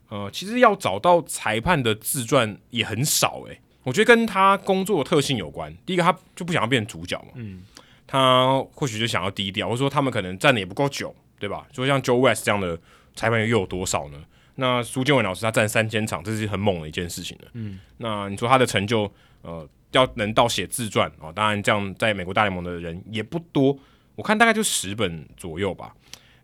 [0.09, 5.75] 呃，其实要找到裁判的自传也很少诶、我觉得跟他工作特性有关。
[5.85, 7.63] 第一个，他就不想要变主角嘛，嗯，
[8.07, 11.67] 他或许就想要低调，或者说他们可能站的也不够久，对吧？
[11.71, 12.79] 就像 Joe West 这样的
[13.15, 14.23] 裁判又有多少呢？
[14.55, 17.47] 那苏建文老师他站三千场，这是很猛的一件事情了。
[17.53, 19.11] 嗯，那你说他的成就，
[19.41, 23.77] 呃，要能到写自传啊、哦，当然这样在美国大联盟的人也不多。
[24.15, 25.93] 我看大概就十本左右吧。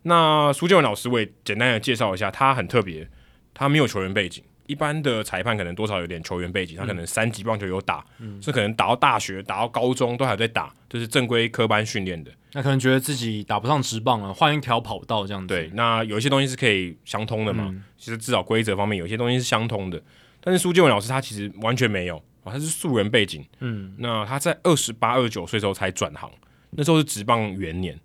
[0.02, 3.08] 那苏建文老师，我也简单的介绍一下，他很特别，
[3.54, 4.44] 他没有球员背景。
[4.66, 12.30] 一般的裁判可能多少有点球员背景，他可能三级棒球有打，嗯，是可能打到大学、打到高中都还在打，就是正规科班训练的。
[12.52, 15.48] 那可能觉得自己打不上直棒了，换一条跑道这样子。
[15.48, 17.66] 对，那有一些东西是可以相通的嘛？
[17.68, 20.00] 嗯、其实至少规则方面有些东西是相通的。
[20.40, 23.44] 但是苏建文老师他其实完全没有啊，他是素人背景。
[23.60, 26.30] 嗯，那他在二十八、二十九岁时候才转行，
[26.70, 27.98] 那时候是职棒元年，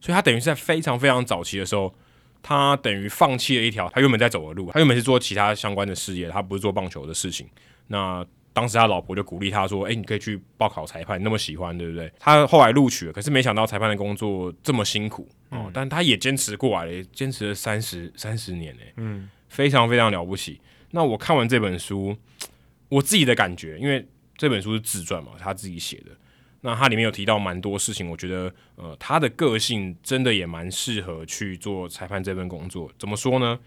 [0.00, 1.94] 所以他等于是在非常非常早期的时候。
[2.48, 7.46] 他等于放弃了一条他原本在走的路，他原本是做其他相关的事业，他不是做棒球的事情。
[7.88, 15.64] 那当时他老婆就鼓励他说：“哎、欸，你可以去报考裁判，那么喜欢，对不对？”他后来录取了，可是没想到裁判的工作这么辛苦哦。
[15.66, 20.58] 嗯、但他也坚持过来了，坚持了三十三十年呢，嗯，非常非常了不起。
[20.92, 22.16] 那我看完这本书，
[22.88, 26.12] 我自己的感觉，因为这本书是自传嘛，他自己写的。
[26.60, 32.90] 那他里面有提到蛮多事情，我觉得，呃，他的个性真的也蛮适合去做裁判这份工作。
[32.98, 33.58] 怎么说呢？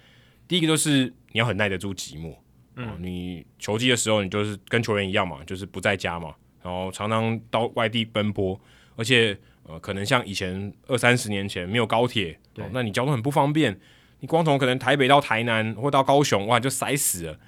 [0.48, 2.36] 第一个就是你要很耐得住寂寞，
[2.76, 8.60] 嗯、呃，你球季的时候，你就是跟球员一样嘛，就是不在家嘛，然后常常到外地奔波，
[8.98, 12.38] 而且，呃，可能像以前二三十年前没有高铁，
[12.74, 13.80] 那你交通很不方便，
[14.20, 17.40] 你光从可能台北到台南或到高雄，哇，就塞死了，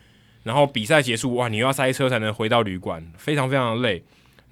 [0.44, 4.02] 然后比赛结束，哇，你又要塞车才能回到旅馆，非常非常的累。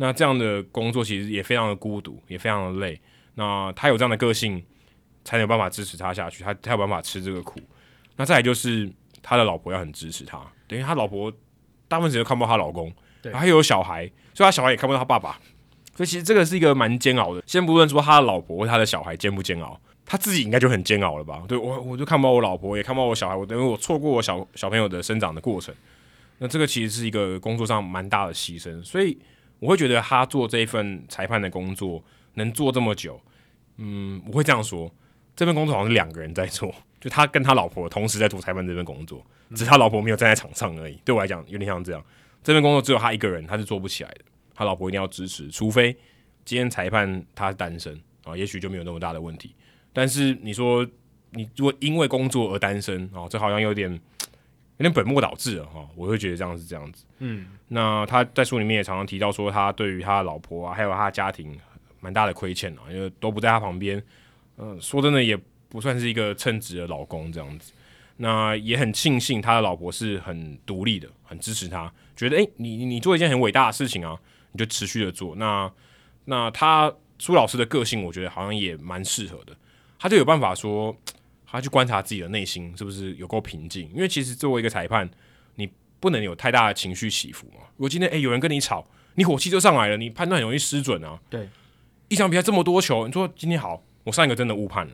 [0.02, 3.00] 那这样的工作其实也非常的孤独，也非常的累。
[3.36, 4.60] 那他有这样的个性，
[5.24, 6.44] 才有办法支持他下去。
[6.44, 7.60] 他才有办法吃这个苦。
[8.16, 11.32] 那再来就是他的老婆要很支持他，等于他老婆
[11.88, 15.40] 大部分时间看不到她老公，对，还有小孩，所以他小孩也看不到他爸爸。
[15.96, 17.44] 所以其实这个是一个蛮煎熬的。
[17.46, 21.44] 先不论说他的老婆或他的小孩煎不煎熬，他自己应该就很煎熬了吧？
[21.48, 25.76] 对我，我就看不到我老婆，也看不到我小孩，我等于我错过我小小朋友的生长的过程。
[26.40, 29.16] 那这个其实是一个工作上蛮大的牺牲，所以。
[29.62, 33.22] 我会觉得他做这一份裁判的工作能做这么久，
[33.78, 34.92] 嗯，我会这样说，
[35.36, 41.00] 这份工作好像是两个人在做， 就他跟他老婆同时在做裁判这份工作，只是他老婆没有站在场上而已。
[41.06, 42.04] 对我来讲有点像这样，
[42.44, 44.22] 这份工作只有他一个人，他是做不起来的，
[44.56, 45.96] 他老婆一定要支持，除非
[46.44, 49.54] 今天裁判他是单身啊，也许就没有那么大的问题。
[49.94, 50.84] 但是你说
[51.30, 54.02] 你如果因为工作而单身啊，这好像有点。
[54.82, 57.06] 有点本末倒置了哈，我会觉得这样是这样子。
[57.20, 61.56] 嗯，那他在书里面也常常提到说，他对于他的老婆啊，还有他的家庭
[62.00, 64.00] 蛮大的亏欠啊，因为都不在他旁边。
[64.58, 65.38] 嗯、呃，说真的，也
[65.70, 67.72] 不算是一个称职的老公这样子。
[68.18, 74.18] 那也很庆幸他的老婆是很独立的，很支持他，觉得诶、欸，你你做一件很伟大的事情啊，
[74.52, 75.36] 你就持续的做。
[75.36, 75.72] 那
[76.26, 79.56] 那他苏老师的个性，我觉得好像也蛮适合的，
[80.00, 80.98] 他就有办法说。
[81.52, 85.10] 他去观察自己的内心是不是有够平静，因为其实作为一个裁判，
[85.56, 87.66] 你不能有太大的情绪起伏嘛。
[87.76, 91.20] 如果今天诶、欸、有人跟你吵，你火气就上来了，你判断很容易失准啊。
[91.30, 91.50] 对，
[92.08, 94.94] 一场比赛这么多球，你说今天好，我上一个真的误判了，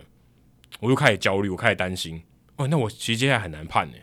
[0.79, 2.23] 我就开始焦虑，我开始担心。
[2.55, 3.97] 哦，那我其实接下来很难判呢，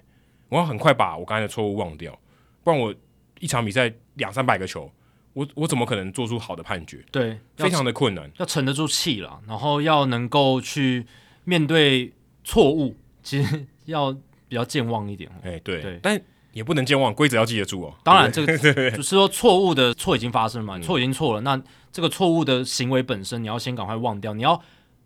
[0.48, 2.16] 我要很快把我刚才的错误忘掉，
[2.62, 2.94] 不然我
[3.40, 4.88] 一场比赛两三百个球，
[5.32, 7.04] 我我怎么可能做出好的判决？
[7.10, 11.04] 对，非常的困难，要沉得住气了，然后要能够去
[11.42, 12.12] 面对。
[12.44, 14.12] 错误其实要
[14.46, 16.20] 比较健忘一点，哎、欸，对，对，但
[16.52, 17.94] 也不能健忘，规则要记得住哦。
[18.04, 18.56] 当然，这个
[18.92, 24.62] 就是说错误的错已经发生了嘛，错已经错了，那这个错误的行为本身，你要先赶快忘掉，你要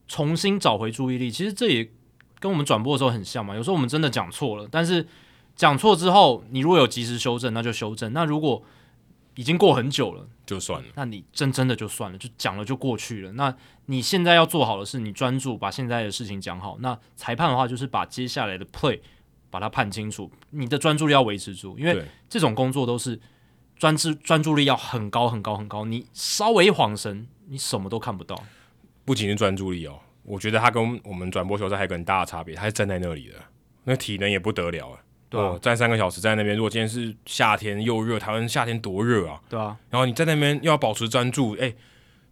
[0.08, 1.31] 重新找回注意力。
[1.31, 1.89] 其实这也
[2.39, 3.55] 跟我们转播的时候很像嘛。
[3.55, 5.07] 有时候我们真的讲错了，但是
[5.55, 8.62] 讲错之后，你如果有及时修正，那就修正；那如果
[9.39, 10.89] 已经过很久了，就算了。
[10.97, 13.31] 那你真真的就算了，就讲了就过去了。
[13.34, 13.55] 那
[13.86, 16.76] 你现在要做好的是，你专注把现在的事情讲好。
[16.81, 18.99] 那裁判的话，就是把接下来的 play
[19.49, 20.28] 把它判清楚。
[20.50, 23.20] 你的专注力要维持住，因为这种工作都是
[23.76, 25.84] 专注专注力要很高很高很高。
[25.84, 28.42] 你稍微一晃神，你什么都看不到。
[29.05, 33.36] 不仅是专注力哦，我觉得他跟我们转播球赛还有个很大的差别，他是站在那里的，
[33.84, 34.99] 那体能也不得了啊。
[35.31, 36.57] 对、啊哦，站三个小时在那边。
[36.57, 39.39] 如果今天是夏天又热，台湾夏天多热啊！
[39.48, 39.76] 对啊。
[39.90, 41.74] 然后你在那边又要保持专注，哎，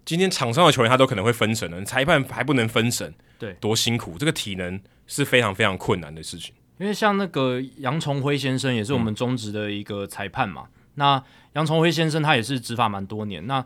[0.04, 4.16] 今天场上的球员他都可能会分神了，裁判还不能分神，对，多辛苦！
[4.18, 6.54] 这个体能是非常非常困难的事情。
[6.78, 10.62] 因为像那个杨崇辉先生也是我们中职的一个裁判嘛。
[10.66, 13.64] 嗯、那杨崇辉先生他也是执法蛮多年，那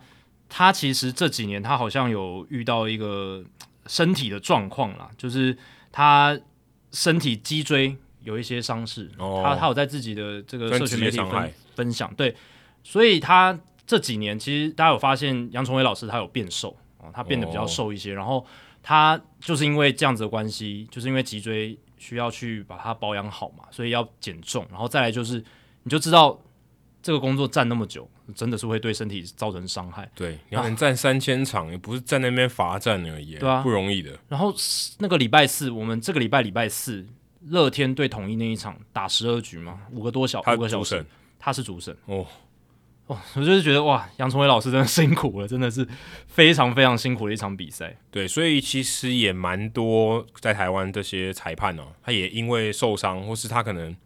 [0.48, 3.44] 他其实这几年他好像有遇到一个
[3.86, 5.56] 身体的状况啦，就是
[5.92, 6.36] 他
[6.90, 7.96] 身体脊椎。
[8.30, 12.34] 有一些伤势，哦、他他有在自己的这个社群媒体分分享，对，
[12.84, 18.46] 所以他这几年其实大家有发现杨崇伟老师他有变瘦啊，他变得比较瘦一些，哦、然后
[18.82, 25.44] 他就是因为这样子的关系，就是因为脊椎需要去把它保养好嘛，所以要减重，然后再来就是
[25.82, 26.40] 你就知道
[27.02, 30.08] 这个工作站那么久，真的是会对身体造成伤害。
[30.14, 34.18] 对，你要能站三千场，啊、也不是在那边罚站而已，对啊，不容易的。
[34.28, 34.54] 然后
[34.98, 37.06] 那个礼拜四，我们这个礼拜礼拜四，
[37.48, 41.04] 乐天对统一那一场打十二局嘛，五个多小五个小时，
[41.38, 42.26] 他是主审哦。
[43.06, 45.84] 哦，我就是觉得哇，杨崇伟老师真的辛苦了，真的是
[46.28, 47.96] 非常非常辛苦的一场比赛。
[48.08, 53.96] 对，所以其实也蛮多在台湾这些裁判哦，他也因为受伤，或是他可能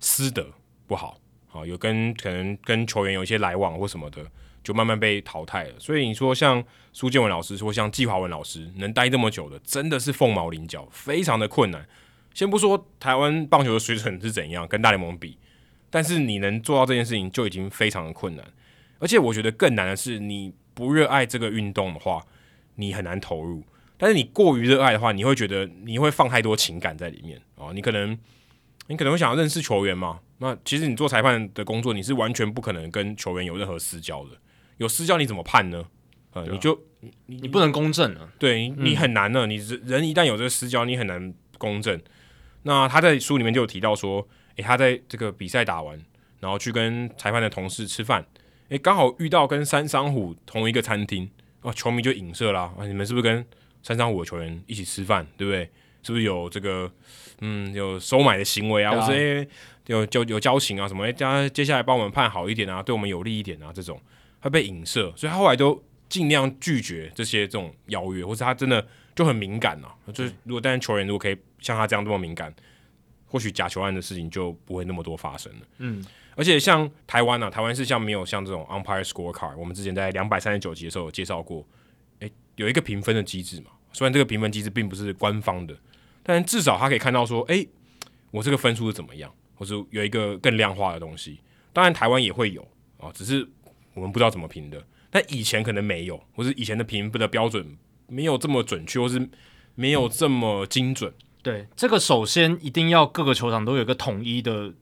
[0.00, 0.46] 私德
[0.86, 4.24] 不好，好有跟可能跟球员有一些来往或什么的，
[4.64, 5.74] 就慢慢被淘汰了。
[5.78, 11.86] 所以你说像苏建文老师，说像季华文老师，能待这么久的，真的是凤毛麟角，非常的困难。
[12.36, 15.38] 先不说台湾棒球的水准是怎样，跟大联盟比。
[15.88, 18.44] 但是你能做到这件事情就已经非常的困难，
[18.98, 22.22] 而且我觉得更难的是，你不热爱这个运动的话，
[22.74, 23.64] 你很难投入。
[23.96, 27.72] 但是你过于热爱的话，你会觉得你会放太多情感在里面哦。
[27.72, 28.18] 你可能
[28.88, 30.20] 你可能会想要认识球员嘛？
[30.36, 34.32] 那其实你做裁判的工作，你是完全不可能跟球员有任何私交的。
[34.76, 35.86] 有私交你怎么判呢？
[36.34, 38.28] 呃，你就你你不能公正啊。
[38.38, 39.46] 对，你很难呢。
[39.46, 39.56] 嗯、你
[39.86, 41.98] 人一旦有这个私交，你很难公正。
[42.66, 44.28] 那他在书里面就有提到说。
[44.56, 46.02] 诶，他在这个比赛打完，
[46.40, 48.24] 然后去跟裁判的同事吃饭，
[48.70, 51.28] 诶，刚好遇到跟三商虎同一个餐厅，
[51.60, 53.44] 哦，球迷就影射啦，啊，你们是不是跟
[53.82, 55.68] 三商虎的球员一起吃饭，对不对？
[56.02, 56.90] 是不是有这个，
[57.42, 59.46] 嗯，有收买的行为啊，啊或者诶，
[59.88, 61.04] 有交有交情啊什么？
[61.04, 64.00] 诶，加接下来帮我们判好一点啊，对我们有利一点啊，这种
[64.40, 68.86] 他被影射，所以他后来都尽量拒绝这些这种邀约，或者他真的
[69.16, 72.54] 就很敏感啊，就是如果但是球员如果可以像他这样这么敏感。
[73.28, 75.66] 或许假球案的事情就不会那么多发生了。
[75.78, 76.02] 嗯，
[76.36, 81.66] 而且像台湾啊，台湾是像没有像这种 umpire scorecard，我们之前在两百三十九集的时候有介绍过，
[82.20, 83.72] 诶、欸，有一个评分的机制嘛。
[83.92, 85.76] 虽然这个评分机制并不是官方的，
[86.22, 87.68] 但至少他可以看到说，诶、欸，
[88.30, 91.40] 我这个分数是怎么样，或是有一个更量化的东西。
[91.72, 92.62] 当然台湾也会有
[92.96, 93.46] 啊，只是
[93.92, 94.82] 我们不知道怎么评的。
[95.10, 97.76] 但以前可能没有，或是以前的评分的标准
[98.08, 99.28] 没有这么准确，或是
[99.74, 101.12] 没有这么精准。
[101.42, 104.72] 对，这个首先一定要各个球场都有一个统一的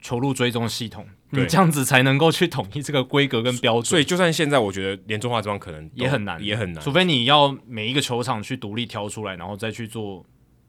[0.00, 3.84] 球路追踪系统，对你这样子才能够去统一这个规格跟标准。
[3.84, 10.24] 所以，就算现在，我觉得连中华职棒可能也很难，也很难，除非你要每一个球场去独立挑出来，然后再去做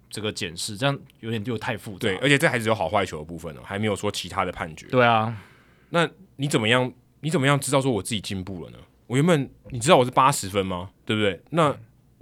[0.09, 1.99] 这个检视，这样有点就太复杂。
[1.99, 4.87] 对，而且这还是有好坏球的部分呢，还没有说其他的判决。
[4.87, 5.37] 对啊，
[5.89, 6.91] 那你怎么样？
[7.21, 8.77] 你怎么样知道说我自己进步了呢？
[9.07, 10.91] 我原本你知道我是八十分吗？
[11.05, 11.41] 对不对？
[11.49, 11.75] 那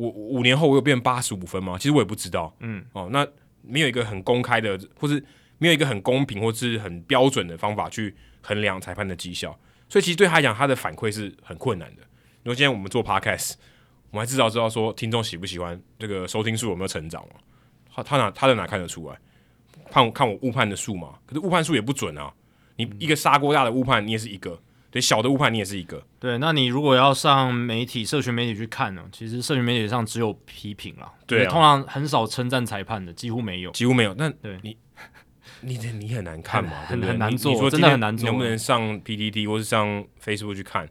[0.10, 1.78] 我五年后我有变八十五分吗？
[1.78, 2.56] 其实我也不知道。
[2.60, 3.28] 嗯，哦，那。
[3.66, 5.24] 没有一个很公开的，或是
[5.58, 9.58] 没有一个很公平或是很标准的方法去衡量裁判的绩效，
[9.88, 12.02] 所以其实对他来讲，他的反馈是很困难的。
[12.44, 13.54] 因为今天我们做 podcast，
[14.12, 17.36] 我们还至少知道说听众喜不喜欢这个收听数有没有成长嘛？
[17.96, 19.18] 他他哪他在哪看得出来？
[19.90, 21.18] 看看我误判的数嘛？
[21.26, 22.34] 可是误判数也不准啊！
[22.76, 24.62] 你一个砂锅大的误判，你也是一个。
[24.94, 26.06] 对，小的误判你也是一个。
[26.20, 29.04] 对，那你如果要上媒体、社群媒体去看呢？
[29.12, 34.14] 其实社群媒体上只有批评了，对，通常很少称赞裁判的，几乎没有，几乎没有。
[34.14, 34.78] 那对你，
[35.62, 38.28] 你你很难看嘛，很很难做，你说真的很难做。
[38.30, 40.88] 能不能上 PTT 或是上 Facebook 去看？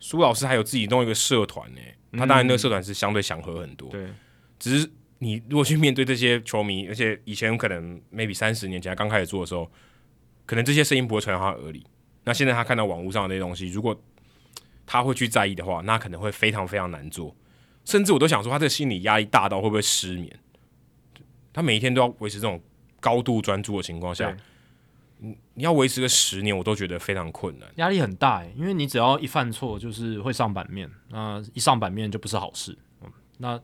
[0.00, 1.80] 苏老师还有自己弄一个社团呢，
[2.12, 3.90] 他当然那个社团是相对祥和很多。
[3.90, 4.06] 对，
[4.58, 9.70] 只是你如果去面对这些球迷，而且以前可能 maybe 三十年前刚开始做的时候，
[10.46, 11.86] 可能这些声音不会传到他耳里。
[12.24, 14.00] 那现在他看到网络上的那些东西，如果
[14.86, 17.34] 他会去在意的话，那可能会非常非常难做，
[17.84, 20.38] 甚至我都想说，他这个心理压力大到会不会失眠？
[21.52, 22.60] 他每一天都要维持这种
[23.00, 24.36] 高度专注的情况下，
[25.18, 32.76] 你你要维持个十年，我都觉得非常困难，压力很大诶，因为你只要一犯错，就是会上版面，那一上版面就不是好事。
[33.02, 33.60] 嗯，那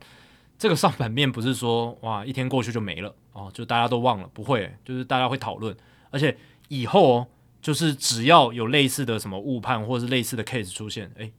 [0.58, 5.76] 这个上版面不是说哇一天过去就没了哦，就大家都忘了，不会，就是大家会讨论，
[6.10, 6.36] 而且
[6.68, 7.28] 以后哦。
[7.60, 11.32] 就是只要有类似的什么误判或者是类似的 case 出现，诶，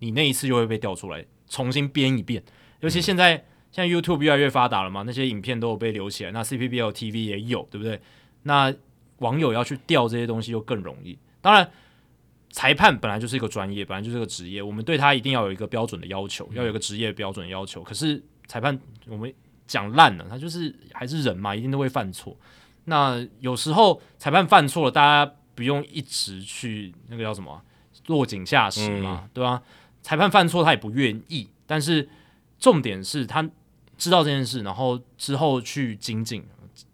[0.00, 2.42] 你那一次就会被调出来重新编一遍。
[2.80, 3.36] 尤其现在
[3.70, 8.00] 现在 YouTube 越来越发达了嘛，那些影片都有被留起来，那 CPBL TV 也有，对不对？
[8.42, 8.74] 那
[9.18, 11.18] 网友要去调这些东西就更容易。
[11.40, 11.70] 当然，
[12.50, 17.82] 裁判本来就是一个专业，本来就是个职业，我们对他一定要有一个标准的要求，要有一个职业标准的要求。
[17.82, 18.76] 可是裁判
[19.06, 19.32] 我们
[19.66, 22.36] 讲烂了，他就是还是人嘛，一定都会犯错。
[22.86, 25.32] 那有时候裁判犯错了，大家。
[25.60, 27.60] 不用一直去那个叫什么
[28.06, 29.62] 落井下石嘛，嗯、对吧？
[30.00, 32.08] 裁判犯错他也不愿意，但是
[32.58, 33.46] 重点是他
[33.98, 36.42] 知道这件事，然后之后去精进，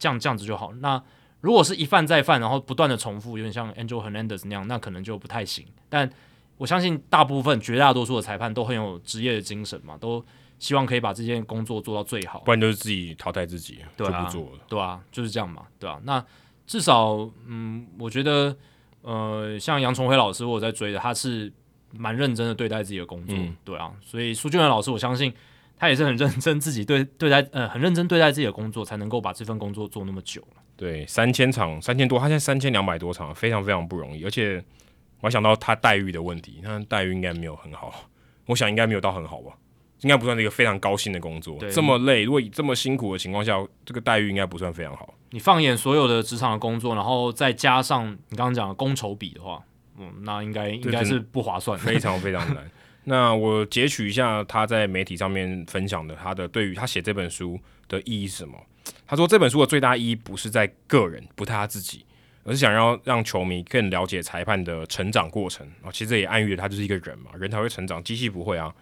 [0.01, 0.73] 这样这样子就好。
[0.81, 1.01] 那
[1.43, 5.65] 如果是一犯再犯，然后不断的重复，有点像 Angel Hernandez 那样，那可能就不太行。
[5.89, 6.11] 但
[6.57, 10.27] 我相信大部分绝大多数的裁判都很有职业的精神嘛，都
[10.59, 16.01] 希望可以把这件工作做到最好，不然就是自己淘汰自己，对啊、就不做了，对啊，就是这样嘛，对啊。
[16.03, 16.25] 那
[16.67, 18.57] 至少，嗯，我觉得，
[19.03, 21.53] 呃，像杨崇辉老师，我在追的，他是
[21.93, 25.33] 蛮认真的对待自己的工作，嗯、对啊，所以苏俊文老师，我相信
[25.79, 30.43] 他也是很认真自己对对待，呃，很认真对待自己的工作，才能够把这份工作做那么久。
[30.77, 34.25] 对，三千场，三千多，他现在三千两百多场，非常非常不容易。
[34.25, 34.63] 而且
[35.21, 37.95] 我还想到他待遇的问题，他待遇应该没有很好，
[38.47, 39.57] 我想应该没有到很好吧。
[40.03, 45.15] 应该不算是一个非常高薪的工作，这么累，如果以这么辛苦的情况下，这个待遇应该不算非常好。
[45.31, 49.63] 你放眼所有的职场的工作，然后再加上你刚刚讲的工酬比的话，
[49.99, 52.71] 嗯，那应该应该是不划算，非常非常难。
[53.09, 57.59] 那我截取一下他在媒体上面分享的，他的对于他写这本书
[57.89, 58.59] 的意义是什么？
[59.07, 62.05] 他说这本书的最大意义不是在个人，不是他自己，
[62.45, 65.91] 而是想要让球迷更了解裁判的成长过程啊。
[65.91, 68.75] 其实这也暗喻了他就是一个人嘛，人才会成长，机器不会啊。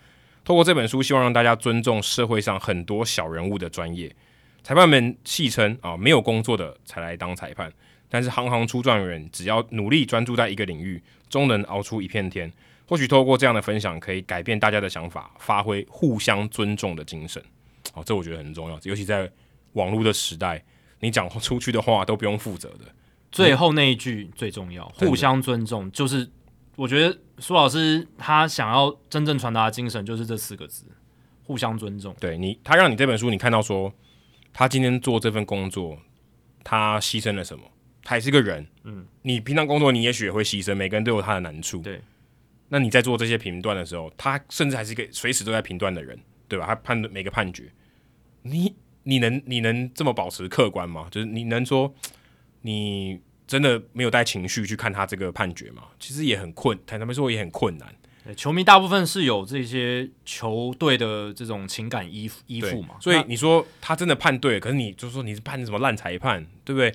[0.45, 4.15] 透过这本书，希望让大家尊重社会上很多小人物的专业。
[4.63, 7.73] 裁判们戏称啊，没有工作的才来当裁判，
[8.11, 12.53] 但是行行出状元，只要努力专注在一个领域，终能熬出一片天。
[12.87, 17.43] 或许透过这样的分享，可以改变大家的想法，发挥互相尊重的精神。
[17.95, 19.31] 哦，这我觉得很重要，尤其在
[19.73, 20.63] 网络的时代，
[21.01, 22.85] 你讲出去的话都不用负责的。
[23.33, 26.29] 最后那一句最重要，互相尊重，就是。
[26.77, 30.85] 我觉得苏老师他想要真正传达的精神就是这四个字：
[31.45, 32.15] 互相尊重。
[32.19, 33.93] 对你，他让你这本书你看到说，
[34.53, 35.99] 他今天做这份工作，
[36.65, 37.65] 他牺牲了什么？
[38.03, 38.67] 他也是个人。
[38.83, 41.79] 嗯，你平常工作你也许也会牺牲，每个人都有他的难处。
[41.79, 42.01] 对，
[42.69, 46.67] 那你在做这些评断的时候，他甚至还是一个随时都在评断的人，对吧？
[46.67, 47.73] 他判每个判决，
[48.43, 51.07] 你你能你能这么保持客观吗？
[51.11, 51.95] 就是你能说
[52.63, 53.21] 你？
[53.47, 55.83] 真的没有带情绪去看他这个判决嘛？
[56.01, 57.95] 其实也很困，坦白说也很困难。
[58.35, 66.91] 球迷大部分是有这些球队的这种情感依依附嘛，所以你说他真的判对，可是你就说你是判什么烂裁判，对不对？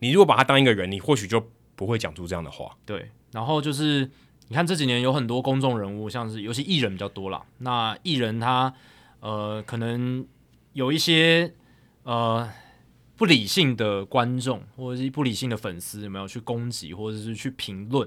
[0.00, 2.76] 你如果把他当一个人，你或许就不会讲出这样的话。
[2.84, 4.10] 对，然后就是
[4.48, 7.42] 你看这几年有很多公众人物，像是尤其艺人比较多啦。
[7.58, 8.74] 那艺人他
[9.20, 10.26] 呃可能
[10.74, 11.54] 有一些
[12.02, 12.46] 呃。
[13.16, 18.06] 不理性的观众或者是不理性的粉丝有没有去攻击或者是去评论？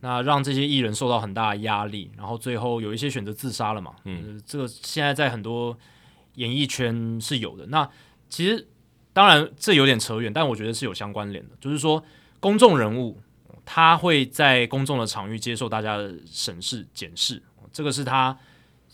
[0.00, 3.94] 那让这些艺人受到很大的压力，然后最后有一些选择自杀了嘛？
[4.04, 5.76] 嗯，这个现在在很多
[6.36, 7.66] 演艺圈是有的。
[7.66, 7.86] 那
[8.28, 8.66] 其实
[9.12, 11.54] 当然这有点扯远，但我觉得是有相关联的。
[11.60, 12.02] 就是说，
[12.40, 13.20] 公众人物
[13.66, 18.38] 他会在公众的场域接受大家的审视检视，这个是他。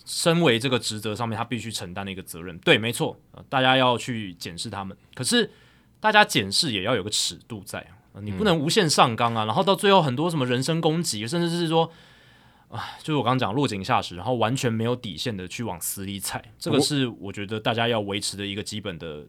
[0.06, 2.56] 身为这个职责上面，他必须承担的一个责任。
[2.60, 3.20] 对，没错，
[3.50, 4.96] 大家要去检视他们。
[5.14, 5.50] 可是，
[6.00, 7.80] 大家检视也要有个尺度在
[8.14, 9.44] 啊，你不能无限上纲啊。
[9.44, 11.90] 然后到最后，很多什么人身攻击，甚至是说，
[12.68, 16.42] 啊，就是我刚刚讲落井下石，然后完全没有底线的去往死里踩。
[16.58, 19.24] 这个是我觉得大家要维持的一个基本的。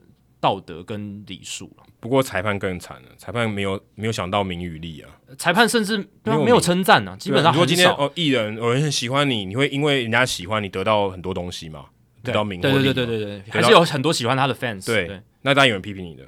[0.48, 1.70] 道德跟礼数，
[2.00, 7.52] 不过裁判更惨了，裁判没有没有想到名与利啊，裁判甚至没有没有称赞啊，基本上。
[7.52, 11.88] 如果今天哦，艺人有人很喜欢你，你会因为人家喜欢你得到很多东西吗？
[12.24, 14.86] 得到名，对对对对对对，还是有很多喜欢他的 fans。
[14.86, 16.24] 对，那当然有人批评你的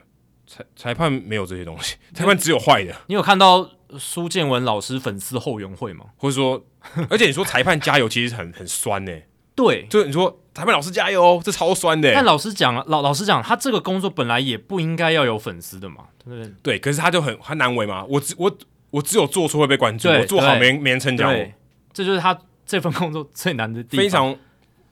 [0.45, 2.93] 裁裁判没有这些东西， 裁判只有坏的。
[3.07, 6.07] 你有看到苏建文老师粉丝后援会吗？
[6.17, 6.61] 或者说，
[7.09, 9.13] 而且你说裁判加油，其实很很酸呢。
[9.59, 12.11] 对，就你说裁判老师加油哦，这超酸的。
[12.13, 16.53] 但老师讲了，老老师讲，他这个工作本来也不应该要有粉丝的嘛，对不对？
[16.63, 18.05] 对，可是他就很很难为嘛。
[18.05, 18.57] 我只我
[18.89, 21.47] 我只有做错会被关注，我做好没没人称赞我。
[21.91, 24.03] 这就是他这份工作最难的地方。
[24.03, 24.35] 非常，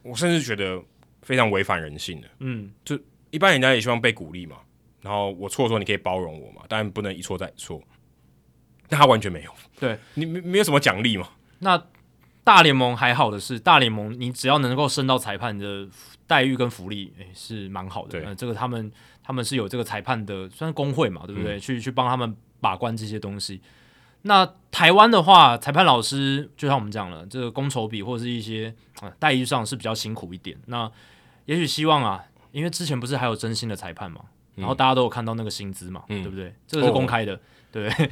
[0.04, 0.82] 我甚至觉得
[1.22, 2.28] 非常违反人性的。
[2.40, 3.00] 嗯，就
[3.32, 4.58] 一般人家也希望被鼓励嘛，
[5.02, 7.82] 然后我错的时候你可以包容我嘛，但不能一错再错。
[8.90, 11.30] 但他完全没有，对你没没有什么奖励嘛？
[11.60, 11.82] 那。
[12.48, 15.86] 大联盟还好的是，大联盟你只要能够升到裁判的
[16.26, 18.12] 待遇跟福利，诶、欸，是蛮好的。
[18.12, 18.90] 对、呃，这个他们
[19.22, 21.58] 他们是有这个裁判的，算是工会嘛，对不对？
[21.58, 23.60] 嗯、去去帮他们把关这些东西。
[24.22, 30.58] 那台湾的话，裁判老师就像我们讲了，这个工酬比或者是一些啊待遇上是比较辛苦一点。
[30.68, 30.90] 那
[31.48, 34.22] 也许希望啊，因为之前不是还有真心的裁判嘛，
[34.56, 36.56] 然后大家都有看到那个薪资嘛，嗯、对不对？
[36.66, 37.40] 这个是公开的，哦、
[37.74, 38.06] 对不对？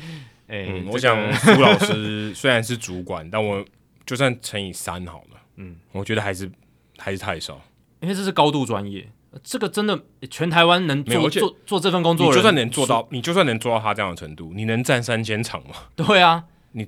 [0.48, 3.64] 诶、欸嗯，我想苏老师虽然是主管，但我。
[4.06, 6.52] 就算乘以三好了，嗯，我觉得还是
[6.98, 7.62] 还是太少，
[8.02, 9.10] 因为这是高度专业，
[9.44, 15.76] 这个真的全台湾能做做做这份工作，你就算能做到，你就算能做到他这样的程度，你能站三千场吗？
[15.96, 16.88] 对啊，你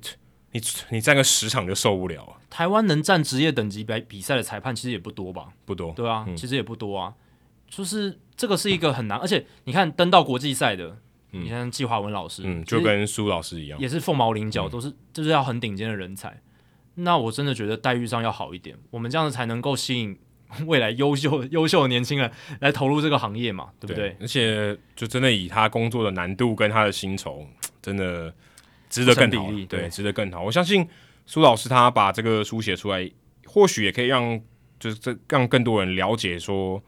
[0.52, 2.38] 你你站个十场就受不了啊。
[2.50, 5.50] 台湾能站职业等级比比赛的裁判其实也不多吧？
[5.66, 7.14] 不多，对啊，嗯、其实也不多啊。
[7.70, 10.98] 就是这个是一个很难，而且你看登到国际赛的，
[11.34, 16.40] 嗯、你看季华文老师，嗯，就跟苏老师一样，也是凤毛麟角，都是就是要很顶尖的人才。
[17.00, 20.18] 那我真的觉得待遇上要好一点，我们这样子才能够吸引
[20.66, 24.10] 未来优秀 优秀的年轻人来投入这个行业嘛，对不对？
[24.10, 27.46] 对，而且就真的以他工作的难度跟他的薪酬，
[27.82, 28.34] 真的
[28.90, 30.42] 值得更好，对，对，值得更好。
[30.42, 30.88] 我相信
[31.26, 33.10] 苏老师他把这个书写出来，
[33.46, 34.40] 或许也可以让
[34.80, 36.82] 就是这让更多人了解说，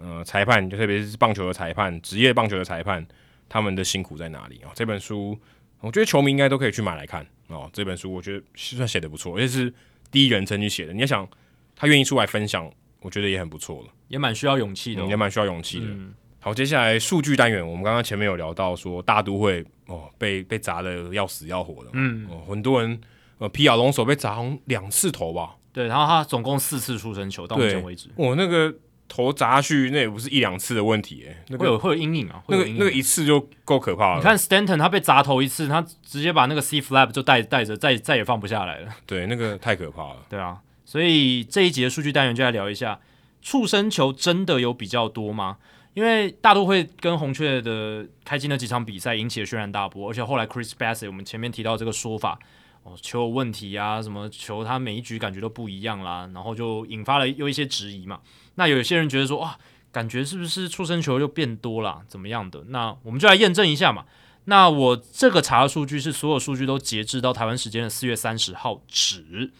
[0.00, 3.06] 呃，裁判就特别是棒球的裁判，职业棒球的裁判，
[3.48, 4.72] 他们的辛苦在哪里啊？
[4.74, 5.38] 这本书，
[5.80, 7.68] 我觉得球迷应该都可以去买来看哦。
[7.72, 9.72] 这本书我觉得算写的不错，而且是
[10.10, 10.92] 第一人称去写的。
[10.92, 11.28] 你要想
[11.74, 15.86] 他愿意出来分享，我觉得也很不错了，也蛮需要勇气的，哦，也蛮需要勇气的。
[15.86, 23.00] 嗯好，接下来数据单元，我们刚刚前面有聊到说大都会哦被被砸的要死要活的，嗯，哦，很多人
[23.38, 28.72] 呃皮亚龙手被砸两次头吧，对，然后他总共四次出生球到目前为止，我，那个
[29.08, 34.16] 头砸下去那也不是一两次的问题，哎，那个、会有会有阴影啊，那个那个一次就够可怕了。
[34.16, 43.00] 你看 Stanton 他被砸头一次，他直接把那个 C flap 就带带着再再也放不下来了，对，那个太可怕了，对啊，所以这一集的数据单元就来聊一下
[43.40, 45.58] 触身球真的有比较多吗？
[45.94, 52.38] 因为大都会跟红雀的开机那几场比赛引起了轩然大波，而且后来 Chris Bassett 我们前面提到这个说法，
[52.82, 58.20] 哦，球有问题啊，什么球他每一局感觉都不一样啦，然后就引发了又一些质疑嘛。
[58.56, 59.56] 那有些人觉得说，哇，
[59.90, 62.64] 感觉是不是触身球又变多了，怎么样的？
[62.68, 64.04] 那我们就来验证一下嘛。
[64.44, 69.50] 那我这个查的数据是所有数据都截至到台湾时间的四月三十号止，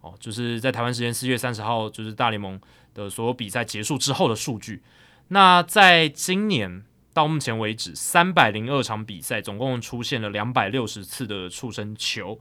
[0.00, 2.60] 哦，就是在台湾时间四月三十号，就是大联盟
[2.94, 4.82] 的所有比赛结束之后的数据。
[5.28, 12.38] 那在今年到目前为止，三百零二场比赛，总共出现了两百六十次的触身球，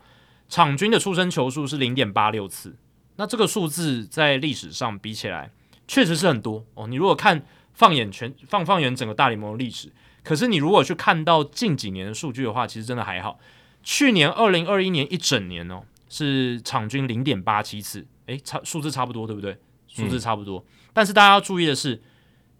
[0.47, 2.75] 场均的触身球数是零点八六次。
[3.15, 5.49] 那这个数字在历史上比起来，
[5.87, 6.87] 确实是很多哦。
[6.87, 9.91] 你如果看放眼全放放眼整个大联盟的历史，
[10.23, 13.39] 可是你如果去看到近几年的数据的话，其实真的还好。
[13.83, 19.57] 去年二零二一年一整年哦，是场均零点八七次，诶，差数字差不多，对不对？
[19.87, 22.01] 数字差不多，嗯、但是大家要注意的是。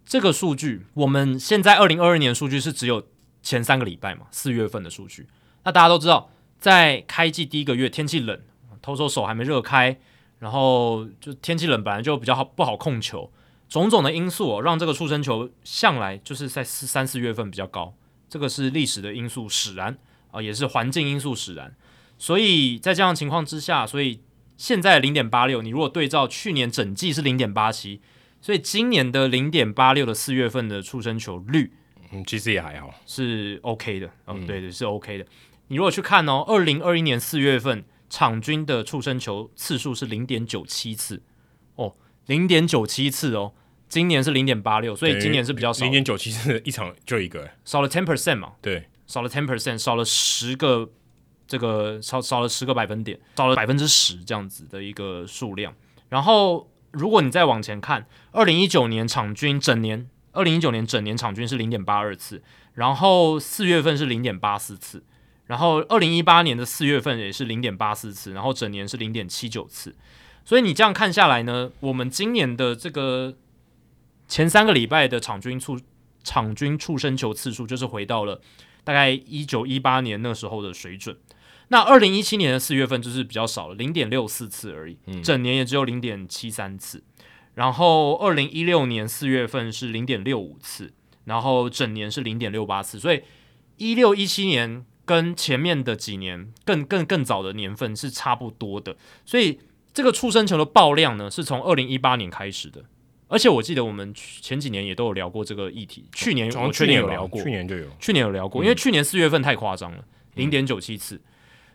[0.08, 3.08] 这个数据，我们现在二零二二年的数据是只有
[3.42, 5.26] 前三个礼拜嘛，四月份的数据。
[5.64, 6.30] 那大家都知道，
[6.60, 8.40] 在开季第一个月，天气冷，
[8.80, 9.98] 投手手还没热开，
[10.38, 13.30] 然后就天气冷，本来就比较好不好控球，
[13.68, 17.94] 种种的因素哦，让这个触身球向来就是在四三四月份比较高。
[18.28, 19.96] 这个是历史的因素使然
[20.30, 21.74] 啊，也是环境因素使然。
[22.18, 24.20] 所以在这样的情况之下，所以
[24.56, 28.00] 现在零点八六，你如果对照去年整季是零点八七。
[28.38, 31.72] 所以今年的零点八六的四月份的出生球率，
[32.12, 35.26] 嗯，其实也还好，是 OK 的，嗯，对对，是 OK 的。
[35.66, 41.22] 你如果去看哦，二零二一年四月份场均的触身球次数是零点九七次，
[41.74, 41.94] 哦，
[42.26, 43.52] 零点九七次哦，
[43.88, 50.90] 今年是零点八六，所以今年是比较少，零点九七次一场就一个，少了 ten percent 嘛，对，少了 ten percent，少了十个，
[51.46, 55.74] 这个少少了十个百分点，少了百分之十这样子的一个数量，
[56.08, 56.70] 然后。
[56.92, 65.04] 如果你再往前看，二零一九年场均整年，二零一九年整年场均是零点八二次，然后四月份是零点八四次，
[65.46, 69.94] 然后二零一八年的四月份也是零点八四次，然后整年是零点七九次。
[70.44, 73.34] 所以你这样看下来呢，我们今年的这个
[74.28, 75.78] 前三个礼拜的场均触
[76.22, 78.40] 场均触身球次数，就是回到了
[78.84, 81.16] 大概一九一八年那时候的水准。
[81.68, 87.02] 那二零一七年的四月份就是比较少了，零点六四次而已，整年也只有零点七三次。
[87.54, 90.92] 然后二零一六年四月份是零点六五次，
[91.24, 93.00] 然后整年是零点六八次。
[93.00, 93.22] 所以
[93.78, 98.94] 一六一七年跟前面的几年更更更早的年份是差不多的。
[99.24, 99.58] 所以
[99.94, 102.84] 这个触身球的爆量呢，是从二零一八年开始的。
[103.28, 110.04] 而且我记得我们前几年也都有聊过这个议题，去年我去年有聊过，去年就有，去年有聊过，因为去年四月份太夸张了，
[110.34, 111.20] 零点九七次。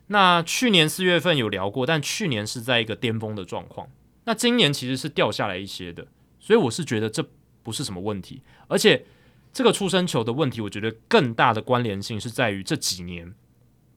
[0.07, 3.89] 那去年四月份有聊过，但去年是在一个巅峰的状况。
[4.25, 6.07] 那今年其实是掉下来一些的，
[6.39, 7.25] 所以我是觉得这
[7.63, 8.41] 不是什么问题。
[8.67, 9.05] 而且
[9.53, 13.33] 这个出生球的问题，我觉得更大的关联性是在于这几年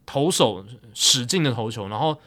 [0.05, 2.19] 投手使劲的投球，然后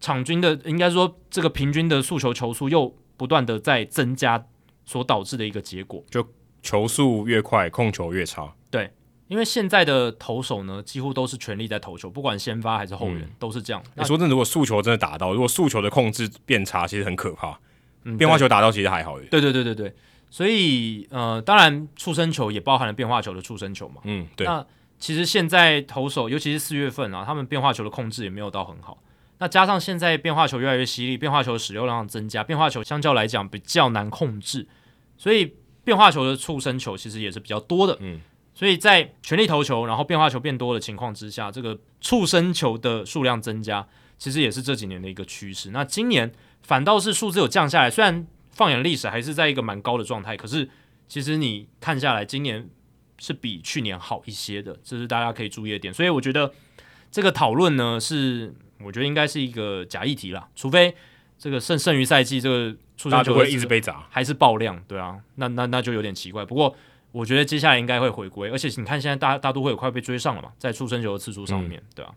[0.00, 4.46] 场均的应该说这个平均的速球球速又不断的在增加，
[4.84, 6.26] 所导致的一个结果，就
[6.62, 8.52] 球速越快，控球越差。
[8.70, 8.90] 对。
[9.28, 13.82] 因为现在的投手呢，几乎都是全力在投球，不管先发还是后援，嗯、都是这样。
[13.94, 17.60] 你说真的，如果速球真的打到，如果速球的控制变差，其实很可怕。
[18.04, 19.20] 嗯，变化球打到其实还好。
[19.30, 19.94] 对对对对对，
[20.30, 24.00] 所以呃，当然触身球也包含了变化球的触身球嘛。
[24.04, 24.46] 嗯，对。
[24.46, 24.64] 那
[24.98, 28.98] 其实现在投手，尤其是四月份啊，他们变化球的控制也没有到很好。
[29.38, 34.66] 那加上现在变化球越来越犀利，变化球使用量增加，变化球相较来讲比较难控制，
[35.16, 37.96] 所以变化球的触身球其实也是比较多的。
[38.00, 38.20] 嗯。
[38.54, 43.86] 所以在全力投球，然后变化球变多的情况之下，这个触身球的数量增加，
[44.18, 45.70] 其实也是这几年的一个趋势。
[45.70, 46.32] 那今年
[46.62, 48.26] 反倒是数字有降下来，虽然
[48.58, 50.68] 放眼历史还是在一个蛮高的状态，可是
[51.08, 52.68] 其实你看下来，今年
[53.18, 55.94] 是比去年好一些的，这是大家可以注意的点。
[55.94, 56.52] 所以我觉得
[57.10, 60.92] 这个讨论呢，是我觉得应该是一个假议题啦，除非
[61.38, 66.44] 这个剩剩余赛季这个出生球会一直被砸，还是爆量，对啊，那那那就有点奇怪。
[66.44, 66.74] 不过
[67.12, 72.12] 我觉得接下来应该会回归，而且你看现在大大都会有快被追上了嘛，在出生球的次数上面，嗯、对啊。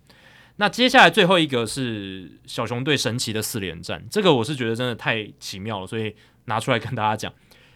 [0.57, 6.13] 那接下来最后一个是小熊队神奇的四连战，这个我是觉得真的太奇妙了，所以
[6.51, 7.33] 拿出来跟大家讲。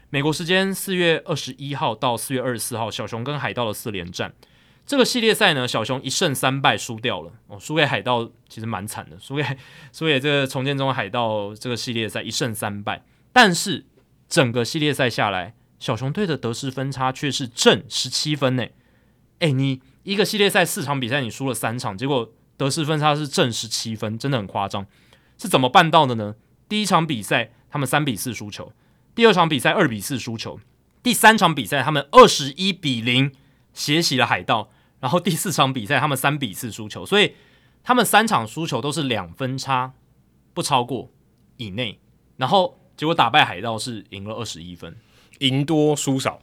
[0.09, 4.33] 美国时间四月二十一号到四月二十四号，小熊跟海盗的四连战。
[4.85, 9.43] 这个系列赛呢，小熊一胜三败输掉了哦，输给海盗其实蛮惨的，输给
[9.91, 11.55] 输给这个重建中海盗。
[11.55, 13.85] 这个系列赛一胜三败，但是
[14.29, 18.67] 整个系列赛下来，小熊队的得失分差却是正十七分呢。
[19.39, 24.85] 诶，你一个系列赛四场比赛你输了三场，结果得失分差是正十七分，真的很夸张，
[25.37, 26.35] 是怎么办到的呢？
[26.69, 28.71] 第一场比赛他们三比四输球，
[29.13, 30.57] 第二场比赛二比四输球，
[31.03, 33.33] 第三场比赛他们二十一比零
[33.73, 34.69] 血洗了海盗。
[35.01, 37.35] 然后第四场比赛他们三比四输球，所以
[37.83, 39.91] 他们三场输球都是两分差
[40.53, 41.11] 不超过
[41.57, 41.99] 以内，
[42.37, 44.95] 然后结果打败海盗是赢了二十一分，
[45.39, 46.39] 赢多输少，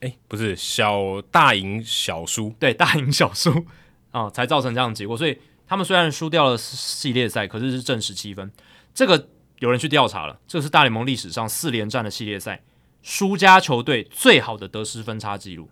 [0.00, 3.64] 哎，不是小大赢小输，对，大赢小输
[4.10, 5.16] 啊，才造成这样的结果。
[5.16, 8.52] 所以他们虽然输掉了系列赛，可是是正十七分。
[8.92, 9.30] 这个
[9.60, 12.62] 有人去调查了，这是大联盟历史上四连战的系列赛
[13.02, 15.70] 输家球队最好的得失分差记录。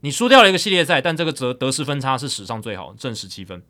[0.00, 3.62] 你输掉了一个系列赛，但这个得得失分差是史上最好，正十七分。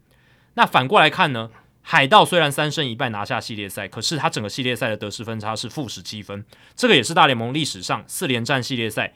[0.55, 1.51] 那反过来看呢？
[1.87, 6.43] 海盗虽然三胜一败拿下系列赛，可是他整个系列赛的得失分差是负十七分，
[6.75, 9.13] 这个也是大联盟历史上四连战系列赛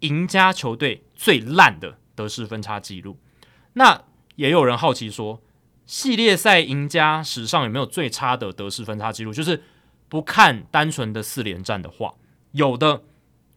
[0.00, 3.18] 赢家球队最烂的得失分差记录。
[3.72, 4.02] 那
[4.36, 5.40] 也有人好奇说，
[5.86, 9.32] 系列赛赢家史上有没有最差的得失分差记录？
[9.32, 9.62] 就是
[10.10, 12.16] 不看单纯的四连战的话，
[12.50, 13.04] 有的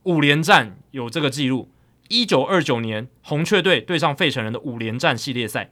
[0.03, 1.69] 五连战有这个记录。
[2.09, 5.71] 一九二九年，红雀队对上费城人的五连战系列赛，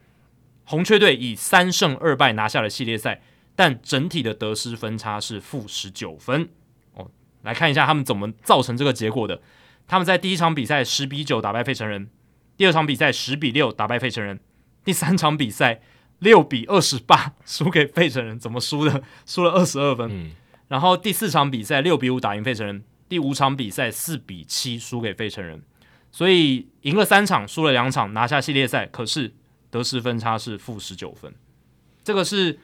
[0.63, 3.21] 红雀队以三胜二败拿下了系列赛，
[3.55, 6.49] 但整体的得失分差是负十九分。
[6.95, 7.11] 哦，
[7.43, 9.39] 来看一下他们怎么造成这个结果的。
[9.87, 12.09] 他们在第一场比赛十比九打败费城人，
[12.57, 14.39] 第二场比赛十比六打败费城人，
[14.83, 15.81] 第三场比赛
[16.17, 19.03] 六比二十八输给费城人，怎么输的？
[19.27, 20.09] 输了二十二分。
[20.11, 20.31] 嗯。
[20.71, 25.61] 然后第四场比赛六比五打赢费城人，第五场比赛四比七输给费城人。
[26.13, 28.85] 所以赢了三场，输了两场，拿下系列赛。
[28.85, 29.33] 可是
[29.69, 31.35] 得失分差是负十九分，
[32.05, 32.57] 这个是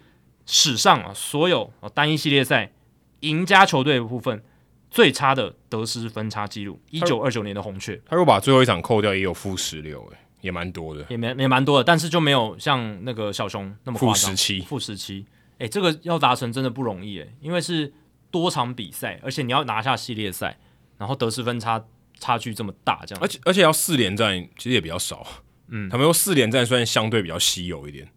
[0.46, 2.72] 史上啊所有单一系列赛
[3.20, 4.42] 赢家球队的部分
[4.90, 6.80] 最差的得失分差记录。
[6.90, 11.84] 一九二九年的红雀，他如果把最后一场扣掉，也有负十六，诶，也蛮多的，也蛮也蛮多的。
[11.84, 15.26] 但是就没有像那个小熊那么负十七，负十七。
[15.60, 17.94] 诶，这个要达成真的不容易哎，因为是
[18.32, 20.58] 多场比赛，而且你要拿下系列赛，
[20.98, 21.86] 然后得失分差。
[22.20, 25.24] 差距这么大，这样，而且而且要四连战，其实也比较少。
[25.68, 28.10] 嗯，他们说四连战虽然相对比较稀有一点，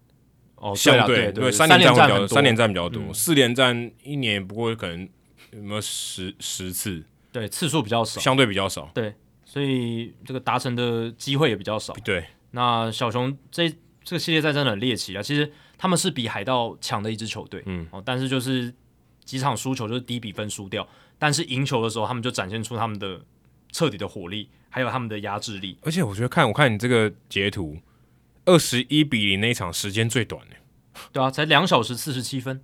[0.55, 5.07] 哦，相对对，三连战比较三连战比较多，嗯、四连战一年不过可能
[5.51, 9.13] 有没有十十次，对，次数比较少，相对比较少，对，
[9.45, 11.93] 所以这个达成的机会也比较少。
[12.03, 13.69] 对，那小熊这
[14.03, 18.73] 这个系列赛真的很猎奇啊，其实他们是比海盗强的一支球队，嗯，哦，但是就是
[19.25, 20.87] 几场输球就是低比分输掉，
[21.17, 23.19] 但是赢球的时候他们就展现出他们的。
[23.73, 27.77] 彻底的火力，还有他们的压制力，而且我觉得看我看你这个截图，
[28.43, 30.55] 二十一比零那一场时间最短呢，
[31.13, 32.61] 对啊，才两小时四十七分。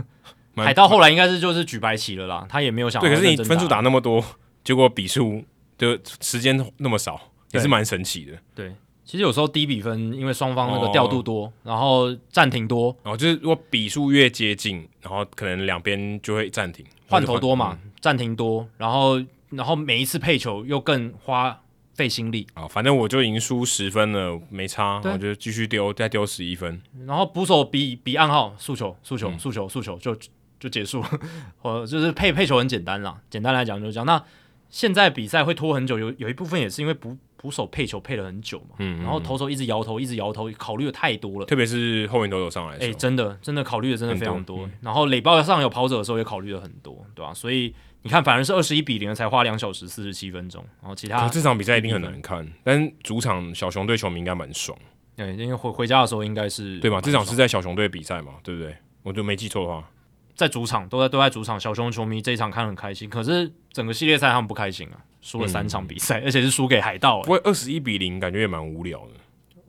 [0.54, 3.00] 海盗后来应该是就是举白旗了啦，他也没有想。
[3.00, 4.22] 对，可是你分数打那么多，
[4.62, 5.42] 结果比数
[5.78, 8.38] 的时间那么少，也是蛮神奇的。
[8.54, 8.76] 对，
[9.10, 19.20] 其实有时候低比分，因为双方那个调度多，哦、然后暂停多，然后就是如果比数越接近，然后可能两边就会暂停，换头多嘛，暂、嗯、停多，然后。
[19.52, 21.60] 然后每一次配球又更花
[21.94, 26.80] 费心力啊，反正我就已经输十分了，没差，我就继续丢，再丢十一分。
[27.04, 30.16] 然后捕手比比暗号，速球，速球，速球，速球，就
[30.60, 31.10] 就结束了。
[31.58, 34.06] 或就是配配球很简单啦，简单来讲就是这样。
[34.06, 34.22] 那
[34.68, 44.66] 现在比赛会拖很久，有有一部分也是因为捕捕手配球配了很久嘛，嗯，然后投手一直摇头，一直摇头，考虑的太多了，特别是后面投手上来，哎，真的真的考虑的真的非常多。
[44.66, 47.34] 嗯、然后垒包上有跑者的时候也考虑了很多，对吧、啊？
[47.34, 47.74] 所以。
[48.02, 52.50] 你看，反而是二十一比零才花两小时四十七分钟，然后其他这场比赛一定很难看。
[52.64, 54.74] 但主场小熊队球迷应该蛮爽，
[55.14, 56.98] 对，因为回回家的时候应该是对吧？
[56.98, 58.74] 这场是在小熊队比赛嘛，对不对？
[59.02, 59.86] 我就没记错的话，
[60.34, 63.10] 在主场都在都在主场，小熊球迷这一场看很开心。
[63.10, 67.22] 可是整个系列赛他们不开心啊，输了三场比赛，嗯、 而且是输给海盗、欸。
[67.22, 69.62] 不过二十一比零感觉也蛮无聊的，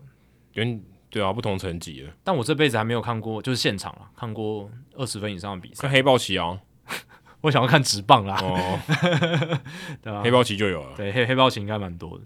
[0.54, 2.08] 因为对啊，不同层级的。
[2.24, 5.82] 但我这辈子还没有看过，就是现场啊，看过二十分以上的比赛。
[5.82, 6.60] 看黑豹旗啊。
[7.42, 8.80] 我想要看直棒啦，哦、
[10.04, 10.22] 对啊？
[10.24, 12.24] 黑豹旗就有了，对黑黑豹旗应该蛮多的。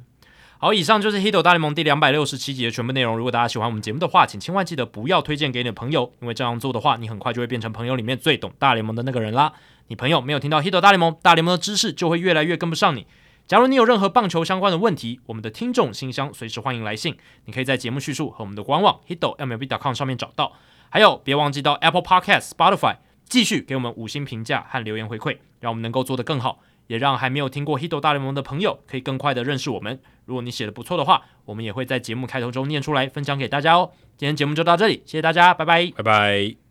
[0.58, 3.16] 好，以上就是《Hito 大联盟》第两百六十七集的全部内容。
[3.16, 9.54] 如果大家喜欢我们节目的话，请千万记得不要推荐给你的朋友，因为这样做的话，你很快就会变成朋友里面最懂大联盟的那个人啦。
[9.88, 13.06] 你朋友没有听到《Hito 大联盟》，大联盟的知识就会越来越跟不上你。
[13.48, 17.16] 假如你有任何棒球相关的问题，我们的听众信箱随时欢迎来信，
[17.46, 20.54] 你可以在节目叙述和我们的官网 Hito MLB.com 上面找到。
[20.90, 26.60] 还有，别忘记到 Apple Podcast、Spotify 继续给我们五星评价和留言回馈，让我们能够做得更好。
[26.88, 30.00] 也让还没有听过《Hito 大联盟》的朋友可以更快的认识我们。
[30.26, 33.92] 如果你写的不错的话，我们也会在节目开头中念出来，分享给大家哦。
[34.18, 36.65] 今天节目就到这里，谢谢大家，拜拜，拜拜。